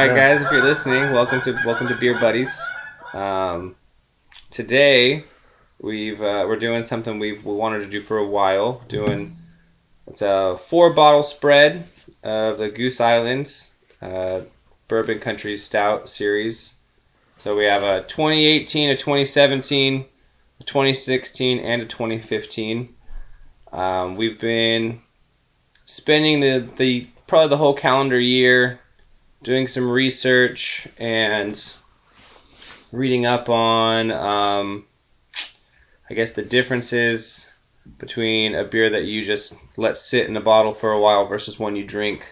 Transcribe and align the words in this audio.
right, 0.00 0.16
Yeah. 0.16 0.34
guys, 0.34 0.42
if 0.42 0.50
you're 0.50 0.62
listening, 0.62 1.12
welcome 1.12 1.40
to 1.42 1.52
welcome 1.64 1.88
to 1.88 1.94
Beer 1.94 2.18
Buddies. 2.18 2.66
Um, 3.12 3.74
today 4.50 5.24
we've 5.80 6.20
uh, 6.20 6.46
we're 6.48 6.56
doing 6.58 6.82
something 6.82 7.18
we've 7.18 7.44
we 7.44 7.52
wanted 7.54 7.80
to 7.80 7.86
do 7.86 8.00
for 8.00 8.16
a 8.18 8.26
while. 8.26 8.82
Doing 8.88 9.36
it's 10.06 10.22
a 10.22 10.56
four 10.58 10.92
bottle 10.94 11.22
spread 11.22 11.84
of 12.22 12.58
the 12.58 12.70
Goose 12.70 13.00
Islands 13.00 13.74
uh, 14.00 14.40
Bourbon 14.88 15.18
Country 15.20 15.56
Stout 15.56 16.08
series. 16.08 16.76
So 17.38 17.56
we 17.56 17.64
have 17.64 17.82
a 17.82 18.00
2018, 18.02 18.90
a 18.90 18.96
2017, 18.96 20.04
a 20.60 20.64
2016, 20.64 21.58
and 21.60 21.82
a 21.82 21.86
2015. 21.86 22.94
Um, 23.72 24.16
we've 24.16 24.38
been 24.40 25.00
spending 25.86 26.40
the, 26.40 26.68
the 26.76 27.06
probably 27.26 27.48
the 27.48 27.56
whole 27.56 27.74
calendar 27.74 28.18
year 28.18 28.78
doing 29.42 29.66
some 29.66 29.90
research 29.90 30.86
and 30.98 31.74
reading 32.92 33.26
up 33.26 33.48
on 33.48 34.10
um, 34.10 34.84
I 36.10 36.14
guess 36.14 36.32
the 36.32 36.42
differences 36.42 37.50
between 37.98 38.54
a 38.54 38.64
beer 38.64 38.90
that 38.90 39.04
you 39.04 39.24
just 39.24 39.54
let 39.76 39.96
sit 39.96 40.28
in 40.28 40.36
a 40.36 40.40
bottle 40.40 40.72
for 40.72 40.92
a 40.92 41.00
while 41.00 41.26
versus 41.26 41.58
one 41.58 41.76
you 41.76 41.84
drink 41.84 42.30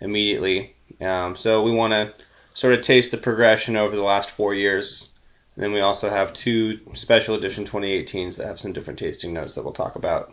immediately. 0.00 0.74
Um, 1.00 1.36
so 1.36 1.62
we 1.62 1.72
want 1.72 1.92
to 1.92 2.12
sort 2.54 2.74
of 2.74 2.82
taste 2.82 3.10
the 3.10 3.18
progression 3.18 3.76
over 3.76 3.94
the 3.94 4.02
last 4.02 4.30
four 4.30 4.54
years. 4.54 5.10
And 5.54 5.64
then 5.64 5.72
we 5.72 5.80
also 5.80 6.08
have 6.08 6.32
two 6.32 6.80
special 6.94 7.34
edition 7.34 7.64
2018s 7.64 8.36
that 8.36 8.46
have 8.46 8.60
some 8.60 8.72
different 8.72 8.98
tasting 8.98 9.32
notes 9.32 9.54
that 9.54 9.64
we'll 9.64 9.72
talk 9.72 9.96
about 9.96 10.32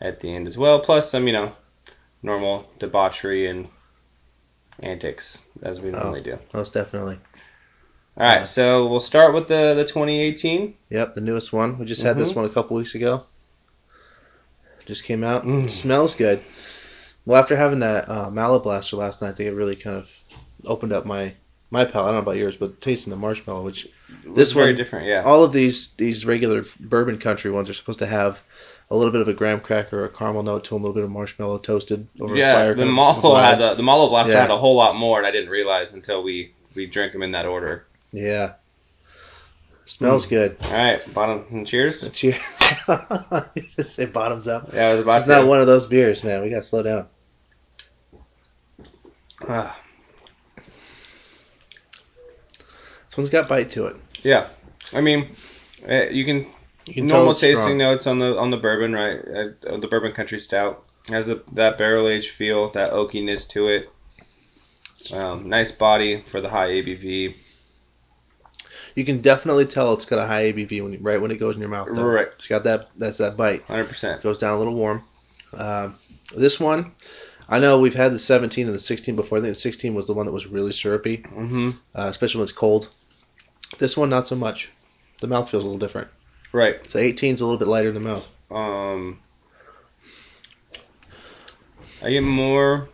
at 0.00 0.20
the 0.20 0.34
end 0.34 0.46
as 0.46 0.58
well. 0.58 0.80
Plus 0.80 1.10
some, 1.10 1.26
you 1.26 1.32
know, 1.32 1.52
normal 2.22 2.68
debauchery 2.78 3.46
and 3.46 3.68
antics 4.82 5.42
as 5.62 5.80
we 5.80 5.90
normally 5.90 6.20
do. 6.22 6.38
Most 6.54 6.74
definitely. 6.74 7.18
All 8.16 8.26
right, 8.26 8.38
Yeah. 8.38 8.42
so 8.44 8.88
we'll 8.88 9.00
start 9.00 9.32
with 9.34 9.48
the 9.48 9.74
the 9.74 9.84
2018. 9.84 10.74
Yep, 10.90 11.14
the 11.14 11.20
newest 11.20 11.52
one. 11.52 11.78
We 11.78 11.86
just 11.86 12.02
had 12.02 12.16
this 12.16 12.32
Mhm. 12.32 12.36
one 12.36 12.44
a 12.46 12.48
couple 12.48 12.76
weeks 12.76 12.94
ago. 12.94 13.22
Just 14.86 15.04
came 15.04 15.22
out. 15.22 15.44
Mm. 15.44 15.68
Smells 15.68 16.14
good. 16.14 16.40
Well, 17.26 17.38
after 17.40 17.56
having 17.56 17.80
that 17.80 18.08
uh, 18.08 18.30
Mallet 18.30 18.62
Blaster 18.62 18.96
last 18.96 19.20
night, 19.20 19.28
I 19.30 19.32
think 19.32 19.48
it 19.50 19.54
really 19.54 19.76
kind 19.76 19.96
of 19.96 20.08
opened 20.64 20.92
up 20.92 21.04
my 21.04 21.34
my 21.70 21.84
palate. 21.84 22.08
I 22.08 22.12
don't 22.12 22.14
know 22.14 22.30
about 22.30 22.38
yours, 22.38 22.56
but 22.56 22.80
tasting 22.80 23.10
the 23.10 23.16
marshmallow, 23.16 23.62
which 23.62 23.86
This 24.26 24.52
very 24.52 24.68
one- 24.68 24.76
different, 24.76 25.06
yeah. 25.06 25.22
all 25.24 25.44
of 25.44 25.52
these 25.52 25.92
these 25.94 26.24
regular 26.24 26.64
bourbon 26.80 27.18
country 27.18 27.50
ones 27.50 27.68
are 27.68 27.74
supposed 27.74 27.98
to 27.98 28.06
have 28.06 28.42
a 28.90 28.96
little 28.96 29.12
bit 29.12 29.20
of 29.20 29.28
a 29.28 29.34
graham 29.34 29.60
cracker 29.60 30.00
or 30.00 30.04
a 30.06 30.08
caramel 30.08 30.42
note 30.42 30.64
to 30.64 30.70
them, 30.70 30.82
a 30.82 30.86
little 30.86 30.94
bit 30.94 31.04
of 31.04 31.10
marshmallow 31.10 31.58
toasted 31.58 32.06
over 32.20 32.34
yeah, 32.36 32.54
fire. 32.54 32.68
Yeah, 32.68 32.84
the 32.84 32.86
Malo 32.86 33.34
had 33.36 33.60
a, 33.60 33.74
the 33.74 33.82
Malo 33.82 34.08
Blaster 34.08 34.32
Yeah. 34.34 34.42
had 34.42 34.50
a 34.50 34.56
whole 34.56 34.76
lot 34.76 34.96
more, 34.96 35.18
and 35.18 35.26
I 35.26 35.30
didn't 35.30 35.50
realize 35.50 35.92
until 35.92 36.22
we 36.22 36.52
we 36.74 36.86
drank 36.86 37.12
them 37.12 37.22
in 37.22 37.32
that 37.32 37.46
order. 37.46 37.84
Yeah. 38.12 38.54
Smells 39.84 40.26
Mm. 40.26 40.30
good. 40.30 40.56
All 40.64 40.72
right, 40.72 41.14
bottom 41.14 41.44
and 41.50 41.66
cheers. 41.66 42.10
Cheers. 42.12 42.38
you 43.54 43.62
just 43.62 43.94
say 43.94 44.04
bottoms 44.06 44.46
up. 44.48 44.70
Yeah, 44.72 44.88
I 44.88 44.90
was 44.92 45.00
about 45.00 45.16
It's 45.18 45.28
not 45.28 45.46
one 45.46 45.60
of 45.60 45.66
those 45.66 45.86
beers, 45.86 46.22
man. 46.24 46.42
We 46.42 46.50
gotta 46.50 46.62
slow 46.62 46.82
down. 46.82 47.06
Ah, 49.48 49.78
This 53.06 53.16
one's 53.16 53.30
got 53.30 53.48
bite 53.48 53.70
to 53.70 53.86
it. 53.86 53.96
yeah, 54.22 54.48
I 54.92 55.00
mean, 55.00 55.34
uh, 55.88 56.04
you 56.10 56.24
can 56.24 56.36
You 56.36 56.44
can 56.44 56.44
tell 56.44 56.57
normal 56.96 57.34
tasting 57.34 57.56
strong. 57.58 57.78
notes 57.78 58.06
on 58.06 58.18
the 58.18 58.36
on 58.38 58.50
the 58.50 58.56
bourbon, 58.56 58.92
right? 58.94 59.18
Uh, 59.18 59.76
the 59.76 59.88
bourbon 59.88 60.12
country 60.12 60.38
stout 60.40 60.84
has 61.08 61.28
a, 61.28 61.36
that 61.52 61.78
barrel 61.78 62.08
age 62.08 62.30
feel, 62.30 62.70
that 62.70 62.92
oakiness 62.92 63.48
to 63.50 63.68
it. 63.68 63.90
Um, 65.12 65.48
nice 65.48 65.70
body 65.72 66.22
for 66.26 66.40
the 66.40 66.48
high 66.48 66.68
ABV. 66.70 67.34
You 68.94 69.04
can 69.04 69.20
definitely 69.20 69.66
tell 69.66 69.92
it's 69.94 70.04
got 70.04 70.18
a 70.18 70.26
high 70.26 70.52
ABV 70.52 70.82
when 70.82 70.92
you, 70.92 70.98
right 71.00 71.20
when 71.20 71.30
it 71.30 71.36
goes 71.38 71.54
in 71.54 71.60
your 71.60 71.70
mouth. 71.70 71.88
Though. 71.92 72.04
Right. 72.04 72.26
It's 72.26 72.46
got 72.48 72.64
that. 72.64 72.88
That's 72.96 73.18
that 73.18 73.36
bite. 73.36 73.62
Hundred 73.62 73.88
percent. 73.88 74.22
Goes 74.22 74.38
down 74.38 74.54
a 74.54 74.58
little 74.58 74.74
warm. 74.74 75.04
Um, 75.56 75.96
this 76.36 76.58
one, 76.60 76.92
I 77.48 77.58
know 77.58 77.78
we've 77.80 77.94
had 77.94 78.12
the 78.12 78.18
17 78.18 78.66
and 78.66 78.74
the 78.74 78.80
16 78.80 79.16
before. 79.16 79.38
I 79.38 79.40
think 79.40 79.52
the 79.52 79.60
16 79.60 79.94
was 79.94 80.06
the 80.06 80.12
one 80.14 80.26
that 80.26 80.32
was 80.32 80.46
really 80.46 80.72
syrupy, 80.72 81.18
Mm-hmm. 81.18 81.70
uh, 81.94 82.06
especially 82.08 82.40
when 82.40 82.42
it's 82.44 82.52
cold. 82.52 82.90
This 83.78 83.96
one, 83.96 84.10
not 84.10 84.26
so 84.26 84.36
much. 84.36 84.70
The 85.20 85.26
mouth 85.26 85.48
feels 85.50 85.62
a 85.62 85.66
little 85.66 85.78
different. 85.78 86.08
Right. 86.52 86.84
So 86.86 86.98
18 86.98 87.34
is 87.34 87.40
a 87.40 87.46
little 87.46 87.58
bit 87.58 87.68
lighter 87.68 87.88
in 87.88 87.94
the 87.94 88.00
mouth. 88.00 88.28
Um, 88.50 89.20
I 92.02 92.10
get 92.10 92.22
more. 92.22 92.88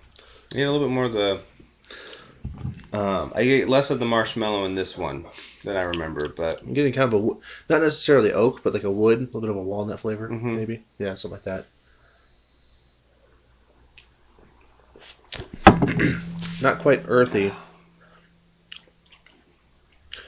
I 0.53 0.57
get 0.57 0.65
a 0.65 0.71
little 0.73 0.87
bit 0.89 0.93
more 0.95 1.05
of 1.05 1.13
the. 1.13 1.41
Um, 2.93 3.33
I 3.35 3.45
get 3.45 3.69
less 3.69 3.91
of 3.91 3.99
the 3.99 4.05
marshmallow 4.07 4.65
in 4.67 4.75
this 4.77 4.97
one 4.97 5.27
than 5.65 5.77
I 5.77 5.83
remember, 5.83 6.29
but 6.29 6.63
I'm 6.63 6.75
getting 6.75 6.93
kind 6.93 7.13
of 7.13 7.21
a, 7.21 7.27
not 7.73 7.83
necessarily 7.83 8.33
oak, 8.33 8.63
but 8.63 8.73
like 8.73 8.85
a 8.85 8.91
wood, 8.91 9.19
a 9.19 9.23
little 9.23 9.41
bit 9.41 9.51
of 9.51 9.57
a 9.57 9.63
walnut 9.63 9.99
flavor, 9.99 10.29
Mhm. 10.29 10.57
maybe. 10.57 10.85
Yeah, 10.99 11.15
something 11.15 11.41
like 11.45 11.45
that. 11.45 11.67
not 16.63 16.81
quite 16.83 17.05
earthy. 17.09 17.53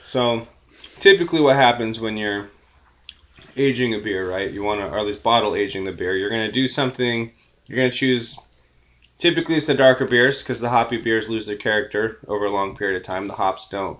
so 0.02 0.46
typically 0.98 1.40
what 1.40 1.56
happens 1.56 2.00
when 2.00 2.16
you're 2.16 2.48
aging 3.56 3.94
a 3.94 3.98
beer, 3.98 4.28
right? 4.28 4.50
You 4.50 4.62
want 4.62 4.80
to, 4.80 4.88
or 4.88 4.98
at 4.98 5.06
least 5.06 5.22
bottle 5.22 5.54
aging 5.54 5.84
the 5.84 5.92
beer. 5.92 6.16
You're 6.16 6.30
gonna 6.30 6.52
do 6.52 6.68
something. 6.68 7.32
You're 7.66 7.76
gonna 7.76 7.90
choose. 7.90 8.38
Typically, 9.18 9.56
it's 9.56 9.66
the 9.66 9.74
darker 9.74 10.06
beers 10.06 10.42
because 10.42 10.60
the 10.60 10.68
hoppy 10.68 10.98
beers 10.98 11.28
lose 11.28 11.46
their 11.46 11.56
character 11.56 12.18
over 12.28 12.44
a 12.44 12.50
long 12.50 12.76
period 12.76 12.96
of 12.96 13.02
time. 13.02 13.28
The 13.28 13.34
hops 13.34 13.68
don't 13.68 13.98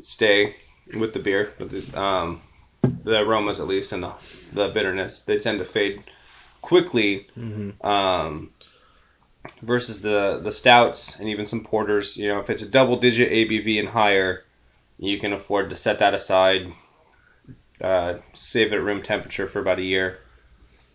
stay 0.00 0.54
with 0.94 1.12
the 1.12 1.18
beer, 1.18 1.52
but 1.58 1.70
the, 1.70 2.00
um, 2.00 2.42
the 2.82 3.20
aromas 3.20 3.60
at 3.60 3.66
least 3.66 3.92
and 3.92 4.02
the, 4.02 4.12
the 4.52 4.68
bitterness 4.68 5.20
they 5.20 5.38
tend 5.38 5.58
to 5.58 5.64
fade 5.64 6.02
quickly. 6.62 7.28
Mm-hmm. 7.36 7.86
Um, 7.86 8.50
versus 9.62 10.00
the 10.00 10.40
the 10.42 10.52
stouts 10.52 11.18
and 11.18 11.28
even 11.28 11.46
some 11.46 11.64
porters. 11.64 12.16
You 12.16 12.28
know, 12.28 12.40
if 12.40 12.50
it's 12.50 12.62
a 12.62 12.68
double 12.68 12.96
digit 12.96 13.30
ABV 13.30 13.78
and 13.78 13.88
higher, 13.88 14.44
you 14.98 15.18
can 15.18 15.32
afford 15.32 15.70
to 15.70 15.76
set 15.76 16.00
that 16.00 16.14
aside, 16.14 16.70
uh, 17.80 18.14
save 18.34 18.72
it 18.72 18.76
at 18.76 18.82
room 18.82 19.02
temperature 19.02 19.46
for 19.46 19.58
about 19.60 19.78
a 19.78 19.82
year, 19.84 20.18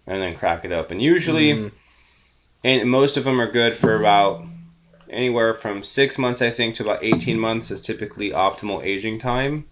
and 0.07 0.21
then 0.21 0.35
crack 0.35 0.65
it 0.65 0.71
open. 0.71 0.99
Usually, 0.99 1.53
Mhm. 1.53 1.71
and 2.63 2.89
most 2.89 3.17
of 3.17 3.23
them 3.23 3.39
are 3.41 3.51
good 3.51 3.75
for 3.75 3.95
about 3.95 4.43
anywhere 5.09 5.53
from 5.53 5.83
six 5.83 6.17
months, 6.17 6.41
I 6.41 6.51
think, 6.51 6.75
to 6.75 6.83
about 6.83 7.03
18 7.03 7.39
months 7.39 7.71
is 7.71 7.81
typically 7.81 8.31
optimal 8.31 8.83
aging 8.83 9.19
time. 9.19 9.65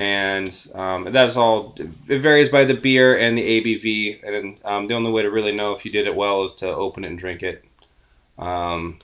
And 0.00 0.54
um, 0.74 1.04
that 1.10 1.26
is 1.26 1.36
all. 1.36 1.74
It 2.08 2.18
varies 2.20 2.50
by 2.50 2.64
the 2.64 2.74
beer 2.74 3.18
and 3.18 3.36
the 3.36 3.42
ABV, 3.42 4.22
and 4.22 4.58
um, 4.64 4.86
the 4.86 4.94
only 4.94 5.10
way 5.10 5.22
to 5.22 5.30
really 5.30 5.50
know 5.50 5.72
if 5.72 5.84
you 5.84 5.90
did 5.90 6.06
it 6.06 6.14
well 6.14 6.44
is 6.44 6.54
to 6.56 6.68
open 6.68 7.04
it 7.04 7.08
and 7.08 7.18
drink 7.18 7.42
it. 7.42 7.64
Um, 8.38 9.00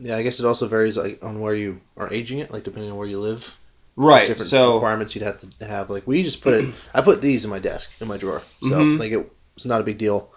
Yeah, 0.00 0.16
I 0.16 0.22
guess 0.22 0.40
it 0.40 0.46
also 0.46 0.66
varies 0.66 0.96
like 0.96 1.22
on 1.22 1.40
where 1.40 1.54
you 1.54 1.80
are 1.96 2.12
aging 2.12 2.40
it, 2.40 2.50
like 2.50 2.64
depending 2.64 2.90
on 2.90 2.96
where 2.96 3.06
you 3.06 3.20
live. 3.20 3.56
Right. 4.00 4.26
Different 4.26 4.48
So 4.48 4.74
requirements 4.74 5.14
you'd 5.14 5.22
have 5.24 5.38
to 5.58 5.64
have. 5.66 5.90
Like 5.90 6.06
we 6.06 6.22
just 6.22 6.40
put 6.42 6.54
it. 6.54 6.74
I 6.94 7.02
put 7.02 7.20
these 7.20 7.44
in 7.44 7.50
my 7.50 7.58
desk 7.58 8.00
in 8.00 8.08
my 8.08 8.16
drawer, 8.16 8.40
so 8.60 8.66
Mhm. 8.66 8.98
like 8.98 9.12
it, 9.12 9.30
it's 9.56 9.64
not 9.66 9.80
a 9.80 9.84
big 9.84 9.98
deal. 9.98 10.30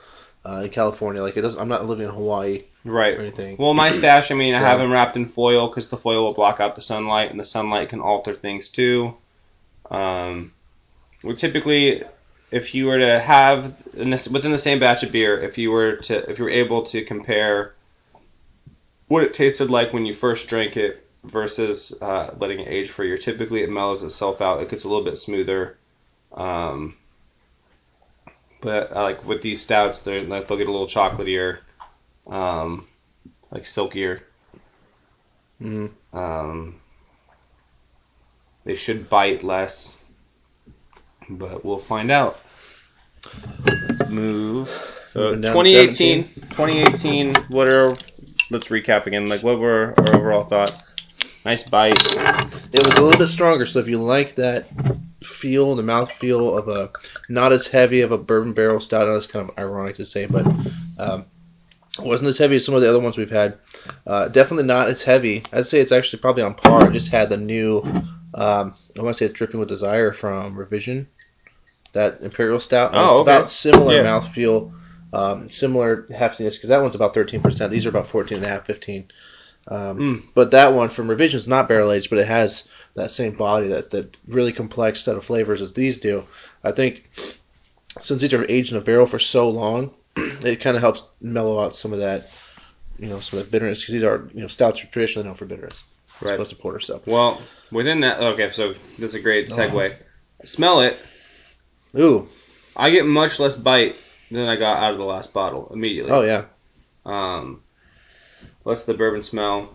Uh, 0.46 0.63
in 0.66 0.69
California, 0.69 1.22
like 1.22 1.38
it 1.38 1.41
doesn't 1.41 1.62
I'm 1.62 1.69
not 1.69 1.85
living 1.85 2.06
in 2.06 2.12
Hawaii 2.13 2.63
right. 2.84 3.18
or 3.18 3.22
anything. 3.22 3.56
Well, 3.57 3.74
my 3.74 3.90
stash, 4.00 4.29
I 4.29 4.35
mean, 4.35 4.53
I 4.53 4.59
have 4.59 4.79
them 4.79 4.91
wrapped 4.91 5.16
in 5.16 5.25
foil 5.25 5.68
because 5.69 5.88
the 5.88 5.96
foil 5.97 6.24
will 6.25 6.34
block 6.34 6.59
out 6.59 6.75
the 6.75 6.81
sunlight, 6.81 7.31
and 7.31 7.40
the 7.40 7.46
sunlight 7.46 7.88
can 7.90 8.01
alter 8.01 8.34
things 8.34 8.69
too. 8.69 9.13
Um, 9.90 10.51
well, 11.24 11.35
typically, 11.35 12.03
if 12.51 12.75
you 12.75 12.88
were 12.88 13.00
to 13.00 13.19
have 13.19 13.74
in 13.95 14.10
this, 14.10 14.27
within 14.27 14.51
the 14.51 14.57
same 14.57 14.80
batch 14.80 15.04
of 15.04 15.12
beer, 15.13 15.42
if 15.42 15.57
you 15.57 15.71
were 15.71 15.95
to, 15.95 16.30
if 16.30 16.39
you 16.39 16.44
were 16.44 16.50
able 16.51 16.83
to 16.88 17.06
compare 17.06 17.74
what 19.07 19.24
it 19.24 19.33
tasted 19.33 19.69
like 19.69 19.94
when 19.94 20.06
you 20.06 20.13
first 20.13 20.48
drank 20.50 20.75
it 20.75 21.02
versus 21.24 21.94
uh, 22.02 22.34
letting 22.38 22.60
it 22.62 22.68
age 22.70 22.90
for 22.90 23.04
a 23.04 23.08
year, 23.08 23.18
typically 23.18 23.62
it 23.64 23.70
mellows 23.70 24.04
itself 24.04 24.42
out. 24.42 24.62
It 24.62 24.70
gets 24.70 24.84
a 24.84 24.90
little 24.90 25.04
bit 25.06 25.18
smoother. 25.18 25.78
Um, 26.34 26.96
but 28.62 28.96
uh, 28.96 29.04
like 29.04 29.25
with 29.25 29.42
these 29.42 29.62
stouts, 29.62 30.02
they're 30.02 30.22
like 30.24 30.48
they'll 30.48 30.58
get 30.58 30.68
a 30.68 30.72
little 30.72 30.88
chocolatier, 30.88 31.60
um, 32.28 32.88
like 33.52 33.64
silkier. 33.66 34.22
hmm 35.60 35.88
Um, 36.14 36.75
they 38.66 38.75
should 38.75 39.10
bite 39.10 39.44
less, 39.44 39.98
but 41.30 41.64
we'll 41.66 41.78
find 41.80 42.12
out. 42.12 42.40
Let's 43.88 44.08
move. 44.10 44.68
So 45.08 45.36
Moving 45.36 45.42
down 45.42 45.64
to 45.64 45.64
2018, 45.64 46.24
2018. 46.52 47.34
What 47.50 47.68
are? 47.68 47.90
Let's 48.50 48.68
recap 48.70 49.06
again. 49.06 49.28
Like, 49.28 49.44
what 49.44 49.60
were 49.60 49.94
our 49.98 50.16
overall 50.16 50.44
thoughts? 50.44 50.94
Nice 51.45 51.63
bite. 51.63 52.01
It 52.74 52.86
was 52.86 52.98
a 52.98 53.01
little 53.01 53.18
bit 53.18 53.28
stronger, 53.28 53.66
so 53.66 53.80
if 53.80 53.88
you 53.88 53.98
like 54.01 54.36
that 54.36 54.66
feel, 55.22 55.75
the 55.75 55.84
mouth 55.84 56.12
feel 56.12 56.57
of 56.57 56.68
a 56.69 56.92
not 57.30 57.51
as 57.51 57.68
heavy 57.68 58.01
of 58.01 58.12
a 58.12 58.18
bourbon 58.18 58.54
barrel 58.54 58.80
stout, 58.80 59.10
I 59.10 59.16
it's 59.16 59.28
kind 59.28 59.50
of 59.50 59.57
ironic 59.57 59.95
to 59.95 60.06
say, 60.06 60.25
but 60.25 60.45
um, 60.98 61.25
wasn't 62.00 62.30
as 62.30 62.38
heavy 62.38 62.56
as 62.56 62.66
some 62.66 62.75
of 62.75 62.81
the 62.81 62.90
other 62.90 63.00
ones 63.00 63.18
we've 63.18 63.30
had. 63.30 63.57
Uh, 64.07 64.28
definitely 64.30 64.66
not 64.66 64.88
as 64.88 65.04
heavy. 65.04 65.44
I'd 65.51 65.66
say 65.66 65.80
it's 65.81 65.92
actually 65.92 66.22
probably 66.22 66.44
on 66.44 66.56
par. 66.56 66.88
It 66.90 66.94
just 66.94 67.12
had 67.12 67.30
the 67.30 67.38
new, 67.38 67.80
um, 68.34 68.74
I 68.98 69.01
want 69.01 69.10
to 69.10 69.13
say 69.13 69.25
it's 69.25 69.34
dripping 69.34 69.60
with 69.60 69.69
desire 69.69 70.13
from 70.13 70.56
Revision, 70.57 71.07
that 71.94 72.22
Imperial 72.22 72.60
Stout. 72.60 72.92
Oh, 72.94 73.01
it's 73.01 73.19
okay. 73.19 73.22
about 73.22 73.50
similar 73.50 73.96
Yeah. 73.96 74.04
mouthfeel, 74.06 74.74
um, 75.12 75.50
similar 75.50 76.04
heftiness 76.04 76.56
because 76.56 76.69
that 76.69 76.81
one's 76.81 76.96
about 76.96 77.13
13%. 77.13 77.69
These 77.69 77.86
are 77.86 77.89
about 77.89 78.07
14 78.07 78.38
and 78.38 78.46
a 78.46 78.50
half, 78.50 78.66
15. 78.66 79.10
Um, 79.68 79.98
Mm. 79.98 80.24
But 80.33 80.51
that 80.51 80.74
one 80.74 80.89
from 80.89 81.10
Revision 81.10 81.38
is 81.38 81.48
not 81.48 81.68
barrel 81.68 81.92
aged, 81.92 82.10
but 82.10 82.19
it 82.19 82.27
has 82.27 82.69
that 82.95 83.12
same 83.12 83.33
body, 83.33 83.69
that, 83.69 83.92
that 83.92 84.15
really 84.27 84.51
complex 84.54 85.01
set 85.01 85.15
of 85.15 85.24
flavors 85.25 85.62
as 85.62 85.74
these 85.74 86.00
do. 86.00 86.25
I 86.63 86.71
think 86.71 87.10
since 88.01 88.21
these 88.21 88.33
are 88.33 88.45
aged 88.50 88.71
in 88.74 88.77
a 88.77 88.81
barrel 88.81 89.06
for 89.06 89.19
so 89.19 89.50
long, 89.50 89.92
it 90.18 90.60
kind 90.62 90.75
of 90.75 90.81
helps 90.81 91.07
mellow 91.21 91.63
out 91.63 91.75
some 91.75 91.94
of 91.94 92.00
that, 92.00 92.30
you 93.00 93.07
know, 93.07 93.19
some 93.19 93.39
of 93.39 93.45
that 93.45 93.51
bitterness 93.51 93.81
because 93.81 93.94
these 93.94 94.04
are, 94.04 94.27
you 94.33 94.42
know, 94.42 94.48
stouts 94.48 94.83
are 94.83 94.88
traditionally 94.88 95.25
known 95.27 95.36
for 95.36 95.45
bitterness. 95.45 95.83
Right. 96.21 96.36
opposed 96.36 96.51
to 96.51 96.56
porter 96.56 96.80
stuff. 96.80 97.06
Well, 97.07 97.42
within 97.71 98.01
that, 98.01 98.19
okay, 98.19 98.51
so 98.51 98.74
this 99.00 99.10
is 99.12 99.15
a 99.15 99.19
great 99.19 99.50
segue. 99.50 99.95
Smell 100.45 100.81
it. 100.81 100.98
Ooh, 102.00 102.27
I 102.75 102.92
get 102.92 103.06
much 103.06 103.39
less 103.39 103.56
bite 103.56 103.95
than 104.30 104.48
I 104.48 104.56
got 104.56 104.81
out 104.83 104.92
of 104.94 105.00
the 105.00 105.06
last 105.06 105.33
bottle 105.33 105.69
immediately. 105.74 106.12
oh 106.12 106.21
yeah, 106.21 106.45
Um, 107.06 107.62
less 108.65 108.81
of 108.81 108.88
the 108.88 108.98
bourbon 108.98 109.24
smell. 109.24 109.69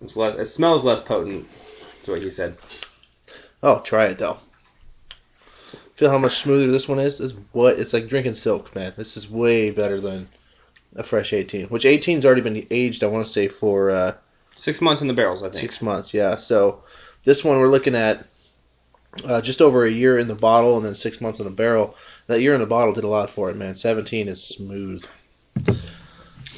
It's 0.00 0.16
less. 0.16 0.38
It 0.38 0.46
smells 0.46 0.84
less 0.84 1.00
potent. 1.00 1.48
Is 2.02 2.08
what 2.08 2.22
he 2.22 2.30
said. 2.30 2.56
oh 3.62 3.80
try 3.80 4.06
it 4.06 4.18
though. 4.18 4.38
Feel 5.94 6.10
how 6.10 6.18
much 6.18 6.36
smoother 6.36 6.66
this 6.66 6.88
one 6.88 6.98
is? 6.98 7.20
It's 7.20 7.34
what 7.52 7.78
it's 7.78 7.92
like 7.92 8.08
drinking 8.08 8.34
silk, 8.34 8.74
man. 8.74 8.92
This 8.96 9.16
is 9.16 9.30
way 9.30 9.70
better 9.70 10.00
than 10.00 10.28
a 10.96 11.02
fresh 11.02 11.32
18, 11.32 11.66
which 11.66 11.84
18's 11.84 12.26
already 12.26 12.40
been 12.40 12.66
aged. 12.70 13.04
I 13.04 13.06
want 13.06 13.24
to 13.24 13.30
say 13.30 13.48
for 13.48 13.90
uh, 13.90 14.14
Six 14.56 14.80
months 14.80 15.02
in 15.02 15.08
the 15.08 15.14
barrels, 15.14 15.42
I 15.42 15.48
think. 15.48 15.60
Six 15.60 15.82
months, 15.82 16.14
yeah. 16.14 16.36
So 16.36 16.82
this 17.24 17.42
one 17.42 17.58
we're 17.58 17.68
looking 17.68 17.96
at 17.96 18.24
uh, 19.24 19.40
just 19.40 19.60
over 19.60 19.84
a 19.84 19.90
year 19.90 20.18
in 20.18 20.28
the 20.28 20.34
bottle 20.34 20.76
and 20.76 20.86
then 20.86 20.94
six 20.94 21.20
months 21.20 21.40
in 21.40 21.44
the 21.44 21.50
barrel. 21.50 21.96
That 22.26 22.40
year 22.40 22.54
in 22.54 22.60
the 22.60 22.66
bottle 22.66 22.94
did 22.94 23.04
a 23.04 23.08
lot 23.08 23.30
for 23.30 23.50
it, 23.50 23.56
man. 23.56 23.74
17 23.74 24.28
is 24.28 24.42
smooth. 24.42 25.04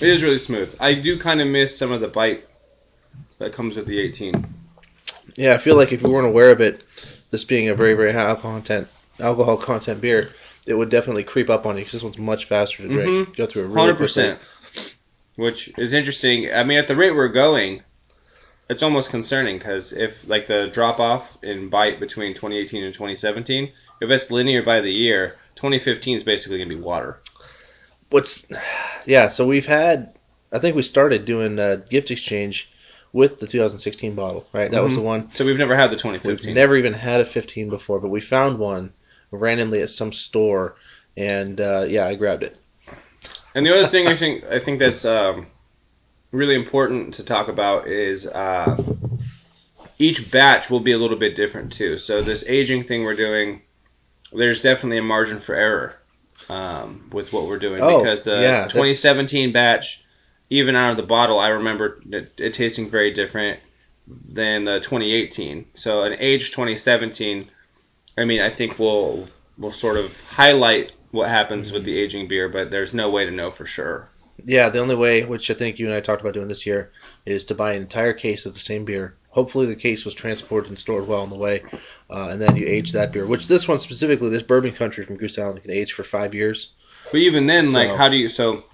It 0.00 0.08
is 0.08 0.22
really 0.22 0.38
smooth. 0.38 0.74
I 0.78 0.94
do 0.94 1.18
kind 1.18 1.40
of 1.40 1.48
miss 1.48 1.76
some 1.76 1.90
of 1.92 2.00
the 2.00 2.08
bite 2.08 2.44
that 3.38 3.52
comes 3.52 3.76
with 3.76 3.86
the 3.86 3.98
18. 4.00 4.34
Yeah, 5.36 5.54
I 5.54 5.58
feel 5.58 5.76
like 5.76 5.92
if 5.92 6.02
you 6.02 6.10
weren't 6.10 6.26
aware 6.26 6.50
of 6.50 6.60
it, 6.60 6.82
this 7.30 7.44
being 7.44 7.68
a 7.68 7.74
very 7.74 7.94
very 7.94 8.12
high 8.12 8.28
alcohol 8.28 8.52
content 8.52 8.88
alcohol 9.18 9.56
content 9.56 10.00
beer, 10.00 10.30
it 10.66 10.74
would 10.74 10.90
definitely 10.90 11.24
creep 11.24 11.50
up 11.50 11.66
on 11.66 11.76
you 11.76 11.80
because 11.80 11.92
this 11.92 12.02
one's 12.02 12.18
much 12.18 12.44
faster 12.46 12.82
to 12.82 12.88
drink. 12.88 13.08
Mm-hmm. 13.08 13.32
Go 13.32 13.46
through 13.46 13.64
it 13.64 13.66
really 13.68 13.80
Hundred 13.80 13.96
quickly. 13.96 14.04
percent. 14.04 14.38
Which 15.36 15.70
is 15.78 15.92
interesting. 15.92 16.52
I 16.52 16.64
mean, 16.64 16.78
at 16.78 16.88
the 16.88 16.96
rate 16.96 17.14
we're 17.14 17.28
going, 17.28 17.82
it's 18.68 18.82
almost 18.82 19.10
concerning 19.10 19.58
because 19.58 19.92
if 19.92 20.26
like 20.28 20.46
the 20.46 20.68
drop 20.72 20.98
off 20.98 21.42
in 21.42 21.68
bite 21.68 22.00
between 22.00 22.34
2018 22.34 22.84
and 22.84 22.94
2017, 22.94 23.70
if 24.00 24.10
it's 24.10 24.30
linear 24.30 24.62
by 24.62 24.80
the 24.80 24.92
year, 24.92 25.36
2015 25.56 26.16
is 26.16 26.22
basically 26.22 26.58
gonna 26.58 26.68
be 26.68 26.76
water. 26.76 27.18
What's 28.10 28.46
yeah? 29.04 29.28
So 29.28 29.46
we've 29.46 29.66
had. 29.66 30.12
I 30.52 30.58
think 30.58 30.76
we 30.76 30.82
started 30.82 31.24
doing 31.24 31.58
a 31.58 31.76
gift 31.76 32.10
exchange 32.10 32.70
with 33.12 33.38
the 33.40 33.46
2016 33.46 34.14
bottle, 34.14 34.46
right? 34.52 34.70
That 34.70 34.82
was 34.82 34.92
Mhm. 34.92 34.96
the 34.96 35.02
one. 35.02 35.32
So 35.32 35.44
we've 35.44 35.58
never 35.58 35.74
had 35.74 35.90
the 35.90 35.96
2015 35.96 36.30
We've 36.30 36.38
2015. 36.40 36.54
never 36.54 36.76
even 36.76 36.92
had 36.92 37.20
a 37.20 37.24
15 37.24 37.68
before, 37.70 37.98
but 38.00 38.08
we 38.08 38.20
found 38.20 38.58
one 38.58 38.92
randomly 39.30 39.82
at 39.82 39.90
some 39.90 40.12
store, 40.12 40.76
and 41.16 41.60
uh, 41.60 41.86
yeah, 41.88 42.06
I 42.06 42.14
grabbed 42.14 42.42
it. 42.42 42.58
And 43.54 43.64
the 43.66 43.74
other 43.76 43.88
thing 43.88 44.06
I 44.06 44.14
think 44.16 44.44
I 44.44 44.58
think 44.60 44.78
that's 44.78 45.04
um, 45.04 45.46
really 46.30 46.54
important 46.54 47.14
to 47.14 47.24
talk 47.24 47.48
about 47.48 47.88
is 47.88 48.26
uh, 48.26 48.76
each 49.98 50.30
batch 50.30 50.70
will 50.70 50.80
be 50.80 50.92
a 50.92 50.98
little 50.98 51.16
bit 51.16 51.34
different 51.36 51.72
too. 51.72 51.98
So 51.98 52.22
this 52.22 52.44
aging 52.46 52.84
thing 52.84 53.04
we're 53.04 53.14
doing, 53.14 53.62
there's 54.32 54.60
definitely 54.60 54.98
a 54.98 55.02
margin 55.02 55.38
for 55.38 55.54
error 55.54 55.96
um, 56.48 57.08
with 57.12 57.32
what 57.32 57.46
we're 57.46 57.58
doing 57.58 57.80
Oh, 57.82 57.98
because 57.98 58.22
the 58.22 58.32
yeah, 58.32 58.40
that's- 58.66 58.72
2017 58.72 59.52
batch, 59.52 60.04
even 60.50 60.76
out 60.76 60.90
of 60.92 60.96
the 60.96 61.02
bottle, 61.02 61.38
I 61.38 61.48
remember 61.48 61.98
it, 62.10 62.32
it 62.38 62.54
tasting 62.54 62.88
very 62.90 63.12
different 63.12 63.60
than 64.06 64.64
the 64.64 64.78
2018. 64.80 65.66
So 65.74 66.04
an 66.04 66.16
aged 66.18 66.52
2017, 66.52 67.48
I 68.16 68.24
mean, 68.24 68.40
I 68.40 68.50
think 68.50 68.78
we'll 68.78 69.28
will 69.58 69.72
sort 69.72 69.96
of 69.96 70.20
highlight 70.22 70.92
what 71.10 71.28
happens 71.28 71.72
with 71.72 71.84
the 71.84 71.98
aging 71.98 72.28
beer, 72.28 72.48
but 72.48 72.70
there's 72.70 72.92
no 72.94 73.10
way 73.10 73.24
to 73.24 73.30
know 73.30 73.50
for 73.50 73.64
sure. 73.66 74.08
Yeah, 74.44 74.68
the 74.68 74.78
only 74.80 74.94
way, 74.94 75.24
which 75.24 75.50
I 75.50 75.54
think 75.54 75.78
you 75.78 75.86
and 75.86 75.94
I 75.94 76.00
talked 76.00 76.20
about 76.20 76.34
doing 76.34 76.48
this 76.48 76.66
year, 76.66 76.90
is 77.24 77.46
to 77.46 77.54
buy 77.54 77.72
an 77.72 77.82
entire 77.82 78.12
case 78.12 78.46
of 78.46 78.54
the 78.54 78.60
same 78.60 78.84
beer. 78.84 79.14
Hopefully, 79.30 79.66
the 79.66 79.76
case 79.76 80.04
was 80.04 80.14
transported 80.14 80.70
and 80.70 80.78
stored 80.78 81.06
well 81.06 81.20
on 81.22 81.30
the 81.30 81.36
way, 81.36 81.62
uh, 82.10 82.28
and 82.30 82.40
then 82.40 82.56
you 82.56 82.66
age 82.66 82.92
that 82.92 83.12
beer. 83.12 83.26
Which 83.26 83.48
this 83.48 83.68
one 83.68 83.78
specifically, 83.78 84.30
this 84.30 84.42
Bourbon 84.42 84.72
Country 84.72 85.04
from 85.04 85.16
Goose 85.16 85.38
Island, 85.38 85.62
can 85.62 85.70
age 85.70 85.92
for 85.92 86.04
five 86.04 86.34
years. 86.34 86.68
But 87.12 87.20
even 87.20 87.46
then, 87.46 87.72
like, 87.72 87.90
how 87.96 88.08
do 88.08 88.16
you? 88.16 88.28
So 88.28 88.64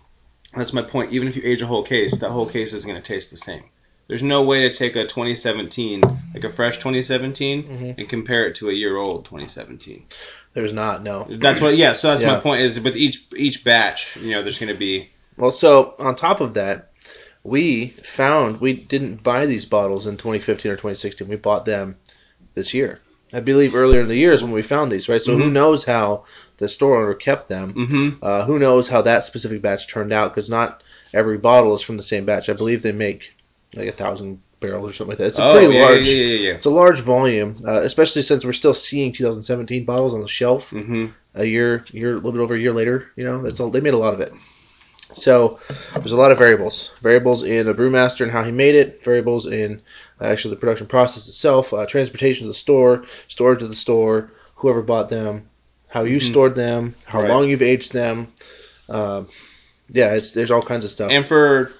that's 0.55 0.73
my 0.73 0.82
point. 0.82 1.12
Even 1.12 1.29
if 1.29 1.37
you 1.37 1.43
age 1.44 1.62
a 1.62 1.67
whole 1.67 1.82
case, 1.82 2.19
that 2.19 2.31
whole 2.31 2.47
case 2.47 2.73
is 2.73 2.85
going 2.85 2.97
to 2.97 3.03
taste 3.03 3.31
the 3.31 3.37
same. 3.37 3.62
There's 4.09 4.23
no 4.23 4.44
way 4.44 4.69
to 4.69 4.75
take 4.75 4.94
a 4.97 5.03
2017, 5.06 6.00
like 6.35 6.44
a 6.44 6.49
fresh 6.49 6.76
2017, 6.79 7.62
Mhm. 7.64 7.99
and 7.99 8.09
compare 8.09 8.47
it 8.47 8.56
to 8.56 8.69
a 8.69 8.73
year 8.73 8.97
old 8.97 9.25
2017. 9.25 10.05
There's 10.55 10.73
not 10.73 11.03
no. 11.03 11.26
That's 11.29 11.61
what. 11.61 11.76
Yeah. 11.76 11.94
So 11.94 12.09
that's 12.09 12.23
my 12.23 12.41
point. 12.41 12.61
Is 12.62 12.81
with 12.81 12.97
each 12.97 13.25
each 13.37 13.64
batch, 13.64 14.17
you 14.20 14.32
know, 14.32 14.43
there's 14.43 14.59
going 14.59 14.73
to 14.73 14.79
be. 14.79 15.09
Well, 15.42 15.50
so 15.50 15.96
on 15.98 16.14
top 16.14 16.40
of 16.40 16.54
that, 16.54 16.90
we 17.42 17.88
found 17.88 18.60
we 18.60 18.74
didn't 18.74 19.24
buy 19.24 19.46
these 19.46 19.66
bottles 19.66 20.06
in 20.06 20.16
2015 20.16 20.70
or 20.70 20.76
2016. 20.76 21.26
We 21.26 21.34
bought 21.34 21.64
them 21.64 21.96
this 22.54 22.74
year. 22.74 23.00
I 23.34 23.40
believe 23.40 23.74
earlier 23.74 24.02
in 24.02 24.06
the 24.08 24.14
year 24.14 24.30
is 24.30 24.44
when 24.44 24.52
we 24.52 24.62
found 24.62 24.92
these, 24.92 25.08
right? 25.08 25.20
So 25.20 25.36
who 25.36 25.46
Mhm. 25.46 25.52
knows 25.52 25.82
how 25.82 26.26
the 26.58 26.68
store 26.68 26.96
owner 27.02 27.14
kept 27.14 27.48
them? 27.48 27.74
Mm-hmm. 27.74 28.08
Uh, 28.24 28.44
who 28.44 28.60
knows 28.60 28.86
how 28.88 29.02
that 29.02 29.24
specific 29.24 29.60
batch 29.62 29.88
turned 29.88 30.12
out? 30.12 30.32
Because 30.32 30.48
not 30.48 30.80
every 31.12 31.38
bottle 31.38 31.74
is 31.74 31.82
from 31.82 31.96
the 31.96 32.04
same 32.04 32.24
batch. 32.24 32.48
I 32.48 32.52
believe 32.52 32.82
they 32.82 32.92
make 32.92 33.32
like 33.74 33.88
a 33.88 33.92
thousand 33.92 34.38
barrels 34.60 34.90
or 34.90 34.92
something 34.92 35.08
like 35.12 35.18
that. 35.18 35.26
It's 35.26 35.38
a 35.40 35.44
oh, 35.44 35.58
pretty 35.58 35.74
yeah, 35.74 35.82
large. 35.86 36.08
Yeah, 36.08 36.14
yeah, 36.24 36.36
yeah. 36.50 36.54
It's 36.54 36.66
a 36.66 36.70
large 36.70 37.00
volume, 37.00 37.56
uh, 37.66 37.80
especially 37.82 38.22
since 38.22 38.44
we're 38.44 38.52
still 38.52 38.74
seeing 38.74 39.10
2017 39.12 39.84
bottles 39.86 40.14
on 40.14 40.20
the 40.20 40.28
shelf 40.28 40.70
Mm-hmm. 40.70 41.06
a 41.34 41.44
year, 41.44 41.82
year, 41.90 42.12
a 42.12 42.14
little 42.14 42.30
bit 42.30 42.40
over 42.40 42.54
a 42.54 42.60
year 42.60 42.70
later. 42.72 43.08
You 43.16 43.25
know, 43.25 43.42
that's 43.42 43.58
all. 43.58 43.70
They 43.70 43.80
made 43.80 43.94
a 43.94 43.99
lot 43.99 44.14
of 44.14 44.20
it. 44.20 44.32
So 45.14 45.59
there's 45.94 46.12
a 46.12 46.16
lot 46.16 46.32
of 46.32 46.38
variables. 46.38 46.90
Variables 47.02 47.42
in 47.42 47.66
the 47.66 47.75
brewmaster 47.75 48.23
and 48.23 48.30
how 48.32 48.42
he 48.44 48.50
made 48.52 48.75
it. 48.75 49.04
Variables 49.04 49.47
in 49.47 49.82
uh, 50.21 50.25
actually 50.25 50.54
the 50.54 50.61
production 50.61 50.87
process 50.87 51.28
itself. 51.28 51.73
Uh, 51.75 51.85
transportation 51.87 52.44
to 52.44 52.49
the 52.49 52.54
store, 52.54 53.04
storage 53.28 53.59
to 53.61 53.66
the 53.68 53.75
store, 53.75 54.30
whoever 54.56 54.82
bought 54.82 55.11
them, 55.11 55.49
how 55.88 56.04
you 56.04 56.16
Mhm. 56.18 56.23
stored 56.30 56.54
them, 56.54 56.94
how 57.04 57.21
Right. 57.21 57.30
long 57.30 57.49
you've 57.49 57.62
aged 57.62 57.92
them. 57.92 58.32
Um, 58.88 59.28
yeah, 59.90 60.14
it's, 60.14 60.32
there's 60.32 60.50
all 60.50 60.62
kinds 60.62 60.85
of 60.85 60.90
stuff. 60.90 61.11
And 61.11 61.26
for 61.26 61.73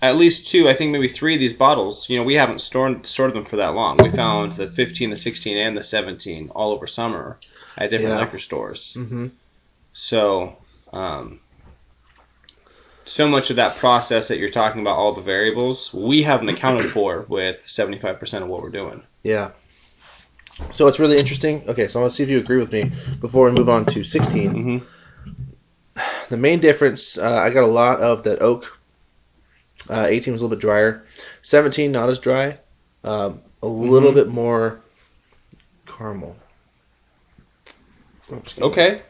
at 0.00 0.16
least 0.16 0.48
two, 0.50 0.68
I 0.68 0.72
think 0.72 0.92
maybe 0.92 1.08
three 1.08 1.34
of 1.34 1.40
these 1.40 1.52
bottles, 1.52 2.08
you 2.08 2.16
know, 2.16 2.24
we 2.24 2.34
haven't 2.34 2.60
stored 2.60 3.06
stored 3.06 3.34
them 3.34 3.44
for 3.44 3.56
that 3.56 3.74
long. 3.74 3.98
We 3.98 4.08
found 4.08 4.54
the 4.54 4.66
15, 4.66 5.10
the 5.10 5.16
16, 5.16 5.58
and 5.58 5.76
the 5.76 5.84
17 5.84 6.50
all 6.54 6.72
over 6.72 6.86
summer 6.86 7.38
at 7.76 7.90
different 7.90 8.14
Yeah. 8.14 8.20
liquor 8.20 8.38
stores. 8.38 8.94
hmm 8.94 9.26
So, 9.92 10.56
um, 10.92 11.40
so 13.12 13.28
much 13.28 13.50
of 13.50 13.56
that 13.56 13.76
process 13.76 14.28
that 14.28 14.38
you're 14.38 14.48
talking 14.48 14.80
about, 14.80 14.96
all 14.96 15.12
the 15.12 15.20
variables, 15.20 15.92
we 15.92 16.22
haven't 16.22 16.48
accounted 16.48 16.90
for 16.90 17.26
with 17.28 17.58
75% 17.58 18.42
of 18.42 18.48
what 18.50 18.62
we're 18.62 18.70
doing. 18.70 19.02
Yeah. 19.22 19.50
So 20.72 20.86
it's 20.86 20.98
really 20.98 21.18
interesting. 21.18 21.62
Okay, 21.68 21.88
so 21.88 21.98
I 21.98 22.02
want 22.02 22.12
to 22.12 22.16
see 22.16 22.22
if 22.22 22.30
you 22.30 22.38
agree 22.38 22.56
with 22.56 22.72
me 22.72 22.84
before 23.20 23.46
we 23.46 23.52
move 23.52 23.68
on 23.68 23.84
to 23.86 24.02
16. 24.02 24.54
Mm-hmm. 24.54 25.98
The 26.30 26.36
main 26.38 26.60
difference, 26.60 27.18
uh, 27.18 27.30
I 27.30 27.50
got 27.50 27.64
a 27.64 27.66
lot 27.66 28.00
of 28.00 28.24
that 28.24 28.40
oak. 28.40 28.78
Uh, 29.90 30.06
18 30.08 30.32
was 30.32 30.40
a 30.40 30.44
little 30.46 30.56
bit 30.56 30.62
drier. 30.62 31.04
17 31.42 31.92
not 31.92 32.08
as 32.08 32.18
dry. 32.18 32.56
Um, 33.04 33.40
a 33.62 33.66
little 33.66 34.12
Mhm. 34.12 34.14
bit 34.14 34.28
more 34.28 34.80
caramel. 35.86 36.34
Oops, 38.32 38.58
Okay. 38.58 39.02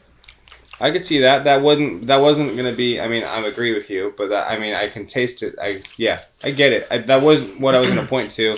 I 0.82 0.90
could 0.90 1.04
see 1.04 1.20
that. 1.20 1.44
That 1.44 1.62
wouldn't. 1.62 2.08
That 2.08 2.20
wasn't 2.20 2.56
gonna 2.56 2.72
be. 2.72 3.00
I 3.00 3.06
mean, 3.08 3.22
I 3.24 3.38
agree 3.46 3.72
with 3.72 3.88
you, 3.88 4.12
but 4.18 4.30
that, 4.30 4.50
I 4.50 4.58
mean, 4.58 4.74
I 4.74 4.88
can 4.88 5.06
taste 5.06 5.42
it. 5.42 5.54
I 5.62 5.80
yeah, 5.96 6.20
I 6.44 6.50
get 6.50 6.72
it. 6.72 6.86
I, 6.90 6.98
that 6.98 7.22
was 7.22 7.40
what 7.58 7.74
I 7.74 7.78
was 7.78 7.88
gonna 7.88 8.06
point 8.06 8.32
to. 8.32 8.56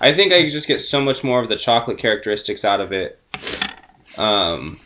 I 0.00 0.12
think 0.12 0.32
I 0.32 0.42
just 0.50 0.68
get 0.68 0.80
so 0.80 1.00
much 1.00 1.24
more 1.24 1.40
of 1.40 1.48
the 1.48 1.56
chocolate 1.56 1.98
characteristics 1.98 2.64
out 2.64 2.80
of 2.80 2.92
it. 2.92 3.18
Um, 4.18 4.78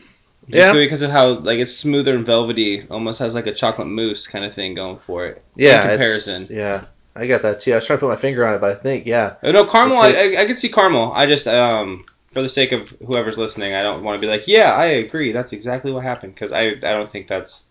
Yeah. 0.46 0.72
because 0.72 1.02
of 1.02 1.10
how 1.10 1.30
like 1.32 1.58
it's 1.58 1.74
smoother 1.76 2.14
and 2.14 2.24
velvety, 2.24 2.86
almost 2.88 3.18
has 3.18 3.34
like 3.34 3.46
a 3.46 3.52
chocolate 3.52 3.88
mousse 3.88 4.26
kind 4.26 4.44
of 4.44 4.54
thing 4.54 4.74
going 4.74 4.96
for 4.96 5.26
it. 5.26 5.42
Yeah, 5.56 5.82
in 5.82 5.88
comparison. 5.90 6.46
Yeah, 6.50 6.84
I 7.14 7.26
got 7.26 7.42
that 7.42 7.60
too. 7.60 7.72
I 7.72 7.76
was 7.76 7.86
trying 7.86 7.98
to 7.98 8.00
put 8.06 8.08
my 8.10 8.16
finger 8.16 8.46
on 8.46 8.54
it, 8.54 8.60
but 8.60 8.70
I 8.70 8.74
think 8.74 9.04
yeah. 9.06 9.34
Uh, 9.42 9.52
No, 9.52 9.64
caramel. 9.64 10.00
Tastes- 10.02 10.36
I, 10.36 10.40
I, 10.40 10.44
I 10.44 10.46
could 10.46 10.58
see 10.58 10.68
caramel. 10.70 11.12
I 11.12 11.26
just, 11.26 11.46
um, 11.48 12.04
for 12.32 12.42
the 12.42 12.48
sake 12.48 12.72
of 12.72 12.90
whoever's 13.06 13.38
listening, 13.38 13.74
I 13.74 13.82
don't 13.82 14.02
want 14.02 14.20
to 14.20 14.20
be 14.20 14.30
like, 14.30 14.46
yeah, 14.46 14.72
I 14.72 14.86
agree. 14.86 15.32
That's 15.32 15.52
exactly 15.52 15.92
what 15.92 16.02
happened 16.02 16.34
because 16.34 16.52
I, 16.52 16.68
I 16.68 16.74
don't 16.74 17.10
think 17.10 17.26
that's. 17.26 17.64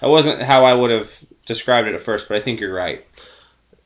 That 0.00 0.08
wasn't 0.08 0.42
how 0.42 0.64
I 0.64 0.74
would 0.74 0.90
have 0.90 1.22
described 1.46 1.86
it 1.88 1.94
at 1.94 2.00
first, 2.00 2.28
but 2.28 2.36
I 2.36 2.40
think 2.40 2.60
you're 2.60 2.74
right. 2.74 3.04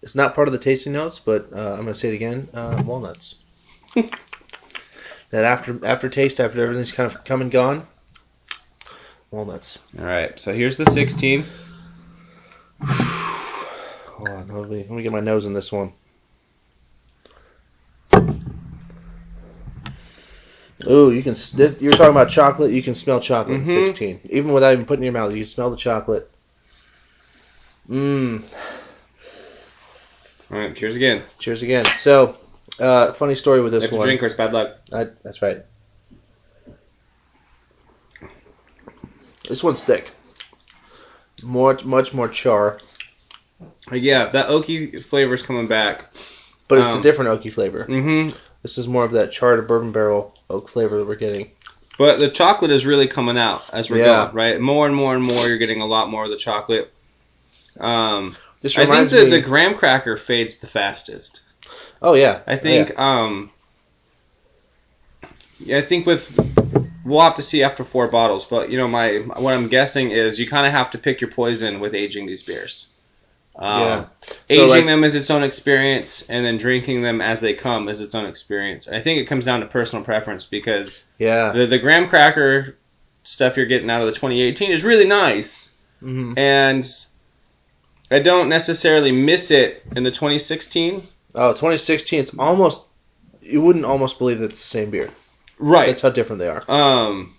It's 0.03 0.15
not 0.15 0.35
part 0.35 0.49
of 0.49 0.53
the 0.53 0.59
tasting 0.59 0.93
notes, 0.93 1.19
but 1.19 1.53
uh, 1.53 1.73
I'm 1.73 1.81
gonna 1.81 1.95
say 1.95 2.11
it 2.11 2.15
again. 2.15 2.49
Uh, 2.55 2.83
walnuts. 2.87 3.37
that 3.95 5.45
after 5.45 5.85
after 5.85 6.09
taste, 6.09 6.41
after 6.41 6.63
everything's 6.63 6.93
kind 6.93 7.11
of 7.11 7.25
come 7.25 7.43
and 7.43 7.51
gone, 7.51 7.87
walnuts. 9.31 9.81
All 9.99 10.05
right, 10.05 10.39
so 10.39 10.53
here's 10.53 10.77
the 10.77 10.85
16. 10.87 11.45
Hold 12.83 14.29
on, 14.29 14.49
let 14.49 14.71
me, 14.71 14.79
let 14.79 14.91
me 14.91 15.03
get 15.03 15.13
my 15.13 15.21
nose 15.21 15.47
in 15.47 15.53
this 15.53 15.73
one. 15.73 15.93
Ooh, 20.89 21.11
you 21.11 21.23
can. 21.23 21.35
You're 21.81 21.93
talking 21.93 22.11
about 22.11 22.29
chocolate. 22.31 22.71
You 22.73 22.83
can 22.83 22.95
smell 22.95 23.21
chocolate 23.21 23.59
Mhm. 23.59 23.61
in 23.63 23.67
16, 23.87 24.21
even 24.31 24.53
without 24.53 24.73
even 24.73 24.87
putting 24.87 25.03
it 25.05 25.09
in 25.09 25.13
your 25.15 25.21
mouth. 25.21 25.33
You 25.33 25.39
can 25.39 25.47
smell 25.47 25.71
the 25.71 25.77
chocolate. 25.77 26.31
Mmm. 27.91 28.43
All 30.51 30.59
right, 30.59 30.75
cheers 30.77 30.97
again. 30.97 31.23
Cheers 31.39 31.63
again. 31.63 31.85
So, 31.85 32.37
uh, 32.79 33.13
funny 33.13 33.35
story 33.35 33.61
with 33.61 33.73
this 33.73 33.91
one. 33.91 34.07
drink 34.07 34.23
or 34.23 34.27
it's 34.27 34.35
bad 34.35 34.53
luck. 34.53 34.77
I, 34.93 35.07
that's 35.25 35.43
right. 35.43 35.59
This 39.49 39.63
one's 39.63 39.83
thick. 39.83 40.11
Much, 41.43 41.85
much 41.85 42.15
more 42.15 42.29
char, 42.29 42.81
yeah, 43.93 44.27
that 44.27 44.49
oaky 44.49 45.03
flavor's 45.05 45.43
coming 45.43 45.67
back. 45.67 46.05
but 46.69 46.79
it's 46.79 46.93
Um, 46.95 47.01
a 47.01 47.03
different 47.03 47.31
oaky 47.31 47.53
flavor. 47.53 47.87
Mm 47.89 48.03
hmm 48.03 48.37
This 48.67 48.79
is 48.79 48.89
more 48.89 49.05
of 49.05 49.13
that 49.13 49.31
charred 49.31 49.69
bourbon 49.69 49.93
barrel 49.93 50.35
oak 50.51 50.69
flavor 50.69 50.99
that 50.99 51.07
we're 51.07 51.15
getting. 51.15 51.53
But 51.99 52.19
the 52.19 52.29
chocolate 52.29 52.73
is 52.73 52.85
really 52.85 53.07
coming 53.07 53.39
out 53.39 53.63
as 53.73 53.89
we're 53.89 53.99
Yeah. 53.99 54.25
going, 54.25 54.35
right? 54.35 54.61
More 54.61 54.87
and 54.89 54.97
more 54.97 55.15
and 55.15 55.23
more, 55.23 55.47
you're 55.47 55.57
getting 55.59 55.83
a 55.83 55.87
lot 55.87 56.11
more 56.11 56.25
of 56.25 56.31
the 56.31 56.37
chocolate. 56.37 56.93
Um, 57.79 58.35
This 58.63 58.77
I 58.77 58.87
think 58.87 59.11
that 59.11 59.27
me. 59.27 59.31
the 59.31 59.41
graham 59.41 59.77
cracker 59.77 60.17
fades 60.17 60.57
the 60.57 60.67
fastest. 60.67 61.43
oh 62.03 62.15
yeah, 62.15 62.41
I 62.45 62.57
think, 62.57 62.99
um, 62.99 63.53
yeah, 65.61 65.79
I 65.79 65.83
think 65.83 66.05
with 66.05 66.37
we'll 67.05 67.21
have 67.21 67.37
to 67.37 67.43
see 67.43 67.63
after 67.63 67.85
four 67.85 68.09
bottles, 68.09 68.47
but 68.47 68.69
you 68.69 68.79
know, 68.79 68.89
my 68.89 69.19
what 69.19 69.55
I'm 69.55 69.69
guessing 69.69 70.11
is 70.11 70.41
you 70.41 70.49
kind 70.49 70.67
of 70.67 70.73
have 70.73 70.91
to 70.91 70.99
pick 70.99 71.21
your 71.21 71.31
poison 71.31 71.79
with 71.79 71.95
aging 71.95 72.27
these 72.27 72.43
beers. 72.43 72.89
Um, 73.59 73.81
Yeah. 73.81 74.05
So, 74.27 74.35
aging 74.51 74.69
like- 74.69 74.87
them 74.87 75.05
is 75.05 75.15
its 75.15 75.31
own 75.31 75.43
experience, 75.43 76.27
and 76.29 76.45
then 76.45 76.59
drinking 76.59 77.03
them 77.03 77.21
as 77.21 77.41
they 77.41 77.55
come 77.55 77.89
is 77.89 78.01
its 78.01 78.15
own 78.15 78.27
experience. 78.27 78.89
I 78.89 79.01
think 79.01 79.21
it 79.21 79.25
comes 79.25 79.47
down 79.47 79.61
to 79.61 79.67
personal 79.67 80.05
preference 80.05 80.47
because 80.47 81.05
yeah. 81.19 81.53
the 81.53 81.67
the 81.67 81.79
graham 81.79 82.09
cracker 82.09 82.77
stuff 83.25 83.57
you're 83.57 83.67
getting 83.67 83.91
out 83.91 84.01
of 84.01 84.07
the 84.07 84.13
2018 84.13 84.71
is 84.71 84.85
really 84.85 85.07
nice, 85.09 85.75
hmm 86.01 86.35
and 86.37 86.85
I 88.11 88.21
don't 88.21 88.49
necessarily 88.49 89.11
miss 89.11 89.51
it 89.51 89.83
in 89.97 90.05
the 90.05 90.11
2016. 90.11 91.07
Oh, 91.35 91.51
2016. 91.51 92.21
It's 92.21 92.39
almost. 92.39 92.85
You 93.43 93.63
wouldn't 93.63 93.85
almost 93.85 94.19
believe 94.19 94.41
that 94.41 94.47
it's 94.47 94.61
the 94.61 94.79
same 94.79 94.91
beer. 94.91 95.11
Right. 95.59 95.87
That's 95.87 96.03
how 96.03 96.11
different 96.11 96.41
they 96.41 96.49
are. 96.49 96.63
Um, 96.69 97.35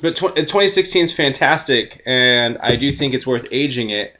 but 0.00 0.16
tw- 0.16 0.36
2016 0.36 1.04
is 1.04 1.12
fantastic, 1.14 2.02
and 2.06 2.58
I 2.58 2.76
do 2.76 2.92
think 2.92 3.14
it's 3.14 3.26
worth 3.26 3.48
aging 3.50 3.90
it. 3.90 4.14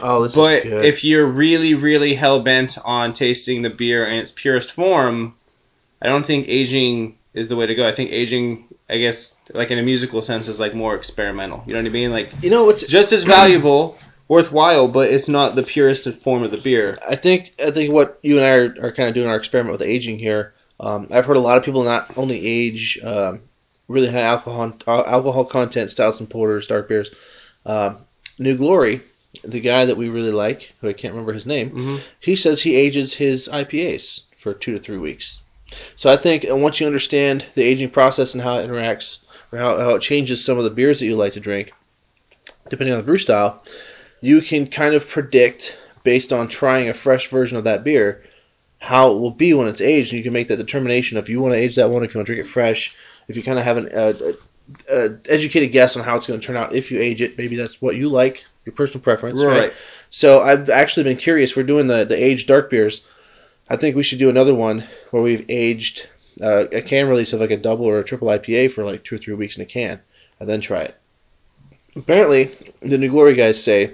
Oh, 0.00 0.22
this 0.22 0.34
But 0.34 0.64
is 0.64 0.70
good. 0.70 0.84
if 0.84 1.04
you're 1.04 1.26
really, 1.26 1.74
really 1.74 2.14
hell 2.14 2.40
bent 2.40 2.78
on 2.84 3.12
tasting 3.12 3.62
the 3.62 3.70
beer 3.70 4.06
in 4.06 4.14
its 4.18 4.30
purest 4.30 4.72
form, 4.72 5.34
I 6.00 6.08
don't 6.08 6.24
think 6.24 6.46
aging 6.48 7.18
is 7.34 7.48
the 7.48 7.56
way 7.56 7.66
to 7.66 7.74
go. 7.74 7.86
I 7.86 7.92
think 7.92 8.10
aging, 8.12 8.64
I 8.88 8.98
guess, 8.98 9.36
like 9.52 9.70
in 9.70 9.78
a 9.78 9.82
musical 9.82 10.22
sense, 10.22 10.48
is 10.48 10.58
like 10.60 10.74
more 10.74 10.94
experimental. 10.94 11.62
You 11.66 11.74
know 11.74 11.80
what 11.80 11.86
I 11.88 11.92
mean? 11.92 12.10
Like 12.10 12.30
you 12.42 12.50
know 12.50 12.68
it's 12.70 12.86
just 12.86 13.12
as 13.12 13.24
valuable, 13.24 13.98
worthwhile, 14.28 14.88
but 14.88 15.10
it's 15.10 15.28
not 15.28 15.56
the 15.56 15.62
purest 15.62 16.08
form 16.14 16.42
of 16.42 16.50
the 16.50 16.58
beer. 16.58 16.98
I 17.06 17.16
think 17.16 17.52
I 17.60 17.70
think 17.70 17.92
what 17.92 18.18
you 18.22 18.38
and 18.38 18.46
I 18.46 18.56
are, 18.56 18.86
are 18.88 18.92
kind 18.92 19.08
of 19.08 19.14
doing 19.14 19.28
our 19.28 19.36
experiment 19.36 19.72
with 19.72 19.86
aging 19.86 20.18
here. 20.18 20.54
Um, 20.80 21.08
I've 21.10 21.26
heard 21.26 21.36
a 21.36 21.40
lot 21.40 21.58
of 21.58 21.64
people 21.64 21.84
not 21.84 22.16
only 22.16 22.44
age 22.44 22.98
um, 23.04 23.40
really 23.88 24.10
high 24.10 24.22
alcohol 24.22 24.72
uh, 24.86 25.04
alcohol 25.06 25.44
content 25.44 25.90
stouts 25.90 26.20
and 26.20 26.28
porters, 26.30 26.66
dark 26.66 26.88
beers. 26.88 27.14
Um, 27.64 27.98
New 28.38 28.56
Glory, 28.56 29.02
the 29.42 29.60
guy 29.60 29.86
that 29.86 29.96
we 29.96 30.08
really 30.08 30.30
like, 30.32 30.72
who 30.80 30.88
I 30.88 30.92
can't 30.92 31.14
remember 31.14 31.32
his 31.32 31.46
name, 31.46 31.70
Mm-hmm. 31.70 31.96
he 32.20 32.36
says 32.36 32.60
he 32.60 32.76
ages 32.76 33.14
his 33.14 33.48
IPAs 33.48 34.22
for 34.36 34.54
two 34.54 34.72
to 34.72 34.78
three 34.78 34.98
weeks. 34.98 35.40
So 35.96 36.10
I 36.10 36.16
think 36.16 36.44
once 36.48 36.80
you 36.80 36.86
understand 36.86 37.46
the 37.54 37.62
aging 37.62 37.90
process 37.90 38.34
and 38.34 38.42
how 38.42 38.58
it 38.58 38.68
interacts, 38.68 39.24
or 39.52 39.58
how, 39.58 39.78
how 39.78 39.94
it 39.94 40.02
changes 40.02 40.44
some 40.44 40.58
of 40.58 40.64
the 40.64 40.70
beers 40.70 41.00
that 41.00 41.06
you 41.06 41.16
like 41.16 41.32
to 41.34 41.40
drink, 41.40 41.72
depending 42.68 42.92
on 42.94 43.00
the 43.00 43.06
brew 43.06 43.18
style, 43.18 43.62
you 44.20 44.40
can 44.42 44.66
kind 44.66 44.94
of 44.94 45.08
predict 45.08 45.78
based 46.04 46.32
on 46.32 46.48
trying 46.48 46.88
a 46.88 46.94
fresh 46.94 47.28
version 47.28 47.56
of 47.56 47.64
that 47.64 47.84
beer 47.84 48.22
how 48.78 49.12
it 49.12 49.20
will 49.20 49.30
be 49.30 49.54
when 49.54 49.68
it's 49.68 49.80
aged, 49.80 50.10
and 50.10 50.18
you 50.18 50.24
can 50.24 50.32
make 50.32 50.48
that 50.48 50.56
determination 50.56 51.16
if 51.16 51.28
you 51.28 51.40
want 51.40 51.54
to 51.54 51.58
age 51.58 51.76
that 51.76 51.88
one, 51.88 52.02
if 52.02 52.12
you 52.12 52.18
want 52.18 52.26
to 52.26 52.34
drink 52.34 52.44
it 52.44 52.50
fresh, 52.50 52.96
if 53.28 53.36
you 53.36 53.42
kind 53.42 53.56
of 53.58 53.64
have 53.64 53.76
an 53.76 53.88
uh, 53.94 54.12
uh, 54.90 55.08
educated 55.28 55.70
guess 55.70 55.96
on 55.96 56.02
how 56.02 56.16
it's 56.16 56.26
going 56.26 56.40
to 56.40 56.44
turn 56.44 56.56
out 56.56 56.74
if 56.74 56.90
you 56.90 57.00
age 57.00 57.22
it. 57.22 57.38
Maybe 57.38 57.54
that's 57.54 57.80
what 57.80 57.94
you 57.94 58.08
like, 58.08 58.44
your 58.64 58.74
personal 58.74 59.02
preference, 59.02 59.40
right? 59.42 59.58
Right. 59.60 59.72
So 60.10 60.40
I've 60.40 60.68
actually 60.70 61.04
been 61.04 61.16
curious. 61.16 61.56
We're 61.56 61.62
doing 61.64 61.86
the 61.86 62.04
the 62.04 62.22
aged 62.22 62.48
dark 62.48 62.70
beers. 62.70 63.06
I 63.68 63.76
think 63.76 63.96
we 63.96 64.02
should 64.02 64.18
do 64.18 64.28
another 64.30 64.54
one 64.54 64.84
where 65.10 65.22
we've 65.22 65.46
aged 65.48 66.08
uh, 66.40 66.66
a 66.72 66.82
can 66.82 67.08
release 67.08 67.32
of 67.32 67.40
like 67.40 67.50
a 67.50 67.56
double 67.56 67.86
or 67.86 67.98
a 67.98 68.04
triple 68.04 68.28
IPA 68.28 68.72
for 68.72 68.84
like 68.84 69.04
two 69.04 69.14
or 69.14 69.18
three 69.18 69.34
weeks 69.34 69.56
in 69.56 69.62
a 69.62 69.66
can, 69.66 70.00
and 70.40 70.48
then 70.48 70.60
try 70.60 70.82
it. 70.82 70.94
Apparently, 71.96 72.50
the 72.80 72.98
New 72.98 73.08
Glory 73.10 73.34
guys 73.34 73.62
say 73.62 73.92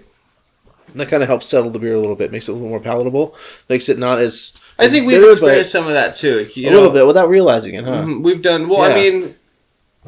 that 0.94 1.08
kind 1.08 1.22
of 1.22 1.28
helps 1.28 1.46
settle 1.46 1.70
the 1.70 1.78
beer 1.78 1.94
a 1.94 2.00
little 2.00 2.16
bit, 2.16 2.32
makes 2.32 2.48
it 2.48 2.52
a 2.52 2.54
little 2.54 2.68
more 2.68 2.80
palatable, 2.80 3.36
makes 3.68 3.88
it 3.88 3.98
not 3.98 4.18
as 4.20 4.60
I 4.78 4.88
think 4.88 5.06
we've 5.06 5.18
bitter, 5.18 5.30
experienced 5.30 5.72
some 5.72 5.86
of 5.86 5.92
that 5.92 6.14
too. 6.14 6.48
You 6.54 6.68
a 6.68 6.70
know, 6.70 6.78
little 6.78 6.92
bit 6.94 7.06
without 7.06 7.28
realizing 7.28 7.74
it, 7.74 7.84
huh? 7.84 8.04
Mhm, 8.04 8.22
We've 8.22 8.40
done 8.42 8.68
well. 8.68 8.82
I 8.82 8.94
mean, 8.94 9.34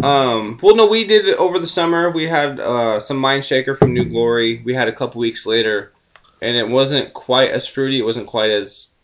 um, 0.02 0.58
well, 0.62 0.76
no, 0.76 0.88
we 0.88 1.04
did 1.06 1.26
it 1.26 1.38
over 1.38 1.58
the 1.58 1.66
summer. 1.66 2.10
We 2.10 2.26
had 2.26 2.58
uh, 2.60 3.00
some 3.00 3.18
Mind 3.18 3.44
Shaker 3.44 3.74
from 3.74 3.92
New 3.94 4.04
Glory. 4.04 4.60
We 4.64 4.74
had 4.74 4.88
a 4.88 4.92
couple 4.92 5.20
weeks 5.20 5.46
later, 5.46 5.92
and 6.40 6.56
it 6.56 6.68
wasn't 6.68 7.12
quite 7.12 7.50
as 7.50 7.66
fruity. 7.66 7.98
It 7.98 8.04
wasn't 8.04 8.26
quite 8.26 8.50
as 8.50 8.94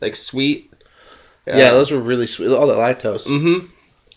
like 0.00 0.16
sweet. 0.16 0.72
Yeah, 1.46 1.70
those 1.70 1.90
were 1.90 2.00
really 2.00 2.26
sweet. 2.26 2.50
All 2.50 2.66
that 2.66 2.76
lactose. 2.76 3.26
hmm 3.28 3.66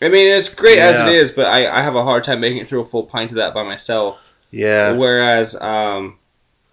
I 0.02 0.08
mean, 0.08 0.26
it's 0.32 0.48
great 0.48 0.78
as 0.78 0.98
it 0.98 1.14
is, 1.14 1.30
but 1.30 1.46
I, 1.46 1.68
I 1.68 1.80
have 1.80 1.94
a 1.94 2.02
hard 2.02 2.24
time 2.24 2.40
making 2.40 2.58
it 2.58 2.66
through 2.66 2.80
a 2.80 2.84
full 2.84 3.04
pint 3.04 3.30
of 3.30 3.36
that 3.36 3.54
by 3.54 3.62
myself. 3.62 4.36
Yeah. 4.50 4.96
Whereas 4.96 5.54
um, 5.54 6.18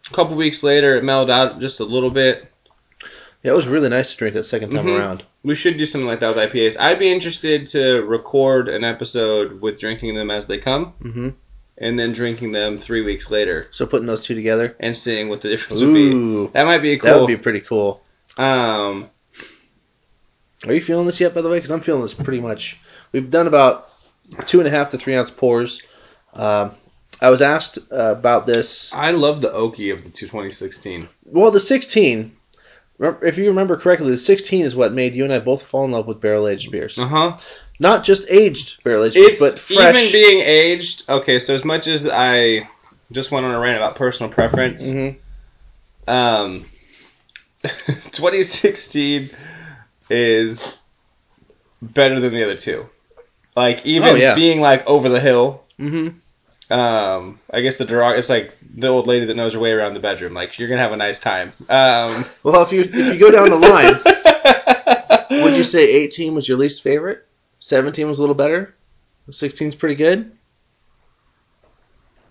a 0.10 0.14
couple 0.16 0.36
weeks 0.36 0.64
later, 0.64 0.96
it 0.96 1.04
mellowed 1.04 1.30
out 1.30 1.60
just 1.60 1.80
a 1.80 1.86
little 1.86 2.10
bit. 2.10 2.49
Yeah, 3.44 3.52
it 3.52 3.56
was 3.56 3.68
really 3.68 3.90
nice 3.90 4.12
to 4.12 4.18
drink 4.18 4.34
that 4.36 4.44
second 4.44 4.72
time 4.72 4.86
Mhm. 4.86 4.98
around. 5.00 5.24
We 5.44 5.56
should 5.56 5.78
do 5.78 5.86
something 5.86 6.08
like 6.08 6.20
that 6.20 6.28
with 6.36 6.38
IPAs. 6.38 6.78
I'd 6.78 7.00
be 7.00 7.10
interested 7.12 7.68
to 7.68 8.02
record 8.02 8.68
an 8.68 8.84
episode 8.84 9.62
with 9.62 9.80
drinking 9.80 10.16
them 10.16 10.30
as 10.32 10.46
they 10.48 10.58
come. 10.58 10.88
hmm 11.02 11.30
and 11.82 11.98
then 11.98 12.12
drinking 12.12 12.52
them 12.52 12.78
three 12.78 13.00
weeks 13.02 13.32
later 13.32 13.66
So 13.72 13.86
putting 13.86 14.06
those 14.06 14.26
two 14.26 14.36
together. 14.36 14.76
and 14.82 14.94
seeing 14.94 15.30
what 15.30 15.40
the 15.40 15.48
difference 15.48 15.82
would 15.82 15.94
be. 15.94 16.48
That 16.48 16.66
might 16.66 16.80
be 16.82 16.98
cool. 16.98 17.10
that 17.10 17.22
would 17.22 17.28
be 17.28 17.38
pretty 17.38 17.62
cool. 17.62 18.04
um, 18.38 19.10
Are 20.68 20.74
you 20.74 20.82
feeling 20.82 21.06
this 21.06 21.22
yet, 21.22 21.34
by 21.34 21.42
the 21.42 21.48
way? 21.48 21.56
Because 21.56 21.72
I'm 21.72 21.80
feeling 21.80 22.02
this 22.02 22.14
pretty 22.14 22.42
much. 22.42 22.78
We've 23.14 23.32
done 23.32 23.48
about 23.48 23.88
two 24.46 24.60
and 24.60 24.68
a 24.68 24.70
half 24.70 24.90
to 24.90 24.98
three 24.98 25.16
ounce 25.16 25.32
pours. 25.32 25.82
Um, 26.34 26.72
I 27.22 27.30
was 27.30 27.42
asked 27.42 27.80
uh, 27.92 28.14
about 28.18 28.46
this. 28.46 28.92
I 28.94 29.12
love 29.12 29.40
the 29.40 29.50
oaky 29.50 29.94
of 29.94 30.04
the 30.04 30.10
2016. 30.10 31.08
Well, 31.26 31.52
the 31.52 31.62
16. 31.62 32.34
If 33.00 33.38
you 33.38 33.48
remember 33.48 33.78
correctly, 33.78 34.12
the 34.12 34.18
16 34.18 34.66
is 34.66 34.76
what 34.76 34.92
made 34.92 35.14
you 35.16 35.24
and 35.24 35.32
I 35.34 35.40
both 35.40 35.64
fall 35.66 35.86
in 35.86 35.92
love 35.92 36.06
with 36.08 36.20
barrel 36.20 36.48
aged 36.48 36.72
beers. 36.72 36.98
Uh 37.00 37.08
huh. 37.08 37.38
Not 37.80 38.04
just 38.04 38.30
aged 38.30 38.84
barrel 38.84 39.06
aged 39.06 39.16
It's 39.18 39.40
but 39.40 39.58
fresh. 39.58 40.14
even 40.14 40.22
being 40.22 40.40
aged. 40.42 41.10
Okay, 41.10 41.40
so 41.40 41.56
as 41.56 41.64
much 41.64 41.88
as 41.88 42.10
I 42.10 42.68
just 43.12 43.32
went 43.32 43.46
on 43.46 43.54
a 43.56 43.60
rant 43.60 43.78
about 43.78 43.96
personal 43.96 44.32
preference, 44.32 44.92
Mhm. 44.94 45.16
um, 46.08 46.66
2016 47.64 49.30
is 50.10 50.76
better 51.82 52.20
than 52.20 52.34
the 52.34 52.44
other 52.44 52.56
two. 52.58 52.90
Like 53.56 53.86
even 53.86 54.10
Oh, 54.10 54.16
yeah. 54.16 54.36
being 54.36 54.60
like 54.62 54.86
over 54.90 55.08
the 55.10 55.20
hill. 55.20 55.64
Mhm. 55.80 56.16
Um, 56.70 57.40
I 57.52 57.62
guess 57.62 57.78
the 57.78 57.86
derog 57.86 58.18
it's 58.18 58.30
like 58.30 58.56
the 58.76 58.88
old 58.88 59.08
lady 59.08 59.26
that 59.26 59.36
knows 59.36 59.54
her 59.56 59.60
way 59.60 59.72
around 59.72 59.96
the 59.96 60.00
bedroom. 60.00 60.34
Like 60.36 60.60
you're 60.60 60.70
gonna 60.70 60.82
have 60.82 60.92
a 60.92 60.98
nice 60.98 61.18
time. 61.20 61.52
Um, 61.68 62.24
Well, 62.44 62.62
if 62.62 62.72
you 62.72 62.82
if 62.82 62.96
you 62.96 63.20
go 63.20 63.32
down 63.32 63.50
the 63.50 63.58
line, 63.58 65.44
would 65.44 65.58
you 65.58 65.64
say 65.64 65.90
18 66.04 66.36
was 66.36 66.48
your 66.48 66.58
least 66.58 66.84
favorite? 66.84 67.26
17 67.60 68.08
was 68.08 68.20
a 68.20 68.22
little 68.22 68.36
better. 68.36 68.74
16 69.30 69.70
is 69.70 69.76
pretty 69.76 69.96
good. 69.96 70.32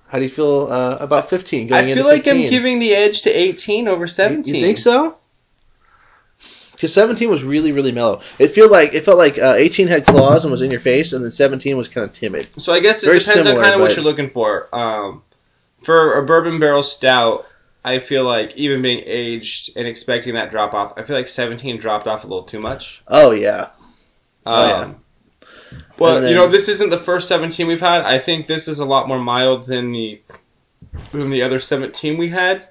How 0.09 0.19
do 0.19 0.25
you 0.25 0.31
feel 0.31 0.69
uh, 0.71 0.97
about 1.01 1.29
15? 1.29 1.67
Going 1.69 1.79
I 1.79 1.83
into 1.83 1.97
feel 1.97 2.07
like 2.07 2.25
15? 2.25 2.45
I'm 2.45 2.51
giving 2.51 2.79
the 2.79 2.95
edge 2.95 3.23
to 3.23 3.31
18 3.31 3.89
over 3.89 4.07
17. 4.07 4.55
You, 4.55 4.61
you 4.61 4.67
think 4.67 4.79
so? 4.79 5.18
Because 6.79 6.95
17 6.95 7.29
was 7.29 7.43
really 7.43 7.73
really 7.73 7.91
mellow. 7.93 8.21
It 8.39 8.49
felt 8.49 8.71
like 8.71 8.95
it 8.95 9.05
felt 9.05 9.19
like 9.19 9.37
uh, 9.37 9.55
18 9.57 9.89
had 9.89 10.07
claws 10.07 10.45
and 10.45 10.53
was 10.53 10.63
in 10.63 10.71
your 10.71 10.81
face, 10.81 11.13
and 11.13 11.25
then 11.25 11.33
17 11.33 11.77
was 11.77 11.89
kind 11.89 12.05
of 12.05 12.13
timid. 12.13 12.49
So 12.59 12.73
I 12.73 12.79
guess 12.81 13.03
it 13.03 13.07
Very 13.07 13.19
depends 13.19 13.47
on 13.49 13.57
kind 13.57 13.75
of 13.75 13.81
what 13.81 13.89
but- 13.89 13.97
you're 13.97 14.05
looking 14.05 14.29
for. 14.29 14.69
Um, 14.73 15.23
for 15.83 16.19
a 16.19 16.25
bourbon 16.25 16.59
barrel 16.61 16.83
stout, 16.83 17.47
I 17.85 17.99
feel 17.99 18.25
like 18.25 18.57
even 18.57 18.83
being 18.83 19.03
aged 19.07 19.77
and 19.77 19.87
expecting 19.89 20.35
that 20.35 20.51
drop 20.51 20.75
off, 20.75 20.95
I 20.97 21.03
feel 21.03 21.17
like 21.17 21.29
17 21.29 21.79
dropped 21.79 22.07
off 22.07 22.25
a 22.25 22.27
little 22.27 22.43
too 22.45 22.61
much. 22.61 23.03
Oh 23.09 23.33
yeah. 23.33 23.71
Oh, 24.47 24.67
yeah. 24.67 24.75
Um, 24.83 24.97
Well, 25.99 26.19
And 26.19 26.29
you 26.29 26.35
know, 26.35 26.47
this 26.47 26.69
isn't 26.69 26.91
the 26.91 26.99
first 26.99 27.29
17 27.29 27.67
we've 27.67 27.81
had. 27.81 28.03
I 28.03 28.19
think 28.19 28.47
this 28.47 28.69
is 28.69 28.79
a 28.79 28.85
lot 28.85 29.09
more 29.09 29.19
mild 29.19 29.67
than 29.67 29.93
the 29.93 30.21
than 31.13 31.31
the 31.31 31.43
other 31.43 31.59
17 31.59 32.17
we 32.19 32.29
had. 32.29 32.63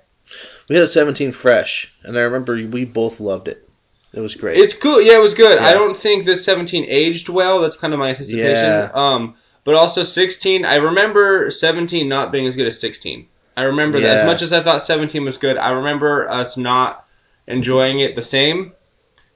We 0.70 0.76
had 0.76 0.84
a 0.84 0.88
17 0.88 1.32
fresh, 1.32 1.94
and 2.04 2.18
I 2.18 2.22
remember 2.22 2.54
we 2.54 2.84
both 2.86 3.20
loved 3.20 3.48
it. 3.48 3.67
It 4.14 4.22
was 4.22 4.36
great. 4.36 4.58
It's 4.58 4.74
good. 4.74 5.06
Yeah, 5.06 5.18
it 5.18 5.22
was 5.22 5.34
good. 5.34 5.60
I 5.60 5.74
don't 5.74 5.96
think 5.96 6.26
this 6.26 6.44
17 6.46 6.86
aged 6.88 7.30
well. 7.30 7.62
That's 7.62 7.78
kind 7.78 7.94
of 7.94 8.00
my 8.00 8.10
anticipation. 8.10 8.54
Yeah. 8.54 8.92
Um, 8.94 9.36
but 9.64 9.76
also 9.76 10.02
16. 10.02 10.66
I 10.66 10.76
remember 10.76 11.52
17 11.52 12.08
not 12.08 12.32
being 12.32 12.48
as 12.48 12.56
good 12.56 12.68
as 12.68 12.80
16. 12.80 13.28
I 13.58 13.64
remember 13.64 14.00
that 14.00 14.18
as 14.20 14.26
much 14.26 14.42
as 14.42 14.54
I 14.54 14.62
thought 14.62 14.82
17 14.82 15.26
was 15.26 15.38
good. 15.38 15.58
I 15.58 15.72
remember 15.72 16.30
us 16.30 16.58
not 16.58 17.04
enjoying 17.48 18.00
it 18.00 18.16
the 18.16 18.22
same 18.22 18.72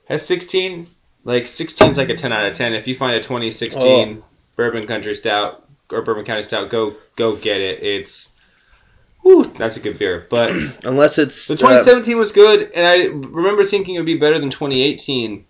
as 0.08 0.26
16. 0.26 0.88
Like 1.24 1.48
16 1.48 1.92
is 1.92 1.98
like 1.98 2.10
a 2.10 2.16
10 2.16 2.32
out 2.32 2.46
of 2.46 2.56
10. 2.56 2.74
If 2.74 2.88
you 2.88 2.96
find 2.96 3.16
a 3.16 3.20
2016 3.20 4.24
Bourbon 4.56 4.88
Country 4.88 5.16
Stout 5.16 5.64
or 5.92 6.02
Bourbon 6.02 6.26
County 6.26 6.44
Stout, 6.44 6.70
go 6.70 6.94
go 7.16 7.36
get 7.36 7.60
it. 7.62 7.84
It's 7.84 8.31
whew, 9.22 9.46
that's 9.58 9.78
a 9.78 9.80
good 9.80 9.98
beer. 10.00 10.26
But 10.30 10.52
Unless 10.84 11.18
it's 11.18 11.48
the 11.48 11.56
uh, 11.56 11.58
2017 11.58 12.18
was 12.18 12.32
good, 12.32 12.72
and 12.74 12.86
I 12.86 13.06
remember 13.08 13.64
thinking 13.64 13.96
it 13.96 14.00
would 14.00 14.06
be 14.06 14.18
better 14.18 14.40
than 14.40 14.50
2018. 14.50 15.46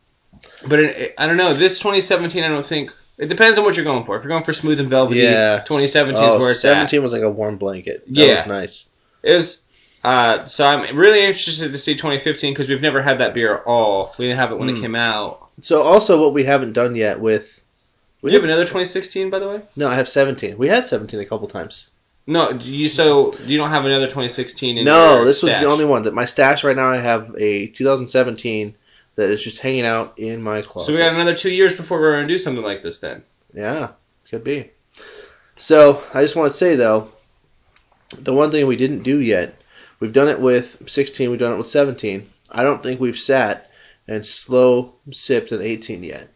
But 0.68 0.80
it, 0.80 1.13
I 1.18 1.25
don't 1.28 1.38
know. 1.38 1.54
This 1.54 1.80
2017, 1.80 2.44
I 2.44 2.48
don't 2.48 2.66
think. 2.66 2.92
It 3.18 3.28
depends 3.30 3.58
on 3.60 3.63
what 3.66 3.75
you're 3.75 3.86
going 3.86 4.04
for. 4.04 4.16
If 4.16 4.24
you're 4.24 4.30
going 4.30 4.44
for 4.44 4.54
smooth 4.54 4.80
and 4.80 4.90
velvety, 4.90 5.20
yeah, 5.22 5.60
2017 5.66 6.24
oh, 6.24 6.36
is 6.38 6.42
where 6.42 6.51
it's 6.51 6.62
17 6.62 7.01
was 7.04 7.13
like 7.13 7.22
a 7.22 7.30
warm 7.30 7.58
blanket. 7.58 8.04
That 8.08 8.12
Yeah. 8.16 8.34
was 8.34 8.48
nice. 8.48 8.90
It 9.22 9.34
was. 9.34 9.63
Uh, 10.04 10.46
so 10.46 10.66
I'm 10.66 10.98
really 10.98 11.24
interested 11.24 11.72
to 11.72 11.78
see 11.78 11.94
2015 11.94 12.54
because 12.54 12.68
we've 12.70 12.82
never 12.82 13.01
had 13.04 13.20
that 13.20 13.36
beer 13.36 13.54
at 13.56 13.63
all. 13.68 14.12
We 14.18 14.25
didn't 14.25 14.40
have 14.40 14.51
it 14.51 14.58
when 14.58 14.70
it 14.70 14.78
Mm. 14.78 14.82
came 14.82 14.96
out. 14.96 15.51
So 15.62 15.84
also 15.84 16.20
what 16.20 16.34
we 16.34 16.44
haven't 16.44 16.74
done 16.74 16.96
yet 16.96 17.20
with 17.20 17.63
We 18.24 18.34
have 18.34 18.44
another 18.44 18.63
2016, 18.63 19.30
by 19.30 19.38
the 19.38 19.48
way. 19.48 19.62
no, 19.75 19.88
I 19.88 19.94
have 19.96 20.10
17. 20.10 20.58
We 20.58 20.68
had 20.70 20.88
17 20.88 21.20
a 21.20 21.25
couple 21.25 21.48
times. 21.48 21.88
No, 22.28 22.54
do 22.54 22.74
you 22.74 22.88
so 22.88 23.36
you 23.40 23.58
don't 23.58 23.70
have 23.70 23.86
another 23.86 24.06
2016 24.06 24.78
in 24.78 24.86
no, 24.86 25.25
this 25.25 25.42
was 25.42 25.51
stash? 25.51 25.63
the 25.63 25.70
only 25.70 25.86
one 25.86 26.04
that 26.04 26.13
my 26.13 26.25
stash 26.25 26.63
right 26.63 26.75
now. 26.75 26.88
I 26.88 26.98
have 26.98 27.36
a 27.38 27.68
2017 27.68 28.75
that 29.16 29.30
is 29.30 29.44
just 29.44 29.60
hanging 29.60 29.86
out 29.86 30.18
in 30.18 30.42
my 30.42 30.62
closet. 30.62 30.88
So 30.88 30.94
we 30.94 31.00
got 31.00 31.13
another 31.13 31.36
two 31.36 31.51
years 31.51 31.75
before 31.75 32.00
we're 32.00 32.16
gonna 32.16 32.28
do 32.28 32.38
something 32.38 32.63
like 32.63 32.82
this. 32.82 33.00
Then 33.00 33.24
Yeah, 33.54 33.90
could 34.30 34.44
be. 34.44 34.70
So 35.58 36.04
I 36.13 36.22
just 36.22 36.36
want 36.36 36.51
to 36.51 36.58
say 36.58 36.75
though, 36.75 37.12
the 38.18 38.34
one 38.34 38.51
thing 38.51 38.68
we 38.68 38.78
didn't 38.78 39.04
do 39.04 39.20
yet, 39.20 39.56
we've 40.00 40.13
done 40.13 40.28
it 40.28 40.40
with 40.40 40.90
16, 40.90 41.30
we've 41.30 41.40
done 41.40 41.54
it 41.54 41.58
with 41.58 41.68
17. 41.68 42.30
I 42.51 42.63
don't 42.63 42.84
think 42.84 43.00
we've 43.00 43.20
sat 43.20 43.70
and 44.08 44.25
slow 44.25 44.94
sipped 45.12 45.51
an 45.51 45.62
18 45.62 46.04
yet. 46.04 46.28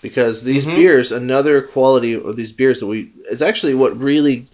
Because 0.00 0.44
these 0.44 0.64
Mhm. 0.64 0.76
beers, 0.76 1.12
another 1.12 1.62
quality 1.62 2.14
of 2.14 2.36
these 2.36 2.52
beers 2.52 2.80
that 2.80 2.86
we, 2.86 3.10
it's 3.30 3.42
actually 3.42 3.74
what 3.74 3.98
really 4.00 4.46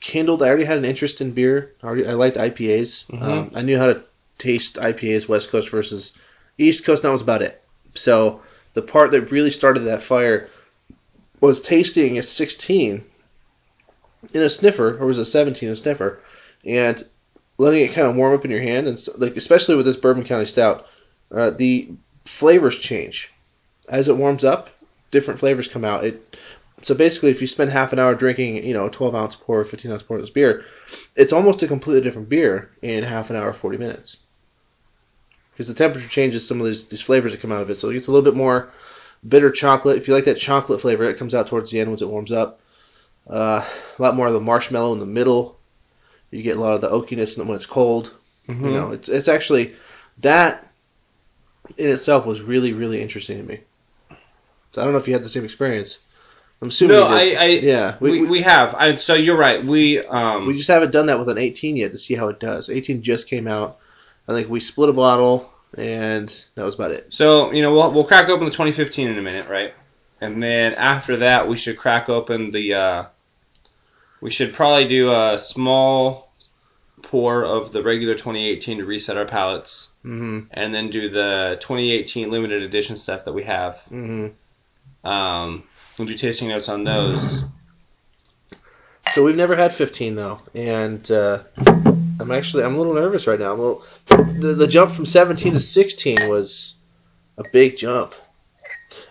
kindled. 0.00 0.42
I 0.42 0.48
already 0.48 0.64
had 0.64 0.78
an 0.78 0.84
interest 0.84 1.20
in 1.20 1.32
beer. 1.32 1.72
I, 1.82 1.86
already, 1.86 2.06
I 2.06 2.12
liked 2.12 2.36
IPAs. 2.36 3.04
Mhm. 3.10 3.22
Um, 3.22 3.50
I 3.54 3.62
knew 3.62 3.76
how 3.78 3.88
to 3.88 4.00
taste 4.38 4.78
IPAs, 4.78 5.28
West 5.28 5.50
Coast 5.50 5.70
versus 5.70 6.12
East 6.58 6.84
Coast. 6.84 7.02
and 7.02 7.08
That 7.08 7.12
was 7.12 7.22
about 7.22 7.42
it. 7.42 7.60
So 7.94 8.40
the 8.74 8.82
part 8.82 9.10
that 9.10 9.32
really 9.32 9.50
started 9.50 9.80
that 9.80 10.02
fire 10.02 10.48
was 11.40 11.60
tasting 11.60 12.18
a 12.18 12.22
16 12.22 13.02
in 14.32 14.42
a 14.42 14.50
snifter, 14.50 14.96
or 14.98 15.06
was 15.06 15.18
it 15.18 15.24
17 15.24 15.68
in 15.68 15.72
a 15.72 15.76
snifter, 15.76 16.20
and 16.64 17.02
letting 17.56 17.82
it 17.82 17.92
kind 17.92 18.06
of 18.06 18.14
warm 18.16 18.34
up 18.34 18.44
in 18.44 18.50
your 18.52 18.60
hand, 18.60 18.86
and 18.86 18.98
so, 18.98 19.12
like 19.16 19.36
especially 19.36 19.74
with 19.76 19.86
this 19.86 19.96
Bourbon 19.96 20.24
County 20.24 20.46
Stout, 20.46 20.86
uh, 21.32 21.50
the 21.50 21.88
flavors 22.24 22.78
change 22.78 23.32
as 23.88 24.08
it 24.08 24.16
warms 24.16 24.44
up. 24.44 24.70
Different 25.10 25.40
flavors 25.40 25.68
come 25.68 25.84
out. 25.84 26.04
It 26.04 26.36
so 26.82 26.94
basically, 26.94 27.30
if 27.30 27.40
you 27.40 27.46
spend 27.46 27.70
half 27.70 27.92
an 27.92 27.98
hour 27.98 28.14
drinking, 28.14 28.64
you 28.64 28.72
know, 28.72 28.86
a 28.86 28.90
12 28.90 29.14
ounce 29.14 29.34
pour, 29.34 29.64
15 29.64 29.90
ounce 29.90 30.02
pour 30.02 30.16
of 30.16 30.22
this 30.22 30.30
beer, 30.30 30.64
it's 31.16 31.32
almost 31.32 31.62
a 31.62 31.66
completely 31.66 32.02
different 32.02 32.28
beer 32.28 32.70
in 32.82 33.02
half 33.02 33.30
an 33.30 33.36
hour, 33.36 33.52
40 33.52 33.78
minutes. 33.78 34.18
Because 35.52 35.68
the 35.68 35.74
temperature 35.74 36.08
changes 36.08 36.46
some 36.46 36.60
of 36.60 36.66
these, 36.66 36.84
these 36.84 37.02
flavors 37.02 37.32
that 37.32 37.40
come 37.40 37.50
out 37.50 37.62
of 37.62 37.70
it. 37.70 37.76
So 37.76 37.90
it 37.90 37.94
gets 37.94 38.06
a 38.06 38.12
little 38.12 38.30
bit 38.30 38.36
more 38.36 38.68
bitter 39.26 39.50
chocolate. 39.50 39.96
If 39.96 40.06
you 40.06 40.14
like 40.14 40.24
that 40.24 40.36
chocolate 40.36 40.80
flavor, 40.80 41.04
it 41.04 41.18
comes 41.18 41.34
out 41.34 41.48
towards 41.48 41.70
the 41.70 41.80
end 41.80 41.90
once 41.90 42.02
it 42.02 42.08
warms 42.08 42.30
up. 42.30 42.60
Uh, 43.28 43.64
a 43.98 44.02
lot 44.02 44.14
more 44.14 44.28
of 44.28 44.32
the 44.32 44.40
marshmallow 44.40 44.92
in 44.92 45.00
the 45.00 45.06
middle. 45.06 45.58
You 46.30 46.42
get 46.42 46.56
a 46.56 46.60
lot 46.60 46.74
of 46.74 46.80
the 46.80 46.90
oakiness 46.90 47.44
when 47.44 47.56
it's 47.56 47.66
cold. 47.66 48.12
Mhm. 48.48 48.62
You 48.62 48.70
know, 48.70 48.92
it's 48.92 49.08
it's 49.08 49.28
actually 49.28 49.74
that 50.20 50.66
in 51.76 51.90
itself 51.90 52.24
was 52.24 52.40
really 52.40 52.72
really 52.72 53.02
interesting 53.02 53.38
to 53.38 53.42
me. 53.42 53.60
So 54.72 54.80
I 54.80 54.84
don't 54.84 54.92
know 54.92 54.98
if 54.98 55.06
you 55.08 55.14
had 55.14 55.22
the 55.22 55.28
same 55.28 55.44
experience. 55.44 55.98
I'm 56.60 56.68
assuming. 56.68 56.96
no, 56.96 57.06
I. 57.06 57.36
I 57.38 57.46
yeah, 57.46 57.96
we, 58.00 58.10
we, 58.10 58.20
we, 58.22 58.28
we, 58.28 58.40
have. 58.42 58.74
I, 58.74 58.96
so 58.96 59.14
you're 59.14 59.36
right. 59.36 59.64
We 59.64 60.00
um 60.00 60.46
we 60.46 60.56
just 60.56 60.68
haven't 60.68 60.92
done 60.92 61.06
that 61.06 61.18
with 61.18 61.28
an 61.28 61.38
18 61.38 61.76
yet 61.76 61.92
to 61.92 61.96
see 61.96 62.14
how 62.14 62.28
it 62.28 62.40
does. 62.40 62.68
18 62.68 63.02
just 63.02 63.28
came 63.28 63.46
out. 63.46 63.78
I 64.26 64.32
think 64.32 64.48
we 64.48 64.60
split 64.60 64.90
a 64.90 64.92
bottle 64.92 65.50
and 65.76 66.28
that 66.54 66.64
was 66.64 66.74
about 66.74 66.92
it. 66.92 67.12
So 67.12 67.52
you 67.52 67.62
know 67.62 67.72
we'll 67.72 67.92
we'll 67.92 68.04
crack 68.04 68.28
open 68.28 68.44
the 68.44 68.50
2015 68.50 69.08
in 69.08 69.18
a 69.18 69.22
minute, 69.22 69.48
right? 69.48 69.74
And 70.20 70.42
then 70.42 70.74
after 70.74 71.18
that 71.18 71.48
we 71.48 71.56
should 71.56 71.76
crack 71.76 72.08
open 72.08 72.50
the. 72.50 72.74
Uh, 72.74 73.04
we 74.20 74.30
should 74.30 74.52
probably 74.52 74.88
do 74.88 75.12
a 75.12 75.38
small 75.38 76.32
pour 77.02 77.44
of 77.44 77.70
the 77.70 77.82
regular 77.82 78.14
2018 78.14 78.78
to 78.78 78.84
reset 78.84 79.16
our 79.16 79.24
palates, 79.24 79.92
hmm 80.02 80.40
and 80.50 80.74
then 80.74 80.90
do 80.90 81.08
the 81.08 81.56
2018 81.60 82.30
limited 82.30 82.62
edition 82.62 82.96
stuff 82.96 83.24
that 83.26 83.32
we 83.32 83.44
have. 83.44 83.76
hmm 83.88 84.28
Um, 85.04 85.64
we'll 85.98 86.08
do 86.08 86.14
tasting 86.14 86.48
notes 86.48 86.68
on 86.68 86.84
those. 86.84 87.44
So 89.12 89.24
we've 89.24 89.36
never 89.36 89.56
had 89.56 89.72
15 89.72 90.16
though, 90.16 90.40
and 90.54 91.10
uh, 91.10 91.42
I'm 92.20 92.30
actually 92.30 92.64
I'm 92.64 92.74
a 92.74 92.78
little 92.78 92.94
nervous 92.94 93.26
right 93.26 93.38
now. 93.38 93.54
Little, 93.54 93.84
the 94.06 94.54
the 94.56 94.66
jump 94.66 94.90
from 94.90 95.06
17 95.06 95.54
to 95.54 95.60
16 95.60 96.16
was 96.28 96.78
a 97.38 97.44
big 97.52 97.76
jump, 97.78 98.14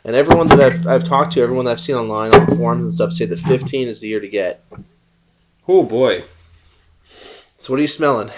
and 0.03 0.15
everyone 0.15 0.47
that 0.47 0.59
I've 0.59 0.87
I've 0.87 1.03
talked 1.03 1.33
to, 1.33 1.41
everyone 1.41 1.65
that 1.65 1.71
I've 1.71 1.79
seen 1.79 1.95
online 1.95 2.33
on 2.33 2.45
the 2.45 2.55
forums 2.55 2.83
and 2.83 2.93
stuff, 2.93 3.11
say 3.11 3.25
that 3.25 3.39
15 3.39 3.87
is 3.87 3.99
the 3.99 4.07
year 4.07 4.19
to 4.19 4.29
get. 4.29 4.63
Oh 5.67 5.83
boy. 5.83 6.23
So 7.57 7.73
what 7.73 7.79
are 7.79 7.81
you 7.81 7.87
smelling? 7.87 8.31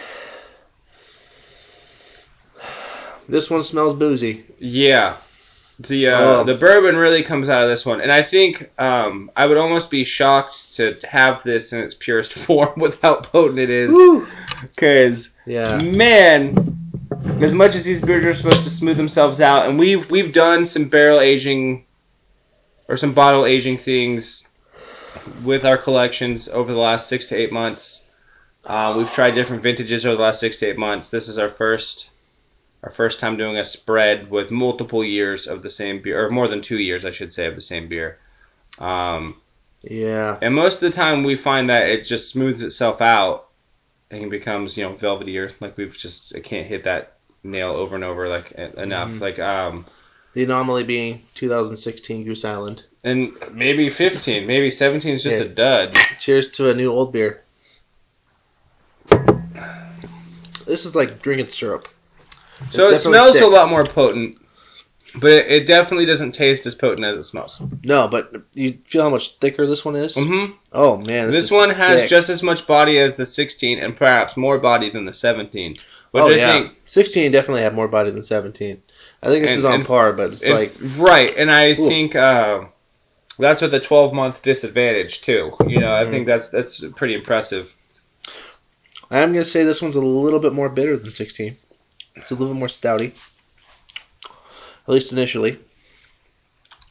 This 3.28 3.50
one 3.50 3.64
smells 3.64 3.94
boozy. 3.94 4.46
Yeah. 4.60 5.18
The 5.80 6.08
uh, 6.10 6.20
Oh. 6.22 6.44
the 6.44 6.56
bourbon 6.56 6.98
really 6.98 7.24
comes 7.24 7.48
out 7.48 7.64
of 7.64 7.70
this 7.70 7.86
one, 7.86 8.02
and 8.02 8.12
I 8.12 8.22
think 8.22 8.70
um, 8.78 9.32
I 9.36 9.46
would 9.46 9.58
almost 9.58 9.90
be 9.90 10.04
shocked 10.04 10.76
to 10.76 10.98
have 11.08 11.42
this 11.44 11.72
in 11.72 11.80
its 11.80 11.94
purest 11.94 12.34
form 12.46 12.74
with 12.78 13.02
how 13.02 13.16
potent 13.16 13.60
it 13.60 13.70
is. 13.70 14.28
Because 14.62 15.30
Yeah. 15.46 15.78
man, 15.82 16.56
as 17.42 17.54
much 17.54 17.76
as 17.76 17.86
these 17.86 18.02
beers 18.02 18.26
are 18.26 18.34
supposed 18.34 18.64
to 18.64 18.70
smooth 18.70 18.98
themselves 18.98 19.40
out, 19.40 19.70
and 19.70 19.80
we've 19.80 20.10
we've 20.12 20.34
done 20.34 20.66
some 20.66 20.90
barrel 20.90 21.22
aging 21.22 21.86
or 22.90 22.98
some 22.98 23.14
bottle 23.14 23.46
aging 23.46 23.78
things 23.78 24.50
with 25.44 25.64
our 25.66 25.78
collections 25.78 26.50
over 26.50 26.74
the 26.74 26.80
last 26.80 27.08
six 27.08 27.28
to 27.28 27.36
eight 27.36 27.52
months. 27.54 28.10
Uh, 28.66 28.96
we've 28.98 29.12
tried 29.12 29.32
different 29.32 29.64
vintages 29.64 30.06
over 30.06 30.18
the 30.18 30.22
last 30.24 30.40
six 30.42 30.58
to 30.60 30.66
eight 30.68 30.78
months. 30.78 31.10
This 31.10 31.28
is 31.30 31.38
our 31.38 31.48
first 31.50 32.09
our 32.84 32.90
first 32.90 33.20
time 33.20 33.38
doing 33.38 33.58
a 33.58 33.64
spread 33.64 34.30
with 34.32 34.52
multiple 34.52 35.04
years 35.04 35.48
of 35.48 35.62
the 35.62 35.70
same 35.70 36.02
beer, 36.02 36.26
or 36.26 36.30
more 36.30 36.48
than 36.48 36.62
two 36.62 36.78
years, 36.80 37.04
I 37.06 37.12
should 37.12 37.34
say, 37.34 37.46
of 37.48 37.56
the 37.56 37.62
same 37.62 37.88
beer. 37.88 38.18
Um, 38.80 39.36
Yeah. 39.84 40.38
and 40.42 40.56
most 40.56 40.82
of 40.82 40.90
the 40.92 40.96
time, 40.96 41.24
we 41.24 41.36
find 41.36 41.70
that 41.70 41.90
it 41.90 42.04
just 42.04 42.30
smooths 42.30 42.62
itself 42.62 43.02
out 43.02 43.46
and 44.12 44.32
becomes, 44.32 44.78
you 44.78 44.84
know, 44.86 44.94
velvetier. 44.94 45.52
Like 45.60 45.78
we've 45.78 45.98
just, 45.98 46.34
I 46.36 46.40
can't 46.40 46.68
hit 46.68 46.86
that 46.86 47.14
nail 47.44 47.72
over 47.72 47.96
and 47.96 48.04
over 48.04 48.28
like 48.30 48.52
enough. 48.54 49.12
Mhm. 49.12 49.22
Like, 49.22 49.40
um, 49.40 49.86
The 50.34 50.44
anomaly 50.44 50.84
being 50.86 51.24
2016 51.36 52.24
Goose 52.24 52.46
Island. 52.46 52.84
and 53.04 53.34
maybe 53.52 53.90
15, 53.90 54.46
maybe 54.48 54.72
17 54.72 55.14
is 55.14 55.24
just 55.24 55.40
Yeah. 55.40 55.46
a 55.46 55.50
dud. 55.50 55.94
Cheers 56.20 56.50
to 56.52 56.70
a 56.70 56.74
new 56.74 56.92
old 56.92 57.12
beer. 57.14 57.42
This 60.66 60.86
is 60.86 60.96
like 60.96 61.22
drinking 61.22 61.50
syrup. 61.50 61.88
So 62.72 62.88
it 62.88 62.98
smells 62.98 63.34
thick. 63.34 63.44
a 63.44 63.48
lot 63.48 63.70
more 63.70 63.86
potent, 63.86 64.38
but 65.20 65.32
it 65.32 65.66
definitely 65.68 66.06
doesn't 66.06 66.34
taste 66.34 66.66
as 66.66 66.76
potent 66.76 67.06
as 67.06 67.18
it 67.18 67.24
smells. 67.24 67.62
No, 67.84 68.08
but 68.08 68.32
you 68.54 68.74
feel 68.86 69.04
how 69.04 69.10
much 69.10 69.36
thicker 69.38 69.66
this 69.66 69.84
one 69.86 69.96
is? 69.96 70.16
hmm 70.16 70.46
Oh 70.72 70.98
man, 70.98 71.28
This, 71.28 71.36
this, 71.38 71.46
is 71.46 71.52
one 71.52 71.70
has 71.72 72.02
thick. 72.02 72.10
just 72.10 72.30
as 72.30 72.44
much 72.44 72.68
body 72.68 73.00
as 73.00 73.16
the 73.16 73.26
16, 73.26 73.80
and 73.80 73.96
perhaps 73.96 74.36
more 74.38 74.58
body 74.60 74.90
than 74.90 75.06
the 75.06 75.14
17. 75.14 75.76
Which 76.12 76.24
oh 76.24 76.28
I 76.32 76.36
yeah, 76.36 76.52
think 76.62 76.74
16 76.86 77.32
definitely 77.32 77.62
had 77.62 77.76
more 77.76 77.88
body 77.88 78.12
than 78.12 78.24
17. 78.24 78.82
I 79.22 79.28
think 79.28 79.42
this 79.44 79.52
And- 79.52 79.60
is 79.60 79.66
on 79.66 79.74
and- 79.76 79.86
par, 79.86 80.14
but 80.14 80.32
it's 80.32 80.44
If- 80.46 80.54
like 80.54 80.74
right, 80.98 81.36
and 81.38 81.50
I 81.52 81.72
Ooh. 81.72 81.76
think 81.76 82.16
uh, 82.16 82.64
That's 83.38 83.62
with 83.62 83.74
a 83.74 83.80
12 83.80 84.14
month 84.14 84.42
disadvantage 84.42 85.22
too. 85.22 85.54
You 85.66 85.80
know, 85.80 85.94
I 85.94 86.04
Mhm. 86.04 86.10
think 86.12 86.26
that's 86.28 86.50
that's 86.50 86.84
pretty 86.96 87.14
impressive. 87.14 87.74
I'm 89.12 89.32
gonna 89.34 89.46
say 89.46 89.64
this 89.64 89.82
one's 89.82 89.96
a 89.96 90.02
little 90.02 90.40
bit 90.40 90.54
more 90.54 90.68
bitter 90.70 90.98
than 90.98 91.12
16. 91.12 91.56
It's 92.20 92.32
a 92.32 92.36
little 92.36 92.54
more 92.54 92.68
stouty, 92.68 93.14
at 94.24 94.90
least 94.90 95.12
initially. 95.12 95.60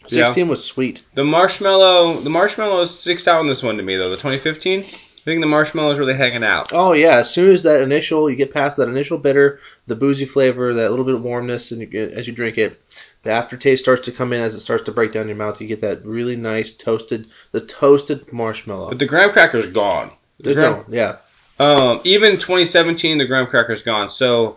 Yeah. 0.09 0.27
16 0.27 0.49
was 0.49 0.65
sweet. 0.65 1.05
The 1.15 1.25
marshmallow, 1.25 2.21
the 2.21 2.31
marshmallow 2.31 2.87
sticks 2.87 3.29
out 3.29 3.41
in 3.41 3.47
this 3.47 3.63
one 3.63 3.77
to 3.77 3.83
me 3.83 3.97
though. 3.97 4.09
The 4.11 4.17
2015, 4.17 4.81
I 4.81 4.85
think 5.25 5.41
the 5.43 5.47
marshmallow 5.47 5.93
is 5.93 5.99
really 5.99 6.15
hanging 6.15 6.45
out. 6.45 6.73
Oh 6.73 6.93
yeah, 6.93 7.17
as 7.19 7.31
soon 7.31 7.51
as 7.51 7.65
that 7.65 7.83
initial, 7.83 8.31
you 8.31 8.37
get 8.37 8.55
past 8.55 8.79
that 8.79 8.89
initial 8.89 9.19
bitter, 9.19 9.61
the 9.87 9.97
boozy 9.97 10.25
flavor, 10.25 10.75
that 10.75 10.91
little 10.91 11.05
bit 11.05 11.15
of 11.15 11.23
warmness, 11.23 11.73
and 11.73 11.93
you 11.93 12.13
as 12.15 12.27
you 12.27 12.33
drink 12.33 12.57
it, 12.57 12.81
the 13.23 13.31
aftertaste 13.31 13.83
starts 13.83 14.07
to 14.07 14.13
come 14.13 14.33
in 14.33 14.41
as 14.41 14.55
it 14.55 14.61
starts 14.61 14.85
to 14.85 14.93
break 14.93 15.13
down 15.13 15.27
your 15.29 15.37
mouth. 15.37 15.61
You 15.61 15.67
get 15.67 15.83
that 15.83 16.05
really 16.05 16.37
nice 16.37 16.73
toasted, 16.73 17.27
the 17.53 17.61
toasted 17.61 18.33
marshmallow. 18.33 18.89
But 18.89 18.99
the 18.99 19.07
graham 19.07 19.31
cracker's 19.33 19.67
gone. 19.67 20.11
The 20.39 20.45
There's 20.45 20.57
graham, 20.57 20.73
no, 20.73 20.85
yeah, 20.89 21.17
Um, 21.59 22.01
even 22.05 22.35
2017, 22.35 23.19
the 23.19 23.27
graham 23.27 23.49
cracker's 23.49 23.83
gone. 23.83 24.09
So, 24.09 24.57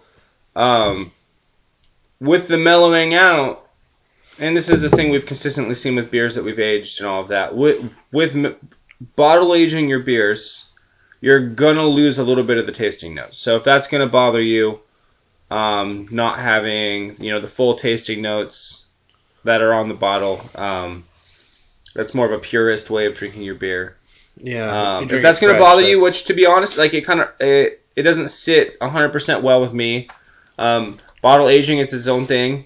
um, 0.56 1.12
with 2.20 2.48
the 2.48 2.58
mellowing 2.58 3.14
out, 3.14 3.68
and 4.40 4.56
this 4.56 4.70
is 4.70 4.82
the 4.82 4.90
thing 4.90 5.10
we've 5.10 5.26
consistently 5.26 5.76
seen 5.76 5.96
with 5.96 6.12
beers 6.12 6.36
that 6.36 6.44
we've 6.44 6.60
aged 6.60 7.00
and 7.00 7.08
all 7.08 7.22
of 7.22 7.30
that. 7.30 7.56
With 7.56 7.94
with 8.12 8.36
m- 8.36 8.56
bottle 9.16 9.54
aging 9.56 9.90
your 9.90 10.00
beers, 10.00 10.70
you're 11.20 11.40
gonna 11.50 11.86
lose 11.86 12.20
a 12.20 12.24
little 12.24 12.44
bit 12.44 12.58
of 12.58 12.66
the 12.66 12.72
tasting 12.72 13.16
notes. 13.16 13.40
So 13.40 13.56
if 13.56 13.64
that's 13.64 13.88
gonna 13.88 14.08
bother 14.08 14.42
you, 14.42 14.80
um, 15.50 16.08
not 16.12 16.40
having 16.40 17.22
you 17.22 17.32
know 17.32 17.40
the 17.40 17.48
full 17.48 17.76
tasting 17.76 18.22
notes 18.22 18.86
that 19.44 19.62
are 19.62 19.74
on 19.74 19.90
the 19.90 19.96
bottle, 19.96 20.42
um, 20.56 21.04
that's 21.96 22.14
more 22.14 22.26
of 22.26 22.32
a 22.32 22.40
purist 22.40 22.90
way 22.90 23.06
of 23.06 23.16
drinking 23.16 23.42
your 23.44 23.56
beer. 23.56 23.96
yeah. 24.38 24.98
Um, 24.98 25.10
if 25.10 25.22
that's 25.22 25.40
gonna 25.40 25.54
fresh, 25.54 25.62
bother 25.62 25.82
you, 25.82 26.02
which 26.02 26.26
to 26.26 26.34
be 26.34 26.46
honest, 26.46 26.78
like 26.78 26.94
it 26.94 27.02
kind 27.06 27.22
of 27.22 27.30
it, 27.40 27.82
it 27.96 28.04
doesn't 28.04 28.30
sit 28.30 28.80
100% 28.80 29.42
well 29.42 29.60
with 29.60 29.74
me. 29.74 30.08
Um, 30.62 31.00
bottle 31.22 31.48
aging, 31.50 31.80
it's 31.80 31.94
its 31.94 32.08
own 32.08 32.28
thing. 32.28 32.66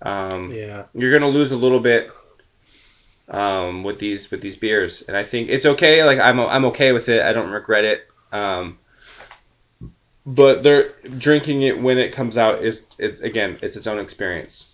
Um, 0.00 0.52
yeah, 0.52 0.84
You're 0.94 1.12
gonna 1.12 1.28
lose 1.28 1.52
a 1.52 1.56
little 1.56 1.80
bit 1.80 2.10
um, 3.28 3.82
with 3.82 3.98
these 3.98 4.30
with 4.30 4.40
these 4.40 4.56
beers, 4.56 5.02
and 5.02 5.16
I 5.16 5.24
think 5.24 5.48
it's 5.48 5.66
okay. 5.66 6.04
Like 6.04 6.20
I'm 6.20 6.38
I'm 6.40 6.66
okay 6.66 6.92
with 6.92 7.08
it. 7.08 7.22
I 7.22 7.32
don't 7.32 7.50
regret 7.50 7.84
it. 7.84 8.06
Um, 8.32 8.78
but 10.24 10.62
they're 10.62 10.90
drinking 11.18 11.62
it 11.62 11.80
when 11.80 11.98
it 11.98 12.12
comes 12.12 12.38
out 12.38 12.62
is 12.62 12.86
it's 12.98 13.22
again 13.22 13.58
it's 13.62 13.76
its 13.76 13.86
own 13.86 13.98
experience. 13.98 14.68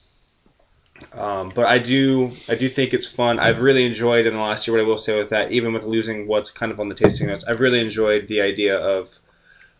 Um, 1.15 1.53
but 1.55 1.67
I 1.67 1.79
do 1.79 2.33
I 2.49 2.55
do 2.55 2.69
think 2.69 2.93
it's 2.93 3.07
fun. 3.07 3.39
I've 3.39 3.63
really 3.63 3.87
enjoyed 3.87 4.27
in 4.27 4.35
the 4.35 4.41
last 4.41 4.67
year. 4.67 4.77
What 4.77 4.83
I 4.85 4.87
will 4.87 4.99
say 4.99 5.17
with 5.17 5.31
that, 5.31 5.53
even 5.53 5.73
with 5.73 5.85
losing 5.85 6.27
what's 6.27 6.51
kind 6.51 6.73
of 6.73 6.81
on 6.81 6.89
the 6.89 6.95
tasting 6.95 7.29
notes, 7.29 7.45
I've 7.45 7.61
really 7.61 7.81
enjoyed 7.81 8.29
the 8.29 8.43
idea 8.43 8.77
of 8.77 9.09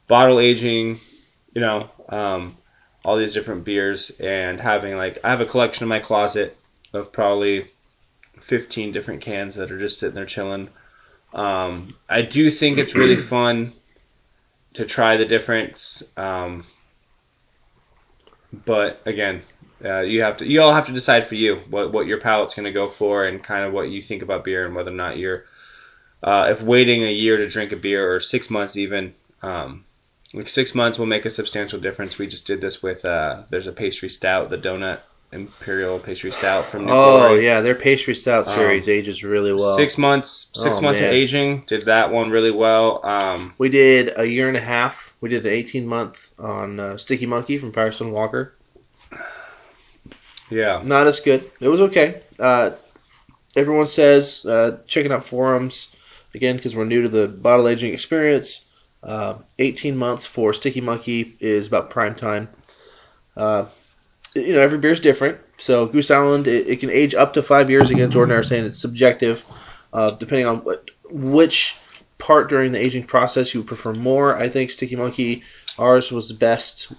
bottle 0.07 0.41
aging. 0.41 0.99
You 1.55 1.63
know, 1.63 1.91
um, 2.09 2.57
all 3.05 3.17
these 3.17 3.35
different 3.35 3.65
beers 3.65 4.11
and 4.21 4.61
having 4.61 4.97
like 4.97 5.19
I 5.25 5.31
have 5.31 5.41
a 5.41 5.47
collection 5.47 5.85
in 5.85 5.89
my 5.89 6.01
closet 6.01 6.57
of 6.93 7.13
probably 7.13 7.69
15 8.41 8.93
different 8.93 9.21
cans 9.21 9.57
that 9.57 9.71
are 9.71 9.79
just 9.79 9.99
sitting 9.99 10.15
there 10.15 10.27
chilling. 10.27 10.69
Um, 11.33 11.95
I 12.09 12.23
do 12.23 12.51
think 12.51 12.79
it's 12.79 12.95
really 12.95 13.17
fun 13.35 13.73
to 14.75 14.85
try 14.85 15.17
the 15.17 15.27
difference. 15.27 16.03
Um, 16.17 16.65
but 18.53 19.01
again, 19.05 19.43
uh, 19.85 20.01
you 20.01 20.23
have 20.23 20.39
to 20.39 20.47
you 20.47 20.61
all 20.61 20.75
have 20.75 20.87
to 20.87 20.93
decide 20.93 21.27
for 21.27 21.35
you 21.35 21.57
what 21.71 21.93
what 21.93 22.07
your 22.07 22.19
palate's 22.19 22.55
going 22.55 22.65
to 22.65 22.73
go 22.73 22.89
for 22.89 23.27
and 23.27 23.43
kind 23.43 23.65
of 23.65 23.73
what 23.73 23.89
you 23.89 24.03
think 24.03 24.23
about 24.23 24.45
beer 24.45 24.67
and 24.67 24.75
whether 24.75 24.91
or 24.91 24.95
not 24.95 25.19
you're 25.19 25.45
uh, 26.23 26.49
if 26.51 26.63
waiting 26.63 27.05
a 27.05 27.13
year 27.13 27.37
to 27.37 27.49
drink 27.49 27.71
a 27.71 27.77
beer 27.77 28.13
or 28.13 28.19
six 28.19 28.51
months 28.51 28.77
even 28.77 29.15
um, 29.43 29.85
like 30.35 30.49
six 30.49 30.75
months 30.75 30.99
will 30.99 31.07
make 31.07 31.25
a 31.25 31.31
substantial 31.31 31.81
difference. 31.81 32.19
We 32.19 32.27
just 32.27 32.47
did 32.47 32.61
this 32.61 32.83
with 32.83 33.05
uh, 33.05 33.43
there's 33.51 33.67
a 33.67 33.73
pastry 33.73 34.09
stout, 34.09 34.51
the 34.51 34.59
donut 34.59 35.01
imperial 35.31 35.99
pastry 35.99 36.31
stout 36.31 36.65
from 36.65 36.87
New 36.87 36.93
Oh 36.93 37.27
Glory. 37.29 37.45
yeah, 37.45 37.61
their 37.61 37.75
pastry 37.75 38.15
stout 38.15 38.47
Um, 38.49 38.55
series 38.55 38.89
ages 38.89 39.23
really 39.23 39.53
well. 39.53 39.77
Six 39.77 39.99
months, 39.99 40.51
six 40.55 40.79
Oh, 40.79 40.81
months 40.83 41.01
man. 41.01 41.09
of 41.11 41.15
aging. 41.15 41.65
Did 41.67 41.85
that 41.87 42.11
one 42.11 42.31
really 42.31 42.51
well. 42.51 43.05
Um, 43.05 43.55
We 43.59 43.69
did 43.69 44.13
a 44.17 44.25
year 44.25 44.49
and 44.49 44.57
a 44.57 44.61
half. 44.61 45.15
We 45.21 45.29
did 45.29 45.45
an 45.45 45.53
18 45.53 45.87
month 45.87 46.33
on 46.39 46.81
uh, 46.81 46.97
Sticky 46.97 47.27
Monkey 47.27 47.59
from 47.59 47.73
Firestone 47.73 48.11
Walker. 48.13 48.55
yeah, 50.51 50.81
Not 50.85 51.07
as 51.07 51.21
good. 51.21 51.51
It 51.61 51.69
was 51.69 51.81
okay. 51.83 52.23
Uh, 52.39 52.71
everyone 53.55 53.87
says 53.87 54.47
uh, 54.47 54.79
checking 54.87 55.13
out 55.13 55.25
forums 55.25 55.95
again 56.35 56.57
because 56.57 56.75
we're 56.75 56.85
new 56.87 57.03
to 57.03 57.09
the 57.09 57.29
bottle 57.29 57.69
aging 57.69 57.93
experience. 57.93 58.65
Uh, 59.03 59.39
18 59.59 59.97
months 59.97 60.27
for 60.27 60.53
Sticky 60.53 60.81
Monkey 60.81 61.37
is 61.41 61.69
about 61.69 61.91
prime 61.91 62.15
time. 62.15 62.49
Uh, 63.37 63.67
you 64.35 64.55
know, 64.55 64.61
every 64.61 64.79
beer 64.79 64.93
is 64.93 65.01
different. 65.01 65.39
So 65.57 65.87
Goose 65.87 66.11
Island, 66.11 66.49
it, 66.49 66.67
it 66.67 66.81
can 66.81 66.91
age 66.91 67.15
up 67.15 67.35
to 67.35 67.43
five 67.43 67.71
years. 67.71 67.91
Again, 67.91 68.11
Jordan 68.11 68.35
I 68.35 68.39
are 68.39 68.43
saying 68.43 68.65
it's 68.65 68.79
subjective, 68.79 69.45
uh, 69.93 70.11
depending 70.17 70.47
on 70.47 70.59
what, 70.59 70.91
which 71.11 71.77
part 72.19 72.49
during 72.49 72.73
the 72.73 72.85
aging 72.85 73.05
process 73.05 73.55
you 73.55 73.63
prefer 73.63 73.93
more. 73.93 74.37
I 74.37 74.49
think 74.49 74.71
Sticky 74.71 74.97
Monkey, 74.97 75.45
ours 75.79 76.11
was 76.11 76.33
best 76.33 76.93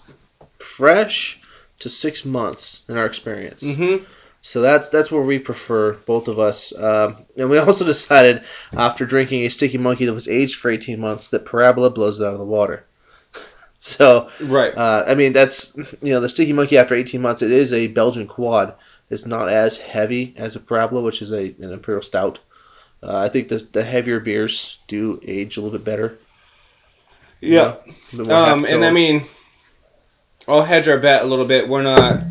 fresh 0.58 1.42
to 1.80 1.90
six 1.90 2.26
months 2.26 2.86
in 2.90 2.98
our 2.98 3.06
experience. 3.06 3.76
hmm 3.76 3.98
So 4.42 4.62
that's 4.62 4.90
that's 4.90 5.12
where 5.12 5.22
we 5.22 5.40
prefer 5.40 5.94
both 5.94 6.28
of 6.28 6.40
us. 6.40 6.76
Um, 6.78 7.18
and 7.38 7.50
we 7.50 7.58
also 7.60 7.86
decided 7.86 8.44
after 8.76 9.06
drinking 9.06 9.46
a 9.46 9.50
sticky 9.50 9.78
monkey 9.78 10.06
that 10.06 10.14
was 10.14 10.28
aged 10.28 10.56
for 10.56 10.72
18 10.72 11.00
months 11.00 11.32
that 11.32 11.46
Parabola 11.46 11.90
blows 11.90 12.20
it 12.20 12.26
out 12.26 12.34
of 12.34 12.40
the 12.40 12.46
water. 12.46 12.86
so 13.80 14.30
right. 14.44 14.76
uh, 14.76 15.06
I 15.08 15.16
mean 15.16 15.34
that's 15.34 15.76
you 16.02 16.14
know 16.14 16.22
the 16.22 16.30
sticky 16.30 16.54
monkey 16.54 16.78
after 16.78 16.96
18 16.96 17.22
months 17.22 17.42
it 17.42 17.52
is 17.52 17.74
a 17.74 17.88
Belgian 17.88 18.28
quad. 18.28 18.76
It's 19.10 19.26
not 19.26 19.50
as 19.50 19.78
heavy 19.78 20.36
as 20.38 20.56
a 20.56 20.60
Parabola, 20.60 21.02
which 21.02 21.22
is 21.22 21.32
a 21.32 21.46
an 21.60 21.74
imperial 21.74 22.04
stout. 22.04 22.40
Uh, 23.02 23.18
I 23.18 23.30
think 23.30 23.50
the 23.50 23.58
the 23.58 23.84
heavier 23.84 24.20
beers 24.20 24.80
do 24.88 25.20
age 25.26 25.58
a 25.58 25.62
little 25.62 25.78
bit 25.78 25.86
better. 25.86 26.18
you 27.42 27.56
yeah. 27.56 27.62
know, 27.62 27.80
bit 28.12 28.28
more 28.28 28.36
Um, 28.36 28.66
and 28.66 28.86
I 28.86 28.92
mean, 28.92 29.24
I'll 30.48 30.64
hedge 30.64 30.88
our 30.88 30.98
bet 30.98 31.24
a 31.24 31.26
little 31.26 31.46
bit. 31.46 31.68
We're 31.68 31.82
not. 31.82 32.24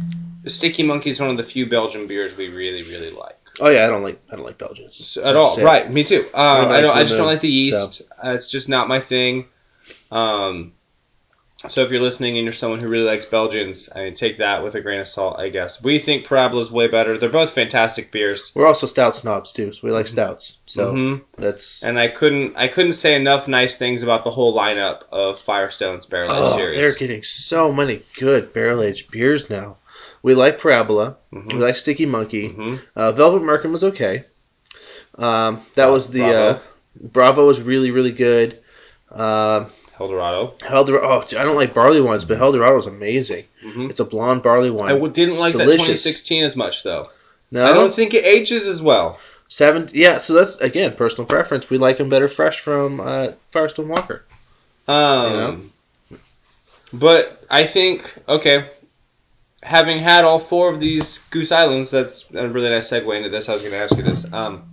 Sticky 0.48 0.82
Monkey 0.82 1.10
is 1.10 1.20
one 1.20 1.30
of 1.30 1.36
the 1.36 1.44
few 1.44 1.66
Belgian 1.66 2.06
beers 2.06 2.36
we 2.36 2.48
really, 2.48 2.82
really 2.82 3.10
like. 3.10 3.36
oh 3.60 3.68
yeah, 3.70 3.84
I 3.86 3.88
don't 3.88 4.02
like 4.02 4.20
I 4.32 4.36
don't 4.36 4.44
like 4.44 4.58
Belgians 4.58 4.96
So- 4.96 5.24
at 5.24 5.36
all. 5.36 5.56
Right, 5.56 5.92
me 5.92 6.04
too. 6.04 6.20
Um, 6.34 6.64
don't 6.64 6.72
I 6.72 6.80
don't. 6.80 6.96
I 6.96 7.02
just 7.02 7.16
don't 7.16 7.26
like 7.26 7.40
the 7.40 7.48
yeast. 7.50 8.02
Uh, 8.22 8.30
it's 8.30 8.50
just 8.50 8.68
not 8.68 8.88
my 8.88 9.00
thing. 9.00 9.46
Um, 10.10 10.72
so 11.68 11.82
if 11.82 11.90
you're 11.90 12.00
listening 12.00 12.36
and 12.38 12.44
you're 12.44 12.52
someone 12.52 12.78
who 12.78 12.86
really 12.86 13.04
likes 13.06 13.24
Belgians, 13.24 13.90
I 13.92 14.04
mean, 14.04 14.14
take 14.14 14.38
that 14.38 14.62
with 14.62 14.76
a 14.76 14.80
grain 14.80 15.00
of 15.00 15.08
salt, 15.08 15.40
I 15.40 15.48
guess. 15.48 15.82
We 15.82 15.98
think 15.98 16.24
Parabola's 16.24 16.70
way 16.70 16.86
better. 16.86 17.18
They're 17.18 17.28
both 17.30 17.50
fantastic 17.50 18.12
beers. 18.12 18.52
We're 18.54 18.66
also 18.66 18.86
stout 18.86 19.16
snobs 19.16 19.52
too, 19.52 19.72
so 19.72 19.80
we 19.84 19.90
like 19.92 20.06
stouts. 20.06 20.58
So 20.66 20.92
hmm 20.92 21.16
that's 21.36 21.82
And 21.82 21.98
I 21.98 22.06
couldn't, 22.08 22.56
I 22.56 22.68
couldn't 22.68 22.92
say 22.92 23.16
enough 23.16 23.48
nice 23.48 23.76
things 23.76 24.04
about 24.04 24.22
the 24.22 24.30
whole 24.30 24.56
lineup 24.56 25.02
of 25.10 25.40
Firestone's 25.40 26.06
barrel 26.06 26.30
aged 26.30 26.40
Oh, 26.44 26.56
series. 26.56 26.76
they're 26.76 26.94
getting 26.94 27.24
so 27.24 27.72
many 27.72 28.02
good 28.20 28.52
barrel 28.54 28.80
aged 28.82 29.10
beers 29.10 29.50
now. 29.50 29.78
We 30.22 30.34
like 30.34 30.60
Parabola. 30.60 31.16
We 31.32 31.40
Mhm. 31.40 31.60
like 31.60 31.76
Sticky 31.76 32.06
Monkey. 32.06 32.50
Mhm. 32.50 32.80
Uh, 32.96 33.12
Velvet 33.12 33.42
Merkin 33.42 33.72
was 33.72 33.84
okay. 33.84 34.24
Um, 35.16 35.60
that 35.74 35.86
was 35.86 36.10
the 36.10 36.20
Bravo. 36.20 36.48
Uh, 36.50 36.58
Bravo 37.00 37.46
was 37.46 37.62
really 37.62 37.90
really 37.90 38.10
good. 38.12 38.58
Um, 39.12 39.66
Helldorado. 39.96 40.58
Helldorado. 40.60 41.00
Oh, 41.02 41.24
dude, 41.26 41.38
I 41.40 41.44
don't 41.44 41.56
like 41.56 41.74
barley 41.74 42.00
wines, 42.00 42.24
but 42.24 42.38
Helldorado 42.38 42.78
is 42.78 42.86
amazing. 42.86 43.44
hmm 43.62 43.88
It's 43.90 43.98
a 44.00 44.04
blonde 44.04 44.42
barley 44.42 44.70
wine. 44.70 44.92
I 45.02 45.08
didn't 45.08 45.38
like 45.38 45.54
that 45.54 45.58
delicious. 45.60 46.04
2016 46.04 46.44
as 46.44 46.54
much 46.56 46.82
though. 46.84 47.08
no, 47.50 47.64
I 47.64 47.72
don't 47.72 47.92
think 47.92 48.14
it 48.14 48.24
ages 48.24 48.68
as 48.68 48.80
well. 48.82 49.18
seven. 49.48 49.88
Yeah, 49.92 50.18
so 50.18 50.34
that's 50.34 50.58
again 50.58 50.94
personal 50.94 51.26
preference. 51.26 51.70
We 51.70 51.78
like 51.78 51.96
them 51.98 52.08
better 52.10 52.28
fresh 52.28 52.60
from 52.60 53.00
uh, 53.00 53.28
Firestone 53.48 53.88
Walker. 53.88 54.22
Um, 54.86 55.72
But 56.92 57.42
I 57.50 57.64
think 57.64 58.02
okay, 58.28 58.66
having 59.62 59.98
had 59.98 60.24
all 60.24 60.38
four 60.38 60.72
of 60.72 60.80
these 60.80 61.18
Goose 61.30 61.52
Islands, 61.52 61.90
that's 61.90 62.30
a 62.34 62.48
really 62.48 62.70
nice 62.70 62.90
segue 62.90 63.16
into 63.16 63.28
this. 63.28 63.48
I 63.48 63.52
was 63.54 63.62
going 63.62 63.72
to 63.72 63.78
ask 63.78 63.96
you 63.96 64.02
this. 64.02 64.32
Um, 64.32 64.64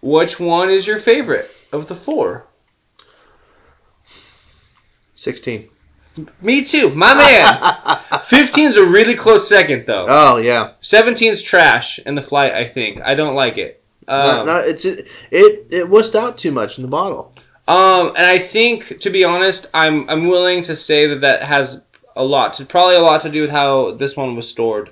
which 0.00 0.38
one 0.38 0.70
is 0.70 0.86
your 0.86 0.98
favorite 0.98 1.50
of 1.72 1.86
the 1.88 1.94
four? 1.94 2.46
Sixteen. 5.14 5.68
Me 6.42 6.64
too, 6.64 6.90
my 6.90 7.14
man. 7.14 7.54
15's 8.10 8.76
a 8.76 8.84
really 8.86 9.14
close 9.14 9.48
second 9.48 9.86
though. 9.86 10.06
Oh 10.08 10.36
yeah. 10.36 10.72
17's 10.80 11.42
trash 11.42 11.98
in 12.00 12.14
the 12.14 12.22
flight. 12.22 12.52
I 12.54 12.64
think 12.64 13.00
I 13.00 13.14
don't 13.14 13.34
like 13.34 13.58
it. 13.58 13.82
not, 14.06 14.38
Um, 14.40 14.46
not, 14.46 14.68
it's 14.68 14.84
it, 14.84 15.08
it 15.30 15.66
it 15.70 15.86
wussed 15.88 16.14
out 16.14 16.38
too 16.38 16.52
much 16.52 16.78
in 16.78 16.82
the 16.82 16.90
bottle. 16.90 17.34
Um, 17.66 18.08
and 18.16 18.26
I 18.26 18.38
think, 18.38 19.00
to 19.00 19.10
be 19.10 19.24
honest, 19.24 19.66
I'm 19.74 20.08
I'm 20.08 20.28
willing 20.28 20.62
to 20.62 20.74
say 20.74 21.08
that 21.08 21.20
that 21.22 21.42
has 21.42 21.86
a 22.18 22.24
lot 22.24 22.54
to 22.54 22.64
probably 22.66 22.96
a 22.96 23.00
lot 23.00 23.22
to 23.22 23.30
do 23.30 23.40
with 23.42 23.50
how 23.50 23.92
this 23.92 24.16
one 24.16 24.36
was 24.36 24.46
stored. 24.48 24.90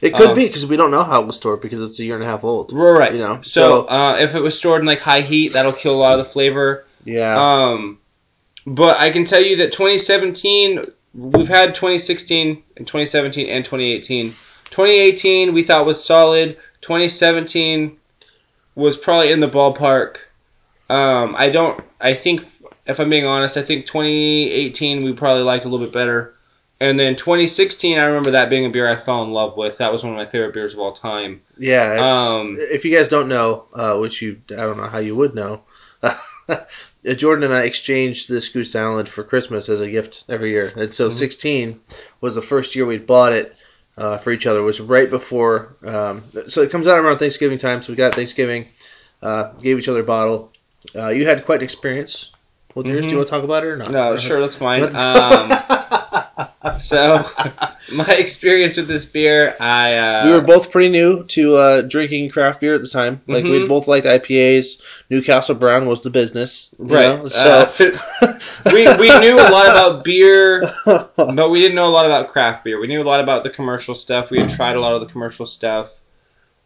It 0.00 0.14
could 0.14 0.30
Um, 0.30 0.34
be 0.34 0.46
because 0.46 0.64
we 0.66 0.76
don't 0.76 0.90
know 0.90 1.02
how 1.02 1.20
it 1.20 1.26
was 1.26 1.36
stored 1.36 1.60
because 1.60 1.80
it's 1.82 1.98
a 1.98 2.04
year 2.04 2.14
and 2.14 2.24
a 2.24 2.26
half 2.26 2.42
old. 2.44 2.72
Right. 2.72 3.12
You 3.12 3.18
know, 3.20 3.38
So 3.42 3.82
so- 3.82 3.86
uh, 3.86 4.16
if 4.20 4.34
it 4.34 4.40
was 4.40 4.56
stored 4.58 4.80
in 4.80 4.86
like 4.86 5.00
high 5.00 5.20
heat, 5.22 5.52
that'll 5.54 5.72
kill 5.72 5.94
a 5.94 6.00
lot 6.04 6.12
of 6.12 6.18
the 6.18 6.24
flavor. 6.32 6.84
Yeah. 7.04 7.34
Um, 7.70 7.98
but 8.66 8.98
I 8.98 9.10
can 9.10 9.24
tell 9.24 9.42
you 9.42 9.56
that 9.56 9.72
2017, 9.72 10.84
we've 11.14 11.48
had 11.48 11.74
2016 11.74 12.62
and 12.76 12.86
2017 12.86 13.48
and 13.48 13.64
2018. 13.64 14.30
2018 14.70 15.52
we 15.54 15.62
thought 15.62 15.86
was 15.86 16.02
solid. 16.04 16.56
2017 16.82 17.96
was 18.74 18.96
probably 18.96 19.32
in 19.32 19.40
the 19.40 19.48
ballpark. 19.48 20.16
Um, 20.88 21.34
I 21.38 21.50
don't. 21.50 21.80
I 22.00 22.14
think 22.14 22.44
if 22.86 22.98
I'm 23.00 23.10
being 23.10 23.26
honest, 23.26 23.56
I 23.56 23.62
think 23.62 23.86
2018 23.86 25.04
we 25.04 25.12
probably 25.12 25.42
liked 25.42 25.64
a 25.64 25.68
little 25.68 25.84
bit 25.86 25.92
better. 25.92 26.34
And 26.82 26.98
then 26.98 27.14
2016, 27.14 27.98
I 27.98 28.04
remember 28.06 28.30
that 28.30 28.48
being 28.48 28.64
a 28.64 28.70
beer 28.70 28.88
I 28.88 28.96
fell 28.96 29.22
in 29.22 29.32
love 29.32 29.56
with. 29.58 29.78
That 29.78 29.92
was 29.92 30.02
one 30.02 30.12
of 30.14 30.16
my 30.16 30.24
favorite 30.24 30.54
beers 30.54 30.72
of 30.72 30.80
all 30.80 30.92
time. 30.92 31.42
Yeah, 31.58 32.38
Um, 32.38 32.56
if 32.58 32.86
you 32.86 32.96
guys 32.96 33.08
don't 33.08 33.28
know, 33.28 33.66
uh, 33.74 33.98
which 33.98 34.22
you 34.22 34.40
I 34.50 34.56
don't 34.62 34.78
know 34.78 34.86
how 34.86 34.98
you 34.98 35.14
would 35.14 35.34
know, 35.34 35.60
Jordan 37.16 37.44
and 37.44 37.52
I 37.54 37.62
exchanged 37.64 38.28
this 38.28 38.48
Goose 38.48 38.74
Island 38.74 39.08
for 39.08 39.22
Christmas 39.24 39.68
as 39.68 39.80
a 39.80 39.90
gift 39.90 40.24
every 40.28 40.50
year, 40.50 40.72
and 40.76 40.92
so 40.94 41.08
Mhm. 41.08 41.12
16 41.12 41.80
was 42.22 42.34
the 42.34 42.42
first 42.42 42.74
year 42.76 42.86
we'd 42.86 43.06
bought 43.06 43.32
it 43.34 43.54
uh, 43.98 44.16
for 44.18 44.30
each 44.30 44.46
other. 44.46 44.60
It 44.60 44.64
was 44.64 44.80
right 44.80 45.08
before, 45.10 45.74
um, 45.84 46.24
so 46.48 46.62
it 46.62 46.70
comes 46.70 46.88
out 46.88 46.98
around 46.98 47.18
Thanksgiving 47.18 47.58
time. 47.58 47.82
So 47.82 47.92
we 47.92 47.96
got 47.96 48.14
Thanksgiving, 48.14 48.68
uh, 49.22 49.52
gave 49.60 49.78
each 49.78 49.88
other 49.88 50.00
a 50.00 50.04
bottle. 50.04 50.50
Uh, 50.96 51.08
you 51.08 51.26
had 51.26 51.44
quite 51.44 51.56
an 51.58 51.64
experience 51.64 52.30
with 52.74 52.86
yours. 52.86 53.04
Do 53.04 53.10
you 53.10 53.16
want 53.16 53.28
to 53.28 53.32
talk 53.34 53.44
about 53.44 53.64
it 53.64 53.68
or 53.68 53.76
not? 53.76 53.90
No, 53.90 54.16
sure, 54.16 54.40
that's 54.40 54.56
fine. 54.56 54.82
Um, 54.96 55.50
so 56.78 57.24
my 57.94 58.06
experience 58.18 58.76
with 58.76 58.88
this 58.88 59.04
beer, 59.04 59.54
I 59.60 59.94
uh, 59.96 60.26
we 60.26 60.32
were 60.32 60.40
both 60.40 60.70
pretty 60.70 60.90
new 60.90 61.24
to 61.24 61.56
uh, 61.56 61.80
drinking 61.82 62.30
craft 62.30 62.60
beer 62.60 62.74
at 62.74 62.82
the 62.82 62.88
time. 62.88 63.20
Like 63.26 63.44
we 63.44 63.60
Mhm. 63.60 63.68
both 63.68 63.88
liked 63.88 64.06
IPAs. 64.06 64.80
Newcastle 65.10 65.54
Brown 65.54 65.86
was 65.86 66.02
the 66.02 66.10
business, 66.10 66.68
Right. 66.78 67.18
know, 67.18 67.26
So 67.28 67.68
we 68.72 68.84
we 68.98 69.08
knew 69.20 69.36
a 69.36 69.50
lot 69.50 69.66
about 69.68 70.04
beer, 70.04 70.70
but 71.16 71.50
we 71.50 71.60
didn't 71.60 71.74
know 71.76 71.88
a 71.88 71.90
lot 71.94 72.06
about 72.06 72.28
craft 72.28 72.64
beer. 72.64 72.80
We 72.80 72.86
knew 72.86 73.02
a 73.02 73.04
lot 73.04 73.20
about 73.20 73.44
the 73.44 73.50
commercial 73.50 73.94
stuff. 73.94 74.30
We 74.30 74.38
had 74.40 74.50
tried 74.50 74.76
a 74.76 74.80
lot 74.80 74.94
of 74.94 75.00
the 75.00 75.06
commercial 75.06 75.46
stuff. 75.46 75.99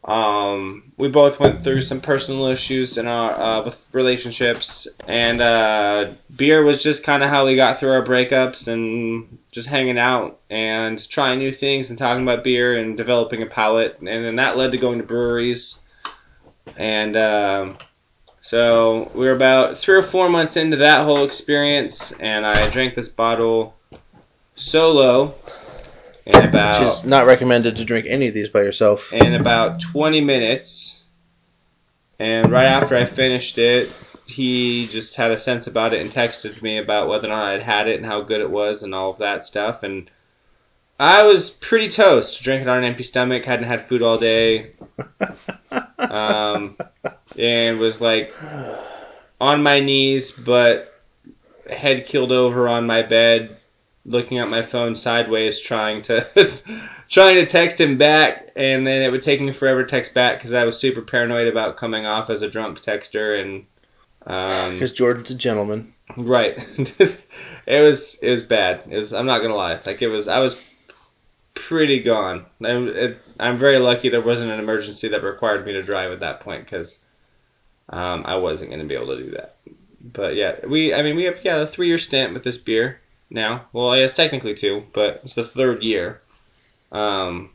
Um, 0.04 0.92
we 0.98 1.08
both 1.08 1.40
went 1.40 1.64
through 1.64 1.80
some 1.80 2.02
personal 2.02 2.46
issues 2.46 2.98
in 2.98 3.06
our 3.06 3.32
uh, 3.32 3.64
with 3.64 3.88
relationships, 3.92 4.86
and 5.08 5.40
uh, 5.40 6.10
beer 6.34 6.62
was 6.62 6.82
just 6.82 7.04
kind 7.04 7.22
of 7.22 7.30
how 7.30 7.46
we 7.46 7.56
got 7.56 7.78
through 7.78 7.92
our 7.92 8.04
breakups 8.04 8.68
and 8.68 9.38
just 9.50 9.66
hanging 9.66 9.98
out 9.98 10.38
and 10.50 11.08
trying 11.08 11.38
new 11.38 11.52
things 11.52 11.88
and 11.88 11.98
talking 11.98 12.22
about 12.22 12.44
beer 12.44 12.76
and 12.76 12.98
developing 12.98 13.42
a 13.42 13.46
palate, 13.46 14.00
and 14.00 14.08
then 14.08 14.36
that 14.36 14.58
led 14.58 14.72
to 14.72 14.78
going 14.78 14.98
to 14.98 15.06
breweries, 15.06 15.82
and 16.76 17.16
um, 17.16 17.78
so 18.42 19.10
we 19.14 19.24
were 19.24 19.32
about 19.32 19.78
three 19.78 19.96
or 19.96 20.02
four 20.02 20.28
months 20.28 20.58
into 20.58 20.76
that 20.78 21.04
whole 21.04 21.24
experience, 21.24 22.12
and 22.12 22.44
I 22.44 22.68
drank 22.68 22.94
this 22.94 23.08
bottle 23.08 23.74
solo 24.54 25.34
in 26.26 26.44
about 26.44 26.80
which 26.80 26.88
is 26.88 27.04
not 27.04 27.26
recommended 27.26 27.76
to 27.76 27.84
drink 27.84 28.06
any 28.08 28.28
of 28.28 28.34
these 28.34 28.48
by 28.48 28.62
yourself. 28.62 29.12
in 29.12 29.34
about 29.34 29.80
20 29.80 30.20
minutes. 30.20 31.04
And 32.18 32.50
right 32.50 32.66
after 32.66 32.96
I 32.96 33.04
finished 33.04 33.58
it, 33.58 33.92
he 34.26 34.86
just 34.86 35.16
had 35.16 35.30
a 35.30 35.36
sense 35.36 35.66
about 35.66 35.92
it 35.92 36.00
and 36.00 36.10
texted 36.10 36.62
me 36.62 36.78
about 36.78 37.08
whether 37.08 37.26
or 37.26 37.30
not 37.30 37.48
I'd 37.48 37.62
had 37.62 37.88
it 37.88 37.96
and 37.96 38.06
how 38.06 38.22
good 38.22 38.40
it 38.40 38.50
was 38.50 38.82
and 38.82 38.94
all 38.94 39.10
of 39.10 39.18
that 39.18 39.44
stuff. 39.44 39.82
And 39.82 40.10
I 40.98 41.24
was 41.24 41.50
pretty 41.50 41.88
toast, 41.88 42.42
drinking 42.42 42.68
on 42.68 42.78
an 42.78 42.84
empty 42.84 43.02
stomach, 43.02 43.44
hadn't 43.44 43.66
had 43.66 43.82
food 43.82 44.02
all 44.02 44.16
day, 44.16 44.70
um, 45.98 46.76
and 47.36 47.78
was 47.78 48.00
like 48.00 48.32
on 49.40 49.62
my 49.62 49.80
knees, 49.80 50.30
but 50.30 50.94
head 51.68 52.06
keeled 52.06 52.32
over 52.32 52.68
on 52.68 52.86
my 52.86 53.02
bed, 53.02 53.56
looking 54.06 54.38
at 54.38 54.48
my 54.48 54.62
phone 54.62 54.94
sideways, 54.94 55.60
trying 55.60 56.02
to 56.02 56.26
trying 57.08 57.36
to 57.36 57.46
text 57.46 57.80
him 57.80 57.96
back, 57.98 58.48
and 58.56 58.86
then 58.86 59.02
it 59.02 59.10
would 59.10 59.22
take 59.22 59.40
me 59.40 59.52
forever 59.52 59.82
to 59.82 59.88
text 59.88 60.14
back 60.14 60.38
because 60.38 60.52
I 60.52 60.64
was 60.64 60.78
super 60.78 61.02
paranoid 61.02 61.48
about 61.48 61.76
coming 61.76 62.06
off 62.06 62.30
as 62.30 62.42
a 62.42 62.50
drunk 62.50 62.80
texter 62.80 63.40
and. 63.40 63.66
Um, 64.26 64.74
Because 64.74 64.94
Jordan's 64.94 65.30
a 65.30 65.36
gentleman. 65.36 65.92
Right. 66.16 66.56
it 66.78 67.26
was 67.66 68.14
it 68.14 68.30
was 68.30 68.42
bad. 68.42 68.82
It 68.88 68.96
was 68.96 69.12
I'm 69.12 69.26
not 69.26 69.40
gonna 69.42 69.54
lie. 69.56 69.78
Like 69.84 70.02
it 70.02 70.08
was 70.08 70.28
I 70.28 70.38
was 70.40 70.60
pretty 71.54 72.00
gone. 72.00 72.44
I'm 72.62 72.88
it, 72.88 73.18
I'm 73.38 73.58
very 73.58 73.78
lucky 73.78 74.08
there 74.08 74.20
wasn't 74.20 74.50
an 74.50 74.60
emergency 74.60 75.08
that 75.08 75.22
required 75.22 75.66
me 75.66 75.72
to 75.72 75.82
drive 75.82 76.12
at 76.12 76.20
that 76.20 76.40
point 76.40 76.64
because 76.64 77.00
um, 77.88 78.24
I 78.26 78.36
wasn't 78.36 78.70
gonna 78.70 78.84
be 78.84 78.94
able 78.94 79.16
to 79.16 79.22
do 79.22 79.30
that. 79.32 79.56
But 80.00 80.36
yeah, 80.36 80.56
we 80.66 80.94
I 80.94 81.02
mean 81.02 81.16
we 81.16 81.24
have 81.24 81.38
yeah 81.42 81.60
a 81.60 81.66
three 81.66 81.88
year 81.88 81.98
stint 81.98 82.34
with 82.34 82.44
this 82.44 82.58
beer 82.58 83.00
now. 83.34 83.64
Well, 83.72 83.90
I 83.90 84.00
guess 84.00 84.14
technically 84.14 84.54
two, 84.54 84.84
but 84.94 85.20
it's 85.24 85.34
the 85.34 85.44
third 85.44 85.82
year. 85.82 86.20
Um, 86.92 87.50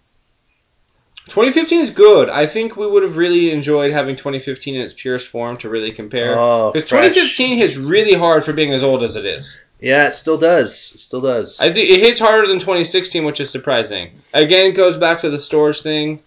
2015 1.28 1.80
is 1.82 1.90
good. 1.92 2.30
I 2.30 2.46
think 2.48 2.76
we 2.76 2.88
would 2.88 3.04
have 3.04 3.16
really 3.18 3.52
enjoyed 3.52 3.92
having 3.92 4.16
2015 4.16 4.76
in 4.76 4.82
its 4.82 4.94
purest 4.94 5.28
form 5.28 5.58
to 5.58 5.70
really 5.70 5.92
compare. 5.92 6.36
Oh, 6.38 6.72
Because 6.72 6.90
fresh. 6.90 7.08
2015 7.14 7.58
hits 7.58 7.78
really 7.78 8.14
hard 8.14 8.44
for 8.44 8.54
being 8.54 8.74
as 8.74 8.84
old 8.84 9.04
as 9.04 9.16
it 9.16 9.26
is. 9.26 9.64
Yeah, 9.80 10.08
it 10.08 10.14
still 10.14 10.38
does. 10.38 10.92
It 10.96 11.00
still 11.00 11.22
does. 11.22 11.60
I 11.62 11.72
think 11.72 11.90
it 11.90 12.02
hits 12.02 12.20
harder 12.20 12.48
than 12.48 12.60
2016, 12.60 13.24
which 13.24 13.40
is 13.40 13.50
surprising. 13.50 14.12
Again, 14.34 14.66
it 14.68 14.72
goes 14.74 14.98
back 14.98 15.22
to 15.22 15.30
the 15.30 15.40
storage 15.40 15.82
thing. 15.82 16.20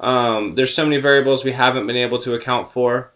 Um, 0.00 0.56
there's 0.56 0.74
so 0.74 0.84
many 0.84 1.00
variables 1.00 1.44
we 1.44 1.52
haven't 1.52 1.86
been 1.86 1.96
able 1.96 2.18
to 2.20 2.34
account 2.34 2.66
for, 2.66 3.10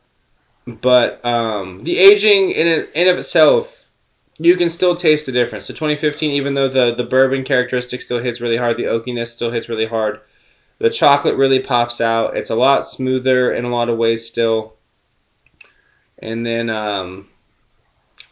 but 0.67 1.23
um, 1.25 1.83
the 1.83 1.99
aging 1.99 2.51
in 2.51 2.87
in 2.95 3.09
of 3.09 3.19
itself, 3.19 3.86
you 4.39 4.57
can 4.57 4.71
still 4.71 4.95
taste 4.95 5.27
the 5.27 5.33
difference. 5.33 5.67
So 5.67 5.75
2015, 5.75 6.33
even 6.33 6.55
though 6.55 6.69
the 6.69 6.95
the 6.95 7.05
bourbon 7.05 7.45
characteristic 7.45 8.01
still 8.01 8.21
hits 8.21 8.41
really 8.41 8.57
hard, 8.57 8.77
the 8.77 8.85
oakiness 8.85 9.29
still 9.29 9.51
hits 9.51 9.69
really 9.69 9.87
hard. 9.87 10.21
The 10.79 10.91
chocolate 10.91 11.37
really 11.37 11.61
pops 11.61 12.01
out. 12.01 12.37
It's 12.37 12.51
a 12.51 12.55
lot 12.55 12.85
smoother 12.85 13.53
in 13.53 13.65
a 13.65 13.71
lot 13.71 13.89
of 13.89 13.97
ways 13.97 14.27
still. 14.27 14.75
And 16.19 16.45
then 16.45 16.69
um, 16.69 17.29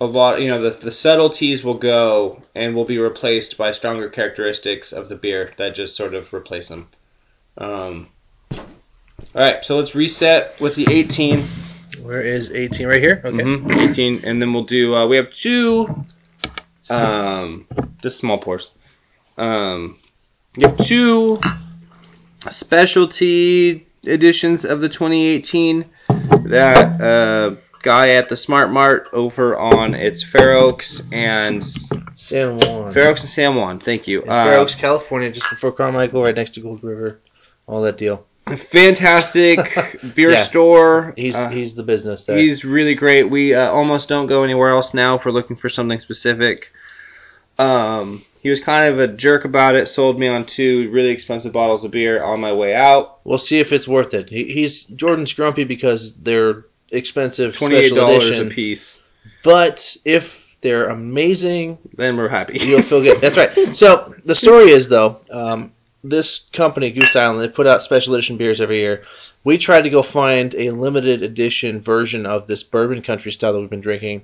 a 0.00 0.04
lot, 0.04 0.40
you 0.40 0.48
know, 0.48 0.60
the, 0.60 0.70
the 0.70 0.90
subtleties 0.90 1.64
will 1.64 1.74
go 1.74 2.42
and 2.54 2.74
will 2.74 2.84
be 2.84 2.98
replaced 2.98 3.56
by 3.56 3.72
stronger 3.72 4.08
characteristics 4.10 4.92
of 4.92 5.08
the 5.08 5.16
beer 5.16 5.52
that 5.56 5.74
just 5.74 5.96
sort 5.96 6.14
of 6.14 6.32
replace 6.34 6.68
them. 6.68 6.88
Um, 7.56 8.08
all 8.52 8.66
right, 9.34 9.64
so 9.64 9.76
let's 9.76 9.94
reset 9.94 10.60
with 10.60 10.76
the 10.76 10.86
18. 10.90 11.44
Where 12.04 12.20
is 12.20 12.50
18? 12.52 12.86
Right 12.86 13.00
here? 13.00 13.20
Okay. 13.24 13.36
Mhm, 13.38 13.88
18, 13.90 14.20
and 14.24 14.40
then 14.40 14.52
we'll 14.52 14.64
do. 14.64 14.94
Uh, 14.94 15.06
we 15.06 15.16
have 15.16 15.32
two, 15.32 15.88
um, 16.90 17.66
just 18.02 18.18
small 18.18 18.38
pours. 18.38 18.70
Um, 19.38 19.98
you 20.56 20.68
have 20.68 20.76
two 20.76 21.38
specialty 22.50 23.86
editions 24.04 24.64
of 24.64 24.80
the 24.80 24.88
2018 24.88 25.84
that 26.44 27.00
uh, 27.00 27.56
guy 27.82 28.10
at 28.10 28.28
the 28.28 28.36
Smart 28.36 28.70
Mart 28.70 29.08
over 29.12 29.56
on 29.58 29.94
it's 29.94 30.22
Fair 30.22 30.52
Oaks 30.52 31.02
and 31.12 31.64
San 31.64 32.58
Juan. 32.58 32.92
Fair 32.92 33.08
Oaks 33.10 33.22
and 33.22 33.30
San 33.30 33.54
Juan. 33.56 33.78
Thank 33.80 34.06
you. 34.08 34.20
In 34.20 34.26
Fair 34.28 34.58
Uh, 34.58 34.62
Oaks, 34.62 34.74
California, 34.74 35.30
just 35.30 35.48
before 35.50 35.72
Carmichael, 35.72 36.22
right 36.22 36.34
next 36.36 36.50
to 36.54 36.60
Gold 36.60 36.84
River. 36.84 37.18
All 37.66 37.82
that 37.82 37.96
deal. 37.96 38.24
Fantastic 38.46 39.58
beer 40.14 40.30
Yeah. 40.32 40.36
store. 40.42 41.14
He's 41.16 41.34
Uh, 41.36 41.48
he's 41.48 41.74
the 41.76 41.82
business 41.82 42.24
there. 42.24 42.36
He's 42.38 42.64
really 42.64 42.94
great. 42.94 43.28
We 43.30 43.54
uh, 43.54 43.70
almost 43.70 44.08
don't 44.08 44.26
go 44.26 44.44
anywhere 44.44 44.70
else 44.70 44.94
now 44.94 45.14
if 45.16 45.24
we're 45.24 45.32
looking 45.32 45.56
for 45.56 45.68
something 45.68 45.98
specific. 45.98 46.72
Um, 47.58 48.24
he 48.42 48.50
was 48.50 48.60
kind 48.60 48.84
of 48.92 48.98
a 48.98 49.08
jerk 49.08 49.44
about 49.44 49.74
it. 49.76 49.86
Sold 49.86 50.18
me 50.18 50.28
on 50.28 50.44
two 50.44 50.90
really 50.90 51.10
expensive 51.10 51.52
bottles 51.52 51.84
of 51.84 51.90
beer 51.92 52.22
on 52.22 52.40
my 52.40 52.52
way 52.52 52.74
out. 52.74 53.18
We'll 53.24 53.38
see 53.38 53.60
if 53.60 53.72
it's 53.72 53.88
worth 53.88 54.12
it. 54.14 54.28
He, 54.28 54.44
he's 54.44 54.84
Jordan's 54.84 55.32
grumpy 55.32 55.64
because 55.64 56.14
they're 56.16 56.64
expensive, 56.90 57.56
Twenty 57.56 57.76
eight 57.76 57.94
dollars 57.94 58.38
a 58.38 58.46
piece. 58.46 59.00
But 59.42 59.96
if 60.04 60.56
they're 60.60 60.88
amazing, 60.88 61.78
Then 61.94 62.16
we're 62.16 62.28
happy. 62.28 62.58
you'll 62.58 62.82
feel 62.82 63.02
good. 63.02 63.20
That's 63.22 63.36
right. 63.36 63.52
So 63.76 64.14
the 64.24 64.34
story 64.34 64.70
is 64.70 64.88
though, 64.88 65.20
um, 65.30 65.72
this 66.04 66.48
company 66.52 66.90
Goose 66.90 67.16
Island 67.16 67.40
they 67.40 67.48
put 67.48 67.66
out 67.66 67.80
special 67.82 68.14
edition 68.14 68.36
beers 68.36 68.60
every 68.60 68.78
year. 68.78 69.02
We 69.42 69.58
tried 69.58 69.82
to 69.82 69.90
go 69.90 70.02
find 70.02 70.54
a 70.54 70.70
limited 70.70 71.22
edition 71.22 71.80
version 71.80 72.26
of 72.26 72.46
this 72.46 72.62
bourbon 72.62 73.02
country 73.02 73.32
style 73.32 73.52
that 73.54 73.60
we've 73.60 73.70
been 73.70 73.80
drinking 73.80 74.22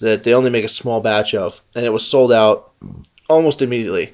that 0.00 0.22
they 0.24 0.34
only 0.34 0.50
make 0.50 0.64
a 0.64 0.68
small 0.68 1.00
batch 1.00 1.34
of, 1.34 1.60
and 1.74 1.84
it 1.84 1.92
was 1.92 2.06
sold 2.06 2.32
out 2.32 2.70
almost 3.28 3.62
immediately. 3.62 4.12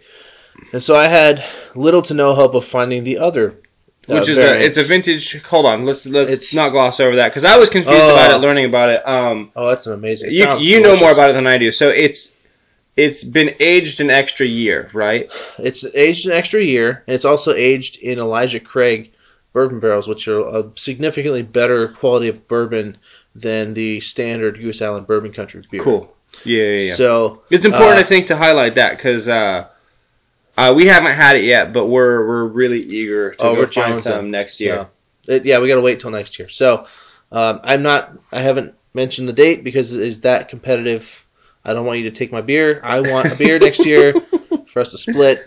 And 0.72 0.82
so 0.82 0.94
I 0.96 1.04
had 1.06 1.42
little 1.74 2.02
to 2.02 2.14
no 2.14 2.34
hope 2.34 2.54
of 2.54 2.64
finding 2.64 3.04
the 3.04 3.18
other. 3.18 3.50
uh, 4.08 4.14
Which 4.14 4.28
is 4.28 4.38
a, 4.38 4.64
it's 4.64 4.76
a 4.76 4.82
vintage. 4.82 5.42
Hold 5.44 5.66
on, 5.66 5.84
let's 5.86 6.06
let's 6.06 6.30
It's- 6.30 6.54
not 6.54 6.70
gloss 6.72 7.00
over 7.00 7.16
that 7.16 7.28
because 7.28 7.44
I 7.44 7.56
was 7.58 7.68
confused 7.70 7.98
Oh. 8.00 8.12
about 8.14 8.36
it 8.36 8.46
learning 8.46 8.66
about 8.66 8.90
it. 8.90 9.06
Um, 9.08 9.50
Oh, 9.56 9.68
that's 9.68 9.86
an 9.86 9.94
amazing. 9.94 10.30
it 10.30 10.34
you 10.34 10.74
you 10.76 10.80
know 10.82 10.96
more 10.96 11.12
about 11.12 11.30
it 11.30 11.32
than 11.34 11.46
I 11.46 11.58
do. 11.58 11.72
So 11.72 11.88
it's 11.88 12.32
it's 12.96 13.24
been 13.24 13.54
aged 13.60 14.00
an 14.00 14.10
extra 14.10 14.46
year, 14.46 14.90
right? 14.92 15.30
It's 15.58 15.84
aged 15.94 16.26
an 16.26 16.32
extra 16.32 16.62
year. 16.62 17.02
And 17.06 17.14
it's 17.14 17.24
also 17.24 17.54
aged 17.54 17.96
in 17.96 18.18
Elijah 18.18 18.60
Craig 18.60 19.12
bourbon 19.52 19.80
barrels, 19.80 20.08
which 20.08 20.28
are 20.28 20.40
a 20.40 20.70
significantly 20.76 21.42
better 21.42 21.88
quality 21.88 22.28
of 22.28 22.48
bourbon 22.48 22.96
than 23.34 23.74
the 23.74 24.00
standard 24.00 24.58
Goose 24.58 24.82
Island 24.82 25.06
Bourbon 25.06 25.32
Country 25.32 25.62
beer. 25.70 25.82
Cool. 25.82 26.14
Yeah, 26.44 26.64
yeah, 26.64 26.78
yeah. 26.78 26.94
So 26.94 27.42
it's 27.50 27.64
important, 27.64 27.96
uh, 27.96 28.00
I 28.00 28.02
think, 28.04 28.28
to 28.28 28.36
highlight 28.36 28.76
that 28.76 28.96
because 28.96 29.28
uh, 29.28 29.68
uh, 30.56 30.72
we 30.74 30.86
haven't 30.86 31.12
had 31.12 31.36
it 31.36 31.44
yet, 31.44 31.72
but 31.72 31.86
we're 31.86 32.26
we're 32.26 32.44
really 32.46 32.80
eager 32.80 33.32
to 33.32 33.42
Oh, 33.42 33.54
go 33.54 33.66
find 33.66 33.98
some 33.98 34.30
next 34.30 34.60
year. 34.60 34.88
So, 35.24 35.32
it, 35.32 35.44
yeah, 35.44 35.60
we 35.60 35.68
got 35.68 35.76
to 35.76 35.82
wait 35.82 36.00
till 36.00 36.10
next 36.10 36.38
year. 36.38 36.48
So 36.48 36.86
um, 37.30 37.60
I'm 37.62 37.82
not. 37.82 38.12
I 38.32 38.40
haven't 38.40 38.74
mentioned 38.94 39.28
the 39.28 39.34
date 39.34 39.62
because 39.64 39.94
it 39.94 40.02
is 40.02 40.22
that 40.22 40.48
competitive. 40.48 41.24
I 41.64 41.74
don't 41.74 41.86
want 41.86 42.00
you 42.00 42.10
to 42.10 42.16
take 42.16 42.32
my 42.32 42.40
beer. 42.40 42.80
I 42.82 43.00
want 43.00 43.32
a 43.32 43.36
beer 43.36 43.58
next 43.58 43.86
year 43.86 44.12
for 44.66 44.80
us 44.80 44.90
to 44.92 44.98
split. 44.98 45.42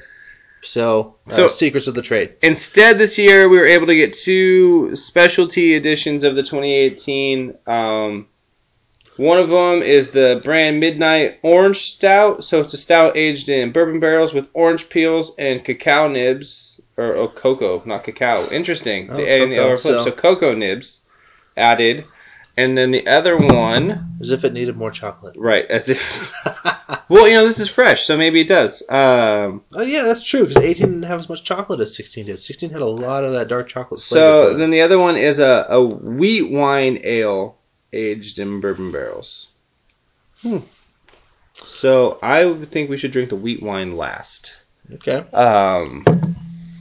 So, 0.63 1.15
uh, 1.28 1.30
So- 1.30 1.47
secrets 1.47 1.88
of 1.88 1.95
the 1.95 2.01
trade. 2.01 2.36
Instead, 2.41 2.97
this 2.97 3.17
year 3.17 3.47
we 3.49 3.58
were 3.58 3.65
able 3.65 3.88
to 3.88 3.95
get 3.95 4.13
two 4.13 4.95
specialty 4.95 5.73
editions 5.75 6.23
of 6.23 6.36
the 6.36 6.41
2018. 6.43 7.56
Um, 7.67 8.28
one 9.17 9.38
of 9.38 9.47
them 9.49 9.82
is 9.82 10.12
the 10.12 10.41
brand 10.43 10.80
Midnight 10.80 11.39
Orange 11.41 11.78
Stout. 11.78 12.43
So 12.43 12.62
it's 12.62 12.73
a 12.73 12.78
stout 12.78 13.15
aged 13.15 13.47
in 13.47 13.71
bourbon 13.71 13.99
barrels 13.99 14.34
with 14.34 14.49
orange 14.54 14.89
peels 14.89 15.36
and 15.38 15.63
cacao 15.63 16.10
nibs, 16.10 16.82
or 16.97 17.15
oh, 17.15 17.28
cocoa, 17.28 17.82
not 17.86 18.04
cacao. 18.04 18.49
Interesting. 18.49 19.10
Oh, 19.10 19.17
the 19.17 19.23
A 19.23 19.43
and 19.43 19.51
the 19.51 19.60
O 19.60 19.69
are. 19.73 19.78
So. 19.78 20.04
so- 20.04 20.12
cocoa 20.12 20.54
nibs 20.56 21.01
added, 21.56 22.06
and 22.57 22.77
then 22.77 22.91
the 22.91 23.07
other 23.07 23.35
one, 23.37 23.91
As 24.21 24.31
if 24.31 24.43
it 24.43 24.53
needed 24.53 24.77
more 24.77 24.91
chocolate. 24.91 25.35
right? 25.37 25.65
As 25.65 25.89
if. 25.89 26.31
well, 27.09 27.27
you 27.27 27.33
know, 27.35 27.43
this 27.45 27.59
is 27.59 27.69
fresh, 27.69 28.03
so 28.05 28.17
maybe 28.17 28.41
it 28.41 28.47
does. 28.47 28.81
Um, 28.89 29.61
Oh 29.75 29.81
yeah, 29.81 30.03
that's 30.03 30.21
true 30.27 30.45
because 30.47 30.63
18 30.63 30.85
didn't 30.87 31.03
have 31.03 31.19
as 31.19 31.29
much 31.29 31.43
chocolate 31.43 31.79
as 31.79 31.95
16 31.95 32.25
did. 32.27 32.39
16 32.39 32.69
had 32.69 32.81
a 32.81 32.85
lot 32.85 33.23
of 33.23 33.33
that 33.33 33.47
dark 33.47 33.67
chocolate 33.67 33.99
flavor. 34.01 34.21
So 34.51 34.53
then 34.57 34.69
the 34.69 34.81
other 34.81 34.97
one 34.99 35.15
is 35.17 35.39
a, 35.39 35.65
a 35.69 35.83
wheat 35.83 36.49
wine 36.49 36.99
ale 37.03 37.57
aged 37.93 38.39
in 38.39 38.61
bourbon 38.61 38.91
barrels. 38.91 39.47
Hmm. 40.41 40.59
So 41.53 42.19
I 42.21 42.53
think 42.53 42.89
we 42.89 42.97
should 42.97 43.11
drink 43.11 43.29
the 43.29 43.35
wheat 43.35 43.61
wine 43.63 43.95
last. 43.95 44.57
okay, 44.95 45.23
Um, 45.33 46.03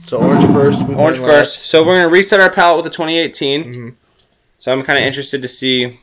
so 0.05 0.17
orange 0.19 0.45
first. 0.47 0.87
orange 0.89 1.17
first. 1.17 1.65
So 1.67 1.85
we're 1.85 1.95
gonna 1.95 2.09
reset 2.09 2.39
our 2.39 2.51
palate 2.51 2.83
with 2.83 2.91
the 2.91 2.95
2018. 2.97 3.63
last. 3.63 3.95
So 4.65 4.71
I'm 4.71 4.81
kind 4.81 4.97
of 4.97 5.05
interested 5.05 5.43
to 5.43 5.47
see. 5.47 5.99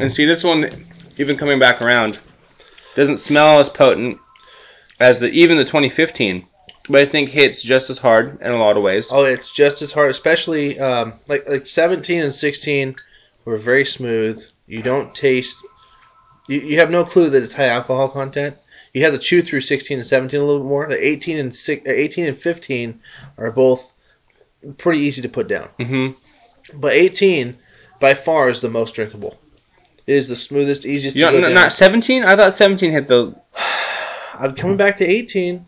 And 0.00 0.12
see 0.12 0.24
this 0.24 0.42
one, 0.42 0.68
even 1.18 1.36
coming 1.36 1.60
back 1.60 1.80
around, 1.80 2.18
doesn't 2.96 3.18
smell 3.18 3.60
as 3.60 3.68
potent 3.68 4.18
as 4.98 5.20
the 5.20 5.28
even 5.28 5.56
the 5.56 5.62
2015, 5.62 6.44
but 6.88 7.00
I 7.00 7.06
think 7.06 7.28
hits 7.28 7.62
just 7.62 7.90
as 7.90 7.98
hard 7.98 8.40
in 8.40 8.50
a 8.50 8.58
lot 8.58 8.76
of 8.76 8.82
ways. 8.82 9.12
Oh, 9.12 9.22
it's 9.22 9.52
just 9.52 9.82
as 9.82 9.92
hard, 9.92 10.10
especially 10.10 10.80
um, 10.80 11.12
like 11.28 11.48
like 11.48 11.68
17 11.68 12.22
and 12.22 12.34
16 12.34 12.96
were 13.44 13.56
very 13.56 13.84
smooth. 13.84 14.44
You 14.66 14.82
don't 14.82 15.14
taste. 15.14 15.64
You, 16.48 16.58
you 16.58 16.80
have 16.80 16.90
no 16.90 17.04
clue 17.04 17.30
that 17.30 17.42
it's 17.44 17.54
high 17.54 17.68
alcohol 17.68 18.08
content. 18.08 18.56
You 18.94 19.02
have 19.04 19.12
to 19.12 19.18
chew 19.18 19.42
through 19.42 19.60
16 19.62 19.98
and 19.98 20.06
17 20.06 20.40
a 20.40 20.44
little 20.44 20.62
bit 20.62 20.68
more. 20.68 20.86
The 20.86 21.04
18 21.06 21.36
and 21.38 21.54
six, 21.54 21.86
uh, 21.86 21.90
18 21.90 22.26
and 22.26 22.38
15 22.38 23.00
are 23.36 23.50
both 23.50 23.92
pretty 24.78 25.00
easy 25.00 25.22
to 25.22 25.28
put 25.28 25.48
down. 25.48 25.68
hmm 25.78 26.08
But 26.72 26.92
18 26.94 27.58
by 28.00 28.14
far 28.14 28.48
is 28.48 28.60
the 28.60 28.70
most 28.70 28.94
drinkable. 28.94 29.36
It 30.06 30.14
is 30.14 30.28
the 30.28 30.36
smoothest, 30.36 30.86
easiest 30.86 31.16
You 31.16 31.22
to 31.26 31.26
know, 31.26 31.32
go 31.40 31.46
n- 31.48 31.54
down. 31.54 31.54
not 31.54 31.72
17. 31.72 32.22
I 32.24 32.36
thought 32.36 32.54
17 32.54 32.90
hit 32.92 33.08
the. 33.08 33.34
I'm 34.38 34.54
coming 34.54 34.76
back 34.76 34.96
to 34.98 35.06
18. 35.06 35.64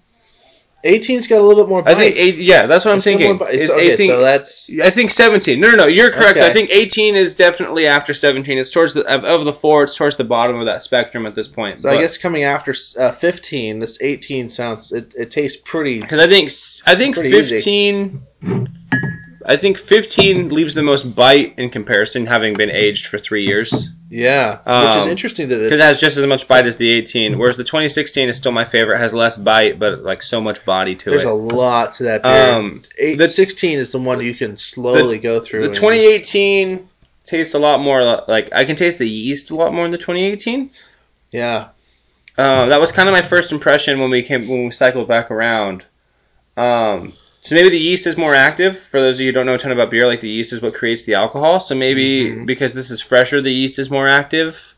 18's 0.86 1.26
got 1.26 1.40
a 1.40 1.42
little 1.42 1.64
bit 1.64 1.68
more 1.68 1.82
Bite. 1.82 1.96
I 1.96 2.00
think 2.00 2.16
eight. 2.16 2.34
Yeah, 2.36 2.66
that's 2.66 2.84
what 2.84 2.94
I'm 2.94 3.00
thinking. 3.00 3.38
Is 3.48 3.70
okay, 3.70 3.92
18 3.92 4.06
so 4.08 4.20
that's 4.20 4.70
I 4.82 4.90
think 4.90 5.10
17. 5.10 5.60
No, 5.60 5.70
no, 5.70 5.76
no. 5.76 5.86
You're 5.86 6.10
correct. 6.10 6.38
Okay. 6.38 6.46
I 6.46 6.52
think 6.52 6.70
18 6.70 7.16
is 7.16 7.34
definitely 7.34 7.86
after 7.86 8.14
17. 8.14 8.58
It's 8.58 8.70
towards 8.70 8.94
the 8.94 9.02
of, 9.12 9.24
of 9.24 9.44
the 9.44 9.52
four. 9.52 9.84
It's 9.84 9.96
towards 9.96 10.16
the 10.16 10.24
bottom 10.24 10.56
of 10.56 10.66
that 10.66 10.82
spectrum 10.82 11.26
at 11.26 11.34
this 11.34 11.48
point. 11.48 11.78
so. 11.78 11.90
I 11.90 11.98
guess 11.98 12.18
coming 12.18 12.44
after 12.44 12.74
uh, 12.98 13.10
15, 13.10 13.78
this 13.78 14.00
18 14.00 14.48
sounds 14.48 14.92
it, 14.92 15.14
it 15.16 15.30
tastes 15.30 15.60
pretty. 15.64 16.00
because 16.00 16.20
I 16.20 16.26
think 16.26 16.50
I 16.86 16.98
think 16.98 17.16
Pretty 17.16 17.36
easy. 17.36 18.20
15. 19.46 19.54
I 19.54 19.56
think 19.56 19.78
15 19.78 20.48
leaves 20.50 20.74
the 20.74 20.82
most 20.82 21.14
bite 21.14 21.54
in 21.56 21.70
comparison, 21.70 22.26
having 22.26 22.54
been 22.54 22.70
aged 22.70 23.06
for 23.06 23.18
three 23.18 23.44
years. 23.44 23.90
Yeah, 24.08 24.58
which 24.58 24.96
is 24.98 25.04
Um, 25.04 25.10
interesting 25.10 25.48
that 25.48 25.56
Because 25.56 25.72
it. 25.72 25.80
it 25.80 25.84
has 25.84 26.00
just 26.00 26.16
as 26.16 26.26
much 26.26 26.46
bite 26.46 26.66
as 26.66 26.76
the 26.76 26.88
18. 26.90 27.38
Whereas 27.38 27.56
the 27.56 27.64
2016 27.64 28.28
is 28.28 28.36
still 28.36 28.52
my 28.52 28.64
favorite. 28.64 28.98
Has 28.98 29.12
less 29.14 29.36
bite, 29.36 29.78
but 29.78 30.02
like 30.04 30.22
so 30.22 30.40
much 30.40 30.64
body 30.64 30.94
to 30.94 31.10
There's 31.10 31.22
it. 31.22 31.26
There's 31.26 31.40
a 31.52 31.54
lot 31.56 31.94
to 31.94 32.04
that 32.04 32.22
beer. 32.22 32.52
Um, 32.52 32.82
Eight, 32.98 33.18
the- 33.18 33.28
16 33.28 33.78
is 33.78 33.90
the 33.92 33.98
one 33.98 34.20
you 34.20 34.34
can 34.34 34.56
slowly 34.58 35.18
go 35.18 35.40
through. 35.40 35.60
The 35.62 35.66
and 35.68 35.74
2018 35.74 36.88
tastes 37.24 37.54
a 37.54 37.58
lot 37.58 37.80
more 37.80 38.22
like 38.28 38.52
I 38.54 38.64
can 38.64 38.76
taste 38.76 38.98
the 39.00 39.08
yeast 39.08 39.50
a 39.50 39.56
lot 39.56 39.72
more 39.74 39.84
in 39.84 39.90
the 39.90 39.98
2018. 39.98 40.70
yeah, 41.32 41.68
Um, 42.38 42.68
that 42.68 42.78
was 42.80 42.92
kind 42.92 43.08
of 43.08 43.12
my 43.12 43.22
first 43.22 43.50
impression 43.50 43.98
when 43.98 44.10
we 44.10 44.22
came 44.22 44.46
when 44.46 44.64
we 44.66 44.70
cycled 44.70 45.08
back 45.08 45.30
around. 45.32 45.84
Um, 46.56 47.12
so 47.46 47.54
maybe 47.54 47.68
the 47.68 47.78
yeast 47.78 48.08
is 48.08 48.16
more 48.16 48.34
active. 48.34 48.76
For 48.76 49.00
those 49.00 49.16
of 49.16 49.20
you 49.20 49.26
who 49.28 49.32
don't 49.32 49.46
know 49.46 49.54
a 49.54 49.58
ton 49.58 49.70
about 49.70 49.88
beer, 49.88 50.04
like 50.04 50.20
the 50.20 50.28
yeast 50.28 50.52
is 50.52 50.60
what 50.60 50.74
creates 50.74 51.04
the 51.04 51.14
alcohol. 51.14 51.60
So 51.60 51.76
maybe 51.76 52.30
Mhm. 52.32 52.44
because 52.44 52.72
this 52.72 52.90
is 52.90 53.00
fresher, 53.00 53.40
the 53.40 53.52
yeast 53.52 53.78
is 53.78 53.88
more 53.88 54.08
active. 54.08 54.74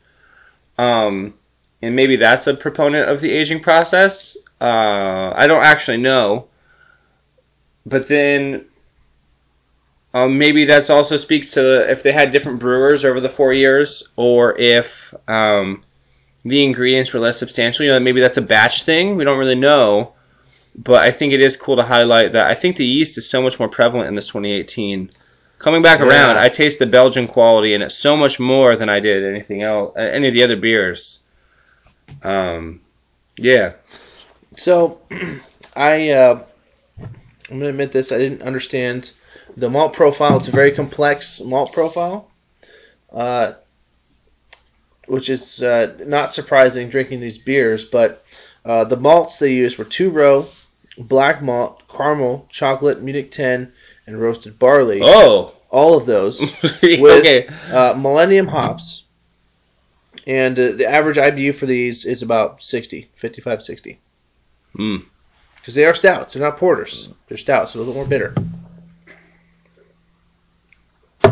Um, 0.77 1.33
and 1.81 1.95
maybe 1.95 2.17
that's 2.17 2.45
a 2.45 2.53
proponent 2.53 3.09
of 3.09 3.21
the 3.21 3.31
aging 3.31 3.61
process. 3.61 4.37
Uh, 4.61 5.33
I 5.35 5.47
don't 5.47 5.63
actually 5.63 5.97
know. 5.97 6.45
But 7.87 8.07
then 8.07 8.65
um, 10.13 10.37
maybe 10.37 10.65
that's 10.65 10.91
also 10.91 11.17
speaks 11.17 11.51
to 11.53 11.89
if 11.89 12.03
they 12.03 12.11
had 12.11 12.29
different 12.31 12.59
brewers 12.59 13.03
over 13.03 13.19
the 13.19 13.29
four 13.29 13.51
years, 13.51 14.03
or 14.15 14.55
if 14.59 15.11
um, 15.27 15.83
the 16.45 16.63
ingredients 16.63 17.13
were 17.13 17.19
less 17.19 17.39
substantial. 17.39 17.85
You 17.85 17.93
know, 17.93 17.99
maybe 17.99 18.21
that's 18.21 18.37
a 18.37 18.43
batch 18.43 18.83
thing. 18.83 19.15
We 19.15 19.23
don't 19.23 19.39
really 19.39 19.55
know. 19.55 20.13
But 20.81 21.01
I 21.01 21.11
think 21.11 21.33
it 21.33 21.41
is 21.41 21.57
cool 21.57 21.75
to 21.75 21.83
highlight 21.83 22.31
that 22.33 22.47
I 22.47 22.53
think 22.55 22.77
the 22.77 22.85
yeast 22.85 23.17
is 23.17 23.29
so 23.29 23.41
much 23.41 23.59
more 23.59 23.67
prevalent 23.67 24.07
in 24.07 24.15
this 24.15 24.27
2018. 24.27 25.09
Coming 25.57 25.81
back 25.81 25.99
Yeah. 25.99 26.07
around, 26.07 26.37
I 26.37 26.47
taste 26.47 26.79
the 26.79 26.85
Belgian 26.85 27.27
quality 27.27 27.73
in 27.73 27.81
it 27.81 27.91
so 27.91 28.15
much 28.15 28.39
more 28.39 28.77
than 28.77 28.87
I 28.87 29.01
did 29.01 29.25
anything 29.25 29.61
else, 29.61 29.93
any 29.97 30.29
of 30.29 30.33
the 30.33 30.43
other 30.43 30.55
beers. 30.55 31.19
Um, 32.23 32.79
yeah. 33.35 33.73
So, 34.55 34.99
I 35.75 36.11
uh, 36.11 36.43
I'm 37.01 37.59
gonna 37.59 37.69
admit 37.71 37.91
this. 37.91 38.13
I 38.13 38.17
didn't 38.17 38.41
understand 38.43 39.11
the 39.57 39.69
malt 39.69 39.91
profile. 39.93 40.37
It's 40.37 40.47
a 40.47 40.51
very 40.51 40.71
complex 40.71 41.41
malt 41.41 41.73
profile, 41.73 42.31
uh, 43.11 43.53
which 45.07 45.29
is 45.29 45.61
uh, 45.61 45.93
not 46.05 46.31
surprising 46.31 46.89
drinking 46.89 47.19
these 47.19 47.37
beers. 47.37 47.83
But 47.83 48.23
uh, 48.63 48.85
the 48.85 48.97
malts 48.97 49.39
they 49.39 49.53
used 49.53 49.77
were 49.77 49.85
two 49.85 50.09
row, 50.09 50.47
black 50.99 51.41
malt, 51.41 51.81
caramel, 51.87 52.45
chocolate, 52.49 53.01
Munich 53.01 53.31
10, 53.31 53.71
and 54.05 54.21
roasted 54.21 54.59
barley. 54.59 54.99
Oh. 55.03 55.53
All 55.71 55.97
of 55.97 56.07
those 56.07 56.41
okay. 56.83 57.47
uh, 57.71 57.93
Millennium 57.95 58.47
hops. 58.47 59.03
And 60.25 60.57
uh, 60.57 60.71
the 60.71 60.87
average 60.89 61.17
IBU 61.17 61.53
for 61.53 61.67
these 61.67 62.05
is 62.05 62.23
about 62.23 62.61
60, 62.61 63.07
55, 63.13 63.61
60. 63.61 63.99
Mm. 64.75 65.03
Because 65.55 65.75
they 65.75 65.85
are 65.85 65.93
stouts. 65.93 66.33
They're 66.33 66.41
not 66.41 66.57
porters. 66.57 67.09
They're 67.27 67.37
stouts, 67.37 67.71
so 67.71 67.77
a 67.77 67.81
little 67.81 67.93
more 67.93 68.05
bitter. 68.05 68.33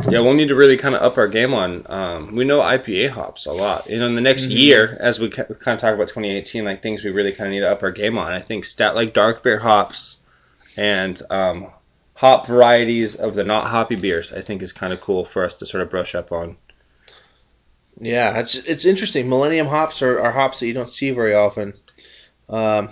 Yeah, 0.09 0.21
we'll 0.21 0.33
need 0.35 0.47
to 0.49 0.55
really 0.55 0.77
kind 0.77 0.95
of 0.95 1.01
up 1.01 1.17
our 1.17 1.27
game 1.27 1.53
on. 1.53 1.85
Um, 1.87 2.35
we 2.35 2.45
know 2.45 2.59
IPA 2.61 3.09
hops 3.09 3.45
a 3.45 3.51
lot. 3.51 3.89
You 3.89 3.99
know, 3.99 4.05
in 4.05 4.15
the 4.15 4.21
next 4.21 4.45
Mhm. 4.47 4.57
year, 4.57 4.97
as 4.99 5.19
we 5.19 5.29
kind 5.29 5.49
of 5.49 5.59
talk 5.79 5.93
about 5.93 6.07
2018, 6.07 6.63
like 6.63 6.81
things 6.81 7.03
we 7.03 7.11
really 7.11 7.33
kind 7.33 7.47
of 7.47 7.51
need 7.53 7.59
to 7.61 7.69
up 7.71 7.83
our 7.83 7.91
game 7.91 8.17
on. 8.17 8.31
I 8.31 8.39
think 8.39 8.63
stat 8.65 8.95
like 8.95 9.13
dark 9.13 9.43
beer 9.43 9.59
hops 9.59 10.17
and 10.77 11.21
um, 11.29 11.67
hop 12.13 12.47
varieties 12.47 13.15
of 13.15 13.33
the 13.35 13.43
not 13.43 13.67
hoppy 13.67 13.95
beers. 13.95 14.31
I 14.31 14.41
think 14.41 14.61
is 14.61 14.71
kind 14.71 14.93
of 14.93 15.01
cool 15.01 15.25
for 15.25 15.43
us 15.43 15.55
to 15.55 15.65
sort 15.65 15.81
of 15.83 15.89
brush 15.89 16.15
up 16.15 16.31
on. 16.31 16.55
Yeah, 17.99 18.39
it's 18.39 18.55
it's 18.55 18.85
interesting. 18.85 19.27
Millennium 19.27 19.67
hops 19.67 20.01
are, 20.03 20.21
are 20.21 20.31
hops 20.31 20.59
that 20.59 20.67
you 20.67 20.73
don't 20.73 20.89
see 20.89 21.11
very 21.11 21.33
often. 21.33 21.73
Um, 22.49 22.89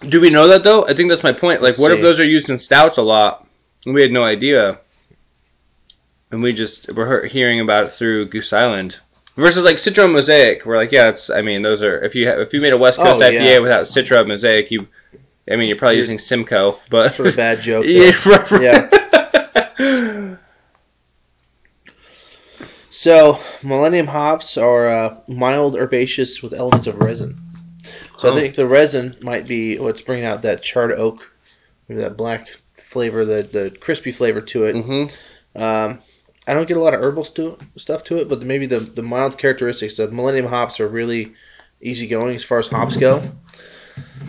Do 0.00 0.20
we 0.20 0.30
know 0.30 0.48
that 0.48 0.64
though? 0.64 0.86
I 0.86 0.94
think 0.94 1.10
that's 1.10 1.22
my 1.22 1.32
point. 1.32 1.60
Like, 1.62 1.78
what 1.78 1.92
if 1.92 2.00
those 2.00 2.20
are 2.20 2.24
used 2.24 2.48
in 2.48 2.58
stouts 2.58 2.96
a 2.96 3.02
lot? 3.02 3.46
and 3.84 3.94
We 3.94 4.00
had 4.02 4.12
no 4.12 4.22
idea, 4.24 4.78
and 6.32 6.42
we 6.42 6.52
just 6.52 6.92
we're 6.92 7.26
hearing 7.26 7.60
about 7.60 7.84
it 7.84 7.92
through 7.92 8.26
Goose 8.26 8.52
Island. 8.52 8.98
Versus 9.36 9.64
like 9.64 9.76
Citra 9.76 10.10
Mosaic, 10.12 10.66
we're 10.66 10.76
like, 10.76 10.92
yeah, 10.92 11.08
it's. 11.08 11.30
I 11.30 11.40
mean, 11.40 11.62
those 11.62 11.82
are 11.82 12.02
if 12.04 12.14
you 12.14 12.28
ha- 12.28 12.40
if 12.40 12.52
you 12.52 12.60
made 12.60 12.72
a 12.74 12.76
West 12.78 12.98
Coast 12.98 13.20
Oh, 13.20 13.22
IPA 13.22 13.32
yeah. 13.44 13.58
without 13.60 13.84
Citra 13.86 14.26
Mosaic, 14.26 14.70
you, 14.70 14.88
I 15.50 15.56
mean, 15.56 15.68
you're 15.68 15.78
probably 15.78 15.94
You're- 15.94 16.02
using 16.02 16.18
Simcoe, 16.18 16.78
but 16.90 17.14
for 17.14 17.26
a 17.26 17.32
bad 17.32 17.60
joke. 17.62 17.86
yeah, 17.88 18.10
right. 18.50 20.38
So 22.90 23.38
Millennium 23.62 24.06
hops 24.06 24.58
are 24.58 24.88
uh, 24.88 25.20
mild 25.26 25.76
herbaceous 25.76 26.42
with 26.42 26.52
elements 26.52 26.86
of 26.86 26.98
resin. 26.98 27.38
So 28.18 28.28
Oh. 28.28 28.32
I 28.36 28.40
think 28.40 28.54
the 28.54 28.66
resin 28.66 29.16
might 29.22 29.48
be 29.48 29.78
what's 29.78 30.02
bringing 30.02 30.26
out 30.26 30.42
that 30.42 30.62
charred 30.62 30.92
oak, 30.92 31.32
that 31.88 32.16
black 32.18 32.48
flavor, 32.76 33.24
the 33.24 33.42
the 33.42 33.76
crispy 33.80 34.12
flavor 34.12 34.42
to 34.42 34.64
it. 34.66 34.76
Mm-hmm. 34.76 35.62
Um, 35.62 35.98
I 36.46 36.54
don't 36.54 36.66
get 36.66 36.76
a 36.76 36.80
lot 36.80 36.94
of 36.94 37.00
herbal 37.00 37.24
stu- 37.24 37.58
stuff 37.76 38.04
to 38.04 38.20
it, 38.20 38.28
but 38.28 38.42
maybe 38.42 38.66
the, 38.66 38.80
the 38.80 39.02
mild 39.02 39.38
characteristics 39.38 39.98
of 39.98 40.12
Millennium 40.12 40.46
hops 40.46 40.80
are 40.80 40.88
really 40.88 41.34
easygoing 41.80 42.34
as 42.34 42.44
far 42.44 42.58
as 42.58 42.68
hops 42.68 42.96
go. 42.96 43.22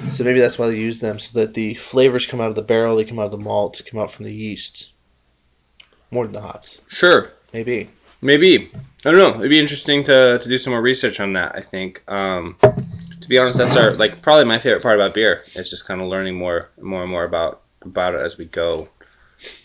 So 0.10 0.24
maybe 0.24 0.40
that's 0.40 0.60
why 0.60 0.68
they 0.68 0.78
use 0.78 1.00
them, 1.00 1.20
so 1.20 1.40
that 1.40 1.54
the 1.54 1.76
flavors 1.76 2.28
come 2.28 2.42
out 2.42 2.50
of 2.50 2.56
the 2.56 2.62
barrel, 2.62 2.98
they 2.98 3.06
come 3.06 3.20
out 3.20 3.26
of 3.26 3.32
the 3.32 3.38
malt, 3.38 3.82
come 3.90 4.00
out 4.00 4.12
from 4.12 4.26
the 4.26 4.34
yeast, 4.34 4.92
more 6.12 6.26
than 6.26 6.34
the 6.34 6.42
hops. 6.42 6.82
Sure. 6.88 7.32
Maybe. 7.54 7.90
Maybe. 8.22 8.72
I 9.06 9.12
don't 9.12 9.18
know. 9.18 9.40
It'd 9.40 9.50
be 9.50 9.60
interesting 9.60 10.04
to, 10.06 10.40
to 10.40 10.50
do 10.50 10.58
some 10.58 10.72
more 10.72 10.82
research 10.82 11.20
on 11.20 11.34
that, 11.34 11.56
I 11.56 11.62
think. 11.62 12.04
Um, 12.12 12.58
to 13.24 13.30
be 13.30 13.38
honest, 13.38 13.58
that's 13.58 13.76
our 13.76 13.92
like 13.92 14.22
probably 14.22 14.46
my 14.46 14.60
favorite 14.60 14.82
part 14.82 14.96
about 14.96 15.14
beer. 15.14 15.44
It's 15.56 15.70
just 15.70 15.88
kind 15.88 16.02
of 16.02 16.08
learning 16.08 16.36
more 16.36 16.70
more 16.82 17.02
and 17.02 17.12
more 17.12 17.24
about 17.24 17.62
about 17.82 18.16
it 18.16 18.22
as 18.22 18.38
we 18.38 18.46
go. 18.46 18.90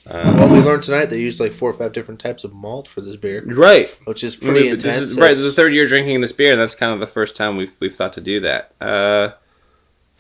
Well, 0.07 0.45
Um, 0.45 0.53
we 0.53 0.61
learned 0.61 0.83
tonight 0.83 1.07
they 1.07 1.21
use 1.21 1.39
like 1.41 1.53
four 1.53 1.71
or 1.71 1.75
five 1.75 1.93
different 1.93 2.21
types 2.21 2.45
of 2.45 2.55
malt 2.55 2.89
for 2.89 3.01
this 3.01 3.17
beer, 3.17 3.43
right. 3.47 3.89
which 4.05 4.25
is 4.25 4.37
I 4.37 4.47
pretty 4.47 4.61
mean, 4.63 4.73
intense. 4.75 4.83
this 4.95 5.03
is, 5.03 5.19
right. 5.19 5.29
This 5.31 5.41
is 5.41 5.55
the 5.55 5.63
third 5.63 5.73
year 5.75 5.87
drinking 5.87 6.21
this 6.21 6.33
beer, 6.33 6.53
and 6.53 6.61
that's 6.61 6.75
kind 6.75 6.93
of 6.95 7.01
the 7.01 7.07
first 7.07 7.37
time 7.37 7.57
we've 7.57 7.75
we've 7.81 7.95
thought 7.95 8.15
to 8.15 8.21
do 8.21 8.41
that. 8.41 8.73
Uh, 8.81 9.31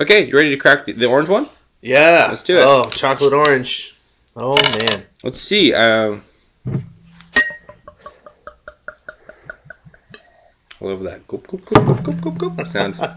okay, 0.01 0.27
you 0.27 0.35
ready 0.37 0.51
to 0.51 0.57
crack 0.57 0.85
the, 0.85 0.93
the 0.93 1.07
orange 1.07 1.29
one? 1.29 1.49
yeah. 1.81 2.27
Let's 2.29 2.43
do 2.43 2.57
it. 2.59 2.65
Oh, 2.65 2.89
chocolate 2.91 3.33
orange. 3.33 3.97
Oh 4.37 4.57
man. 4.79 5.05
Let's 5.25 5.41
see. 5.41 5.73
Um, 5.73 6.23
I 10.81 10.85
love 10.85 11.03
that. 11.05 11.27
Goop, 11.27 11.47
goop, 11.49 11.65
goop, 11.65 11.85
goop, 11.87 12.05
goop, 12.05 12.21
goop, 12.39 12.39
goop 12.57 12.67
sound. 12.69 13.01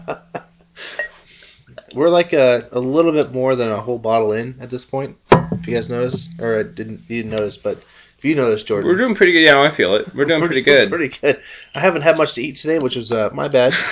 We're 1.94 2.08
like 2.08 2.32
a, 2.32 2.68
a 2.72 2.80
little 2.80 3.12
bit 3.12 3.32
more 3.32 3.54
than 3.54 3.70
a 3.70 3.76
whole 3.76 3.98
bottle 3.98 4.32
in 4.32 4.56
at 4.60 4.70
this 4.70 4.84
point. 4.84 5.16
If 5.60 5.66
you 5.66 5.74
guys 5.74 5.88
noticed, 5.88 6.40
or 6.40 6.62
didn't 6.64 7.02
you 7.08 7.22
didn't 7.22 7.32
notice, 7.32 7.56
but 7.56 7.78
if 8.18 8.24
you 8.24 8.34
noticed, 8.34 8.66
Jordan, 8.66 8.88
We're 8.88 8.96
doing 8.96 9.14
pretty 9.14 9.32
good. 9.32 9.40
Yeah, 9.42 9.60
I 9.60 9.70
feel 9.70 9.94
it. 9.96 10.14
We're 10.14 10.24
doing 10.24 10.40
pretty 10.44 10.62
good. 10.62 10.90
Pretty 10.90 11.08
good. 11.08 11.40
I 11.74 11.80
haven't 11.80 12.02
had 12.02 12.16
much 12.16 12.34
to 12.34 12.42
eat 12.42 12.56
today, 12.56 12.78
which 12.78 12.96
was 12.96 13.12
uh, 13.12 13.30
my 13.32 13.48
bad. 13.48 13.74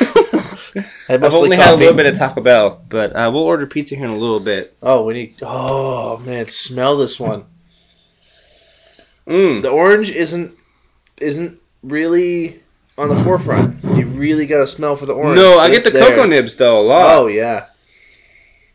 I 1.08 1.14
I've 1.14 1.34
only 1.34 1.56
had 1.56 1.74
a 1.74 1.76
little 1.76 1.94
bit 1.94 2.06
of 2.06 2.16
Taco 2.16 2.40
Bell, 2.40 2.80
but 2.88 3.14
uh, 3.16 3.30
we'll 3.32 3.42
order 3.42 3.66
pizza 3.66 3.96
here 3.96 4.04
in 4.04 4.10
a 4.12 4.16
little 4.16 4.38
bit. 4.38 4.72
Oh, 4.82 5.04
we 5.04 5.14
need. 5.14 5.34
Oh 5.42 6.18
man, 6.18 6.46
smell 6.46 6.96
this 6.96 7.18
one. 7.18 7.44
Mm. 9.26 9.62
The 9.62 9.70
orange 9.70 10.10
isn't 10.10 10.54
isn't 11.20 11.58
really 11.82 12.60
on 12.96 13.08
the 13.08 13.16
forefront. 13.16 13.82
You 13.82 14.06
really 14.06 14.46
got 14.46 14.58
to 14.58 14.66
smell 14.66 14.96
for 14.96 15.06
the 15.06 15.14
orange. 15.14 15.36
No, 15.40 15.58
I 15.58 15.68
get 15.68 15.78
it's 15.78 15.86
the 15.86 15.90
there. 15.90 16.10
cocoa 16.10 16.26
nibs 16.26 16.56
though 16.56 16.80
a 16.80 16.82
lot. 16.82 17.16
Oh 17.16 17.26
yeah. 17.26 17.66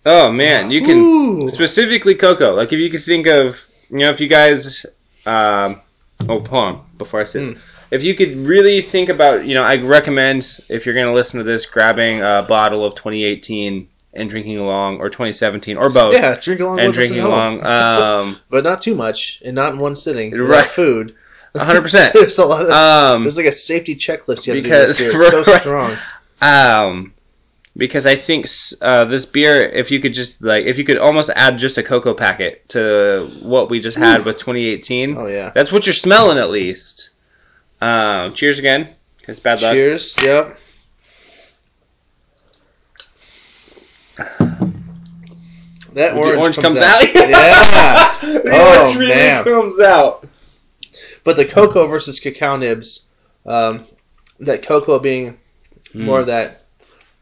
Oh 0.06 0.32
man, 0.32 0.70
you 0.72 0.82
can 0.82 0.98
Ooh. 0.98 1.50
specifically 1.50 2.16
cocoa. 2.16 2.54
Like 2.54 2.72
if 2.74 2.80
you 2.80 2.90
could 2.90 3.04
think 3.04 3.28
of, 3.28 3.68
you 3.90 4.00
know, 4.00 4.10
if 4.10 4.20
you 4.22 4.28
guys, 4.28 4.86
um, 5.26 5.82
oh, 6.30 6.40
hold 6.40 6.48
on, 6.50 6.86
before 6.98 7.22
I 7.22 7.24
say, 7.26 7.40
Mm. 7.40 7.60
if 7.92 8.04
you 8.04 8.14
could 8.14 8.36
really 8.38 8.82
think 8.82 9.10
about, 9.10 9.46
you 9.46 9.54
know, 9.56 9.64
I 9.64 9.78
recommend 9.78 10.60
if 10.70 10.86
you're 10.86 10.96
gonna 10.96 11.14
listen 11.14 11.40
to 11.40 11.44
this, 11.44 11.66
grabbing 11.66 12.22
a 12.22 12.46
bottle 12.48 12.86
of 12.86 12.94
2018 12.96 13.88
and 14.14 14.30
drinking 14.30 14.58
along, 14.60 15.00
or 15.00 15.10
2017, 15.10 15.76
or 15.78 15.90
both, 15.90 16.14
Yeah, 16.14 16.36
drink 16.40 16.62
along 16.62 16.80
and 16.80 16.88
with 16.90 16.98
us 17.00 17.06
at 17.06 17.10
drinking 17.10 17.26
along, 17.26 17.66
um, 17.66 18.38
but 18.50 18.64
not 18.64 18.82
too 18.82 18.96
much, 18.96 19.42
and 19.44 19.56
not 19.56 19.74
in 19.74 19.80
one 19.80 19.96
sitting. 19.96 20.32
Right. 20.38 20.66
Food. 20.70 21.16
100. 21.54 21.82
percent 21.82 22.14
There's 22.20 22.38
a 22.38 22.46
lot. 22.46 22.64
Of, 22.66 22.70
Um, 22.70 23.24
there's 23.24 23.38
like 23.38 23.46
a 23.46 23.52
safety 23.52 23.96
checklist 23.96 24.46
you 24.46 24.54
have 24.56 24.64
because- 24.64 24.98
to 24.98 25.04
do. 25.12 25.18
With 25.18 25.18
this 25.18 25.32
beer. 25.32 25.40
It's 25.40 25.48
so 25.50 25.58
strong. 25.60 25.98
Um, 26.42 27.14
because 27.78 28.06
I 28.06 28.16
think 28.16 28.48
uh, 28.82 29.06
this 29.06 29.26
beer, 29.26 29.56
if 29.64 29.92
you 29.92 30.00
could 30.00 30.14
just 30.14 30.42
like, 30.42 30.66
if 30.66 30.78
you 30.78 30.84
could 30.86 30.98
almost 30.98 31.30
add 31.36 31.58
just 31.58 31.78
a 31.78 31.84
cocoa 31.84 32.14
packet 32.14 32.68
to 32.70 33.30
what 33.42 33.70
we 33.70 33.80
just 33.80 33.98
had 33.98 34.26
with 34.26 34.38
2018, 34.38 35.18
Oh 35.18 35.28
yeah. 35.28 35.50
that's 35.50 35.72
what 35.72 35.86
you're 35.86 35.94
smelling 35.94 36.38
at 36.38 36.50
least. 36.50 37.12
Um, 37.82 38.34
cheers 38.34 38.60
again. 38.60 38.88
It's 39.28 39.40
bad 39.40 39.62
luck. 39.62 39.74
Cheers. 39.74 40.16
Yep. 40.24 40.58
That 45.94 46.18
orange, 46.18 46.38
orange 46.40 46.56
comes, 46.58 46.80
comes 46.80 46.80
out. 46.80 47.04
out. 47.04 47.16
yeah. 47.16 48.20
the 48.42 48.50
Oh, 48.52 48.80
orange 48.82 48.98
really 48.98 49.16
man. 49.16 49.44
comes 49.46 49.80
out. 49.80 50.28
But 51.24 51.38
the 51.38 51.46
cocoa 51.46 51.88
versus 51.88 52.20
cacao 52.20 52.58
nibs, 52.58 53.08
um, 53.46 53.86
that 54.42 54.64
cocoa 54.64 55.00
being 55.00 55.38
more 55.94 56.20
of 56.20 56.28
that. 56.28 56.65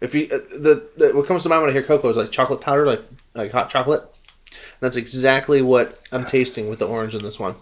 If 0.04 0.14
you 0.16 0.26
uh, 0.32 0.38
the, 0.52 0.88
the 0.98 1.16
what 1.16 1.28
comes 1.28 1.44
to 1.44 1.50
mind 1.50 1.62
when 1.62 1.70
I 1.70 1.74
hear 1.74 1.82
cocoa 1.84 2.10
is 2.10 2.18
like 2.18 2.30
chocolate 2.30 2.60
powder, 2.62 2.86
like 2.86 3.02
like 3.34 3.52
hot 3.52 3.70
chocolate. 3.70 4.04
That's 4.82 4.98
exactly 4.98 5.62
what 5.62 5.98
I'm 6.12 6.26
tasting 6.26 6.70
with 6.70 6.80
the 6.80 6.88
orange 6.88 7.16
in 7.16 7.24
this 7.24 7.40
one. 7.40 7.56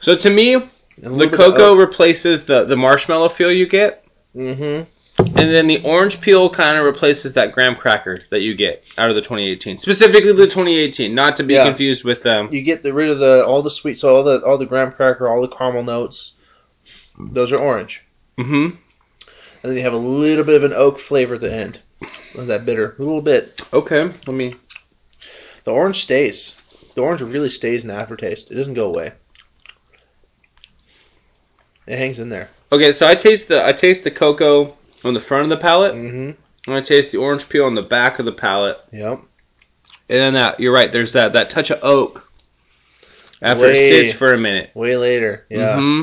So 0.00 0.14
to 0.16 0.30
me, 0.30 0.54
the 0.98 1.28
cocoa 1.28 1.74
replaces 1.74 2.44
the 2.44 2.64
the 2.64 2.76
marshmallow 2.76 3.28
feel 3.30 3.50
you 3.50 3.66
get, 3.66 4.04
Mm-hmm. 4.34 4.84
and 5.18 5.50
then 5.50 5.66
the 5.66 5.82
orange 5.82 6.20
peel 6.20 6.48
kind 6.50 6.78
of 6.78 6.84
replaces 6.84 7.32
that 7.32 7.50
graham 7.52 7.74
cracker 7.74 8.22
that 8.30 8.40
you 8.42 8.54
get 8.54 8.84
out 8.96 9.08
of 9.08 9.16
the 9.16 9.22
2018, 9.22 9.78
specifically 9.78 10.32
the 10.32 10.44
2018, 10.46 11.14
not 11.14 11.36
to 11.36 11.42
be 11.42 11.54
Yeah. 11.54 11.64
confused 11.64 12.04
with 12.04 12.24
um. 12.26 12.50
You 12.52 12.62
get 12.62 12.84
the 12.84 12.92
rid 12.92 13.08
of 13.10 13.18
the 13.18 13.44
all 13.44 13.62
the 13.62 13.70
sweet, 13.70 13.98
so 13.98 14.14
all 14.14 14.22
the 14.22 14.44
all 14.46 14.56
the 14.56 14.66
graham 14.66 14.92
cracker, 14.92 15.28
all 15.28 15.42
the 15.42 15.48
caramel 15.48 15.82
notes. 15.82 16.32
Those 17.18 17.52
are 17.52 17.58
orange. 17.58 18.04
hmm 18.38 18.68
and 19.66 19.70
then 19.72 19.76
you 19.78 19.82
have 19.82 19.94
a 19.94 19.96
little 19.98 20.44
bit 20.44 20.54
of 20.56 20.62
an 20.64 20.72
oak 20.76 21.00
flavor 21.00 21.34
at 21.34 21.40
the 21.40 21.52
end 21.52 21.80
of 22.36 22.46
that 22.46 22.64
bitter, 22.64 22.94
a 22.96 23.02
little 23.02 23.20
bit. 23.20 23.60
Okay, 23.72 24.04
let 24.04 24.28
me. 24.28 24.54
The 25.64 25.72
orange 25.72 25.96
stays. 26.02 26.54
The 26.94 27.00
orange 27.02 27.20
really 27.22 27.48
stays 27.48 27.82
in 27.82 27.88
the 27.88 27.94
aftertaste. 27.94 28.52
It 28.52 28.54
doesn't 28.54 28.74
go 28.74 28.86
away. 28.86 29.12
It 31.86 31.98
hangs 31.98 32.18
in 32.20 32.28
there. 32.28 32.48
Okay, 32.72 32.92
so 32.92 33.06
I 33.06 33.14
taste 33.14 33.48
the 33.48 33.64
I 33.64 33.72
taste 33.72 34.04
the 34.04 34.10
cocoa 34.10 34.76
on 35.04 35.14
the 35.14 35.20
front 35.20 35.44
of 35.44 35.50
the 35.50 35.56
palate, 35.56 35.94
Mm-hmm. 35.94 36.70
and 36.70 36.76
I 36.76 36.80
taste 36.80 37.12
the 37.12 37.18
orange 37.18 37.48
peel 37.48 37.64
on 37.66 37.74
the 37.74 37.82
back 37.82 38.18
of 38.18 38.24
the 38.24 38.32
palate, 38.32 38.78
Yep. 38.92 39.18
and 39.18 39.26
then 40.08 40.34
that 40.34 40.58
you're 40.60 40.72
right. 40.72 40.90
There's 40.90 41.12
that 41.14 41.32
that 41.34 41.50
touch 41.50 41.70
of 41.70 41.80
oak 41.82 42.30
after 43.42 43.64
Way- 43.66 43.72
it 43.72 43.76
sits 43.76 44.12
for 44.12 44.32
a 44.32 44.38
minute. 44.38 44.70
Way 44.74 44.96
later. 44.96 45.44
Yeah. 45.48 45.76
hmm 45.78 46.02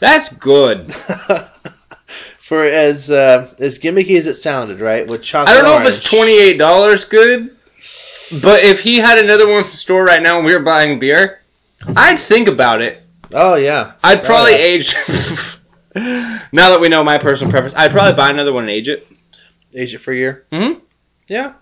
That's 0.00 0.32
good. 0.36 0.92
For 2.48 2.62
as 2.62 3.10
uh, 3.10 3.54
as 3.58 3.78
gimmicky 3.78 4.18
as 4.18 4.26
it 4.26 4.34
sounded, 4.34 4.80
right? 4.82 5.06
With 5.06 5.22
chocolate. 5.22 5.48
I 5.48 5.54
don't 5.54 5.64
know 5.64 5.72
orange. 5.76 5.88
if 5.88 5.96
it's 5.96 6.10
twenty 6.10 6.38
eight 6.38 6.58
dollars 6.58 7.06
good, 7.06 7.56
but 8.42 8.62
if 8.64 8.80
he 8.80 8.96
had 8.98 9.16
another 9.18 9.48
one 9.48 9.60
at 9.60 9.64
the 9.64 9.70
store 9.70 10.04
right 10.04 10.22
now 10.22 10.36
and 10.36 10.44
we 10.44 10.52
were 10.52 10.62
buying 10.62 10.98
beer, 10.98 11.40
I'd 11.96 12.18
think 12.18 12.48
about 12.48 12.82
it. 12.82 13.00
Oh 13.32 13.54
yeah. 13.54 13.92
I'd 14.04 14.22
probably 14.24 14.52
Oh, 14.52 14.56
yeah. 14.58 14.62
age. 14.62 14.94
now 16.52 16.68
that 16.70 16.80
we 16.82 16.90
know 16.90 17.02
my 17.02 17.16
personal 17.16 17.50
preference, 17.50 17.74
I'd 17.74 17.92
probably 17.92 18.14
buy 18.14 18.28
another 18.28 18.52
one 18.52 18.64
and 18.64 18.70
age 18.70 18.88
it. 18.90 19.06
Age 19.74 19.94
it 19.94 19.98
for 19.98 20.12
a 20.12 20.16
year. 20.16 20.44
Mhm. 20.52 20.80
Yeah. 21.28 21.54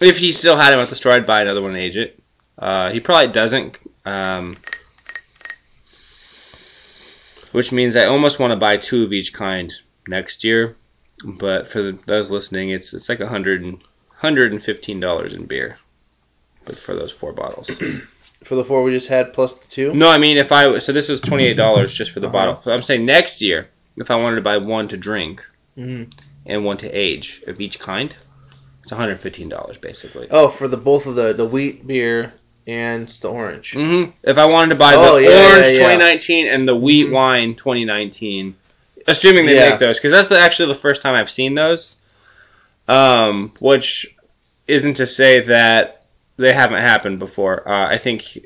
If 0.00 0.18
he 0.18 0.30
still 0.30 0.56
had 0.56 0.72
him 0.72 0.78
at 0.78 0.88
the 0.88 0.94
store, 0.94 1.12
I'd 1.12 1.26
buy 1.26 1.42
another 1.42 1.62
one 1.62 1.72
and 1.72 1.80
age 1.80 1.96
it. 1.96 2.16
Uh, 2.56 2.90
he 2.90 3.00
probably 3.00 3.32
doesn't, 3.32 3.76
um, 4.04 4.54
which 7.50 7.72
means 7.72 7.96
I 7.96 8.04
almost 8.04 8.38
want 8.38 8.52
to 8.52 8.56
buy 8.56 8.76
two 8.76 9.02
of 9.02 9.12
each 9.12 9.32
kind 9.32 9.72
next 10.08 10.44
year. 10.44 10.76
But 11.24 11.68
for 11.68 11.82
those 11.92 12.30
listening, 12.30 12.70
it's 12.70 12.92
it's 12.94 13.08
like 13.08 13.20
a 13.20 13.26
hundred 13.28 13.62
and 13.62 13.78
hundred 14.18 14.52
and 14.52 14.62
fifteen 14.62 15.00
dollars 15.00 15.34
in 15.34 15.46
beer, 15.46 15.78
but 16.64 16.76
for 16.78 16.94
those 16.94 17.12
four 17.12 17.32
bottles. 17.32 17.80
For 18.44 18.54
the 18.54 18.64
four 18.64 18.82
we 18.84 18.92
just 18.92 19.08
had 19.08 19.32
plus 19.32 19.54
the 19.54 19.66
two. 19.66 19.94
no, 19.94 20.08
I 20.10 20.18
mean 20.18 20.36
if 20.36 20.52
I 20.52 20.76
so 20.78 20.92
this 20.92 21.08
was 21.08 21.22
twenty 21.22 21.44
eight 21.46 21.56
dollars 21.56 21.92
just 21.92 22.10
for 22.12 22.20
the 22.20 22.26
Uh-huh. 22.26 22.32
bottle. 22.34 22.56
So 22.56 22.70
I'm 22.72 22.82
saying 22.82 23.04
next 23.06 23.40
year, 23.42 23.68
if 23.96 24.10
I 24.10 24.16
wanted 24.16 24.36
to 24.36 24.42
buy 24.42 24.58
one 24.58 24.88
to 24.88 24.96
drink 24.98 25.42
Mhm. 25.76 26.12
and 26.44 26.64
one 26.64 26.76
to 26.78 26.88
age 26.90 27.42
of 27.46 27.60
each 27.62 27.80
kind, 27.80 28.14
it's 28.82 28.92
one 28.92 29.00
hundred 29.00 29.18
fifteen 29.18 29.48
dollars 29.48 29.78
basically. 29.78 30.28
Oh, 30.30 30.48
for 30.48 30.68
the 30.68 30.76
both 30.76 31.06
of 31.06 31.14
the 31.14 31.32
the 31.32 31.46
wheat 31.46 31.86
beer 31.86 32.34
and 32.66 33.08
the 33.08 33.30
orange. 33.30 33.72
hmm 33.72 34.02
If 34.22 34.36
I 34.36 34.44
wanted 34.44 34.72
to 34.74 34.76
buy 34.78 34.94
Oh, 34.94 35.16
the 35.16 35.22
yeah, 35.22 35.30
yeah, 35.30 35.48
orange 35.48 35.66
yeah. 35.68 35.78
2019 35.78 36.46
and 36.46 36.68
the 36.68 36.76
wheat 36.76 37.06
Mhm. 37.06 37.12
wine 37.12 37.54
2019, 37.54 38.54
assuming 39.06 39.46
they 39.46 39.56
Yeah. 39.56 39.70
make 39.70 39.78
those, 39.78 39.98
because 39.98 40.12
that's 40.12 40.28
the, 40.28 40.38
actually 40.38 40.68
the 40.72 40.78
first 40.80 41.02
time 41.02 41.14
I've 41.14 41.30
seen 41.30 41.54
those. 41.54 41.96
Um, 42.88 43.52
which 43.58 44.14
isn't 44.68 44.94
to 44.94 45.06
say 45.06 45.40
that 45.40 46.04
they 46.36 46.52
haven't 46.52 46.82
happened 46.82 47.18
before. 47.18 47.68
Uh, 47.68 47.88
I 47.88 47.98
think 47.98 48.38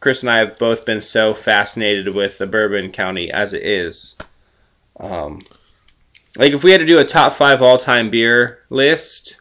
Chris 0.00 0.22
and 0.22 0.30
I 0.30 0.38
have 0.40 0.58
both 0.58 0.84
been 0.84 1.00
so 1.00 1.32
fascinated 1.32 2.14
with 2.14 2.36
the 2.38 2.46
Bourbon 2.46 2.92
County 2.92 3.30
as 3.30 3.54
it 3.54 3.62
is. 3.62 4.16
Um, 5.00 5.42
like 6.36 6.52
if 6.52 6.62
we 6.62 6.72
had 6.72 6.80
to 6.80 6.86
do 6.86 6.98
a 6.98 7.04
top 7.04 7.32
five 7.32 7.62
all-time 7.62 8.10
beer 8.10 8.58
list, 8.68 9.38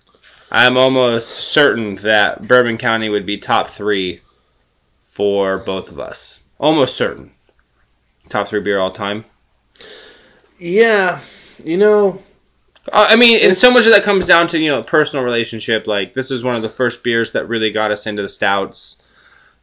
I'm 0.51 0.77
almost 0.77 1.27
certain 1.29 1.95
that 1.97 2.47
Bourbon 2.47 2.77
County 2.77 3.09
would 3.09 3.25
be 3.25 3.37
top 3.37 3.69
three 3.69 4.21
for 5.01 5.57
both 5.57 5.91
of 5.91 5.99
us. 5.99 6.39
Almost 6.59 6.95
certain. 6.95 7.31
top 8.29 8.47
three 8.47 8.61
beer 8.61 8.79
all 8.79 8.91
time. 8.91 9.25
Yeah, 10.57 11.19
you 11.63 11.77
know, 11.77 12.21
Uh, 12.91 13.07
I 13.09 13.15
mean, 13.15 13.39
and 13.43 13.55
so 13.55 13.71
much 13.71 13.85
of 13.85 13.93
that 13.93 14.03
comes 14.03 14.27
down 14.27 14.47
to 14.49 14.59
you 14.59 14.69
know 14.71 14.83
personal 14.83 15.25
relationship. 15.25 15.87
Like 15.87 16.13
this 16.13 16.31
is 16.31 16.43
one 16.43 16.55
of 16.55 16.61
the 16.61 16.69
first 16.69 17.03
beers 17.03 17.33
that 17.33 17.47
really 17.47 17.71
got 17.71 17.91
us 17.91 18.05
into 18.05 18.21
the 18.21 18.29
stouts. 18.29 19.01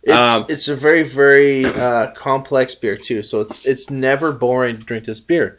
it's 0.02 0.16
Um, 0.16 0.46
it's 0.48 0.68
a 0.68 0.74
very 0.76 1.04
very 1.04 1.64
uh, 1.64 2.12
complex 2.12 2.74
beer 2.74 2.96
too. 2.96 3.22
So 3.22 3.40
it's 3.40 3.64
it's 3.64 3.90
never 3.90 4.32
boring 4.32 4.78
to 4.78 4.82
drink 4.84 5.04
this 5.04 5.20
beer. 5.20 5.58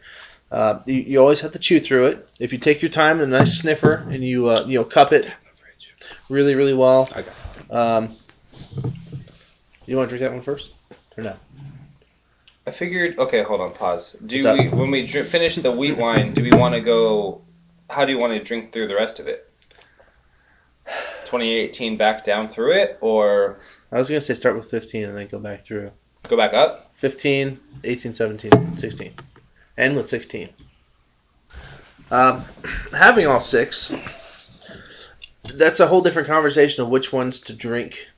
Uh, 0.52 0.80
you, 0.84 0.94
you 0.94 1.18
always 1.18 1.40
have 1.40 1.52
to 1.52 1.58
chew 1.58 1.80
through 1.80 2.06
it. 2.08 2.28
If 2.38 2.52
you 2.52 2.58
take 2.58 2.82
your 2.82 2.90
time 2.90 3.20
and 3.20 3.34
a 3.34 3.38
nice 3.38 3.58
snifter 3.58 3.94
and 3.94 4.22
you 4.22 4.48
uh, 4.48 4.64
you 4.66 4.78
know 4.78 4.84
cup 4.84 5.12
it 5.12 5.26
really 6.28 6.54
really 6.54 6.74
well. 6.74 7.08
Okay. 7.10 7.24
Um, 7.70 8.14
you 9.86 9.96
want 9.96 10.10
to 10.10 10.16
drink 10.16 10.20
that 10.20 10.32
one 10.32 10.42
first 10.42 10.72
or 11.16 11.24
no? 11.24 11.36
I 12.66 12.70
figured. 12.70 13.18
Okay, 13.18 13.42
hold 13.42 13.60
on. 13.60 13.72
Pause. 13.72 14.12
Do 14.24 14.36
What's 14.36 14.46
up? 14.46 14.58
we 14.58 14.68
when 14.68 14.90
we 14.90 15.06
dr- 15.06 15.26
finish 15.26 15.56
the 15.56 15.70
wheat 15.70 15.96
wine? 15.96 16.32
Do 16.32 16.42
we 16.42 16.52
want 16.52 16.74
to 16.74 16.80
go? 16.80 17.42
How 17.90 18.04
do 18.04 18.12
you 18.12 18.18
want 18.18 18.32
to 18.32 18.42
drink 18.42 18.72
through 18.72 18.88
the 18.88 18.94
rest 18.94 19.20
of 19.20 19.28
it? 19.28 19.48
2018 20.86 21.96
back 21.96 22.24
down 22.24 22.48
through 22.48 22.72
it, 22.72 22.98
or 23.00 23.58
I 23.92 23.98
was 23.98 24.08
gonna 24.08 24.20
say 24.20 24.34
start 24.34 24.56
with 24.56 24.70
15 24.70 25.04
and 25.04 25.16
then 25.16 25.26
go 25.26 25.38
back 25.38 25.64
through 25.64 25.90
go 26.28 26.36
back 26.36 26.54
up? 26.54 26.90
15, 26.94 27.60
18, 27.82 28.14
17, 28.14 28.76
16, 28.76 29.12
and 29.76 29.96
with 29.96 30.06
16. 30.06 30.48
Um, 32.10 32.44
having 32.92 33.26
all 33.26 33.40
six, 33.40 33.94
that's 35.54 35.80
a 35.80 35.86
whole 35.86 36.00
different 36.02 36.28
conversation 36.28 36.82
of 36.82 36.88
which 36.88 37.12
ones 37.12 37.42
to 37.42 37.54
drink. 37.54 38.08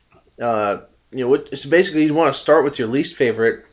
Uh, 0.40 0.78
you 1.10 1.20
know, 1.20 1.28
what, 1.28 1.56
so 1.56 1.68
basically 1.70 2.04
you 2.04 2.14
want 2.14 2.32
to 2.32 2.38
start 2.38 2.64
with 2.64 2.78
your 2.78 2.88
least 2.88 3.16
favorite 3.16 3.65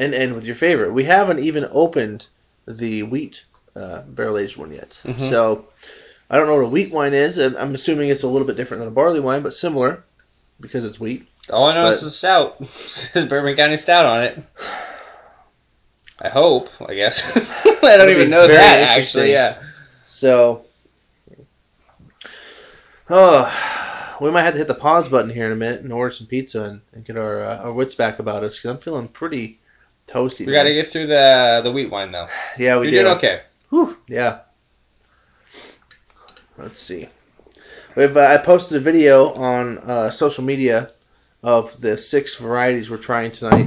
and 0.00 0.14
end 0.14 0.34
with 0.34 0.44
your 0.44 0.54
favorite. 0.56 0.92
We 0.92 1.04
haven't 1.04 1.38
even 1.40 1.66
opened 1.70 2.26
the 2.66 3.02
wheat 3.04 3.44
uh, 3.76 4.02
barrel 4.02 4.38
aged 4.38 4.56
one 4.56 4.72
yet, 4.72 5.00
Mhm. 5.04 5.28
so 5.30 5.66
I 6.28 6.36
don't 6.38 6.46
know 6.48 6.56
what 6.56 6.64
a 6.64 6.68
wheat 6.68 6.90
wine 6.92 7.14
is. 7.14 7.38
I'm 7.38 7.74
assuming 7.74 8.08
it's 8.10 8.22
a 8.24 8.28
little 8.28 8.46
bit 8.46 8.56
different 8.56 8.80
than 8.80 8.88
a 8.88 8.94
barley 8.94 9.20
wine, 9.20 9.42
but 9.42 9.52
similar 9.54 10.02
because 10.60 10.84
it's 10.84 10.98
wheat. 11.00 11.26
All 11.52 11.66
I 11.66 11.74
know 11.74 11.84
But- 11.84 11.94
is 11.94 12.02
a 12.02 12.10
stout. 12.10 12.56
It 12.60 12.68
says 12.68 13.26
Bourbon 13.26 13.56
County 13.56 13.76
Stout 13.76 14.06
on 14.06 14.22
it. 14.24 14.38
I 16.20 16.28
hope. 16.28 16.68
I 16.86 16.94
guess. 16.94 17.24
I 17.82 17.96
don't 17.96 18.10
even 18.10 18.28
know 18.30 18.46
that 18.46 18.80
actually. 18.80 19.32
Yeah. 19.32 19.58
So, 20.04 20.64
oh, 23.08 24.16
we 24.20 24.30
might 24.30 24.42
have 24.42 24.52
to 24.54 24.58
hit 24.58 24.68
the 24.68 24.74
pause 24.74 25.08
button 25.08 25.30
here 25.30 25.46
in 25.46 25.52
a 25.52 25.56
minute 25.56 25.80
and 25.82 25.92
order 25.92 26.12
some 26.12 26.26
pizza 26.26 26.62
and, 26.64 26.80
and 26.92 27.04
get 27.04 27.16
our 27.16 27.42
uh, 27.44 27.62
our 27.64 27.72
wits 27.72 27.94
back 27.94 28.18
about 28.18 28.42
us 28.44 28.58
because 28.58 28.70
I'm 28.70 28.78
feeling 28.82 29.08
pretty 29.08 29.59
toasty. 30.10 30.46
We 30.46 30.52
got 30.52 30.64
to 30.64 30.74
get 30.74 30.88
through 30.88 31.06
the 31.06 31.60
the 31.62 31.72
wheat 31.72 31.90
wine 31.90 32.12
though. 32.12 32.26
yeah, 32.58 32.78
we 32.78 32.86
You're 32.90 33.02
do. 33.02 33.08
doing 33.08 33.16
okay. 33.16 33.40
Whew, 33.70 33.96
yeah. 34.08 34.40
Let's 36.58 36.78
see. 36.78 37.08
We've 37.96 38.16
uh, 38.16 38.20
I 38.20 38.36
posted 38.38 38.76
a 38.76 38.80
video 38.80 39.32
on 39.32 39.78
uh, 39.78 40.10
social 40.10 40.44
media 40.44 40.90
of 41.42 41.80
the 41.80 41.96
six 41.96 42.36
varieties 42.36 42.90
we're 42.90 42.98
trying 42.98 43.30
tonight, 43.30 43.66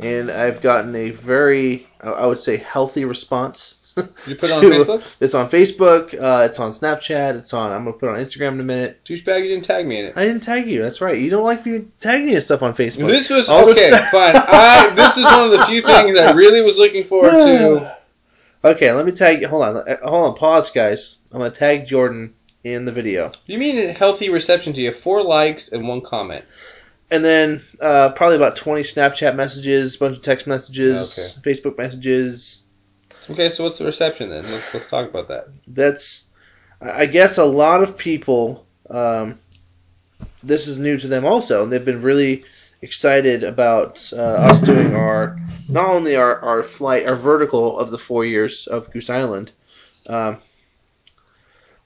and 0.00 0.30
I've 0.30 0.60
gotten 0.62 0.94
a 0.96 1.10
very 1.10 1.86
I 2.00 2.26
would 2.26 2.38
say 2.38 2.56
healthy 2.56 3.04
response. 3.04 3.80
You 4.26 4.34
put 4.34 4.50
it 4.50 4.52
on 4.52 4.62
Facebook? 4.64 5.16
It's 5.20 5.34
on 5.34 5.48
Facebook. 5.48 6.14
Uh, 6.20 6.46
it's 6.46 6.58
on 6.58 6.70
Snapchat. 6.72 7.36
It's 7.36 7.54
on. 7.54 7.70
I'm 7.70 7.84
gonna 7.84 7.96
put 7.96 8.08
it 8.08 8.16
on 8.16 8.16
Instagram 8.16 8.54
in 8.54 8.60
a 8.60 8.64
minute. 8.64 9.04
Douchebag, 9.04 9.42
you 9.42 9.48
didn't 9.50 9.66
tag 9.66 9.86
me 9.86 10.00
in 10.00 10.06
it. 10.06 10.16
I 10.16 10.24
didn't 10.24 10.42
tag 10.42 10.66
you. 10.66 10.82
That's 10.82 11.00
right. 11.00 11.16
You 11.16 11.30
don't 11.30 11.44
like 11.44 11.64
me 11.64 11.84
tagging 12.00 12.30
you 12.30 12.40
stuff 12.40 12.64
on 12.64 12.72
Facebook. 12.72 13.06
This 13.06 13.30
was 13.30 13.48
All 13.48 13.64
this 13.64 13.78
okay. 13.78 13.90
stuff- 13.94 14.08
fine. 14.10 14.34
I 14.34 14.92
this 14.96 15.16
is 15.16 15.22
one 15.22 15.44
of 15.44 15.52
the 15.52 15.64
few 15.66 15.80
things 15.80 16.18
I 16.18 16.32
really 16.32 16.60
was 16.62 16.76
looking 16.76 17.04
forward 17.04 17.30
to. 17.30 17.96
Okay, 18.64 18.90
let 18.92 19.04
me 19.04 19.12
tag 19.12 19.42
you. 19.42 19.46
Hold 19.48 19.62
on. 19.62 19.76
Uh, 19.76 19.96
Hold 20.02 20.30
on. 20.30 20.34
Pause, 20.36 20.70
guys. 20.70 21.18
I'm 21.32 21.38
gonna 21.38 21.50
tag 21.50 21.86
Jordan 21.86 22.32
in 22.64 22.86
the 22.86 22.92
video, 22.92 23.30
You 23.46 23.58
mean 23.58 23.76
a 23.76 23.92
healthy 23.92 24.30
reception 24.30 24.72
to 24.72 24.80
you? 24.80 24.90
Four 24.90 25.22
likes 25.22 25.68
and 25.70 25.86
one 25.86 26.00
comment. 26.00 26.46
And 27.10 27.24
then 27.24 27.62
uh, 27.80 28.10
probably 28.10 28.36
about 28.36 28.56
20 28.56 28.82
Snapchat 28.82 29.36
messages, 29.36 29.96
a 29.96 29.98
bunch 29.98 30.16
of 30.16 30.22
text 30.22 30.46
messages, 30.46 31.38
Facebook 31.42 31.78
messages. 31.78 32.62
Okay, 33.30 33.50
so 33.50 33.64
what's 33.64 33.78
the 33.78 33.84
reception 33.84 34.28
then? 34.28 34.44
Let's 34.44 34.74
let's 34.74 34.90
talk 34.90 35.08
about 35.08 35.28
that. 35.28 35.44
That's, 35.66 36.30
I 36.80 37.02
I 37.02 37.06
guess, 37.06 37.38
a 37.38 37.44
lot 37.44 37.82
of 37.82 37.96
people. 37.98 38.66
Um, 38.90 39.38
this 40.42 40.66
is 40.66 40.78
new 40.78 40.98
to 40.98 41.08
them 41.08 41.24
also, 41.24 41.62
and 41.62 41.72
they've 41.72 41.84
been 41.84 42.02
really 42.02 42.44
excited 42.82 43.44
about 43.44 44.12
uh, 44.14 44.20
us 44.20 44.60
doing 44.60 44.94
our 44.94 45.38
not 45.68 45.88
only 45.88 46.16
our, 46.16 46.38
our 46.40 46.62
flight, 46.62 47.06
our 47.06 47.16
vertical 47.16 47.78
of 47.78 47.90
the 47.90 47.98
four 47.98 48.24
years 48.24 48.66
of 48.66 48.92
Goose 48.92 49.08
Island, 49.08 49.50
um, 50.08 50.36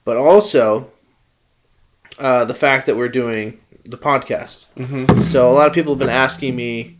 but 0.03 0.17
also 0.17 0.91
uh, 2.19 2.45
the 2.45 2.53
fact 2.53 2.87
that 2.87 2.97
we're 2.97 3.07
doing 3.09 3.59
the 3.89 3.97
podcast. 3.97 4.65
Mm-hmm. 4.77 5.21
So 5.21 5.51
a 5.51 5.53
lot 5.53 5.67
of 5.67 5.73
people 5.73 5.93
have 5.93 5.99
been 5.99 6.09
asking 6.09 6.55
me, 6.55 6.97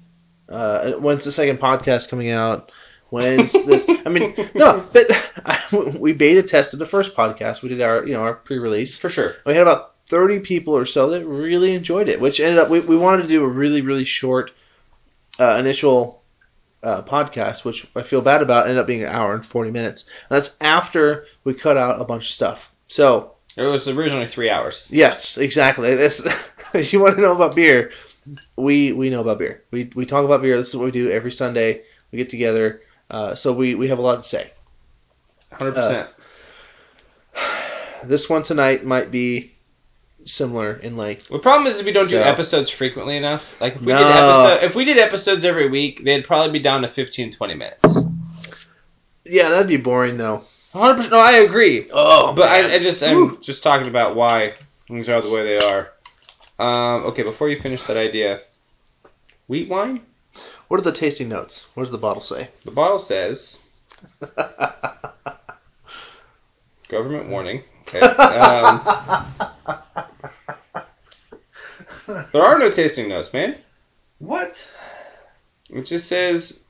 uh, 0.48 0.94
when's 0.94 1.24
the 1.24 1.32
second 1.32 1.60
podcast 1.60 2.10
coming 2.10 2.32
out? 2.32 2.72
When's 3.10 3.54
this? 3.54 3.88
I 4.06 4.10
mean, 4.10 4.36
no, 4.54 4.86
but 4.94 6.00
we 6.00 6.14
beta 6.14 6.44
tested 6.44 6.80
the 6.80 6.86
first 6.86 7.16
podcast. 7.16 7.64
We 7.64 7.70
did 7.70 7.82
our, 7.82 8.06
you 8.06 8.14
know, 8.14 8.22
our 8.22 8.36
pre-release. 8.36 8.98
For 8.98 9.10
sure. 9.10 9.34
We 9.46 9.54
had 9.54 9.64
about 9.64 9.96
30 10.08 10.42
people 10.42 10.76
or 10.76 10.86
so 10.86 11.10
that 11.12 11.26
really 11.26 11.74
enjoyed 11.74 12.10
it, 12.10 12.20
which 12.22 12.40
ended 12.40 12.60
up, 12.60 12.70
we, 12.70 12.80
we 12.80 12.98
wanted 12.98 13.24
to 13.24 13.28
do 13.30 13.44
a 13.44 13.48
really, 13.48 13.82
really 13.82 14.06
short 14.06 14.52
uh, 15.40 15.58
initial 15.60 16.22
uh, 16.84 17.02
podcast, 17.02 17.66
which 17.66 17.88
I 17.96 18.04
feel 18.04 18.22
bad 18.22 18.42
about, 18.42 18.64
ended 18.66 18.78
up 18.78 18.88
being 18.88 19.04
an 19.04 19.10
hour 19.10 19.34
and 19.34 19.46
40 19.46 19.72
minutes. 19.72 20.04
And 20.30 20.36
that's 20.38 20.58
after 20.62 21.26
we 21.44 21.54
cut 21.54 21.78
out 21.78 22.02
a 22.02 22.06
bunch 22.06 22.24
of 22.24 22.32
stuff. 22.34 22.74
So, 22.88 23.34
It 23.58 23.64
was 23.64 23.88
originally 23.88 24.28
three 24.28 24.50
hours. 24.50 24.90
yes, 24.92 25.38
exactly. 25.38 25.96
This, 25.96 26.54
if 26.74 26.94
you 26.94 27.00
want 27.02 27.16
to 27.16 27.22
know 27.22 27.36
about 27.36 27.56
beer, 27.56 27.92
we, 28.56 28.92
we 28.92 29.10
know 29.10 29.22
about 29.22 29.40
beer. 29.40 29.64
We, 29.72 29.92
we 29.96 30.06
talk 30.06 30.26
about 30.26 30.42
beer. 30.42 30.58
This 30.58 30.70
is 30.70 30.76
what 30.76 30.86
we 30.86 30.92
do 30.92 31.10
every 31.12 31.32
Sunday. 31.32 31.82
We 32.12 32.18
get 32.18 32.30
together. 32.30 32.82
Uh, 33.10 33.36
so 33.36 33.54
we, 33.54 33.76
we 33.76 33.88
have 33.90 34.00
a 34.00 34.02
lot 34.02 34.18
to 34.18 34.24
say. 34.24 34.52
Hundred 35.52 35.74
percent. 35.76 36.10
This 38.04 38.30
one 38.30 38.44
tonight 38.44 38.86
might 38.86 39.12
be 39.12 39.52
similar 40.24 40.74
in 40.74 40.96
length. 40.96 41.28
The 41.28 41.38
problem 41.40 41.68
is 41.68 41.80
if 41.82 41.86
we 41.86 41.92
don't 41.92 42.10
do 42.10 42.18
episodes 42.18 42.70
frequently 42.70 43.18
enough. 43.18 43.60
Like 43.60 43.76
if 43.76 43.82
we 43.82 43.88
No. 43.88 43.98
did 44.00 44.08
episode, 44.08 44.66
if 44.66 44.76
we 44.76 44.86
did 44.86 44.98
episodes 44.98 45.44
every 45.44 45.68
week, 45.70 46.04
they'd 46.06 46.24
probably 46.24 46.52
be 46.54 46.60
down 46.60 46.84
to 46.84 46.88
15, 46.88 47.32
20 47.32 47.54
minutes. 47.56 48.00
Yeah, 49.26 49.50
that'd 49.50 49.68
be 49.68 49.76
boring 49.78 50.16
though. 50.18 50.44
Hundred 50.72 50.96
percent. 50.96 51.12
No, 51.12 51.20
I 51.20 51.32
agree. 51.40 51.90
Oh, 51.92 52.34
But 52.34 52.48
I, 52.50 52.76
I 52.76 52.80
just 52.80 53.04
I'm 53.04 53.16
Woo. 53.16 53.38
just 53.42 53.64
talking 53.64 53.88
about 53.90 54.16
why 54.16 54.54
things 54.88 55.10
are 55.10 55.20
the 55.20 55.34
way 55.34 55.44
they 55.44 55.58
are. 55.58 55.92
Um, 56.60 57.06
okay, 57.06 57.24
before 57.24 57.50
you 57.50 57.56
finish 57.56 57.84
that 57.88 57.98
idea, 57.98 58.42
wheat 59.48 59.70
wine. 59.70 60.02
What 60.68 60.80
are 60.80 60.84
the 60.84 60.92
tasting 60.92 61.30
notes? 61.30 61.68
What 61.74 61.84
does 61.84 61.92
the 61.92 61.98
bottle 61.98 62.22
say? 62.22 62.50
The 62.66 62.72
bottle 62.72 63.00
says 63.00 63.60
government 66.90 67.30
warning. 67.30 67.64
Okay. 67.82 68.02
Um, 68.02 68.82
there 72.34 72.44
are 72.44 72.60
no 72.60 72.70
tasting 72.70 73.10
notes, 73.10 73.34
man. 73.34 73.56
what? 74.20 74.76
It 75.70 75.84
just 75.86 76.08
says 76.08 76.62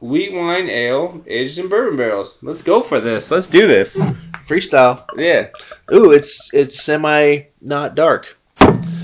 wheat 0.00 0.32
wine 0.32 0.68
ale 0.68 1.22
aged 1.26 1.58
in 1.58 1.68
bourbon 1.68 1.96
barrels. 1.96 2.38
Let's 2.42 2.62
go 2.62 2.80
for 2.80 3.00
this. 3.00 3.30
Let's 3.30 3.46
do 3.48 3.66
this. 3.66 4.00
Freestyle. 4.46 5.04
Yeah, 5.16 5.48
Ooh, 5.92 6.12
it's 6.12 6.52
it's 6.54 6.80
semi 6.82 7.42
not 7.60 7.94
dark. 7.94 8.35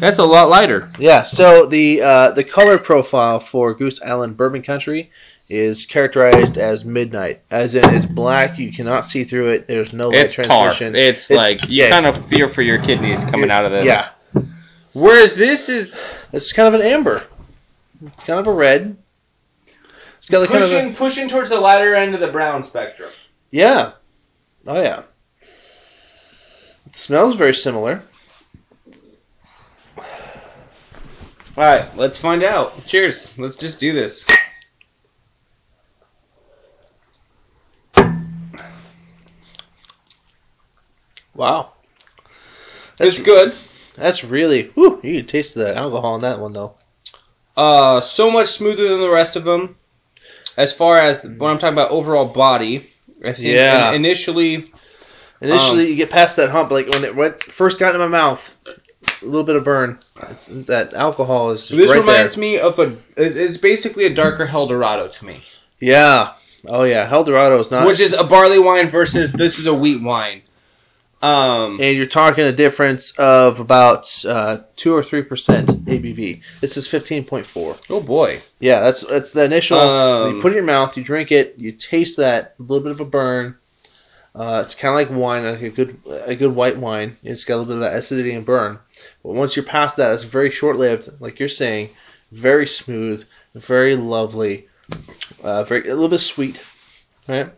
That's 0.03 0.19
a 0.19 0.25
lot 0.25 0.49
lighter. 0.49 0.91
Yeah. 0.99 1.23
So 1.23 1.67
the 1.67 2.03
uh, 2.03 2.31
the 2.33 2.43
color 2.43 2.77
profile 2.77 3.39
for 3.39 3.73
Goose 3.75 4.03
Island 4.03 4.37
Bourbon 4.37 4.63
County 4.63 5.11
is 5.49 5.87
characterized 5.87 6.59
as 6.59 6.85
midnight, 6.85 7.41
as 7.53 7.77
in 7.77 7.95
it's 7.95 8.05
black. 8.05 8.59
You 8.59 8.73
cannot 8.73 9.05
see 9.05 9.23
through 9.23 9.51
it. 9.51 9.69
There's 9.69 9.93
no 9.93 10.09
light 10.09 10.19
It's 10.19 10.35
tar. 10.35 10.45
transmission. 10.73 10.97
It's, 10.97 11.31
It's- 11.31 11.61
like 11.63 11.71
you 11.71 11.85
yeah. 11.85 11.91
kind 11.91 12.07
of 12.07 12.27
fear 12.27 12.49
for 12.49 12.63
your 12.63 12.79
kidneys 12.83 13.25
coming 13.25 13.53
out 13.53 13.65
of 13.65 13.71
this. 13.71 13.87
Yeah. 13.87 14.43
Whereas 14.93 15.35
this 15.35 15.69
is 15.69 16.03
It's 16.33 16.53
kind 16.53 16.75
of 16.75 16.81
an 16.81 16.85
amber. 16.85 17.23
It's 18.05 18.25
kind 18.25 18.41
of 18.41 18.49
a 18.49 18.53
red. 18.53 18.97
It's 20.19 20.27
got 20.29 20.41
like 20.41 20.51
kind 20.51 20.65
of 20.65 20.69
pushing 20.71 20.91
a, 20.91 20.95
pushing 20.97 21.29
towards 21.29 21.51
the 21.51 21.61
lighter 21.61 21.95
end 21.95 22.15
of 22.17 22.21
the 22.21 22.33
brown 22.33 22.65
spectrum. 22.65 23.09
yeah. 23.53 23.93
Oh 24.67 24.83
yeah. 24.83 25.03
It 26.87 26.97
smells 26.97 27.37
very 27.37 27.55
similar. 27.55 28.03
All 29.99 30.05
right, 31.57 31.97
let's 31.97 32.19
find 32.19 32.43
out. 32.43 32.85
Cheers. 32.87 33.37
Let's 33.39 33.57
just 33.57 33.81
do 33.81 33.93
this. 33.93 34.27
Wow. 41.35 41.73
It's 43.01 43.19
good. 43.19 43.55
That's 43.97 44.25
really. 44.25 44.65
Whew, 44.69 45.01
you 45.03 45.19
can 45.21 45.27
taste 45.27 45.55
the 45.55 45.75
alcohol 45.77 46.17
in 46.17 46.23
that 46.23 46.39
one 46.39 46.53
though. 46.53 46.75
Uh, 47.57 48.01
so 48.01 48.31
much 48.31 48.49
smoother 48.49 48.89
than 48.89 49.01
the 49.01 49.11
rest 49.11 49.37
of 49.37 49.45
them. 49.45 49.77
as 50.57 50.73
far 50.73 50.99
as 50.99 51.25
when 51.25 51.51
I'm 51.51 51.59
talking 51.59 51.73
about 51.73 51.91
overall 51.91 52.27
body, 52.27 52.87
I 53.25 53.33
think 53.33 53.49
Yeah. 53.49 53.93
initially 53.93 54.73
Initially, 55.41 55.83
Um, 55.85 55.91
you 55.91 55.97
get 55.97 56.11
past 56.11 56.37
that 56.37 56.51
hump, 56.51 56.71
like 56.71 56.89
when 56.89 57.03
it 57.03 57.17
went, 57.17 57.43
first 57.43 57.81
got 57.81 57.95
in 57.97 58.01
my 58.01 58.07
mouth, 58.07 58.52
a 59.23 59.25
little 59.25 59.45
bit 59.45 59.57
of 59.57 59.65
burn. 59.65 59.99
It's, 60.31 60.47
that 60.47 60.95
alcohol 60.95 61.51
is 61.51 61.69
this 61.69 61.89
right 61.89 62.01
reminds 62.01 62.37
there. 62.37 62.43
me 62.43 62.59
of 62.59 62.79
a 62.79 62.97
it's 63.17 63.57
basically 63.59 64.07
a 64.07 64.15
darker 64.15 64.47
Helldorado 64.47 65.11
to 65.11 65.25
me, 65.25 65.43
Yeah. 65.81 66.33
Oh 66.67 66.85
yeah, 66.85 67.09
Helldorado 67.09 67.59
is 67.59 67.71
not. 67.71 67.87
which 67.87 68.01
is 68.01 68.13
a 68.13 68.25
barley 68.25 68.59
wine 68.59 68.89
versus 68.89 69.33
this 69.33 69.59
is 69.59 69.67
a 69.67 69.75
wheat 69.75 70.01
wine. 70.01 70.43
Um, 71.21 71.81
and 71.81 71.97
you're 71.97 72.07
talking 72.07 72.45
a 72.45 72.53
difference 72.53 73.17
of 73.17 73.61
about 73.61 74.25
uh, 74.27 74.59
two 74.75 74.93
or 74.95 75.05
three 75.05 75.23
percent 75.23 75.69
ABV. 75.69 76.43
This 76.61 76.77
is 76.77 76.89
fifteen 76.89 77.25
point 77.25 77.47
four. 77.47 77.77
oh 77.91 78.01
boy, 78.01 78.41
Yeah, 78.59 78.81
that's 78.81 79.03
that's 79.03 79.33
the 79.33 79.45
initial. 79.45 79.79
Um, 79.79 80.37
you 80.37 80.43
put 80.43 80.49
it 80.49 80.57
in 80.57 80.65
your 80.65 80.67
mouth, 80.67 80.97
you 80.97 81.05
drink 81.05 81.31
it, 81.31 81.57
you 81.59 81.71
taste 81.73 82.17
that 82.17 82.55
a 82.59 82.63
little 82.63 82.83
bit 82.83 82.91
of 82.91 83.01
a 83.01 83.05
burn. 83.05 83.57
Uh, 84.35 84.63
it's 84.65 84.75
kind 84.75 84.93
of 84.93 85.09
like 85.09 85.19
wine, 85.19 85.45
like 85.45 85.61
a 85.61 85.71
good 85.71 85.99
a 86.25 86.35
good 86.35 86.55
white 86.55 86.79
wine. 86.79 87.19
It's 87.23 87.45
got 87.45 87.57
a 87.57 87.59
little 87.59 87.75
bit 87.75 87.85
of 87.85 87.93
that 87.93 87.99
acidity 87.99 88.33
and 88.33 88.47
burn. 88.47 88.79
But 89.23 89.33
once 89.33 89.57
you're 89.57 89.65
past 89.65 89.99
that, 89.99 90.15
it's 90.15 90.23
very 90.23 90.51
short 90.51 90.77
lived, 90.77 91.09
like 91.21 91.39
you're 91.39 91.51
saying, 91.51 91.91
very 92.31 92.67
smooth, 92.67 93.27
very 93.55 93.95
lovely, 93.95 94.69
uh, 95.43 95.65
very 95.65 95.83
a 95.83 95.95
little 95.95 96.09
bit 96.09 96.21
sweet, 96.21 96.63
right? 97.29 97.51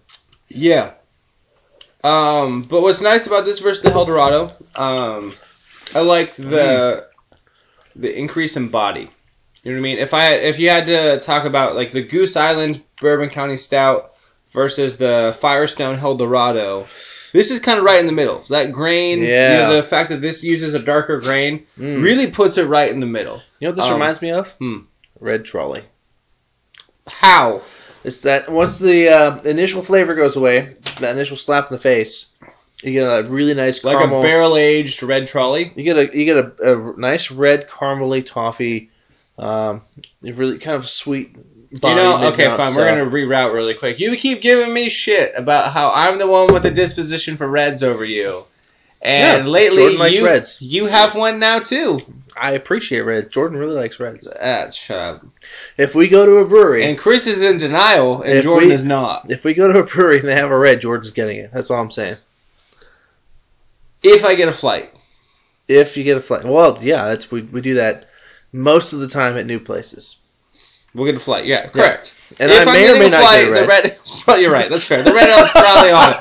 yeah. 0.49 0.93
Um, 2.03 2.63
but 2.63 2.83
what's 2.83 3.01
nice 3.01 3.27
about 3.27 3.45
this 3.45 3.61
versus 3.61 3.83
the 3.83 3.91
Helldorado, 3.91 4.53
um, 4.79 5.33
I 5.95 6.01
like 6.01 6.35
the 6.35 7.09
the 7.97 8.19
increase 8.19 8.57
in 8.57 8.69
body. 8.69 9.09
You 9.63 9.73
know 9.73 9.77
what 9.77 9.81
I 9.81 9.83
mean? 9.83 9.99
If 9.99 10.13
I 10.13 10.35
if 10.35 10.59
you 10.59 10.71
had 10.71 10.87
to 10.87 11.21
talk 11.21 11.45
about 11.45 11.77
like 11.77 11.93
the 11.93 12.03
Goose 12.03 12.37
Island 12.37 12.83
Bourbon 13.01 13.31
County 13.31 13.57
Stout 13.57 14.11
versus 14.55 14.97
the 14.97 15.37
Firestone 15.41 15.99
Helldorado, 15.99 16.87
this 17.33 17.51
is 17.51 17.59
kind 17.61 17.79
of 17.79 17.85
right 17.85 18.01
in 18.01 18.07
the 18.07 18.13
middle. 18.13 18.39
That 18.49 18.73
grain, 18.73 19.19
you 19.19 19.27
know, 19.29 19.77
the 19.77 19.83
fact 19.83 20.09
that 20.11 20.21
this 20.23 20.43
uses 20.45 20.75
a 20.75 20.79
darker 20.79 21.21
grain, 21.21 21.67
Mm. 21.79 22.03
really 22.03 22.29
puts 22.31 22.57
it 22.57 22.65
right 22.67 22.91
in 22.91 23.01
the 23.01 23.07
middle. 23.07 23.43
You 23.59 23.67
know 23.67 23.71
what 23.73 23.77
this 23.77 23.85
Um, 23.87 23.93
reminds 23.95 24.23
me 24.23 24.31
of? 24.31 24.51
hmm. 24.53 24.79
Red 25.21 25.45
Trolley. 25.45 25.83
How? 27.07 27.61
It's 28.05 28.23
that 28.23 28.49
once 28.51 28.79
the 28.79 29.09
uh, 29.09 29.43
initial 29.43 29.83
flavor 29.83 30.15
goes 30.15 30.37
away, 30.37 30.75
that 31.01 31.15
initial 31.15 31.37
slap 31.37 31.71
in 31.71 31.75
the 31.77 31.81
face, 31.81 32.27
you 32.83 32.93
get 32.93 33.03
a 33.05 33.23
really 33.31 33.55
nice 33.55 33.81
caramel, 33.81 34.19
Like 34.19 34.25
a 34.25 34.29
barrel 34.29 34.57
aged 34.57 35.03
red 35.03 35.27
trolley? 35.27 35.71
You 35.75 35.85
get 35.85 35.97
a 35.97 36.17
you 36.19 36.25
get 36.27 36.37
a, 36.37 36.53
a 36.61 36.99
nice 36.99 37.31
red 37.31 37.69
caramely 37.69 38.25
toffee. 38.25 38.91
Um, 39.39 39.83
really 40.23 40.59
kind 40.59 40.77
of 40.77 40.87
sweet. 40.87 41.37
You 41.71 41.79
know, 41.83 42.29
okay, 42.33 42.47
fine. 42.57 42.71
so- 42.71 42.79
We're 42.81 42.89
gonna 42.89 43.11
reroute 43.11 43.53
really 43.53 43.75
quick. 43.75 43.99
You 43.99 44.15
keep 44.17 44.41
giving 44.41 44.73
me 44.73 44.89
shit 44.89 45.33
about 45.37 45.73
how 45.73 45.91
I'm 45.93 46.19
the 46.19 46.27
one 46.29 46.53
with 46.53 46.63
the 46.63 46.71
disposition 46.71 47.37
for 47.37 47.49
reds 47.49 47.83
over 47.83 48.05
you, 48.05 48.45
and 49.03 49.45
Yeah, 49.45 49.51
lately 49.51 50.15
you 50.17 50.25
reds. 50.25 50.59
you 50.63 50.87
have 50.87 51.17
one 51.17 51.41
now 51.41 51.59
too. 51.59 51.99
I 52.37 52.53
appreciate 52.53 53.03
Reds. 53.03 53.29
Jordan 53.33 53.59
really 53.59 53.75
likes 53.77 54.01
reds. 54.01 54.27
Ah, 54.29 54.69
shut 54.71 54.99
up. 54.99 55.27
If 55.79 55.95
we 55.95 56.09
go 56.09 56.27
to 56.27 56.37
a 56.39 56.45
brewery, 56.45 56.85
And 56.85 56.99
Chris 56.99 57.29
is 57.29 57.43
in 57.43 57.59
denial, 57.59 58.23
and 58.23 58.43
Jordan 58.43 58.69
we- 58.71 58.75
is 58.75 58.83
not. 58.83 59.31
if 59.31 59.45
we 59.45 59.55
go 59.55 59.73
to 59.73 59.79
a 59.81 59.85
brewery 59.85 60.19
and 60.19 60.29
they 60.29 60.35
have 60.35 60.51
a 60.51 60.59
red, 60.59 60.81
Jordan's 60.81 61.13
getting 61.13 61.39
it. 61.39 61.51
That's 61.53 61.71
all 61.71 61.81
I'm 61.81 61.93
saying. 61.93 62.17
If 64.03 64.25
I 64.25 64.35
get 64.35 64.49
a 64.49 64.53
flight, 64.53 64.91
If 65.67 65.97
you 65.97 66.05
get 66.05 66.17
a 66.19 66.21
flight, 66.21 66.45
well, 66.45 66.79
yeah, 66.83 67.07
that's 67.07 67.31
we 67.31 67.41
we 67.43 67.61
do 67.63 67.75
that 67.75 68.09
most 68.55 68.93
of 68.93 69.01
the 69.01 69.09
time 69.09 69.37
at 69.37 69.47
new 69.47 69.59
places. 69.59 70.17
we'll 70.95 71.07
get 71.07 71.17
a 71.17 71.19
flight. 71.21 71.45
Yeah, 71.45 71.67
correct. 71.67 72.15
And 72.39 72.51
if 72.51 72.67
I 72.67 72.73
may 72.73 72.91
or 72.91 72.99
may 72.99 73.11
not 73.11 73.21
flight, 73.21 73.49
get 73.49 73.49
a 73.49 73.67
red. 73.67 73.85
the 73.85 73.89
red. 73.89 73.99
Well, 74.27 74.41
you're 74.41 74.51
right. 74.53 74.71
That's 74.71 74.85
fair. 74.87 75.03
The 75.03 75.13
red 75.13 75.29
is 75.29 75.51
probably 75.51 75.91
on 75.91 76.11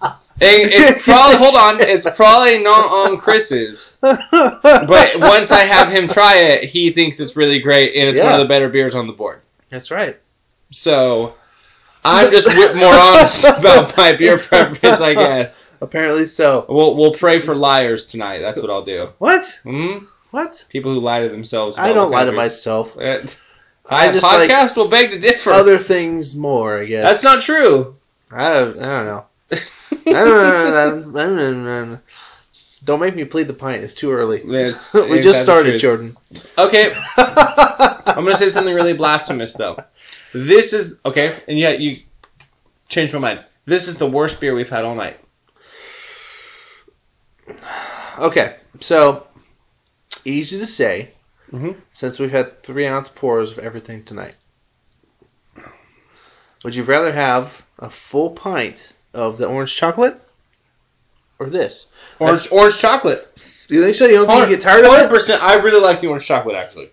it. 0.00 0.14
And 0.40 0.70
it's 0.72 1.04
probably 1.04 1.36
hold 1.36 1.54
on. 1.56 1.80
It's 1.80 2.08
probably 2.10 2.62
not 2.62 2.84
on 3.08 3.18
Chris's. 3.18 3.98
But 4.00 5.16
once 5.18 5.50
I 5.52 5.60
have 5.64 5.90
him 5.92 6.06
try 6.08 6.36
it, 6.50 6.64
he 6.64 6.90
thinks 6.90 7.18
it's 7.20 7.36
really 7.36 7.60
great, 7.60 7.94
and 7.96 8.08
it's 8.08 8.20
one 8.22 8.32
of 8.34 8.38
the 8.40 8.46
better 8.46 8.68
beers 8.68 8.94
on 8.94 9.06
the 9.06 9.12
board. 9.12 9.40
that's 9.68 9.90
right. 9.90 10.16
So 10.70 11.34
I'm 12.04 12.30
just 12.30 12.46
more 12.76 12.92
honest 12.94 13.44
about 13.58 13.96
my 13.96 14.14
beer 14.16 14.36
preference, 14.38 15.00
I 15.00 15.14
guess. 15.14 15.68
Apparently 15.80 16.26
so. 16.26 16.66
We'll 16.68 16.96
we'll 16.96 17.14
pray 17.14 17.40
for 17.40 17.54
liars 17.54 18.06
tonight. 18.06 18.38
That's 18.38 18.60
what 18.60 18.70
I'll 18.70 18.84
do. 18.84 19.08
What? 19.18 19.60
hmm 19.64 19.98
What? 20.30 20.66
People 20.68 20.92
who 20.92 21.00
lie 21.00 21.22
to 21.22 21.28
themselves. 21.28 21.78
I 21.78 21.92
don't 21.92 22.10
lie 22.10 22.24
to 22.24 22.32
myself. 22.32 22.96
I 23.90 24.12
just 24.12 24.22
like 24.22 24.50
podcast 24.50 24.76
will 24.76 24.88
beg 24.88 25.12
to 25.12 25.18
differ. 25.18 25.50
other 25.50 25.78
things 25.78 26.36
more, 26.36 26.82
I 26.82 26.84
guess. 26.84 27.04
That's 27.04 27.24
not 27.24 27.42
true. 27.42 27.96
I 28.30 28.54
don't, 28.54 28.78
I 28.80 28.98
don't 28.98 29.06
know. 29.06 29.24
I 30.06 30.12
don't, 30.12 31.16
I 31.16 31.24
don't, 31.24 32.00
don't 32.84 33.00
make 33.00 33.16
me 33.16 33.24
plead 33.24 33.48
the 33.48 33.54
pint. 33.54 33.82
It's 33.82 33.94
too 33.94 34.12
early. 34.12 34.40
It's- 34.40 34.94
we 35.10 35.20
just 35.20 35.40
started. 35.40 35.78
Jordan. 35.78 36.16
Okay, 36.58 36.92
I'm 37.16 38.24
gonna 38.24 38.34
say 38.34 38.48
something 38.50 38.74
really 38.74 38.92
blasphemous 38.92 39.54
though. 39.54 39.78
This 40.34 40.74
is 40.74 41.00
okay, 41.06 41.34
and 41.48 41.58
yet 41.58 41.80
you 41.80 41.96
changed 42.88 43.14
my 43.14 43.20
mind. 43.20 43.44
This 43.64 43.88
is 43.88 43.96
the 43.96 44.06
worst 44.06 44.40
beer 44.40 44.54
we've 44.54 44.68
had 44.68 44.84
all 44.84 44.94
night. 44.94 45.18
okay, 48.18 48.56
so 48.80 49.26
easy 50.24 50.58
to 50.58 50.66
say 50.66 51.10
Mhm. 51.52 51.76
since 51.92 52.18
we've 52.18 52.30
had 52.30 52.62
three 52.62 52.86
ounce 52.86 53.08
pours 53.08 53.52
of 53.52 53.58
everything 53.58 54.04
tonight. 54.04 54.34
Would 56.64 56.74
you 56.74 56.82
rather 56.82 57.12
have 57.12 57.64
a 57.78 57.88
full 57.88 58.30
pint 58.30 58.92
of 59.14 59.38
the 59.38 59.46
orange 59.46 59.74
chocolate 59.74 60.14
or 61.38 61.48
this? 61.48 61.86
Orange 62.18 62.48
orange 62.50 62.78
chocolate. 62.78 63.26
Do 63.68 63.74
you 63.76 63.82
think 63.82 63.94
so? 63.94 64.06
You 64.06 64.16
don't 64.16 64.26
think 64.26 64.50
you 64.50 64.56
get 64.56 64.62
tired 64.62 64.84
of 64.84 64.92
it? 64.94 65.08
percent. 65.08 65.42
I 65.42 65.56
really 65.56 65.80
like 65.80 66.00
the 66.00 66.08
orange 66.08 66.26
chocolate 66.26 66.56
actually. 66.56 66.90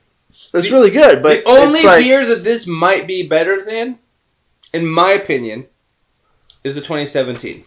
It's 0.54 0.72
really 0.72 0.92
good, 0.92 1.24
but 1.24 1.44
the 1.44 1.50
only 1.50 1.82
like, 1.84 2.04
beer 2.04 2.26
that 2.26 2.44
this 2.44 2.68
might 2.68 3.08
be 3.08 3.24
better 3.28 3.64
than, 3.64 3.98
in 4.74 4.86
my 4.86 5.12
opinion, 5.12 5.66
is 6.64 6.76
the 6.76 6.82
2017. 6.82 7.66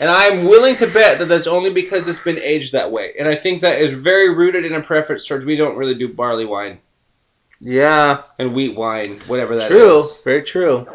And 0.00 0.08
I'm 0.08 0.44
willing 0.44 0.76
to 0.76 0.86
bet 0.86 1.18
that 1.18 1.26
that's 1.28 1.46
only 1.46 1.70
because 1.70 2.06
it's 2.08 2.20
been 2.20 2.38
aged 2.38 2.72
that 2.72 2.92
way. 2.92 3.14
And 3.18 3.26
I 3.26 3.34
think 3.34 3.62
that 3.62 3.80
is 3.80 3.92
very 3.92 4.32
rooted 4.32 4.64
in 4.64 4.72
a 4.74 4.80
preference 4.80 5.26
towards 5.26 5.44
we 5.44 5.56
don't 5.56 5.76
really 5.76 5.94
do 5.94 6.12
barley 6.12 6.44
wine 6.44 6.78
yeah, 7.60 8.22
and 8.38 8.54
wheat 8.54 8.76
wine, 8.76 9.20
whatever 9.26 9.56
that 9.56 9.70
is. 9.72 10.12
true, 10.12 10.22
very 10.24 10.42
true. 10.42 10.86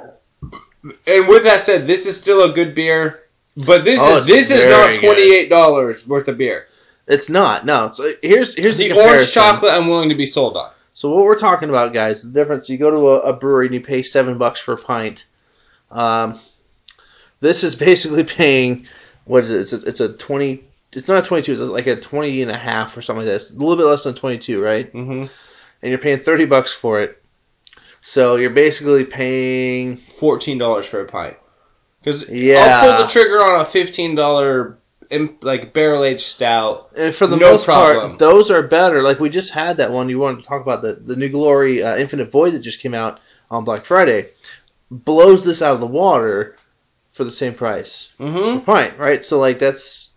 And 1.08 1.28
with 1.28 1.43
that 1.43 1.62
said, 1.62 1.88
this 1.88 2.06
is 2.06 2.20
still 2.20 2.49
a 2.49 2.54
good 2.54 2.76
beer. 2.76 3.20
But 3.56 3.86
this 3.86 3.99
Oh, 4.01 4.20
is 4.20 4.28
this 4.28 4.49
is 4.49 4.66
not 4.66 4.95
twenty 4.95 5.36
eight 5.36 5.49
dollars 5.49 6.08
worth 6.08 6.28
of 6.28 6.38
beer. 6.38 6.68
It's 7.08 7.30
not. 7.30 7.66
No. 7.66 7.91
So 7.91 8.12
here's 8.22 8.56
here's 8.56 8.78
the, 8.78 8.89
The 8.89 8.99
orange 8.99 9.32
chocolate 9.32 9.74
I'm 9.74 9.88
willing 9.88 10.10
to 10.10 10.16
be 10.16 10.26
sold 10.26 10.58
on. 10.58 10.72
So 10.93 11.14
what 11.14 11.26
we're 11.26 11.38
talking 11.38 11.70
about, 11.70 11.93
guys, 11.93 12.24
the 12.24 12.32
difference. 12.32 12.70
You 12.70 12.78
go 12.78 12.91
to 12.91 13.10
a, 13.10 13.32
a 13.32 13.34
brewery 13.34 13.68
and 13.68 13.76
you 13.76 13.82
pay 13.82 14.01
seven 14.01 14.38
bucks 14.38 14.60
for 14.60 14.74
a 14.74 14.78
pint. 14.78 15.26
Um, 15.91 16.39
this 17.43 17.63
is 17.63 17.75
basically 17.75 18.23
paying 18.41 18.87
what 19.25 19.43
is 19.43 19.51
it? 19.51 19.59
It's 19.59 19.73
a, 19.73 19.87
it's 19.87 19.99
a 20.01 20.13
twenty. 20.17 20.63
It's 20.93 21.07
not 21.07 21.23
a 21.23 21.27
twenty-two. 21.27 21.51
It's 21.51 21.61
like 21.61 21.87
a 21.87 21.95
twenty 21.95 22.41
and 22.41 22.51
a 22.51 22.57
half 22.57 22.97
or 22.97 23.01
something 23.01 23.25
like 23.25 23.31
this. 23.33 23.51
A 23.51 23.57
little 23.57 23.77
bit 23.77 23.85
less 23.85 24.03
than 24.03 24.15
twenty-two, 24.15 24.61
right? 24.61 24.91
Mm-hmm. 24.91 25.21
And 25.21 25.89
you're 25.89 25.97
paying 25.99 26.19
thirty 26.19 26.45
bucks 26.45 26.71
for 26.73 27.01
it. 27.01 27.21
So 28.01 28.35
you're 28.35 28.49
basically 28.49 29.05
paying. 29.05 29.97
Fourteen 29.97 30.57
dollars 30.57 30.85
for 30.87 31.01
a 31.01 31.05
pint. 31.05 31.37
Because 31.99 32.27
Yeah. 32.29 32.81
I'll 32.83 32.95
pull 32.97 33.05
the 33.05 33.11
trigger 33.11 33.37
on 33.37 33.61
a 33.61 33.65
fifteen 33.65 34.15
dollar 34.15 34.77
like 35.41 35.73
barrel 35.73 36.03
aged 36.03 36.21
stout. 36.21 36.91
And 36.97 37.13
for 37.15 37.27
the 37.27 37.37
No 37.37 37.51
most 37.51 37.65
problem. 37.65 38.07
part, 38.09 38.19
those 38.19 38.51
are 38.51 38.61
better. 38.63 39.01
Like 39.03 39.19
we 39.19 39.29
just 39.29 39.53
had 39.53 39.77
that 39.77 39.91
one. 39.91 40.09
You 40.09 40.19
wanted 40.19 40.41
to 40.41 40.47
talk 40.47 40.61
about 40.61 40.81
the 40.81 40.93
the 40.93 41.15
New 41.15 41.29
Glory 41.29 41.81
uh, 41.81 41.95
Infinite 41.97 42.29
Void 42.31 42.51
that 42.53 42.59
just 42.59 42.81
came 42.81 42.93
out 42.93 43.19
on 43.49 43.63
Black 43.63 43.85
Friday. 43.85 44.27
Blows 44.91 45.43
this 45.45 45.61
out 45.61 45.75
of 45.75 45.79
the 45.79 45.87
water 45.87 46.55
for 47.14 47.24
the 47.24 47.32
same 47.32 47.53
price. 47.53 48.14
Mm-hmm. 48.20 48.70
Right, 48.70 48.97
right. 48.97 49.24
So 49.24 49.39
like 49.39 49.59
that's 49.59 50.14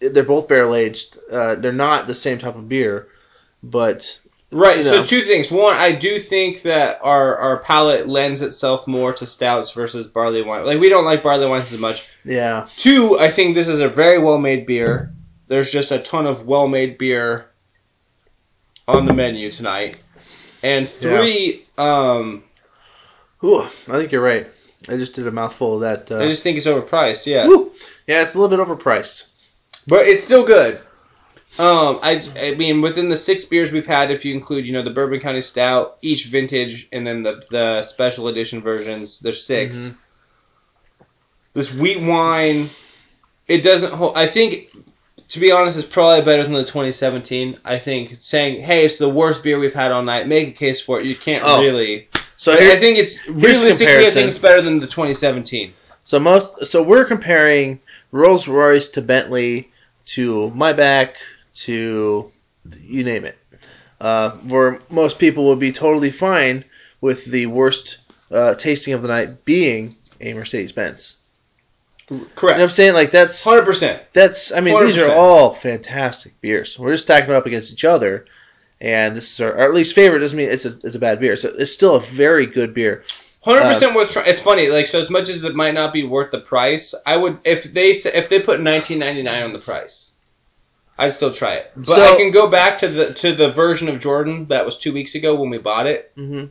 they're 0.00 0.24
both 0.24 0.48
barrel 0.48 0.74
aged. 0.74 1.16
Uh, 1.30 1.54
they're 1.54 1.72
not 1.72 2.06
the 2.06 2.14
same 2.14 2.38
type 2.38 2.56
of 2.56 2.68
beer, 2.68 3.08
but 3.62 4.18
Right. 4.50 4.78
You 4.78 4.84
So 4.84 5.04
two 5.04 5.20
things. 5.20 5.50
One, 5.50 5.74
I 5.74 5.92
do 5.92 6.18
think 6.18 6.62
that 6.62 7.00
our 7.02 7.36
our 7.36 7.58
palate 7.58 8.08
lends 8.08 8.40
itself 8.40 8.86
more 8.86 9.12
to 9.12 9.26
stouts 9.26 9.72
versus 9.72 10.06
barley 10.06 10.42
wine. 10.42 10.64
Like 10.64 10.80
we 10.80 10.88
don't 10.88 11.04
like 11.04 11.22
barley 11.22 11.46
wines 11.46 11.72
as 11.72 11.78
much. 11.78 12.08
yeah, 12.24 12.66
Two, 12.76 13.18
I 13.20 13.28
think 13.28 13.54
this 13.54 13.68
is 13.68 13.80
a 13.80 13.88
very 13.88 14.18
well 14.18 14.38
made 14.38 14.64
beer. 14.64 15.12
There's 15.48 15.70
just 15.70 15.90
a 15.90 15.98
ton 15.98 16.26
of 16.26 16.46
well 16.46 16.66
made 16.66 16.96
beer 16.96 17.46
on 18.86 19.04
the 19.04 19.12
menu 19.12 19.50
tonight. 19.50 20.02
And 20.62 20.88
three, 20.88 21.66
um, 21.76 22.42
Ooh, 23.44 23.62
I 23.62 23.98
think 23.98 24.12
you're 24.12 24.22
right. 24.22 24.46
I 24.88 24.96
just 24.96 25.14
did 25.14 25.26
a 25.26 25.30
mouthful 25.32 25.76
of 25.76 25.80
that. 25.80 26.10
Uh, 26.10 26.22
I 26.22 26.28
just 26.28 26.42
think 26.42 26.56
it's 26.58 26.66
overpriced. 26.66 27.26
Yeah, 27.26 27.46
whew. 27.46 27.72
yeah, 28.06 28.22
it's 28.22 28.34
a 28.34 28.40
little 28.40 28.56
bit 28.56 28.64
overpriced. 28.66 29.28
but 29.86 30.06
it's 30.06 30.22
still 30.22 30.44
good. 30.46 30.76
Um, 31.58 31.98
I, 32.02 32.22
I 32.38 32.54
mean, 32.54 32.82
within 32.82 33.08
the 33.08 33.16
six 33.16 33.44
beers 33.46 33.72
we've 33.72 33.86
had, 33.86 34.10
if 34.12 34.24
you 34.24 34.34
include, 34.34 34.66
you 34.66 34.72
know, 34.72 34.82
the 34.82 34.90
Bourbon 34.90 35.18
County 35.18 35.40
Stout, 35.40 35.96
each 36.02 36.26
vintage, 36.26 36.88
and 36.92 37.06
then 37.06 37.22
the 37.22 37.42
the 37.50 37.82
special 37.82 38.28
edition 38.28 38.60
versions, 38.60 39.18
there's 39.20 39.42
6 39.44 39.76
Mhm. 39.76 39.96
This 41.54 41.74
wheat 41.74 42.00
wine, 42.00 42.68
it 43.48 43.62
doesn't 43.64 43.92
hold. 43.92 44.16
I 44.16 44.26
think, 44.26 44.70
to 45.30 45.40
be 45.40 45.50
honest, 45.50 45.76
it's 45.78 45.86
probably 45.88 46.24
better 46.24 46.42
than 46.44 46.52
the 46.52 46.62
2017. 46.62 47.58
I 47.64 47.78
think 47.78 48.14
saying, 48.16 48.62
hey, 48.62 48.84
it's 48.84 48.98
the 48.98 49.08
worst 49.08 49.42
beer 49.42 49.58
we've 49.58 49.74
had 49.74 49.90
all 49.90 50.02
night, 50.02 50.28
make 50.28 50.48
a 50.48 50.52
case 50.52 50.80
for 50.80 51.00
it. 51.00 51.06
You 51.06 51.16
can't 51.16 51.42
Oh. 51.44 51.60
really. 51.60 52.06
So 52.38 52.56
here, 52.56 52.72
I 52.72 52.76
think 52.76 52.98
it's 52.98 53.28
realistically, 53.28 54.06
I 54.06 54.10
think 54.10 54.28
it's 54.28 54.38
better 54.38 54.62
than 54.62 54.78
the 54.78 54.86
2017. 54.86 55.72
So 56.04 56.20
most 56.20 56.66
so 56.66 56.84
we're 56.84 57.04
comparing 57.04 57.80
Rolls 58.12 58.46
Royce 58.46 58.90
to 58.90 59.02
Bentley 59.02 59.70
to 60.06 60.50
Maybach 60.54 61.14
to 61.66 62.30
you 62.80 63.04
name 63.04 63.24
it. 63.24 63.36
Uh, 64.00 64.30
where 64.30 64.78
most 64.88 65.18
people 65.18 65.48
would 65.48 65.58
be 65.58 65.72
totally 65.72 66.12
fine 66.12 66.64
with 67.00 67.24
the 67.24 67.46
worst 67.46 67.98
uh, 68.30 68.54
tasting 68.54 68.94
of 68.94 69.02
the 69.02 69.08
night 69.08 69.44
being 69.44 69.96
a 70.20 70.32
Mercedes 70.32 70.70
Benz. 70.70 71.16
You 72.08 72.18
know 72.18 72.26
what 72.36 72.60
I'm 72.60 72.68
saying? 72.70 72.94
Like 72.94 73.10
that's 73.10 73.42
Hundred 73.42 73.64
percent. 73.64 74.00
that's 74.12 74.52
I 74.52 74.60
mean 74.60 74.80
these 74.84 74.96
are 74.96 75.12
all 75.12 75.52
fantastic 75.52 76.40
beers. 76.40 76.78
We're 76.78 76.92
just 76.92 77.02
stacking 77.02 77.30
them 77.30 77.36
up 77.36 77.46
against 77.46 77.72
each 77.72 77.84
other. 77.84 78.26
And 78.80 79.16
this 79.16 79.32
is 79.32 79.40
our, 79.40 79.52
or 79.52 79.64
at 79.64 79.74
least 79.74 79.94
favorite 79.94 80.20
doesn't 80.20 80.36
mean 80.36 80.48
it's 80.50 80.64
a 80.64 80.78
it's 80.84 80.94
a 80.94 80.98
bad 81.00 81.18
beer. 81.20 81.36
So 81.36 81.48
it's 81.56 81.72
still 81.72 81.96
a 81.96 82.00
very 82.00 82.46
good 82.46 82.74
beer. 82.74 83.02
Hundred 83.42 83.62
percent 83.62 83.94
worth. 83.94 84.12
Try- 84.12 84.24
it's 84.26 84.42
funny, 84.42 84.68
like 84.68 84.86
so. 84.86 84.98
As 85.00 85.10
much 85.10 85.28
as 85.28 85.44
it 85.44 85.54
might 85.54 85.74
not 85.74 85.92
be 85.92 86.04
worth 86.04 86.30
the 86.30 86.40
price, 86.40 86.94
I 87.06 87.16
would 87.16 87.38
if 87.44 87.64
they 87.64 87.90
if 87.90 88.28
they 88.28 88.40
put 88.40 88.60
nineteen 88.60 88.98
ninety 88.98 89.22
nine 89.22 89.42
on 89.42 89.52
the 89.52 89.58
price, 89.58 90.16
I'd 90.98 91.12
still 91.12 91.32
try 91.32 91.54
it. 91.54 91.70
But 91.76 91.86
So- 91.86 92.14
I 92.14 92.16
can 92.18 92.30
go 92.30 92.48
back 92.48 92.78
to 92.78 92.88
the 92.88 93.14
to 93.14 93.32
the 93.34 93.50
version 93.50 93.88
of 93.88 94.00
Jordan 94.00 94.46
that 94.46 94.64
was 94.64 94.76
two 94.78 94.92
weeks 94.92 95.14
ago 95.14 95.34
when 95.40 95.50
we 95.50 95.58
bought 95.58 95.86
it 95.86 96.12
Mm-hmm. 96.16 96.46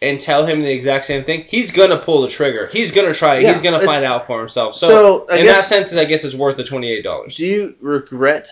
and 0.00 0.20
tell 0.20 0.44
him 0.46 0.60
the 0.62 0.72
exact 0.72 1.04
same 1.06 1.24
thing. 1.24 1.44
He's 1.48 1.72
gonna 1.72 1.98
pull 1.98 2.22
the 2.22 2.28
trigger. 2.28 2.68
He's 2.72 2.92
gonna 2.92 3.14
try 3.14 3.36
it. 3.36 3.42
Yeah, 3.42 3.50
He's 3.52 3.62
gonna 3.62 3.80
find 3.80 4.04
out 4.04 4.26
for 4.26 4.38
himself. 4.38 4.74
So, 4.74 4.86
So, 4.88 5.26
in 5.34 5.44
guess- 5.44 5.56
that 5.56 5.64
sense, 5.88 5.96
I 5.96 6.04
guess 6.04 6.24
it's 6.24 6.34
worth 6.36 6.56
the 6.56 6.64
twenty 6.64 6.90
eight 6.92 7.02
dollars. 7.04 7.36
Do 7.36 7.44
you 7.46 7.74
regret 7.80 8.48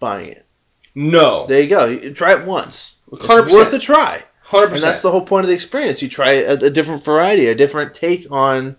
buying 0.00 0.30
it? 0.30 0.44
No, 1.00 1.46
There 1.46 1.60
you 1.62 1.68
go. 1.68 2.10
Try 2.12 2.32
it 2.40 2.44
once. 2.44 2.96
100%. 3.12 3.52
worth 3.52 3.72
a 3.72 3.78
try. 3.78 4.20
100%. 4.48 4.72
And 4.72 4.82
that's 4.82 5.02
the 5.02 5.10
whole 5.12 5.24
point 5.24 5.44
of 5.44 5.48
the 5.48 5.54
experience. 5.54 6.02
You 6.02 6.08
try 6.08 6.30
a, 6.32 6.54
a 6.54 6.70
different 6.70 7.04
variety, 7.04 7.46
a 7.46 7.54
different 7.54 7.94
take 7.94 8.26
on. 8.32 8.74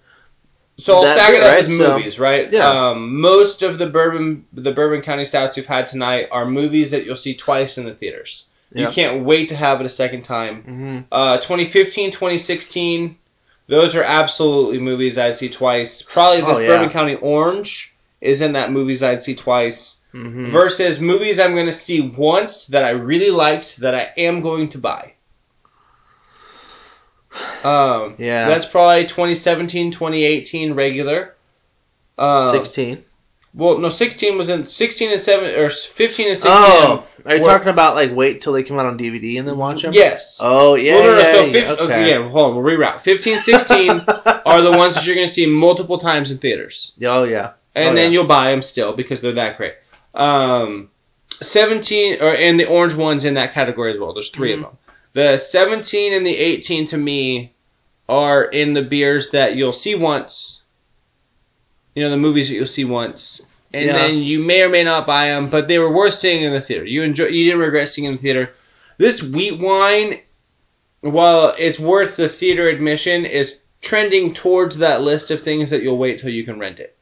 So 0.78 0.95
I'll 0.95 1.05
stack 1.05 1.34
it 1.34 1.41
up 1.41 1.47
right? 1.49 1.57
with 1.59 1.78
So- 1.78 1.95
movies, 1.97 2.20
right? 2.20 2.51
Yeah. 2.51 2.67
Um, 2.89 3.22
most 3.22 3.61
of 3.61 3.78
the 3.78 3.88
bourbon 3.88 4.45
the 4.51 4.72
Bourbon 4.72 5.01
County 5.01 5.24
stouts 5.26 5.55
you've 5.55 5.65
had 5.65 5.88
tonight 5.88 6.28
are 6.32 6.45
movies 6.45 6.91
that 6.91 7.05
you'll 7.05 7.15
see 7.15 7.36
twice 7.36 7.78
in 7.78 7.86
the 7.86 7.93
theaters. 7.93 8.45
You 8.74 8.88
can't 8.88 9.24
wait 9.24 9.49
to 9.49 9.55
have 9.55 9.80
it 9.80 9.86
a 9.86 9.89
second 9.89 10.24
time. 10.24 10.57
Mm-hmm. 10.63 10.99
Uh, 11.11 11.38
2015, 11.38 12.11
2016, 12.11 13.17
those 13.67 13.95
are 13.95 14.03
absolutely 14.03 14.80
movies 14.80 15.17
I'd 15.17 15.36
see 15.36 15.49
twice. 15.49 16.01
Probably 16.03 16.41
this 16.41 16.57
Oh, 16.57 16.59
yeah. 16.59 16.67
Bourbon 16.67 16.89
County 16.91 17.15
Orange 17.15 17.93
is 18.22 18.41
in 18.41 18.53
that 18.53 18.72
movies 18.72 19.01
I'd 19.01 19.22
see 19.22 19.34
twice. 19.36 19.99
Mm-hmm. 20.14 20.47
Versus 20.49 20.99
movies 20.99 21.39
I'm 21.39 21.53
going 21.53 21.68
to 21.68 21.72
see 21.72 22.01
once 22.01 22.68
that 22.68 22.84
I 22.84 22.91
really 22.91 23.30
liked 23.32 23.78
that 23.78 23.93
I 23.95 24.12
am 24.18 24.41
going 24.41 24.70
to 24.70 24.78
buy. 24.80 25.14
Um, 27.64 28.16
Yeah. 28.18 28.47
That's 28.49 28.66
probably 28.66 29.03
2017, 29.03 29.91
2018 29.91 30.74
regular. 30.74 31.36
Um, 32.18 32.51
Sixteen. 32.51 33.03
Well, 33.55 33.80
no, 33.80 33.89
16 33.89 34.38
was 34.38 34.49
in 34.49 34.68
16 34.68 35.12
and 35.12 35.20
7 35.20 35.55
or 35.60 35.70
15 35.72 36.28
and 36.28 36.38
16. 36.38 36.51
Oh, 36.53 37.03
are 37.26 37.36
you 37.36 37.41
were- 37.41 37.47
talking 37.47 37.70
about 37.70 37.95
like 37.95 38.12
wait 38.12 38.41
till 38.41 38.53
they 38.53 38.62
come 38.62 38.78
out 38.78 38.86
on 38.86 38.97
DVD 38.97 39.39
and 39.39 39.47
then 39.47 39.57
watch 39.57 39.82
them? 39.82 39.91
Yes. 39.93 40.39
Oh 40.41 40.76
yeah. 40.76 40.95
well, 40.95 41.03
no, 41.03 41.16
no, 41.16 41.22
so 41.47 41.51
15, 41.51 41.64
okay. 41.74 41.84
okay, 41.84 42.10
yeah, 42.12 42.30
hold 42.30 42.51
on, 42.57 42.64
we'll 42.64 42.78
reroute. 42.78 42.99
15, 42.99 43.38
16 43.39 43.89
are 44.45 44.62
the 44.62 44.74
ones 44.78 44.93
that 44.95 45.05
you're 45.07 45.16
going 45.16 45.26
to 45.28 45.34
see 45.34 45.47
multiple 45.47 45.97
times 45.97 46.32
in 46.32 46.38
theaters. 46.38 46.93
Oh 47.03 47.24
yeah. 47.24 47.53
And 47.76 47.89
Oh, 47.89 47.95
then 47.95 48.12
yeah. 48.12 48.20
you'll 48.20 48.28
buy 48.28 48.51
them 48.51 48.62
still 48.62 48.93
because 48.93 49.22
they're 49.22 49.32
that 49.34 49.57
great. 49.57 49.74
Um, 50.20 50.89
17, 51.41 52.22
or 52.22 52.34
and 52.36 52.59
the 52.59 52.65
orange 52.65 52.93
one's 52.95 53.26
in 53.26 53.36
that 53.36 53.53
category 53.53 53.91
as 53.91 53.97
well. 53.97 54.13
There's 54.13 54.30
3 54.30 54.51
Mhm. 54.51 54.53
of 54.55 54.59
them. 54.61 54.78
The 55.13 55.38
17 55.38 56.13
and 56.13 56.26
the 56.28 56.36
18 56.38 56.86
to 56.88 56.97
me 56.97 57.51
are 58.07 58.43
in 58.43 58.74
the 58.74 58.82
beers 58.82 59.30
that 59.32 59.55
you'll 59.55 59.72
see 59.72 59.95
once. 59.95 60.63
You 61.95 62.03
know, 62.03 62.09
the 62.09 62.17
movies 62.17 62.49
that 62.49 62.55
you'll 62.55 62.67
see 62.67 62.86
once. 62.86 63.41
And 63.74 63.86
Yeah. 63.86 63.93
then 63.93 64.17
you 64.17 64.39
may 64.39 64.63
or 64.63 64.70
may 64.70 64.84
not 64.84 65.07
buy 65.07 65.28
them, 65.28 65.49
but 65.49 65.67
they 65.67 65.80
were 65.80 65.91
worth 65.91 66.15
seeing 66.15 66.41
in 66.41 66.53
the 66.53 66.61
theater. 66.61 66.86
You 66.86 67.03
enjoy, 67.03 67.26
you 67.28 67.45
didn't 67.45 67.61
regret 67.61 67.88
seeing 67.89 68.05
in 68.07 68.13
the 68.15 68.22
theater. 68.22 68.49
This 68.97 69.22
wheat 69.24 69.57
wine, 69.59 70.20
while 71.01 71.55
it's 71.57 71.80
worth 71.80 72.17
the 72.17 72.28
theater 72.30 72.67
admission, 72.67 73.26
is 73.26 73.61
trending 73.82 74.34
towards 74.34 74.80
that 74.80 75.01
list 75.01 75.32
of 75.32 75.39
things 75.39 75.70
that 75.70 75.82
you'll 75.84 75.97
wait 75.97 76.20
till 76.20 76.30
you 76.32 76.43
can 76.43 76.59
rent 76.59 76.80
it. 76.80 76.95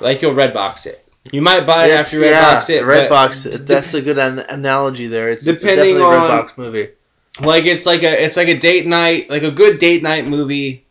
Like 0.00 0.22
you'll 0.22 0.32
red 0.32 0.52
box 0.52 0.86
it. 0.86 1.00
You 1.32 1.40
might 1.42 1.60
buy 1.66 1.84
it 1.84 1.90
It's- 1.90 2.00
after 2.06 2.16
you 2.16 2.22
red 2.22 2.30
yeah, 2.30 2.54
box 2.54 2.70
it. 2.70 2.84
Red 2.84 3.08
box. 3.08 3.44
That's 3.44 3.94
a 3.94 4.02
good 4.02 4.18
an- 4.18 4.38
analogy 4.40 5.06
there. 5.06 5.30
It's, 5.30 5.46
it's 5.46 5.62
Depending 5.62 5.94
definitely 5.96 6.02
a 6.02 6.18
on- 6.18 6.22
red 6.22 6.28
box 6.40 6.58
movie. 6.58 6.88
like 7.40 7.64
it's 7.64 7.86
like 7.86 8.02
a 8.02 8.24
it's 8.24 8.36
like 8.36 8.48
a 8.48 8.58
date 8.58 8.86
night, 8.86 9.30
like 9.30 9.42
a 9.42 9.50
good 9.50 9.78
date 9.78 10.02
night 10.02 10.26
movie. 10.26 10.84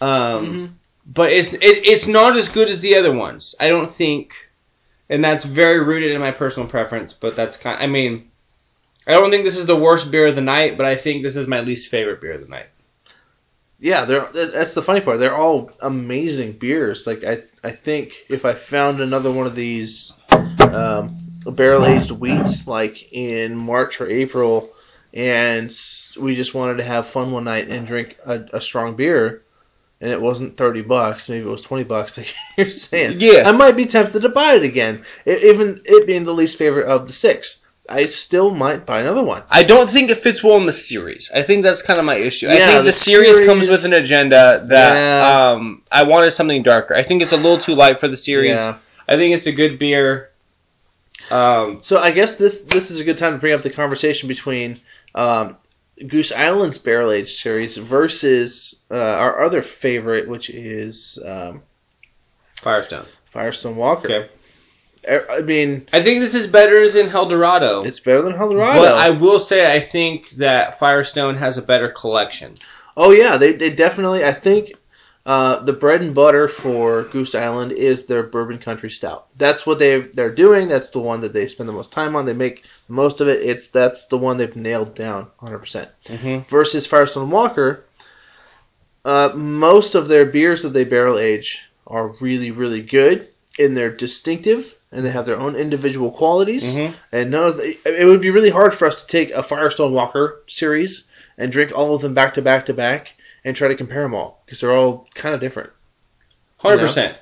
Um, 0.00 0.08
Mhm. 0.10 0.70
but 1.06 1.32
it's 1.32 1.52
it, 1.52 1.60
it's 1.62 2.06
not 2.06 2.36
as 2.36 2.48
good 2.48 2.68
as 2.70 2.80
the 2.80 2.96
other 2.96 3.12
ones. 3.12 3.54
I 3.60 3.68
don't 3.68 3.90
think, 3.90 4.32
and 5.10 5.22
that's 5.22 5.44
very 5.44 5.80
rooted 5.80 6.12
in 6.12 6.20
my 6.20 6.30
personal 6.30 6.68
preference. 6.68 7.12
But 7.12 7.36
that's 7.36 7.56
kind. 7.56 7.82
I 7.82 7.86
mean, 7.86 8.30
I 9.06 9.12
don't 9.12 9.30
think 9.30 9.44
this 9.44 9.56
is 9.56 9.66
the 9.66 9.76
worst 9.76 10.10
beer 10.10 10.26
of 10.28 10.34
the 10.36 10.40
night, 10.40 10.76
but 10.76 10.86
I 10.86 10.94
think 10.94 11.22
this 11.22 11.36
is 11.36 11.46
my 11.46 11.60
least 11.60 11.90
favorite 11.90 12.20
beer 12.20 12.32
of 12.32 12.40
the 12.40 12.48
night. 12.48 12.66
Yeah, 13.80 14.04
they're 14.06 14.26
that's 14.32 14.74
the 14.74 14.82
funny 14.82 15.00
part. 15.00 15.20
They're 15.20 15.36
all 15.36 15.70
amazing 15.80 16.52
beers. 16.52 17.06
Like 17.06 17.22
I, 17.22 17.42
I 17.62 17.70
think 17.70 18.16
if 18.28 18.44
I 18.44 18.54
found 18.54 19.00
another 19.00 19.30
one 19.30 19.46
of 19.46 19.54
these 19.54 20.12
um, 20.60 21.16
barrel 21.46 21.86
aged 21.86 22.10
wheats 22.10 22.66
like 22.66 23.12
in 23.12 23.56
March 23.56 24.00
or 24.00 24.08
April, 24.08 24.68
and 25.14 25.72
we 26.20 26.34
just 26.34 26.54
wanted 26.54 26.78
to 26.78 26.84
have 26.84 27.06
fun 27.06 27.30
one 27.30 27.44
night 27.44 27.68
and 27.68 27.86
drink 27.86 28.16
a, 28.26 28.44
a 28.54 28.60
strong 28.60 28.96
beer, 28.96 29.42
and 30.00 30.10
it 30.10 30.20
wasn't 30.20 30.56
thirty 30.56 30.82
bucks, 30.82 31.28
maybe 31.28 31.46
it 31.46 31.50
was 31.50 31.62
twenty 31.62 31.84
bucks, 31.84 32.18
like 32.18 32.34
you're 32.56 32.70
saying. 32.70 33.18
Yeah. 33.20 33.44
I 33.46 33.52
might 33.52 33.76
be 33.76 33.86
tempted 33.86 34.22
to 34.22 34.28
buy 34.28 34.54
it 34.54 34.64
again, 34.64 35.04
it, 35.24 35.44
even 35.44 35.80
it 35.84 36.04
being 36.04 36.24
the 36.24 36.34
least 36.34 36.58
favorite 36.58 36.88
of 36.88 37.06
the 37.06 37.12
six. 37.12 37.64
I 37.88 38.06
still 38.06 38.54
might 38.54 38.84
buy 38.84 39.00
another 39.00 39.24
one. 39.24 39.42
I 39.50 39.62
don't 39.62 39.88
think 39.88 40.10
it 40.10 40.18
fits 40.18 40.44
well 40.44 40.56
in 40.58 40.66
the 40.66 40.72
series. 40.72 41.30
I 41.34 41.42
think 41.42 41.62
that's 41.62 41.82
kind 41.82 41.98
of 41.98 42.04
my 42.04 42.16
issue. 42.16 42.46
I 42.48 42.54
Yeah, 42.58 42.66
think 42.66 42.78
the 42.80 42.82
the, 42.84 42.92
series, 42.92 43.46
comes 43.46 43.66
with 43.66 43.84
an 43.86 43.94
agenda 43.94 44.62
that 44.66 44.94
Yeah. 44.94 45.50
um, 45.52 45.82
I 45.90 46.02
wanted 46.04 46.30
something 46.32 46.62
darker. 46.62 46.94
I 46.94 47.02
think 47.02 47.22
it's 47.22 47.32
a 47.32 47.36
little 47.36 47.58
too 47.58 47.74
light 47.74 47.98
for 47.98 48.08
the 48.08 48.16
series. 48.16 48.58
Yeah. 48.58 48.76
I 49.08 49.16
think 49.16 49.34
it's 49.34 49.46
a 49.46 49.52
good 49.52 49.78
beer. 49.78 50.28
Um, 51.30 51.78
So 51.82 51.98
I 51.98 52.10
guess 52.10 52.36
this 52.38 52.60
this 52.60 52.90
is 52.90 53.00
a 53.00 53.04
good 53.04 53.18
time 53.18 53.32
to 53.32 53.38
bring 53.38 53.54
up 53.54 53.62
the 53.62 53.70
conversation 53.70 54.28
between 54.28 54.78
um, 55.14 55.56
Goose 56.06 56.32
Island's 56.32 56.78
barrel 56.78 57.10
aged 57.10 57.38
series 57.38 57.76
versus 57.76 58.84
uh, 58.90 58.96
our 58.96 59.42
other 59.42 59.62
favorite, 59.62 60.28
which 60.28 60.50
is 60.50 61.18
um, 61.24 61.62
Firestone. 62.56 63.06
Firestone 63.32 63.76
Walker. 63.76 64.08
Okay. 64.08 64.28
I 65.06 65.20
I 65.30 65.40
mean, 65.42 65.86
I 65.92 66.00
think 66.02 66.20
this 66.20 66.34
is 66.34 66.46
better 66.46 66.88
than 66.90 67.06
Helldorado. 67.08 67.84
it's 67.86 68.00
better 68.00 68.22
than 68.22 68.36
Colorado. 68.36 68.80
But 68.80 68.94
I 68.96 69.10
will 69.10 69.38
say 69.38 69.70
I 69.74 69.80
think 69.80 70.30
that 70.30 70.78
Firestone 70.78 71.36
has 71.36 71.58
a 71.58 71.62
better 71.62 71.88
collection. 71.88 72.54
oh 72.96 73.10
yeah, 73.10 73.36
they, 73.36 73.52
they 73.52 73.70
definitely. 73.74 74.24
I 74.24 74.32
think 74.32 74.72
uh, 75.26 75.60
the 75.60 75.74
bread 75.74 76.00
and 76.00 76.14
butter 76.14 76.48
for 76.48 77.02
Goose 77.04 77.34
Island 77.34 77.72
is 77.72 78.06
their 78.06 78.22
Bourbon 78.22 78.58
County 78.58 78.88
Stout. 78.88 79.26
That's 79.36 79.66
what 79.66 79.78
they 79.78 80.00
they're 80.00 80.34
doing. 80.34 80.68
That's 80.68 80.90
the 80.90 81.00
one 81.00 81.20
that 81.20 81.32
they 81.34 81.46
spend 81.48 81.68
the 81.68 81.74
most 81.74 81.92
time 81.92 82.16
on. 82.16 82.24
They 82.24 82.32
make 82.32 82.62
the 82.86 82.94
most 82.94 83.20
of 83.20 83.28
it. 83.28 83.42
It's 83.42 83.68
that's 83.68 84.06
the 84.06 84.16
one 84.18 84.38
they've 84.38 84.56
nailed 84.56 84.94
down 84.94 85.26
100. 85.40 85.58
percent 85.58 85.90
Mm-hmm. 86.06 86.48
versus 86.48 86.86
Firestone 86.86 87.30
Walker, 87.30 87.84
uh, 89.04 89.30
most 89.34 89.94
of 89.94 90.08
their 90.08 90.24
beers 90.26 90.62
that 90.62 90.70
they 90.70 90.84
barrel 90.84 91.18
age 91.18 91.68
are 91.86 92.08
really, 92.20 92.50
really 92.50 92.82
good 92.82 93.28
and 93.58 93.76
they're 93.76 93.90
distinctive 93.94 94.74
and 94.92 95.04
they 95.04 95.10
have 95.10 95.26
their 95.26 95.38
own 95.38 95.54
individual 95.56 96.10
qualities. 96.10 96.74
Mhm. 96.76 96.94
And 97.12 97.30
none 97.30 97.44
of 97.46 97.56
the, 97.58 97.76
it 97.84 98.06
would 98.06 98.20
be 98.22 98.30
really 98.30 98.50
hard 98.50 98.74
for 98.74 98.86
us 98.86 99.02
to 99.02 99.06
take 99.06 99.30
a 99.32 99.42
Firestone 99.42 99.92
Walker 99.92 100.40
series 100.46 101.04
and 101.36 101.52
drink 101.52 101.76
all 101.76 101.94
of 101.94 102.02
them 102.02 102.14
back 102.14 102.34
to 102.34 102.42
back 102.42 102.66
to 102.66 102.74
back 102.74 103.12
and 103.44 103.54
try 103.54 103.68
to 103.68 103.74
compare 103.76 104.02
them 104.02 104.14
all 104.14 104.40
because 104.44 104.60
they're 104.60 104.72
all 104.72 105.06
kind 105.14 105.34
of 105.34 105.40
different. 105.40 105.70
Hundred 106.58 106.78
percent. 106.80 107.16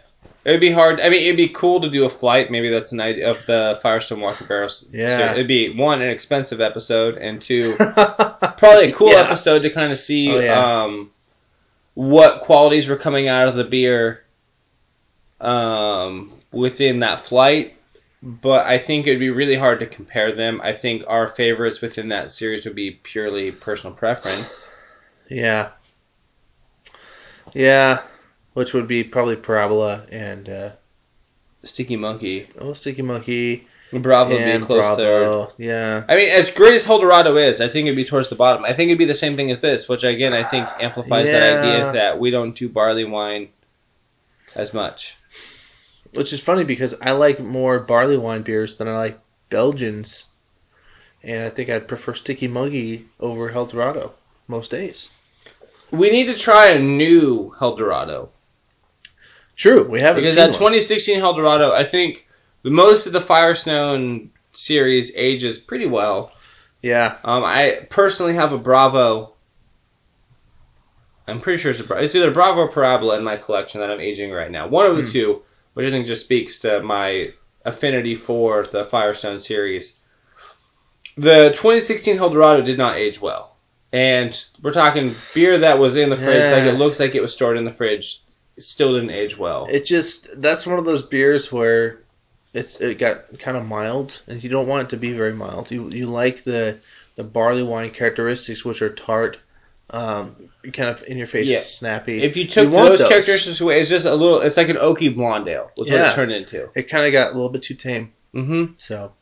It 0.45 0.53
would 0.53 0.61
be 0.61 0.71
hard. 0.71 1.01
I 1.01 1.11
mean, 1.11 1.25
it'd 1.25 1.37
be 1.37 1.49
cool 1.49 1.81
to 1.81 1.91
do 1.91 2.05
a 2.05 2.09
flight. 2.09 2.53
Maybe 2.53 2.69
that's 2.69 2.93
an 2.93 3.01
idea 3.01 3.29
of 3.33 3.45
the 3.47 3.79
Firestone 3.83 4.21
Walker 4.21 4.45
barrels. 4.45 4.87
Yeah. 4.93 5.17
So 5.17 5.33
it'd 5.33 5.49
be 5.49 5.71
one 5.71 6.01
an 6.03 6.09
expensive 6.09 6.61
episode, 6.61 7.17
and 7.17 7.43
two 7.43 7.75
probably 7.79 8.91
a 8.91 8.93
cool 8.93 9.11
Yeah. 9.11 9.23
episode 9.23 9.63
to 9.63 9.71
kind 9.71 9.91
of 9.91 9.99
see 9.99 10.31
Oh, 10.33 10.39
yeah. 10.39 10.83
um, 10.85 11.11
what 11.95 12.43
qualities 12.43 12.87
were 12.87 12.95
coming 12.97 13.27
out 13.27 13.49
of 13.49 13.57
the 13.57 13.65
beer 13.65 14.23
um, 15.41 16.33
within 16.53 17.01
that 17.01 17.21
flight. 17.21 17.75
but 18.23 18.67
I 18.67 18.79
think 18.79 19.07
it'd 19.07 19.21
be 19.21 19.31
really 19.31 19.57
hard 19.57 19.81
to 19.81 19.87
compare 19.87 20.33
them. 20.33 20.61
I 20.63 20.73
think 20.73 21.05
our 21.07 21.29
favorites 21.29 21.81
within 21.81 22.09
that 22.09 22.31
series 22.31 22.65
would 22.65 22.75
be 22.75 22.91
purely 22.91 23.53
personal 23.53 23.95
preference. 23.95 24.69
Yeah. 25.29 25.69
Yeah, 27.53 28.03
which 28.55 28.75
would 28.75 28.89
be 28.89 29.05
probably 29.05 29.37
Parabola 29.37 30.05
and 30.11 30.49
uh, 30.49 30.71
Sticky 31.63 31.97
Monkey. 31.97 32.49
oh, 32.59 32.73
Sticky 32.73 33.03
Monkey 33.03 33.67
Bravo 33.93 34.31
would 34.35 34.45
be 34.45 34.51
a 34.51 34.61
close 34.61 34.97
third. 34.97 35.49
Yeah. 35.59 36.05
I 36.09 36.17
mean, 36.17 36.29
as 36.31 36.51
great 36.51 36.75
as 36.75 36.85
Helldorado 36.87 37.37
is, 37.41 37.61
I 37.61 37.69
think 37.69 37.87
it'd 37.87 37.97
be 37.97 38.05
towards 38.05 38.29
the 38.31 38.35
bottom. 38.37 38.65
I 38.65 38.73
think 38.73 38.89
it'd 38.89 38.99
be 38.99 39.05
the 39.05 39.15
same 39.15 39.37
thing 39.37 39.51
as 39.51 39.61
this, 39.61 39.89
which 39.89 40.03
again 40.05 40.33
I 40.33 40.43
think 40.43 40.67
amplifies 40.81 41.31
that 41.31 41.53
Yeah. 41.53 41.61
idea 41.61 41.93
that 41.93 42.19
we 42.19 42.31
don't 42.31 42.57
do 42.57 42.69
barley 42.69 43.05
wine 43.05 43.49
as 44.57 44.75
much. 44.75 45.17
Which 46.13 46.33
is 46.33 46.41
funny 46.41 46.65
because 46.65 46.95
I 47.01 47.13
like 47.13 47.41
more 47.41 47.79
barley 47.81 48.17
wine 48.19 48.43
beers 48.43 48.77
than 48.79 48.89
I 48.89 48.97
like 48.97 49.19
Belgians. 49.51 50.25
And 51.23 51.43
I 51.43 51.49
think 51.49 51.69
I'd 51.71 51.89
prefer 51.89 52.15
Sticky 52.15 52.49
Monkey 52.49 53.07
over 53.19 53.51
Helldorado 53.51 54.13
most 54.49 54.71
days. 54.71 55.11
We 55.91 56.11
need 56.11 56.27
to 56.29 56.35
try 56.35 56.69
a 56.69 56.79
new 56.79 57.55
Helldorado 57.59 58.29
True, 59.57 59.85
we 59.89 60.01
haven't 60.01 60.23
because 60.23 60.35
that 60.37 60.51
one. 60.51 60.59
2016 60.59 61.19
Helldorado, 61.19 61.71
I 61.73 61.83
think 61.85 62.27
the 62.63 62.71
most 62.71 63.07
of 63.07 63.13
the 63.15 63.21
Firestone 63.23 64.31
series 64.53 65.17
ages 65.17 65.59
pretty 65.59 65.87
well. 65.87 66.31
Yeah, 66.83 67.17
Um, 67.25 67.43
I 67.43 67.87
personally 67.89 68.35
have 68.35 68.53
a 68.53 68.59
Bravo. 68.59 69.33
I'm 71.27 71.41
pretty 71.41 71.59
sure 71.59 71.71
it's 71.71 71.81
a 71.81 71.85
Bra- 71.85 71.99
it's 71.99 72.15
either 72.15 72.31
Bravo 72.31 72.61
or 72.63 72.69
Parabola 72.69 73.17
in 73.19 73.25
my 73.25 73.37
collection 73.37 73.81
that 73.81 73.91
I'm 73.91 74.01
aging 74.01 74.31
right 74.31 74.51
now. 74.51 74.69
One 74.69 74.87
of 74.87 74.97
the 74.97 75.03
Hmm. 75.03 75.09
two, 75.09 75.43
which 75.77 75.85
I 75.87 75.91
think 75.91 76.07
just 76.07 76.25
speaks 76.25 76.61
to 76.61 76.83
my 76.83 77.33
affinity 77.67 78.15
for 78.15 78.67
the 78.67 78.87
Firestone 78.87 79.41
series. 79.41 80.01
The 81.19 81.51
2016 81.51 82.17
Helldorado 82.17 82.65
did 82.65 82.79
not 82.79 82.97
age 82.97 83.21
well, 83.21 83.55
and 83.93 84.33
we're 84.63 84.73
talking 84.73 85.11
beer 85.35 85.59
that 85.59 85.79
was 85.79 85.97
in 85.97 86.09
the 86.09 86.17
fridge, 86.17 86.45
Yeah. 86.45 86.53
like 86.53 86.65
it 86.65 86.79
looks 86.79 86.99
like 86.99 87.15
it 87.15 87.21
was 87.21 87.35
stored 87.35 87.59
in 87.59 87.65
the 87.67 87.73
fridge, 87.73 88.21
still 88.59 88.95
didn't 88.95 89.11
age 89.11 89.37
well. 89.37 89.67
it 89.71 89.85
just 89.85 90.41
that's 90.41 90.67
one 90.67 90.79
of 90.79 90.87
those 90.87 91.03
beers 91.03 91.53
where 91.53 91.99
it's 92.55 92.81
it 92.81 92.97
got 92.99 93.39
kind 93.39 93.59
of 93.59 93.67
mild, 93.67 94.23
and 94.27 94.43
you 94.43 94.49
don't 94.49 94.67
want 94.67 94.89
it 94.89 94.91
to 94.91 94.97
be 94.97 95.13
very 95.13 95.35
mild. 95.35 95.71
You 95.71 95.91
you 95.91 96.07
like 96.07 96.43
the 96.43 96.79
the 97.17 97.25
barley 97.25 97.63
wine 97.63 97.91
characteristics, 97.91 98.65
which 98.65 98.81
are 98.81 98.89
tart, 98.95 99.37
um, 99.91 100.35
kind 100.73 100.91
of 100.91 101.05
in 101.07 101.17
your 101.17 101.27
face, 101.27 101.49
Yeah. 101.49 101.59
snappy. 101.59 102.23
if 102.23 102.37
you 102.37 102.47
took 102.47 102.71
want 102.73 102.89
those, 102.91 103.01
those. 103.01 103.09
characteristics 103.09 103.61
away, 103.61 103.81
it's 103.81 103.89
just 103.91 104.07
a 104.07 104.15
little. 104.15 104.41
It's 104.41 104.57
like 104.57 104.69
an 104.69 104.77
oaky 104.77 105.15
blonde 105.15 105.49
ale. 105.49 105.71
Was 105.77 105.91
what 105.91 106.01
it 106.01 106.13
turned 106.15 106.33
into. 106.33 106.71
it 106.75 106.85
kind 106.89 107.07
of 107.07 107.13
got 107.13 107.31
a 107.33 107.35
little 107.35 107.51
bit 107.51 107.63
too 107.63 107.75
tame. 107.75 108.13
Mm-hmm. 108.35 108.73
So 108.77 109.13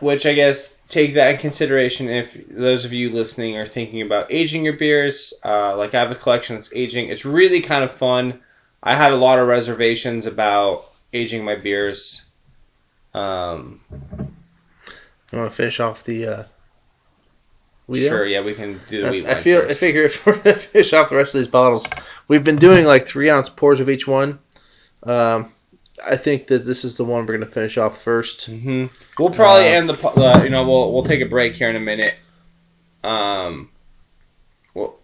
which 0.00 0.26
I 0.26 0.34
guess 0.34 0.80
take 0.88 1.14
that 1.14 1.30
in 1.30 1.38
consideration 1.38 2.08
if 2.08 2.48
those 2.48 2.84
of 2.84 2.92
you 2.92 3.10
listening 3.10 3.56
are 3.56 3.66
thinking 3.66 4.02
about 4.02 4.32
aging 4.32 4.64
your 4.64 4.76
beers. 4.76 5.32
Uh, 5.44 5.76
like 5.76 5.94
I 5.94 6.00
have 6.00 6.10
a 6.10 6.16
collection 6.16 6.56
that's 6.56 6.72
aging. 6.74 7.08
It's 7.08 7.24
really 7.24 7.60
kind 7.60 7.84
of 7.84 7.90
fun. 7.92 8.40
I 8.82 8.96
had 8.96 9.12
a 9.12 9.16
lot 9.16 9.38
of 9.38 9.46
reservations 9.46 10.26
about 10.26 10.90
aging 11.12 11.44
my 11.44 11.54
beers. 11.54 12.22
Um, 13.14 13.80
I 15.32 15.36
want 15.36 15.50
to 15.52 15.56
finish 15.56 15.78
off 15.78 16.02
the. 16.02 16.26
Uh, 16.26 16.44
sure, 17.90 18.24
yeah, 18.26 18.42
we 18.42 18.54
can 18.54 18.80
do 18.88 19.02
the 19.02 19.10
wheat 19.10 19.26
I, 19.26 19.32
I 19.32 19.34
feel 19.34 19.62
I 19.62 19.74
figure 19.74 20.02
if 20.04 20.24
we're 20.26 20.36
gonna 20.38 20.54
finish 20.56 20.92
off 20.92 21.10
the 21.10 21.16
rest 21.16 21.34
of 21.34 21.40
these 21.40 21.48
bottles, 21.48 21.88
we've 22.28 22.44
been 22.44 22.56
doing 22.56 22.84
like 22.84 23.06
three 23.06 23.28
ounce 23.30 23.48
pours 23.48 23.80
of 23.80 23.88
each 23.90 24.06
one. 24.06 24.38
Um, 25.02 25.52
I 26.04 26.16
think 26.16 26.46
that 26.48 26.64
this 26.64 26.84
is 26.84 26.96
the 26.96 27.04
one 27.04 27.26
we're 27.26 27.34
gonna 27.34 27.46
finish 27.50 27.76
off 27.78 28.00
first. 28.02 28.46
hmm 28.46 28.86
We'll 29.18 29.30
probably 29.30 29.68
Uh, 29.68 29.72
end 29.78 29.88
the, 29.88 29.94
the 29.94 30.40
you 30.44 30.50
know 30.50 30.66
we'll 30.66 30.92
we'll 30.92 31.02
take 31.02 31.20
a 31.20 31.26
break 31.26 31.54
here 31.54 31.68
in 31.70 31.76
a 31.76 31.80
minute. 31.80 32.16
Um, 33.04 33.68
well, 34.74 34.96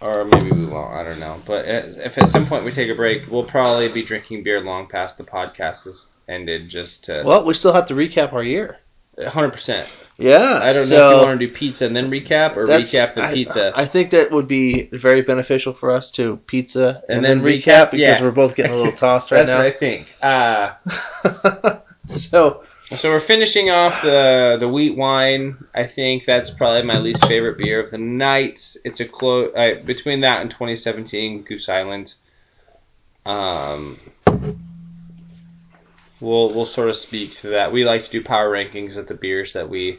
or 0.00 0.24
maybe 0.24 0.50
we 0.52 0.66
won't. 0.66 0.92
I 0.92 1.04
don't 1.04 1.20
know. 1.20 1.40
But 1.44 1.66
if 1.66 2.16
at 2.18 2.28
some 2.28 2.46
point 2.46 2.64
we 2.64 2.70
take 2.72 2.90
a 2.90 2.94
break, 2.94 3.30
we'll 3.30 3.44
probably 3.44 3.88
be 3.88 4.02
drinking 4.02 4.44
beer 4.44 4.60
long 4.60 4.86
past 4.86 5.18
the 5.18 5.24
podcast 5.24 5.84
has 5.84 6.10
ended. 6.28 6.68
Just 6.68 7.04
to 7.06 7.22
Well, 7.24 7.44
we 7.44 7.54
still 7.54 7.72
have 7.72 7.86
to 7.86 7.94
recap 7.94 8.32
our 8.32 8.42
year. 8.42 8.78
hundred 9.26 9.50
percent. 9.52 9.88
Yeah, 10.18 10.60
I 10.62 10.72
don't 10.72 10.84
so 10.84 10.96
know 10.96 11.08
if 11.08 11.20
you 11.20 11.26
want 11.26 11.40
to 11.40 11.46
do 11.46 11.52
pizza 11.52 11.86
and 11.86 11.96
then 11.96 12.10
recap 12.10 12.56
or 12.56 12.66
recap 12.66 13.14
the 13.14 13.22
I- 13.22 13.32
pizza. 13.32 13.72
I, 13.74 13.86
think 13.86 14.10
that 14.10 14.30
would 14.30 14.46
be 14.46 14.88
very 14.92 15.22
beneficial 15.22 15.72
for 15.72 15.90
us 15.90 16.10
to 16.12 16.36
pizza 16.36 17.02
and, 17.08 17.16
And 17.16 17.24
then, 17.24 17.42
then 17.42 17.46
recap, 17.46 17.62
recap, 17.62 17.90
because 17.92 18.00
yeah. 18.00 18.22
we're 18.22 18.30
both 18.30 18.54
getting 18.54 18.72
a 18.72 18.76
little 18.76 18.92
tossed 19.06 19.30
right 19.30 19.46
That's 19.46 19.50
now. 19.50 19.62
That's 19.62 19.80
what 19.80 20.94
I 21.24 21.30
think. 21.30 21.72
Uh, 21.72 21.78
so 22.06 22.62
so 22.96 23.10
we're 23.10 23.20
finishing 23.20 23.70
off 23.70 24.02
the 24.02 24.58
the 24.60 24.68
wheat 24.68 24.96
wine. 24.96 25.56
I 25.74 25.84
think 25.84 26.24
that's 26.24 26.50
probably 26.50 26.82
my 26.82 26.98
least 26.98 27.26
favorite 27.26 27.56
beer 27.56 27.80
of 27.80 27.90
the 27.90 27.98
night. 27.98 28.76
It's 28.84 29.00
a 29.00 29.06
close 29.06 29.54
uh, 29.54 29.80
between 29.84 30.20
that 30.20 30.42
and 30.42 30.50
2017 30.50 31.42
Goose 31.42 31.68
Island. 31.68 32.14
Um, 33.24 33.98
we'll 36.22 36.48
we'll 36.54 36.64
sort 36.64 36.88
of 36.88 36.96
speak 36.96 37.32
to 37.42 37.48
that. 37.48 37.72
We 37.72 37.84
like 37.84 38.04
to 38.06 38.10
do 38.10 38.22
power 38.22 38.50
rankings 38.50 38.96
of 38.96 39.06
the 39.08 39.14
beers 39.14 39.52
that 39.54 39.68
we 39.68 39.98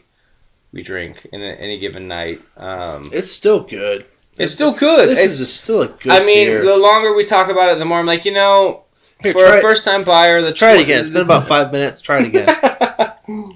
we 0.71 0.81
drink 0.81 1.27
in 1.31 1.41
a, 1.43 1.45
any 1.45 1.77
given 1.79 2.07
night. 2.07 2.41
Um, 2.57 3.11
it's 3.13 3.29
still 3.31 3.59
good. 3.61 4.05
it's 4.39 4.51
still 4.53 4.73
good. 4.73 5.09
This 5.09 5.19
It's- 5.19 5.29
is 5.35 5.41
a, 5.41 5.45
still 5.45 5.81
a 5.83 5.87
good. 5.87 6.11
I 6.11 6.25
mean, 6.25 6.47
beer. 6.47 6.65
the 6.65 6.77
longer 6.77 7.13
we 7.13 7.25
talk 7.25 7.51
about 7.51 7.71
it, 7.71 7.77
the 7.79 7.85
more 7.85 7.99
I'm 7.99 8.07
like, 8.07 8.25
you 8.25 8.33
know, 8.33 8.83
Here, 9.21 9.33
for 9.33 9.45
a 9.45 9.61
first 9.61 9.83
time 9.83 10.03
buyer, 10.03 10.41
the 10.41 10.51
try 10.53 10.73
it 10.73 10.81
again. 10.81 10.99
It's 11.01 11.09
been 11.09 11.21
about 11.21 11.43
five 11.47 11.71
minutes. 11.71 12.01
Try 12.01 12.21
it 12.23 12.27
again. 12.27 12.47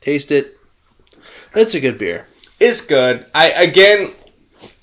Taste 0.00 0.32
it. 0.32 0.56
It's 1.54 1.74
a 1.74 1.80
good 1.80 1.98
beer. 1.98 2.26
It's 2.60 2.80
good. 2.86 3.26
I 3.34 3.50
again, 3.50 4.10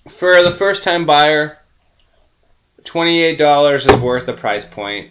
for 0.08 0.42
the 0.44 0.52
first 0.52 0.84
time 0.84 1.06
buyer, 1.06 1.58
twenty 2.84 3.22
eight 3.24 3.38
dollars 3.38 3.86
is 3.86 3.96
worth 4.00 4.26
the 4.26 4.34
price 4.34 4.66
point. 4.66 5.10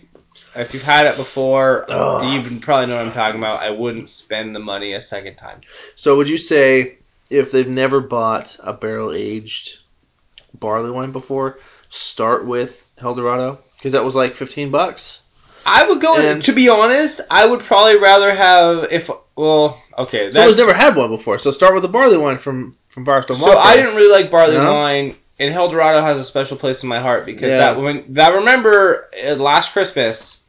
If 0.55 0.75
you've 0.75 0.83
had 0.83 1.07
it 1.07 1.17
before, 1.17 1.87
Ugh. 1.89 2.45
you 2.45 2.61
probably 2.61 2.87
know 2.87 2.97
what 2.97 3.07
I'm 3.07 3.13
talking 3.13 3.41
about. 3.41 3.63
I 3.63 3.71
wouldn't 3.71 4.09
spend 4.09 4.55
the 4.55 4.61
money 4.61 4.93
a 4.93 5.01
second 5.01 5.37
time. 5.37 5.61
So 5.95 6.17
would 6.19 6.29
you 6.29 6.37
say 6.39 6.97
if 7.31 7.53
they've 7.53 7.69
never 7.69 8.01
bought 8.01 8.59
a 8.63 8.73
barrel 8.73 9.13
aged 9.13 9.79
barley 10.59 10.91
wine 10.91 11.13
before, 11.13 11.59
start 11.89 12.45
with 12.47 12.85
Helldorado 12.99 13.59
because 13.79 13.93
that 13.93 14.05
was 14.05 14.15
like 14.15 14.35
fifteen 14.35 14.71
bucks. 14.71 15.23
I 15.65 15.89
would 15.89 16.01
go. 16.03 16.17
And- 16.19 16.43
to 16.43 16.53
be 16.53 16.69
honest, 16.69 17.21
I 17.31 17.47
would 17.47 17.61
probably 17.61 17.99
rather 17.99 18.35
have 18.35 18.93
if 18.93 19.11
well, 19.37 19.83
okay. 19.97 20.25
That's, 20.25 20.37
Someone's 20.37 20.59
never 20.59 20.75
had 20.75 20.97
one 20.97 21.09
before, 21.11 21.39
so 21.39 21.51
start 21.51 21.73
with 21.75 21.83
the 21.83 21.89
barley 21.89 22.19
wine 22.19 22.37
from 22.37 22.77
from 22.89 23.05
Barstow. 23.05 23.33
So 23.35 23.57
I 23.57 23.77
didn't 23.77 23.97
really 23.97 24.13
like 24.23 24.31
barley 24.31 24.55
No? 24.55 24.71
wine, 24.73 25.15
and 25.39 25.55
Eldorado 25.55 26.01
has 26.03 26.19
a 26.19 26.25
special 26.25 26.59
place 26.59 26.83
in 26.83 26.89
my 26.91 26.99
heart 26.99 27.25
because 27.25 27.53
Yeah. 27.53 27.59
that 27.75 27.77
when 27.81 28.13
that 28.15 28.35
remember 28.35 29.07
uh, 29.27 29.37
last 29.37 29.73
Christmas, 29.73 30.42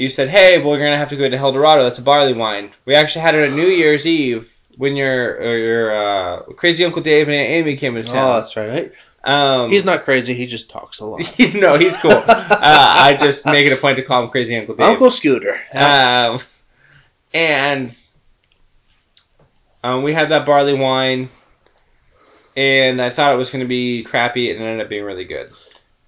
you 0.00 0.08
said, 0.08 0.28
"Hey, 0.28 0.58
well, 0.58 0.70
we're 0.70 0.78
gonna 0.78 0.96
have 0.96 1.10
to 1.10 1.16
go 1.16 1.28
to 1.28 1.36
Helldorado. 1.36 1.82
That's 1.82 1.98
a 1.98 2.02
barley 2.02 2.32
wine." 2.34 2.70
We 2.84 2.94
actually 2.94 3.22
had 3.22 3.34
it 3.34 3.50
on 3.50 3.56
New 3.56 3.66
Year's 3.66 4.06
Eve 4.06 4.52
when 4.76 4.96
your 4.96 5.42
uh, 5.42 5.52
your 5.52 5.92
uh, 5.92 6.42
crazy 6.56 6.84
Uncle 6.84 7.02
Dave 7.02 7.28
and 7.28 7.34
Aunt 7.34 7.48
Amy 7.50 7.76
came 7.76 7.94
to 7.94 8.02
town. 8.02 8.12
Oh, 8.14 8.18
town. 8.20 8.40
that's 8.40 8.56
right. 8.56 8.92
um, 9.24 9.70
He's 9.70 9.84
not 9.84 10.04
crazy. 10.04 10.34
He 10.34 10.46
just 10.46 10.70
talks 10.70 11.00
a 11.00 11.04
lot. 11.04 11.20
no, 11.54 11.76
he's 11.78 11.96
cool. 11.96 12.12
uh, 12.12 12.24
I 12.28 13.16
just 13.18 13.44
make 13.46 13.66
it 13.66 13.72
a 13.72 13.76
point 13.76 13.96
to 13.96 14.02
call 14.02 14.22
him 14.22 14.30
Crazy 14.30 14.56
Uncle 14.56 14.76
Dave. 14.76 14.86
Uncle 14.86 15.10
Scooter. 15.10 15.58
Um, 15.74 16.38
and 17.34 17.94
um, 19.82 20.02
we 20.02 20.12
had 20.12 20.30
that 20.30 20.46
barley 20.46 20.74
wine, 20.74 21.28
and 22.56 23.00
I 23.02 23.10
thought 23.10 23.34
it 23.34 23.38
was 23.38 23.50
going 23.50 23.64
to 23.64 23.68
be 23.68 24.02
crappy, 24.04 24.50
and 24.50 24.60
it 24.60 24.64
ended 24.64 24.84
up 24.84 24.88
being 24.88 25.04
really 25.04 25.24
good. 25.24 25.50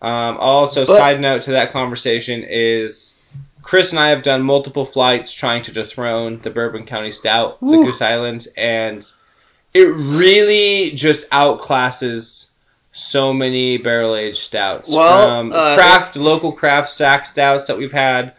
Um, 0.03 0.39
also, 0.39 0.87
But- 0.87 0.97
side 0.97 1.21
note 1.21 1.43
to 1.43 1.53
that 1.53 1.71
conversation 1.73 2.45
is 2.49 3.17
Chris 3.63 3.93
and 3.93 4.01
I 4.01 4.09
have 4.11 4.23
done 4.23 4.43
multiple 4.43 4.85
flights 4.85 5.33
trying 5.33 5.63
to 5.65 5.73
dethrone 5.73 6.39
the 6.41 6.51
Bourbon 6.51 6.87
County 6.87 7.11
Stout, 7.11 7.61
the 7.61 7.67
Goose 7.67 8.03
Island, 8.03 8.49
and 8.57 9.05
it 9.75 9.87
really 9.89 10.91
just 10.95 11.29
outclasses 11.31 12.51
so 12.93 13.33
many 13.33 13.79
barrel 13.79 14.17
aged 14.17 14.39
stouts. 14.39 14.91
Well, 14.93 15.29
from 15.29 15.53
uh, 15.53 15.77
craft, 15.77 16.17
local 16.17 16.53
craft 16.53 16.91
sack 16.91 17.25
stouts 17.25 17.69
that 17.69 17.79
we've 17.79 17.93
had 17.93 18.33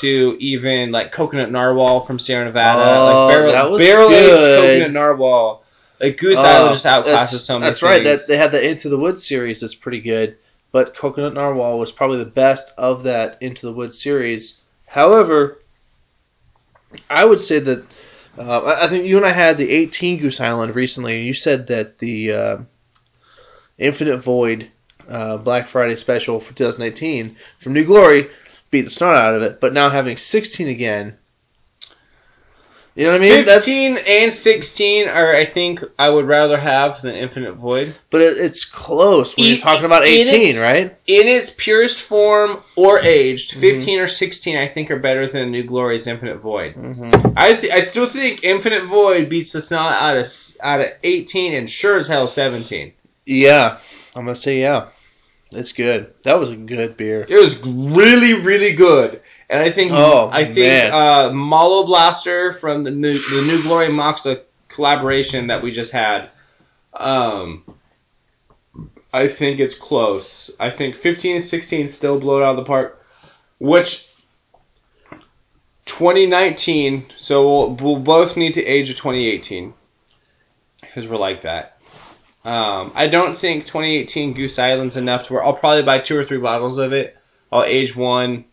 to 0.00 0.36
even 0.40 0.90
like 0.90 1.12
coconut 1.12 1.50
narwhal 1.50 2.00
from 2.00 2.18
Sierra 2.18 2.44
Nevada, 2.44 2.82
Oh, 2.84 3.26
like 3.26 3.34
barrel, 3.34 3.78
barrel 3.78 4.10
aged 4.10 4.60
coconut 4.62 4.92
narwhal. 4.92 5.64
Like 6.00 6.18
Goose 6.18 6.36
Oh, 6.38 6.42
Island 6.44 6.74
just 6.74 6.84
outclasses 6.86 7.04
that's, 7.04 7.40
so 7.40 7.58
many 7.58 7.70
That's 7.70 7.82
right. 7.82 8.04
That 8.04 8.20
they 8.28 8.36
had 8.36 8.52
the 8.52 8.68
Into 8.68 8.88
the 8.90 8.98
Woods 8.98 9.26
series 9.26 9.60
that's 9.60 9.74
pretty 9.76 10.00
good, 10.00 10.36
but 10.74 10.96
Coconut 10.96 11.34
Narwhal 11.34 11.78
was 11.78 11.92
probably 11.92 12.18
the 12.18 12.24
best 12.24 12.72
of 12.76 13.04
that 13.04 13.38
Into 13.40 13.64
the 13.64 13.72
Woods 13.72 14.02
series. 14.02 14.60
However, 14.88 15.60
I 17.08 17.24
would 17.24 17.40
say 17.40 17.60
that 17.60 17.86
uh, 18.36 18.76
I 18.82 18.88
think 18.88 19.06
you 19.06 19.16
and 19.16 19.24
I 19.24 19.30
had 19.30 19.56
the 19.56 19.70
18 19.70 20.18
Goose 20.18 20.40
Island 20.40 20.74
recently, 20.74 21.16
and 21.16 21.24
you 21.24 21.32
said 21.32 21.68
that 21.68 21.98
the 21.98 22.32
uh, 22.32 22.58
Infinite 23.78 24.16
Void 24.16 24.68
uh, 25.08 25.36
Black 25.36 25.68
Friday 25.68 25.94
special 25.94 26.40
for 26.40 26.52
2018 26.54 27.36
from 27.60 27.72
New 27.72 27.84
Glory 27.84 28.26
beat 28.72 28.80
the 28.80 28.90
snot 28.90 29.14
out 29.14 29.36
of 29.36 29.42
it. 29.42 29.60
But 29.60 29.74
now 29.74 29.90
having 29.90 30.16
16 30.16 30.66
again, 30.66 31.16
you 32.94 33.04
know 33.06 33.12
what 33.12 33.20
I 33.22 33.24
mean? 33.24 33.44
15 33.44 33.98
and 34.08 34.32
16 34.32 35.08
are, 35.08 35.34
I 35.34 35.44
think, 35.44 35.82
I 35.98 36.08
would 36.10 36.26
rather 36.26 36.56
have 36.56 37.00
than 37.02 37.16
Infinite 37.16 37.54
Void. 37.54 37.94
but 38.10 38.20
it, 38.20 38.38
it's 38.38 38.64
close 38.64 39.36
when 39.36 39.46
you're 39.48 39.56
talking 39.56 39.84
about 39.84 40.04
in 40.04 40.12
its- 40.20 40.30
18, 40.30 40.60
right? 40.62 40.84
In 41.06 41.26
its 41.28 41.50
purest 41.50 42.00
form 42.00 42.62
or 42.76 43.00
aged, 43.00 43.52
Mm-hmm. 43.52 43.60
15 43.60 43.98
or 44.00 44.06
16, 44.06 44.56
I 44.56 44.66
think, 44.68 44.90
are 44.90 44.98
better 44.98 45.26
than 45.26 45.50
New 45.50 45.64
Glory's 45.64 46.06
Infinite 46.06 46.36
Void. 46.36 46.74
Mm-hmm. 46.74 47.36
I 47.36 47.54
th- 47.54 47.72
I 47.72 47.80
still 47.80 48.06
think 48.06 48.44
Infinite 48.44 48.84
Void 48.84 49.28
beats 49.28 49.52
the 49.52 49.60
snot 49.60 49.92
out 50.00 50.16
of 50.16 50.26
out 50.62 50.80
of 50.80 50.86
18 51.02 51.54
and 51.54 51.68
sure 51.68 51.96
as 51.96 52.06
hell 52.08 52.26
17. 52.26 52.92
Yeah, 53.26 53.78
I'm 54.14 54.24
gonna 54.24 54.34
say 54.36 54.60
yeah. 54.60 54.88
It's 55.52 55.72
good. 55.72 56.12
That 56.24 56.38
was 56.40 56.50
a 56.50 56.56
good 56.56 56.96
beer. 56.96 57.24
It 57.28 57.36
was 57.40 57.64
really 57.64 58.40
really 58.40 58.72
good, 58.74 59.20
and 59.50 59.60
I 59.62 59.70
think 59.70 59.92
Oh, 59.92 60.30
I 60.32 60.44
think 60.44 60.66
man. 60.66 60.92
uh, 60.92 61.32
Malo 61.32 61.84
Blaster 61.86 62.52
from 62.52 62.84
the 62.84 62.90
new 62.90 63.12
the 63.18 63.44
New 63.46 63.62
Glory 63.62 63.86
Moksa 63.88 64.40
collaboration 64.68 65.48
that 65.48 65.62
we 65.62 65.70
just 65.72 65.92
had. 65.92 66.28
Um, 66.94 67.64
I 69.12 69.28
think 69.28 69.60
it's 69.60 69.74
close. 69.76 70.56
I 70.58 70.70
think 70.70 70.96
15 70.96 71.36
and 71.36 71.44
16 71.44 71.88
still 71.88 72.18
blow 72.18 72.40
it 72.40 72.44
out 72.44 72.50
of 72.50 72.56
the 72.56 72.64
park, 72.64 73.00
which 73.60 74.08
2019. 75.86 77.06
So 77.16 77.42
we'll, 77.44 77.74
we'll 77.76 78.00
both 78.00 78.36
need 78.36 78.54
to 78.54 78.64
age 78.64 78.90
a 78.90 78.94
2018 78.94 79.72
because 80.80 81.06
we're 81.08 81.16
like 81.16 81.42
that. 81.42 81.78
Um, 82.44 82.92
I 82.94 83.06
don't 83.08 83.36
think 83.36 83.64
2018 83.66 84.34
Goose 84.34 84.58
Island's 84.58 84.96
enough 84.96 85.26
to 85.26 85.32
where 85.34 85.44
I'll 85.44 85.54
probably 85.54 85.82
buy 85.82 85.98
two 85.98 86.18
or 86.18 86.24
three 86.24 86.38
bottles 86.38 86.78
of 86.78 86.92
it. 86.92 87.16
I'll 87.50 87.62
age 87.64 87.94
one. 87.96 88.44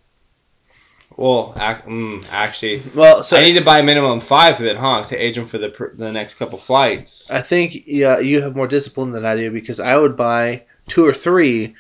Well, 1.21 1.53
ac- 1.55 1.87
mm, 1.87 2.25
actually, 2.31 2.81
Well, 2.95 3.23
so 3.23 3.37
I 3.37 3.41
need 3.41 3.53
to 3.57 3.63
buy 3.63 3.81
minimum 3.81 4.19
five 4.19 4.59
of 4.59 4.65
it, 4.65 4.75
huh, 4.77 5.03
to 5.05 5.15
age 5.15 5.35
them 5.35 5.45
for 5.45 5.57
the 5.57 5.69
pr- 5.69 5.93
the 5.93 6.11
next 6.11 6.35
couple 6.35 6.57
flights. 6.57 7.29
I 7.31 7.41
think 7.41 7.83
yeah, 7.85 8.19
you 8.19 8.41
have 8.41 8.55
more 8.55 8.67
discipline 8.67 9.11
than 9.11 9.25
I 9.25 9.35
do 9.35 9.51
because 9.51 9.79
I 9.79 9.95
would 9.95 10.17
buy 10.17 10.63
two 10.87 11.05
or 11.05 11.13
three 11.13 11.75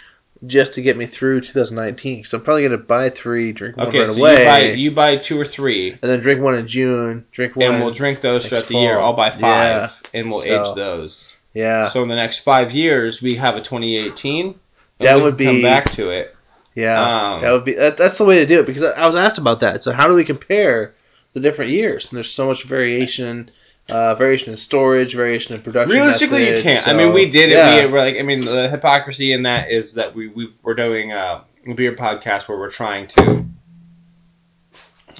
just 0.45 0.73
to 0.75 0.81
get 0.81 0.97
me 0.97 1.05
through 1.05 1.41
2019. 1.41 2.17
Because 2.17 2.33
I'm 2.33 2.41
probably 2.43 2.63
gonna 2.63 2.77
buy 2.77 3.09
three, 3.09 3.51
drink 3.51 3.77
one 3.77 3.87
Okay, 3.87 3.99
right 3.99 4.07
so 4.07 4.19
away, 4.21 4.39
you 4.39 4.45
buy 4.45 4.59
you 4.73 4.91
buy 4.91 5.15
two 5.17 5.39
or 5.39 5.45
three, 5.45 5.91
and 5.91 5.99
then 6.01 6.19
drink 6.19 6.41
one 6.41 6.55
in 6.55 6.67
June. 6.67 7.25
Drink 7.31 7.55
one. 7.55 7.67
and 7.75 7.83
we'll 7.83 7.93
drink 7.93 8.21
those 8.21 8.45
throughout 8.47 8.59
next 8.59 8.69
the 8.69 8.77
year. 8.77 8.97
I'll 8.99 9.13
buy 9.13 9.29
five, 9.31 9.39
Yeah. 9.41 9.89
and 10.19 10.29
we'll 10.29 10.41
So- 10.41 10.61
age 10.71 10.75
those. 10.75 11.37
yeah, 11.53 11.87
So 11.89 12.01
in 12.03 12.09
the 12.09 12.15
next 12.15 12.39
five 12.39 12.71
years, 12.71 13.21
we 13.21 13.35
have 13.35 13.55
a 13.55 13.61
2018. 13.61 14.55
That 14.99 15.19
would 15.19 15.37
can 15.37 15.45
come 15.47 15.61
back 15.63 15.89
to 15.93 16.11
it. 16.11 16.35
Yeah. 16.73 17.33
Um, 17.33 17.41
that 17.41 17.51
would 17.51 17.65
be 17.65 17.73
that, 17.73 17.97
that's 17.97 18.17
the 18.17 18.25
way 18.25 18.39
to 18.39 18.45
do 18.45 18.59
it 18.59 18.65
because 18.65 18.83
I, 18.83 19.03
I 19.03 19.05
was 19.05 19.15
asked 19.15 19.37
about 19.37 19.59
that. 19.61 19.83
So 19.83 19.91
how 19.91 20.07
do 20.07 20.13
we 20.13 20.23
compare 20.23 20.93
the 21.33 21.39
different 21.39 21.71
years? 21.71 22.11
And 22.11 22.17
there's 22.17 22.31
so 22.31 22.47
much 22.47 22.63
variation. 22.63 23.49
Uh, 23.89 24.13
variation 24.15 24.51
in 24.51 24.57
storage, 24.57 25.15
variation 25.15 25.55
in 25.55 25.61
production. 25.61 25.91
Realistically, 25.91 26.55
you 26.55 26.61
can't. 26.61 26.87
I 26.87 26.93
mean, 26.93 27.13
we 27.13 27.29
did 27.29 27.49
it. 27.49 27.55
Yeah. 27.55 27.83
We 27.83 27.91
were 27.91 27.97
like, 27.97 28.15
I 28.15 28.21
mean, 28.21 28.45
the 28.45 28.69
hypocrisy 28.69 29.33
in 29.33 29.43
that 29.43 29.71
is 29.71 29.95
that 29.95 30.13
we 30.13 30.27
we 30.27 30.53
we're 30.61 30.75
doing 30.75 31.11
uh, 31.11 31.41
a 31.67 31.73
beer 31.73 31.93
podcast 31.93 32.47
where 32.47 32.59
we're 32.59 32.69
trying 32.69 33.07
to, 33.07 33.45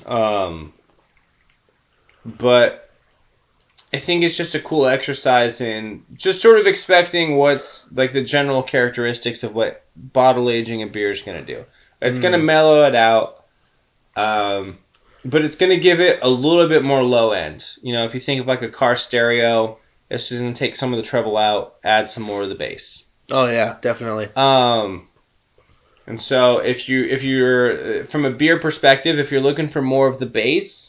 um, 0.06 0.74
but 2.24 2.81
I 3.94 3.98
think 3.98 4.24
it's 4.24 4.38
just 4.38 4.56
a 4.56 4.60
cool 4.60 4.86
exercise 4.88 5.60
in 5.62 6.04
just 6.16 6.42
sort 6.42 6.60
of 6.60 6.66
expecting 6.68 7.36
what's 7.36 7.92
like 7.92 8.14
the 8.14 8.24
general 8.24 8.64
characteristics 8.64 9.44
of 9.44 9.54
what 9.54 9.84
bottle 9.96 10.50
aging 10.50 10.82
a 10.82 10.88
beer 10.88 11.12
is 11.12 11.22
going 11.22 11.44
to 11.46 11.56
do. 11.56 11.66
It's 12.02 12.20
going 12.20 12.32
to 12.34 12.40
Mm. 12.40 12.46
mellow 12.46 12.88
it 12.88 12.96
out. 12.96 13.44
Um, 14.16 14.78
but 15.26 15.44
it's 15.46 15.56
going 15.58 15.70
to 15.72 15.78
give 15.78 16.00
it 16.00 16.20
a 16.24 16.30
little 16.30 16.68
bit 16.68 16.84
more 16.84 17.04
low 17.04 17.32
end. 17.32 17.66
You 17.84 17.94
know, 17.94 18.06
if 18.06 18.14
you 18.14 18.20
think 18.20 18.42
of 18.42 18.48
like 18.48 18.62
a 18.62 18.70
car 18.70 18.96
stereo, 18.96 19.78
it's 20.10 20.30
just 20.30 20.42
going 20.42 20.54
to 20.54 20.58
take 20.60 20.76
some 20.76 20.94
of 20.94 20.98
the 20.98 21.04
treble 21.04 21.38
out, 21.38 21.76
add 21.84 22.08
some 22.08 22.24
more 22.24 22.42
of 22.42 22.50
the 22.50 22.56
bass. 22.56 23.06
Oh 23.30 23.46
yeah, 23.46 23.78
definitely. 23.82 24.30
Um, 24.36 25.08
and 26.08 26.20
so 26.20 26.58
if 26.58 26.90
you 26.90 27.04
if 27.06 27.24
you're 27.24 28.02
uh, 28.02 28.04
from 28.06 28.26
a 28.26 28.32
beer 28.32 28.58
perspective, 28.58 29.20
if 29.20 29.32
you're 29.32 29.42
looking 29.42 29.68
for 29.68 29.82
more 29.82 30.08
of 30.08 30.18
the 30.18 30.26
bass, 30.26 30.81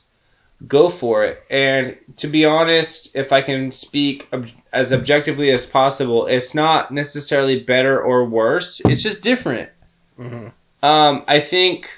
go 0.66 0.88
for 0.88 1.24
it. 1.24 1.42
And 1.50 1.96
to 2.18 2.28
be 2.28 2.44
honest, 2.44 3.14
if 3.14 3.32
I 3.32 3.42
can 3.42 3.72
speak 3.72 4.28
ob- 4.32 4.48
as 4.72 4.92
objectively 4.92 5.50
as 5.50 5.66
possible, 5.66 6.26
it's 6.26 6.54
not 6.54 6.90
necessarily 6.90 7.60
better 7.60 8.00
or 8.00 8.24
worse. 8.24 8.80
It's 8.80 9.02
just 9.02 9.22
different. 9.22 9.70
hmm 10.16 10.48
Um, 10.82 11.24
I 11.28 11.40
think. 11.40 11.90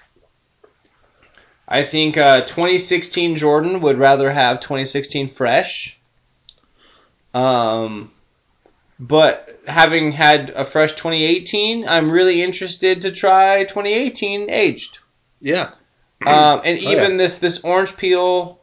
I 1.67 1.83
think 1.83 2.19
uh, 2.19 2.43
2016 2.43 3.37
Jordan 3.37 3.81
would 3.81 3.97
rather 3.97 4.31
have 4.31 4.61
2016 4.61 5.29
fresh. 5.29 5.99
Um, 7.33 8.13
but 9.01 9.59
having 9.67 10.13
had 10.13 10.51
a 10.51 10.65
fresh 10.65 10.93
2018, 10.93 11.89
I'm 11.89 12.11
really 12.11 12.43
interested 12.43 13.01
to 13.03 13.11
try 13.11 13.65
2018 13.65 14.51
aged. 14.51 14.99
Yeah. 15.41 15.73
Um, 16.25 16.63
and 16.65 16.79
Oh, 16.85 16.91
even 16.91 17.17
this 17.17 17.39
this 17.39 17.63
orange 17.65 17.97
peel, 17.97 18.59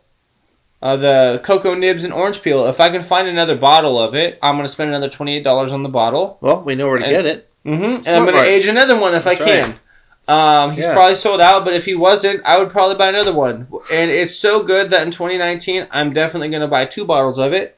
uh, 0.82 0.96
the 0.98 1.42
cocoa 1.44 1.76
nibs 1.76 2.04
and 2.04 2.14
orange 2.14 2.42
peel. 2.42 2.66
If 2.68 2.80
I 2.80 2.90
can 2.90 3.04
find 3.04 3.28
another 3.28 3.56
bottle 3.56 4.00
of 4.00 4.16
it, 4.16 4.40
I'm 4.42 4.56
gonna 4.56 4.68
spend 4.68 4.90
another 4.90 5.10
28 5.10 5.44
dollars 5.44 5.72
on 5.72 5.84
the 5.84 5.90
bottle. 5.90 6.38
Well, 6.42 6.62
we 6.62 6.76
know 6.76 6.88
where 6.88 6.98
to 6.98 7.04
And- 7.04 7.12
get 7.12 7.26
it. 7.26 7.48
Mm-hmm. 7.66 7.84
And 7.84 8.08
I'm 8.08 8.26
gonna 8.26 8.38
Mart. 8.38 8.48
age 8.48 8.66
another 8.66 9.00
one 9.00 9.14
if 9.14 9.24
That's 9.26 9.40
I 9.40 9.44
can. 9.46 9.80
Um, 10.28 10.72
he's 10.72 10.86
Yeah. 10.86 10.94
probably 10.94 11.16
sold 11.16 11.42
out, 11.42 11.66
but 11.66 11.74
if 11.74 11.86
he 11.86 11.94
wasn't, 11.94 12.44
I 12.46 12.58
would 12.60 12.70
probably 12.70 12.96
buy 12.96 13.10
another 13.10 13.34
one. 13.34 13.68
And 13.92 14.10
it's 14.10 14.36
so 14.36 14.64
good 14.64 14.92
that 14.92 15.04
in 15.04 15.12
2019, 15.12 15.88
I'm 15.92 16.14
definitely 16.14 16.50
gonna 16.50 16.68
buy 16.68 16.86
two 16.86 17.06
bottles 17.06 17.38
of 17.38 17.54
it. 17.54 17.76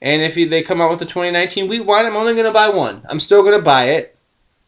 And 0.00 0.22
if 0.22 0.36
he, 0.36 0.44
they 0.44 0.62
come 0.62 0.80
out 0.80 0.90
with 0.90 1.00
the 1.00 1.06
2019 1.06 1.66
wheat 1.66 1.80
wine, 1.84 2.06
I'm 2.06 2.16
only 2.16 2.36
gonna 2.36 2.52
buy 2.52 2.68
one. 2.68 3.02
I'm 3.08 3.18
still 3.18 3.42
gonna 3.42 3.58
buy 3.60 3.90
it 3.90 4.14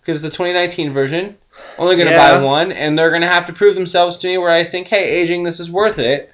because 0.00 0.22
the 0.22 0.30
2019 0.30 0.92
version. 0.92 1.36
Only 1.78 1.96
gonna 1.96 2.10
Yeah. 2.10 2.38
buy 2.38 2.44
one, 2.44 2.72
and 2.72 2.98
they're 2.98 3.10
gonna 3.10 3.26
have 3.28 3.46
to 3.46 3.52
prove 3.52 3.74
themselves 3.74 4.18
to 4.18 4.26
me 4.26 4.38
where 4.38 4.50
I 4.50 4.64
think, 4.64 4.88
hey, 4.88 5.20
aging 5.20 5.42
this 5.44 5.60
is 5.60 5.70
worth 5.70 5.98
it. 5.98 6.30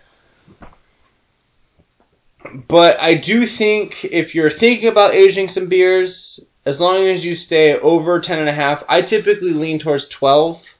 But 2.68 3.00
I 3.00 3.14
do 3.14 3.44
think 3.44 4.04
if 4.04 4.34
you're 4.34 4.50
thinking 4.50 4.88
about 4.88 5.14
aging 5.14 5.48
some 5.48 5.66
beers, 5.66 6.40
as 6.64 6.80
long 6.80 7.02
as 7.04 7.24
you 7.24 7.34
stay 7.34 7.78
over 7.78 8.20
10 8.20 8.38
and 8.38 8.48
a 8.48 8.52
half, 8.52 8.84
I 8.88 9.02
typically 9.02 9.52
lean 9.52 9.78
towards 9.78 10.08
12, 10.08 10.74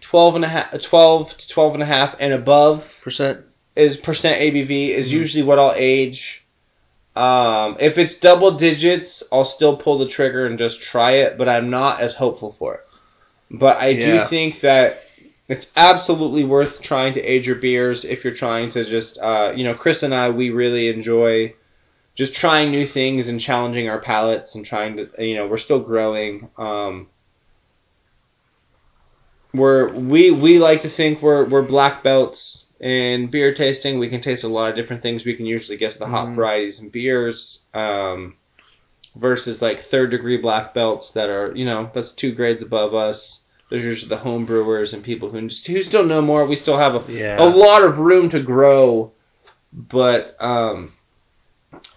12 0.00 0.36
and 0.36 0.44
a 0.44 0.48
half, 0.48 0.80
12 0.80 1.36
to 1.38 1.48
12 1.48 1.74
and 1.74 1.82
a 1.82 1.86
half 1.86 2.16
and 2.20 2.32
above 2.32 3.00
Percent. 3.02 3.40
is 3.76 3.96
percent 3.96 4.40
ABV 4.40 4.90
is 4.90 5.08
Mhm. 5.10 5.12
usually 5.12 5.42
what 5.44 5.58
I'll 5.58 5.74
age. 5.76 6.44
Um, 7.16 7.76
if 7.80 7.98
it's 7.98 8.14
double 8.16 8.52
digits, 8.52 9.24
I'll 9.32 9.44
still 9.44 9.76
pull 9.76 9.98
the 9.98 10.06
trigger 10.06 10.46
and 10.46 10.58
just 10.58 10.82
try 10.82 11.12
it, 11.12 11.36
but 11.38 11.48
I'm 11.48 11.70
not 11.70 12.00
as 12.00 12.14
hopeful 12.14 12.52
for 12.52 12.74
it. 12.74 12.80
But 13.50 13.78
I 13.78 13.94
do 13.94 14.20
think 14.20 14.60
that 14.60 15.02
it's 15.48 15.72
absolutely 15.76 16.44
worth 16.44 16.82
trying 16.82 17.14
to 17.14 17.22
age 17.22 17.46
your 17.46 17.56
beers 17.56 18.04
if 18.04 18.24
you're 18.24 18.34
trying 18.34 18.70
to 18.70 18.84
just, 18.84 19.18
uh, 19.18 19.52
you 19.56 19.64
know, 19.64 19.74
Chris 19.74 20.02
and 20.02 20.14
I, 20.14 20.30
we 20.30 20.50
really 20.50 20.88
enjoy 20.88 21.54
just 22.14 22.34
trying 22.34 22.70
new 22.70 22.84
things 22.84 23.28
and 23.28 23.40
challenging 23.40 23.88
our 23.88 23.98
palates 24.00 24.54
and 24.54 24.66
trying 24.66 24.96
to, 24.96 25.24
you 25.24 25.36
know, 25.36 25.46
we're 25.46 25.56
still 25.56 25.80
growing. 25.80 26.50
Um, 26.58 27.06
we're 29.54 29.92
we 29.92 30.30
we 30.30 30.58
like 30.58 30.82
to 30.82 30.90
think 30.90 31.22
we're 31.22 31.44
we're 31.46 31.62
black 31.62 32.02
belts 32.02 32.70
in 32.80 33.28
beer 33.28 33.54
tasting. 33.54 33.98
We 33.98 34.08
can 34.08 34.20
taste 34.20 34.44
a 34.44 34.48
lot 34.48 34.68
of 34.70 34.76
different 34.76 35.02
things. 35.02 35.24
We 35.24 35.34
can 35.34 35.46
usually 35.46 35.78
guess 35.78 35.96
the 35.96 36.06
hop 36.06 36.28
Mhm. 36.28 36.34
varieties 36.34 36.80
and 36.80 36.92
beers. 36.92 37.64
Um, 37.72 38.34
versus 39.16 39.60
like 39.62 39.80
third 39.80 40.10
degree 40.10 40.36
black 40.36 40.74
belts 40.74 41.12
that 41.12 41.28
are 41.30 41.54
you 41.56 41.64
know 41.64 41.90
that's 41.92 42.12
two 42.12 42.32
grades 42.32 42.62
above 42.62 42.94
us. 42.94 43.44
Those 43.70 43.84
are 43.84 43.88
usually 43.88 44.08
the 44.08 44.16
home 44.16 44.46
brewers 44.46 44.94
and 44.94 45.04
people 45.04 45.28
who 45.28 45.46
just, 45.48 45.66
who 45.66 45.82
still 45.82 46.04
know 46.04 46.22
more. 46.22 46.46
We 46.46 46.56
still 46.56 46.78
have 46.78 46.94
a, 47.08 47.12
Yeah. 47.12 47.36
a 47.38 47.44
lot 47.48 47.82
of 47.84 47.98
room 47.98 48.30
to 48.30 48.40
grow, 48.40 49.12
but 49.72 50.34
um, 50.40 50.92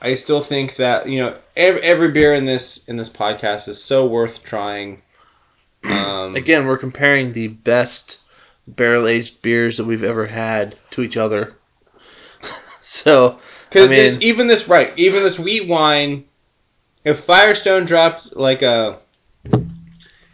I 0.01 0.16
still 0.16 0.41
think 0.41 0.76
that 0.78 1.07
you 1.07 1.20
know 1.22 1.36
every, 1.55 1.82
every 1.82 2.12
beer 2.12 2.34
in 2.34 2.45
this 2.45 2.88
in 2.89 2.97
this 2.97 3.09
podcast 3.09 3.68
is 3.70 3.82
so 3.84 4.05
worth 4.07 4.43
trying. 4.43 5.01
Um, 5.84 6.36
Again, 6.36 6.68
we're 6.68 6.78
comparing 6.78 7.34
the 7.34 7.47
best 7.47 8.20
barrel 8.68 9.07
aged 9.07 9.41
beers 9.41 9.78
that 9.78 9.86
we've 9.86 10.03
ever 10.03 10.28
had 10.28 10.76
to 10.91 11.01
each 11.01 11.18
other. 11.18 11.55
so, 12.82 13.39
Because 13.70 13.91
I 13.91 13.95
mean- 13.95 14.03
this, 14.03 14.22
even 14.22 14.47
this, 14.47 14.68
right, 14.68 14.91
even 14.97 15.24
this 15.24 15.39
wheat 15.39 15.68
wine, 15.68 16.26
if 17.04 17.20
Firestone 17.22 17.86
dropped 17.86 18.36
like 18.36 18.62
a, 18.62 18.97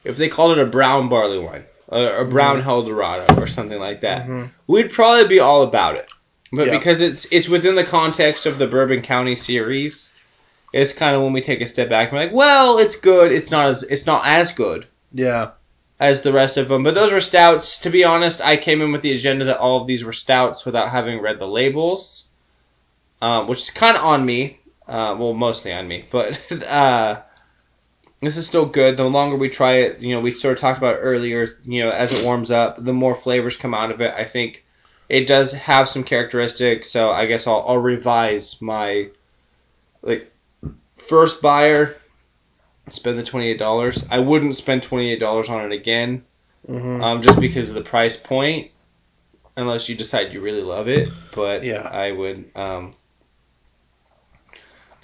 if 0.03 0.17
they 0.17 0.29
called 0.29 0.57
it 0.57 0.61
a 0.61 0.65
brown 0.65 1.09
barley 1.09 1.39
wine, 1.39 1.63
a, 1.89 2.21
a 2.21 2.25
brown 2.25 2.61
Helldorado 2.61 3.37
or 3.41 3.47
something 3.47 3.79
like 3.79 4.01
that, 4.01 4.27
Mhm. 4.27 4.49
we'd 4.67 4.91
probably 4.91 5.27
be 5.27 5.39
all 5.39 5.63
about 5.63 5.95
it. 5.95 6.11
But 6.51 6.71
because 6.71 7.01
it's 7.01 7.25
it's 7.31 7.49
within 7.49 7.75
the 7.75 7.83
context 7.83 8.45
of 8.45 8.57
the 8.57 8.67
Bourbon 8.67 9.01
County 9.01 9.35
series, 9.35 10.13
it's 10.73 10.93
kind 10.93 11.15
of 11.15 11.21
when 11.21 11.33
we 11.33 11.41
take 11.41 11.59
a 11.61 11.65
step 11.67 11.89
back 11.89 12.09
and 12.09 12.17
we're 12.17 12.25
like, 12.25 12.33
well, 12.33 12.77
it's 12.79 12.95
good, 12.95 13.31
it's 13.33 13.51
not 13.51 13.65
as 13.65 13.83
it's 13.83 14.05
not 14.05 14.21
as 14.25 14.51
good. 14.53 14.85
yeah. 15.13 15.49
as 15.99 16.21
the 16.21 16.31
rest 16.31 16.57
of 16.57 16.67
them. 16.67 16.83
But 16.83 16.93
those 16.95 17.11
were 17.11 17.19
stouts. 17.21 17.79
To 17.79 17.89
be 17.89 18.03
honest, 18.05 18.39
I 18.41 18.55
came 18.55 18.81
in 18.83 18.91
with 18.91 19.01
the 19.01 19.13
agenda 19.13 19.45
that 19.45 19.57
all 19.57 19.81
of 19.81 19.87
these 19.87 20.03
were 20.05 20.13
stouts 20.13 20.63
without 20.65 20.89
having 20.89 21.19
read 21.19 21.39
the 21.39 21.47
labels, 21.47 22.27
um, 23.21 23.47
which 23.47 23.59
is 23.63 23.71
kind 23.71 23.97
of 23.97 24.03
on 24.03 24.23
me. 24.25 24.59
Uh, 24.87 25.15
well, 25.19 25.33
mostly 25.33 25.73
on 25.73 25.87
me, 25.87 26.05
but 26.09 26.51
uh, 26.63 27.21
this 28.21 28.37
is 28.37 28.47
still 28.47 28.65
good. 28.65 28.95
The 28.97 29.03
longer 29.09 29.35
we 29.35 29.49
try 29.49 29.73
it, 29.79 29.99
you 29.99 30.15
know, 30.15 30.21
we 30.21 30.31
sort 30.31 30.53
of 30.53 30.59
talked 30.61 30.77
about 30.77 30.97
earlier. 30.99 31.47
You 31.65 31.83
know, 31.83 31.91
as 31.91 32.13
it 32.13 32.23
warms 32.25 32.51
up, 32.51 32.83
the 32.83 32.93
more 32.93 33.13
flavors 33.15 33.57
come 33.57 33.73
out 33.73 33.91
of 33.91 33.99
it. 34.01 34.13
I 34.15 34.23
think 34.23 34.63
it 35.09 35.27
does 35.27 35.53
have 35.53 35.89
some 35.89 36.03
characteristics. 36.03 36.89
So 36.89 37.09
I 37.11 37.25
guess 37.25 37.47
I'll, 37.47 37.63
I'll 37.67 37.77
revise 37.77 38.61
my 38.61 39.09
like 40.01 40.31
first 41.09 41.41
buyer. 41.41 41.95
Spend 42.89 43.19
the 43.19 43.23
twenty 43.23 43.49
eight 43.49 43.59
dollars. 43.59 44.07
I 44.09 44.19
wouldn't 44.19 44.55
spend 44.55 44.83
twenty 44.83 45.11
eight 45.11 45.19
dollars 45.19 45.49
on 45.49 45.65
it 45.65 45.73
again, 45.75 46.23
Mm-hmm. 46.67 47.01
um, 47.03 47.21
just 47.21 47.39
because 47.39 47.69
of 47.69 47.75
the 47.75 47.89
price 47.89 48.15
point. 48.17 48.71
Unless 49.57 49.89
you 49.89 49.95
decide 49.95 50.33
you 50.33 50.39
really 50.41 50.61
love 50.63 50.87
it, 50.87 51.09
but 51.35 51.63
Yeah. 51.65 51.81
I 51.81 52.11
would. 52.11 52.45
Um, 52.55 52.93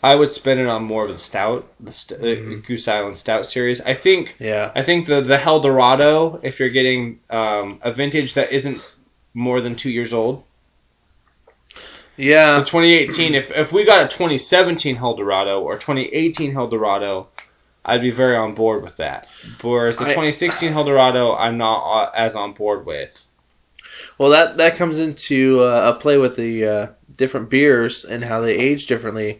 I 0.04 0.14
would 0.16 0.30
spend 0.30 0.60
it 0.60 0.68
on 0.68 0.84
more 0.84 1.06
of 1.06 1.12
the 1.12 1.18
stout, 1.18 1.66
the 1.80 1.94
st- 1.94 2.20
uh, 2.20 2.26
Mhm. 2.26 2.66
Goose 2.68 2.90
Island 2.90 3.16
Stout 3.16 3.46
series. 3.46 3.80
I 3.80 3.94
think 3.94 4.36
yeah. 4.38 4.70
I 4.76 4.84
think 4.84 5.06
the 5.08 5.22
the 5.22 5.38
Helldorado, 5.38 6.42
if 6.44 6.60
you're 6.60 6.70
getting 6.70 7.20
um, 7.30 7.80
a 7.82 7.92
vintage 7.94 8.34
that 8.34 8.52
isn't 8.52 8.80
more 9.34 9.62
than 9.62 9.76
two 9.76 9.90
years 9.90 10.12
old, 10.14 10.44
the 12.18 12.24
Yeah. 12.24 12.64
2018. 12.66 13.34
If 13.36 13.52
if 13.58 13.72
we 13.72 13.86
got 13.86 14.04
a 14.06 14.08
2017 14.08 14.96
Helldorado 14.98 15.62
or 15.62 15.76
2018 15.78 16.54
Helldorado, 16.54 17.28
I'd 17.86 18.02
be 18.02 18.12
very 18.12 18.36
on 18.36 18.54
board 18.56 18.84
with 18.84 18.98
that. 18.98 19.28
Whereas 19.62 19.98
the 19.98 20.06
I- 20.06 20.10
2016 20.10 20.72
Helldorado, 20.74 21.36
I'm 21.38 21.58
not 21.58 21.80
uh, 21.84 22.12
as 22.16 22.36
on 22.36 22.52
board 22.54 22.86
with. 22.86 23.26
Well, 24.18 24.32
that 24.32 24.58
that 24.58 24.76
comes 24.76 25.00
into 25.00 25.62
uh, 25.62 25.94
a 25.96 26.00
play 26.00 26.18
with 26.18 26.36
the 26.36 26.68
uh, 26.68 26.88
different 27.18 27.50
beers 27.50 28.06
and 28.06 28.24
how 28.24 28.42
they 28.42 28.56
age 28.58 28.86
differently. 28.86 29.40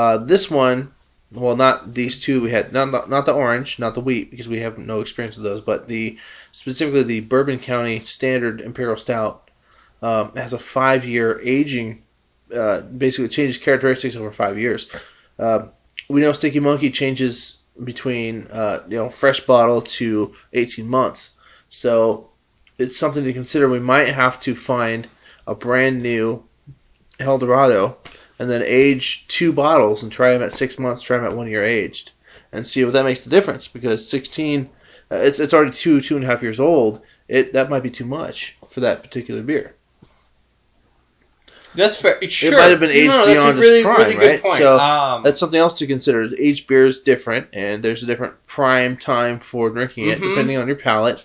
Uh, 0.00 0.16
this 0.16 0.50
one, 0.50 0.90
well, 1.30 1.56
not 1.56 1.92
these 1.92 2.20
two. 2.20 2.40
We 2.40 2.50
had 2.50 2.72
not 2.72 2.90
the, 2.90 3.06
not 3.06 3.26
the 3.26 3.34
orange, 3.34 3.78
not 3.78 3.92
the 3.92 4.00
wheat, 4.00 4.30
because 4.30 4.48
we 4.48 4.60
have 4.60 4.78
no 4.78 5.00
experience 5.00 5.36
with 5.36 5.44
those. 5.44 5.60
But 5.60 5.88
the 5.88 6.18
specifically 6.52 7.02
the 7.02 7.20
Bourbon 7.20 7.58
County 7.58 8.00
Standard 8.06 8.62
Imperial 8.62 8.96
Stout 8.96 9.50
um, 10.00 10.34
has 10.36 10.54
a 10.54 10.58
five-year 10.58 11.42
aging. 11.44 12.02
Uh, 12.50 12.80
basically, 12.80 13.28
changes 13.28 13.58
characteristics 13.58 14.16
over 14.16 14.32
five 14.32 14.58
years. 14.58 14.90
Uh, 15.38 15.66
we 16.08 16.22
know 16.22 16.32
Sticky 16.32 16.60
Monkey 16.60 16.90
changes 16.90 17.58
between 17.84 18.46
uh, 18.50 18.82
you 18.88 18.96
know 18.96 19.10
fresh 19.10 19.40
bottle 19.40 19.82
to 19.82 20.34
18 20.54 20.88
months. 20.88 21.36
So 21.68 22.30
it's 22.78 22.96
something 22.96 23.24
to 23.24 23.34
consider. 23.34 23.68
We 23.68 23.80
might 23.80 24.08
have 24.08 24.40
to 24.40 24.54
find 24.54 25.06
a 25.46 25.54
brand 25.54 26.02
new 26.02 26.42
Helldorado 27.18 27.96
and 28.40 28.50
then 28.50 28.62
age 28.64 29.28
two 29.28 29.52
bottles 29.52 30.02
and 30.02 30.10
try 30.10 30.32
them 30.32 30.42
at 30.42 30.50
six 30.52 30.78
months, 30.78 31.02
try 31.02 31.18
them 31.18 31.26
at 31.26 31.36
one 31.36 31.46
year 31.48 31.62
aged, 31.62 32.10
and 32.52 32.66
see 32.66 32.82
what 32.84 32.94
that 32.94 33.04
makes 33.04 33.22
the 33.24 33.30
difference. 33.30 33.68
Because 33.68 34.08
16, 34.08 34.68
uh, 35.12 35.16
it's 35.16 35.38
it's 35.38 35.52
already 35.54 35.72
two 35.72 36.00
two 36.00 36.16
and 36.16 36.24
a 36.24 36.26
half 36.26 36.42
years 36.42 36.58
old. 36.58 37.02
It 37.28 37.52
that 37.52 37.68
might 37.70 37.82
be 37.82 37.90
too 37.90 38.06
much 38.06 38.56
for 38.70 38.80
that 38.80 39.02
particular 39.02 39.42
beer. 39.42 39.74
That's 41.74 42.00
fair. 42.00 42.18
It, 42.20 42.32
Sure. 42.32 42.56
might 42.56 42.70
have 42.70 42.80
been 42.80 42.90
aged 42.90 43.10
no, 43.10 43.26
that's 43.26 43.32
beyond 43.38 43.58
a 43.58 43.60
its 43.60 43.68
really, 43.68 43.82
prime, 43.84 43.98
really 44.18 44.26
right? 44.26 44.42
point. 44.42 44.58
So, 44.58 44.78
um, 44.78 45.22
That's 45.22 45.38
something 45.38 45.60
else 45.60 45.78
to 45.78 45.86
consider. 45.86 46.24
Each 46.24 46.66
beer 46.66 46.86
is 46.86 47.00
different, 47.00 47.48
and 47.52 47.80
there's 47.82 48.02
a 48.02 48.06
different 48.06 48.44
prime 48.48 48.96
time 48.96 49.38
for 49.38 49.70
drinking 49.70 50.08
it, 50.08 50.18
Mhm. 50.18 50.30
depending 50.30 50.56
on 50.56 50.66
your 50.66 50.76
palate, 50.76 51.24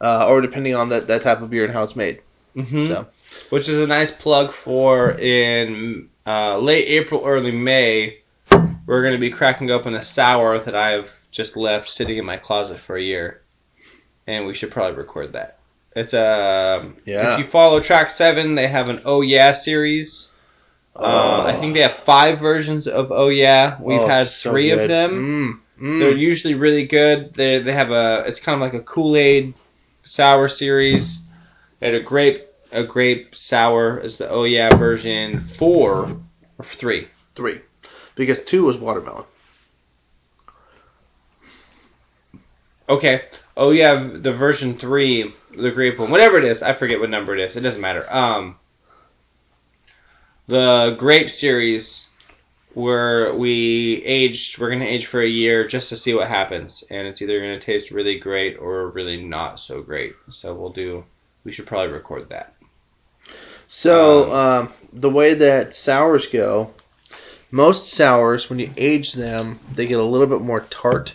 uh, 0.00 0.28
or 0.28 0.40
depending 0.40 0.74
on 0.74 0.88
that, 0.90 1.08
that 1.08 1.20
type 1.20 1.42
of 1.42 1.50
beer 1.50 1.64
and 1.64 1.72
how 1.74 1.82
it's 1.82 1.96
made. 1.96 2.20
mhm. 2.56 2.88
so. 2.88 3.06
Which 3.50 3.68
is 3.68 3.82
a 3.82 3.86
nice 3.86 4.10
plug 4.10 4.52
for 4.52 5.10
in 5.10 6.08
uh, 6.26 6.58
late 6.58 6.86
April, 6.88 7.22
early 7.24 7.52
May. 7.52 8.18
We're 8.86 9.02
going 9.02 9.14
to 9.14 9.18
be 9.20 9.30
cracking 9.30 9.70
open 9.70 9.94
a 9.94 10.02
sour 10.02 10.58
that 10.58 10.74
I've 10.74 11.12
just 11.30 11.56
left 11.56 11.88
sitting 11.88 12.16
in 12.18 12.24
my 12.24 12.36
closet 12.36 12.78
for 12.80 12.96
a 12.96 13.02
year, 13.02 13.40
and 14.26 14.46
we 14.46 14.54
should 14.54 14.70
probably 14.70 14.96
record 14.98 15.32
that. 15.34 15.58
It's 15.94 16.14
a 16.14 16.84
Yeah. 17.04 17.34
if 17.34 17.38
you 17.38 17.44
follow 17.44 17.80
Track 17.80 18.10
Seven, 18.10 18.54
they 18.54 18.66
have 18.66 18.88
an 18.88 19.02
Oh 19.04 19.20
Yeah 19.20 19.52
series. 19.52 20.32
Uh, 20.94 21.44
I 21.46 21.52
think 21.52 21.72
they 21.74 21.80
have 21.80 21.92
five 21.94 22.38
versions 22.38 22.86
of 22.88 23.12
Oh 23.12 23.28
Yeah. 23.28 23.76
We've 23.80 24.00
Oh, 24.00 24.06
had 24.06 24.26
so 24.26 24.50
three 24.50 24.70
of 24.70 24.88
them. 24.88 25.60
Mm, 25.78 25.82
mm. 25.84 25.98
They're 26.00 26.16
usually 26.16 26.54
really 26.54 26.86
good. 26.86 27.34
They 27.34 27.58
they 27.60 27.72
have 27.72 27.90
a 27.90 28.24
it's 28.26 28.40
kind 28.40 28.54
of 28.56 28.60
like 28.60 28.74
a 28.74 28.84
Kool 28.84 29.16
Aid 29.16 29.54
sour 30.02 30.48
series. 30.48 31.24
They 31.80 31.86
had 31.92 31.94
a 31.94 32.00
grape 32.00 32.46
a 32.72 32.84
grape 32.84 33.34
sour 33.34 33.98
is 33.98 34.18
the 34.18 34.28
oh 34.28 34.44
yeah 34.44 34.74
version 34.74 35.40
four 35.40 36.16
or 36.58 36.64
three. 36.64 37.08
Three. 37.34 37.60
Because 38.14 38.42
two 38.42 38.64
was 38.64 38.78
watermelon. 38.78 39.24
Okay. 42.88 43.22
Oh 43.56 43.70
yeah, 43.70 43.94
the 43.94 44.32
version 44.32 44.74
three, 44.74 45.32
the 45.56 45.70
grape 45.70 45.98
one, 45.98 46.10
whatever 46.10 46.38
it 46.38 46.44
is, 46.44 46.62
I 46.62 46.72
forget 46.72 47.00
what 47.00 47.10
number 47.10 47.34
it 47.34 47.40
is. 47.40 47.56
It 47.56 47.60
doesn't 47.60 47.80
matter. 47.80 48.06
Um, 48.10 48.56
the 50.46 50.96
grape 50.98 51.30
series 51.30 52.08
where 52.74 53.34
we 53.34 54.02
aged, 54.04 54.58
we're 54.58 54.70
gonna 54.70 54.86
age 54.86 55.06
for 55.06 55.20
a 55.20 55.26
year 55.26 55.66
just 55.66 55.90
to 55.90 55.96
see 55.96 56.14
what 56.14 56.28
happens, 56.28 56.84
and 56.90 57.06
it's 57.06 57.20
either 57.20 57.38
gonna 57.40 57.58
taste 57.58 57.90
really 57.90 58.18
great 58.18 58.58
or 58.58 58.88
really 58.88 59.22
not 59.22 59.60
so 59.60 59.82
great. 59.82 60.14
So 60.28 60.54
we'll 60.54 60.70
do. 60.70 61.04
We 61.44 61.52
should 61.52 61.66
probably 61.66 61.92
record 61.92 62.30
that. 62.30 62.54
So 63.82 64.32
um, 64.32 64.72
the 64.92 65.10
way 65.10 65.34
that 65.34 65.74
sours 65.74 66.28
go, 66.28 66.72
most 67.50 67.92
sours 67.92 68.48
when 68.48 68.60
you 68.60 68.70
age 68.76 69.14
them, 69.14 69.58
they 69.72 69.88
get 69.88 69.98
a 69.98 70.04
little 70.04 70.28
bit 70.28 70.40
more 70.40 70.60
tart. 70.60 71.12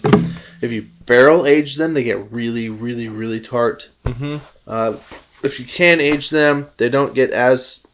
If 0.61 0.73
you 0.73 0.85
barrel 1.05 1.45
age 1.45 1.77
them, 1.77 1.93
they 1.93 2.03
get 2.03 2.29
really, 2.29 2.67
really, 2.67 3.07
really 3.07 3.39
tart. 3.39 3.89
Mm-hmm. 4.03 4.39
Uh, 4.67 4.97
if 5.43 5.61
you 5.61 5.65
can 5.65 6.01
age 6.01 6.29
them, 6.29 6.67
they 6.75 6.89
don't 6.89 7.15
get 7.15 7.31
as 7.31 7.87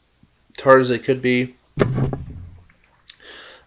tart 0.58 0.82
as 0.82 0.90
they 0.90 0.98
could 0.98 1.22
be. 1.22 1.54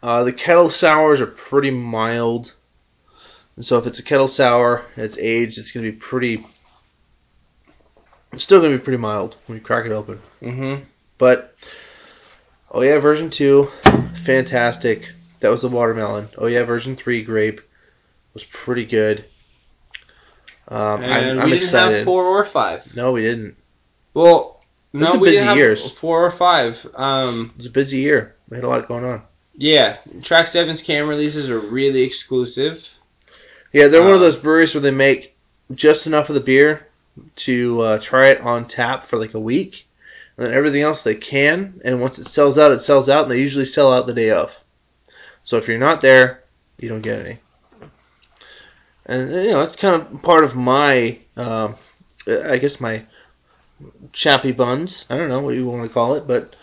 Uh, 0.03 0.25
the 0.25 0.33
kettle 0.33 0.71
sours 0.71 1.21
are 1.21 1.29
pretty 1.29 1.71
mild. 1.71 2.53
And 3.55 3.65
so 3.65 3.79
if 3.79 3.87
it's 3.87 4.01
a 4.01 4.05
kettle 4.05 4.27
sour, 4.27 4.85
and 4.97 5.05
it's 5.05 5.19
aged, 5.19 5.59
it's 5.59 5.71
going 5.71 5.87
to 5.87 5.93
be 5.93 5.99
pretty. 5.99 6.45
It's 8.33 8.43
still 8.43 8.59
going 8.59 8.73
to 8.73 8.79
be 8.79 8.85
pretty 8.85 9.01
mild 9.01 9.37
when 9.47 9.57
you 9.57 9.65
crack 9.65 9.87
it 9.87 9.93
open. 9.93 10.21
Mm-hmm. 10.43 10.83
But 11.19 11.55
oh 12.71 12.83
yeah, 12.83 12.99
version 12.99 13.31
two, 13.31 13.65
fantastic. 14.25 15.13
That 15.41 15.51
was 15.51 15.63
the 15.63 15.69
watermelon. 15.69 16.29
Oh 16.37 16.47
yeah, 16.47 16.65
version 16.65 16.97
three 16.97 17.23
grape 17.23 17.61
was 18.35 18.45
pretty 18.45 18.85
good. 18.87 19.25
Um, 20.69 21.03
And 21.03 21.13
I'm, 21.13 21.23
we 21.25 21.31
I'm 21.31 21.37
didn't 21.49 21.53
excited. 21.63 21.97
have 21.97 22.05
four 22.05 22.25
or 22.25 22.45
five. 22.45 22.97
No, 22.97 23.13
we 23.13 23.23
didn't. 23.23 23.57
Well, 24.15 24.63
no, 24.93 25.13
we 25.13 25.29
busy 25.29 25.33
didn't 25.33 25.49
have 25.49 25.57
years. 25.57 25.91
four 25.91 26.25
or 26.27 26.31
five. 26.31 26.85
Um, 26.95 27.51
It 27.55 27.59
was 27.59 27.67
a 27.67 27.71
busy 27.71 27.99
year. 27.99 28.35
We 28.49 28.57
had 28.57 28.65
a 28.65 28.69
lot 28.69 28.89
going 28.89 29.05
on. 29.05 29.23
yeah, 29.57 29.97
Track 30.23 30.47
Seven's 30.49 30.83
cam 30.83 31.09
releases 31.09 31.51
are 31.51 31.59
really 31.59 32.03
exclusive. 32.03 32.93
Yeah, 33.73 33.89
they're 33.89 34.01
one 34.03 34.11
of 34.11 34.17
Um, 34.17 34.23
those 34.23 34.37
breweries 34.37 34.75
where 34.75 34.81
they 34.83 34.91
make 34.91 35.37
just 35.73 36.07
enough 36.07 36.29
of 36.31 36.35
the 36.35 36.41
beer 36.41 36.87
to 37.37 37.81
uh, 37.81 37.99
try 37.99 38.29
it 38.29 38.41
on 38.41 38.67
tap 38.67 39.05
for 39.07 39.19
like 39.19 39.35
a 39.35 39.41
week, 39.41 39.86
and 40.37 40.47
then 40.47 40.55
everything 40.55 40.83
else 40.83 41.05
they 41.05 41.15
can. 41.15 41.81
And 41.85 42.01
once 42.01 42.19
it 42.19 42.25
sells 42.25 42.59
out, 42.59 42.73
it 42.73 42.81
sells 42.81 43.09
out, 43.09 43.25
and 43.25 43.31
they 43.31 43.41
usually 43.41 43.65
sell 43.65 43.93
out 43.93 44.07
the 44.07 44.15
day 44.15 44.31
of. 44.31 44.59
So 45.43 45.57
if 45.57 45.69
you're 45.69 45.79
not 45.79 46.03
there, 46.03 46.43
you 46.79 46.89
don't 46.89 47.03
get 47.03 47.25
any. 47.25 47.39
And 49.07 49.31
you 49.31 49.53
know, 49.53 49.61
it's 49.61 49.77
kind 49.77 50.03
of 50.03 50.23
part 50.23 50.45
of 50.45 50.57
my, 50.57 51.19
um, 51.37 51.77
I 52.27 52.59
guess 52.59 52.81
my 52.81 53.03
chappy 54.13 54.53
buns. 54.53 55.05
I 55.09 55.17
don't 55.17 55.29
know 55.29 55.41
what 55.41 55.55
you 55.55 55.67
want 55.67 55.87
to 55.87 55.93
call 55.93 56.15
it, 56.15 56.27
but 56.27 56.55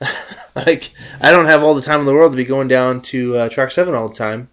like 0.56 0.90
I 1.20 1.30
don't 1.30 1.46
have 1.46 1.62
all 1.62 1.74
the 1.74 1.82
time 1.82 2.00
in 2.00 2.06
the 2.06 2.14
world 2.14 2.32
to 2.32 2.36
be 2.36 2.44
going 2.44 2.68
down 2.68 3.02
to 3.02 3.36
uh, 3.36 3.48
Track 3.48 3.70
Seven 3.70 3.94
all 3.94 4.08
the 4.08 4.14
time 4.14 4.48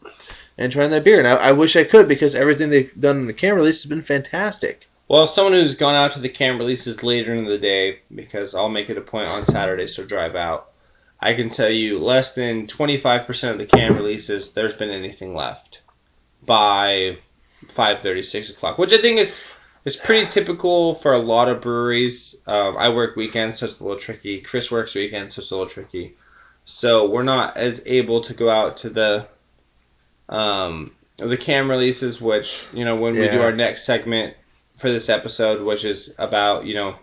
and 0.57 0.72
trying 0.72 0.91
that 0.91 1.03
beer. 1.03 1.18
And 1.18 1.27
I, 1.27 1.35
I 1.35 1.52
wish 1.53 1.76
I 1.76 1.84
could 1.84 2.07
because 2.07 2.35
everything 2.35 2.69
they've 2.69 2.93
done 2.93 3.18
in 3.18 3.27
the 3.27 3.34
can 3.34 3.56
release 3.56 3.84
has 3.84 3.89
been 3.89 4.02
fantastic. 4.02 4.88
Well, 5.11 5.27
someone 5.27 5.51
who's 5.51 5.75
gone 5.75 5.95
out 5.95 6.13
to 6.13 6.21
the 6.21 6.29
cam 6.29 6.57
releases 6.57 7.03
later 7.03 7.35
in 7.35 7.43
the 7.43 7.57
day, 7.57 7.99
because 8.15 8.55
I'll 8.55 8.69
make 8.69 8.89
it 8.89 8.97
a 8.97 9.01
point 9.01 9.27
on 9.27 9.45
Saturdays 9.45 9.95
to 9.95 10.05
drive 10.05 10.38
out. 10.38 10.69
I 11.19 11.33
can 11.33 11.49
tell 11.49 11.69
you, 11.69 11.99
less 11.99 12.33
than 12.33 12.65
25% 12.65 13.51
of 13.51 13.57
the 13.57 13.65
cam 13.65 13.95
releases, 13.95 14.53
there's 14.53 14.73
been 14.73 14.89
anything 14.89 15.35
left 15.35 15.81
by 16.45 17.17
5:30, 17.65 18.23
6 18.23 18.51
o'clock, 18.51 18.77
which 18.77 18.93
I 18.93 18.99
think 18.99 19.19
is 19.19 19.51
is 19.83 19.97
pretty 19.97 20.27
typical 20.27 20.93
for 20.93 21.11
a 21.11 21.19
lot 21.19 21.49
of 21.49 21.59
breweries. 21.59 22.41
Um, 22.47 22.77
I 22.77 22.88
work 22.88 23.17
weekends, 23.17 23.59
so 23.59 23.65
it's 23.65 23.81
a 23.81 23.83
little 23.83 23.99
tricky. 23.99 24.39
Chris 24.39 24.71
works 24.71 24.95
weekends, 24.95 25.35
so 25.35 25.41
it's 25.41 25.51
a 25.51 25.55
little 25.57 25.69
tricky. 25.69 26.13
So 26.63 27.09
we're 27.09 27.23
not 27.23 27.57
as 27.57 27.83
able 27.85 28.21
to 28.21 28.33
go 28.33 28.49
out 28.49 28.77
to 28.77 28.89
the 28.89 29.27
um, 30.29 30.93
the 31.17 31.35
cam 31.35 31.69
releases, 31.69 32.21
which 32.21 32.65
you 32.71 32.85
know 32.85 32.95
when 32.95 33.15
we 33.15 33.27
do 33.27 33.41
our 33.41 33.51
next 33.51 33.83
segment 33.83 34.38
for 34.81 34.91
this 34.91 35.09
episode, 35.09 35.63
which 35.63 35.85
is 35.85 36.13
about 36.17 36.65
you 36.65 36.73
know 36.73 36.95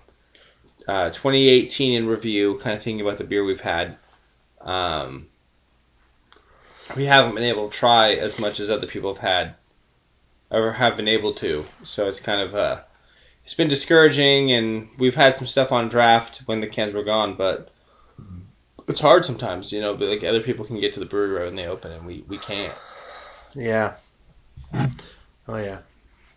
uh, 0.87 1.11
2018 1.11 1.95
in 1.95 2.09
review, 2.09 2.59
kind 2.59 2.77
of 2.77 2.83
thinking 2.83 3.01
about 3.01 3.19
the 3.19 3.25
beer 3.25 3.45
we've 3.45 3.61
had. 3.61 3.97
Um, 4.61 5.29
we 6.97 7.05
haven't 7.05 7.35
been 7.35 7.45
able 7.45 7.69
to 7.69 7.77
try 7.77 8.15
as 8.15 8.39
much 8.39 8.61
as 8.61 8.69
other 8.69 8.87
people 8.87 9.15
have 9.15 9.23
had, 9.23 9.55
or 10.51 10.73
have 10.73 10.97
been 10.97 11.09
able 11.09 11.35
to. 11.35 11.65
So 11.85 12.09
it's 12.09 12.21
kind 12.21 12.41
of 12.41 12.55
uh, 12.55 12.81
it's 13.45 13.55
been 13.55 13.69
discouraging, 13.69 14.51
and 14.53 14.89
we've 14.99 15.15
had 15.15 15.35
some 15.35 15.47
stuff 15.47 15.71
on 15.71 15.89
draft 15.89 16.43
when 16.47 16.61
the 16.61 16.67
cans 16.67 16.95
were 16.95 17.05
gone, 17.05 17.35
but 17.35 17.71
it's 18.89 19.01
hard 19.01 19.25
sometimes, 19.25 19.71
you 19.71 19.81
know. 19.81 19.95
But 19.95 20.09
like 20.09 20.25
other 20.25 20.41
people 20.41 20.65
can 20.65 20.81
get 20.81 20.95
to 20.95 21.01
the 21.01 21.07
brewery 21.07 21.45
when 21.45 21.55
they 21.55 21.69
open, 21.69 21.93
and 21.93 22.05
we 22.05 22.25
we 22.27 22.39
can't. 22.39 22.75
Yeah. 23.55 23.95
Oh 25.51 25.57
yeah. 25.57 25.79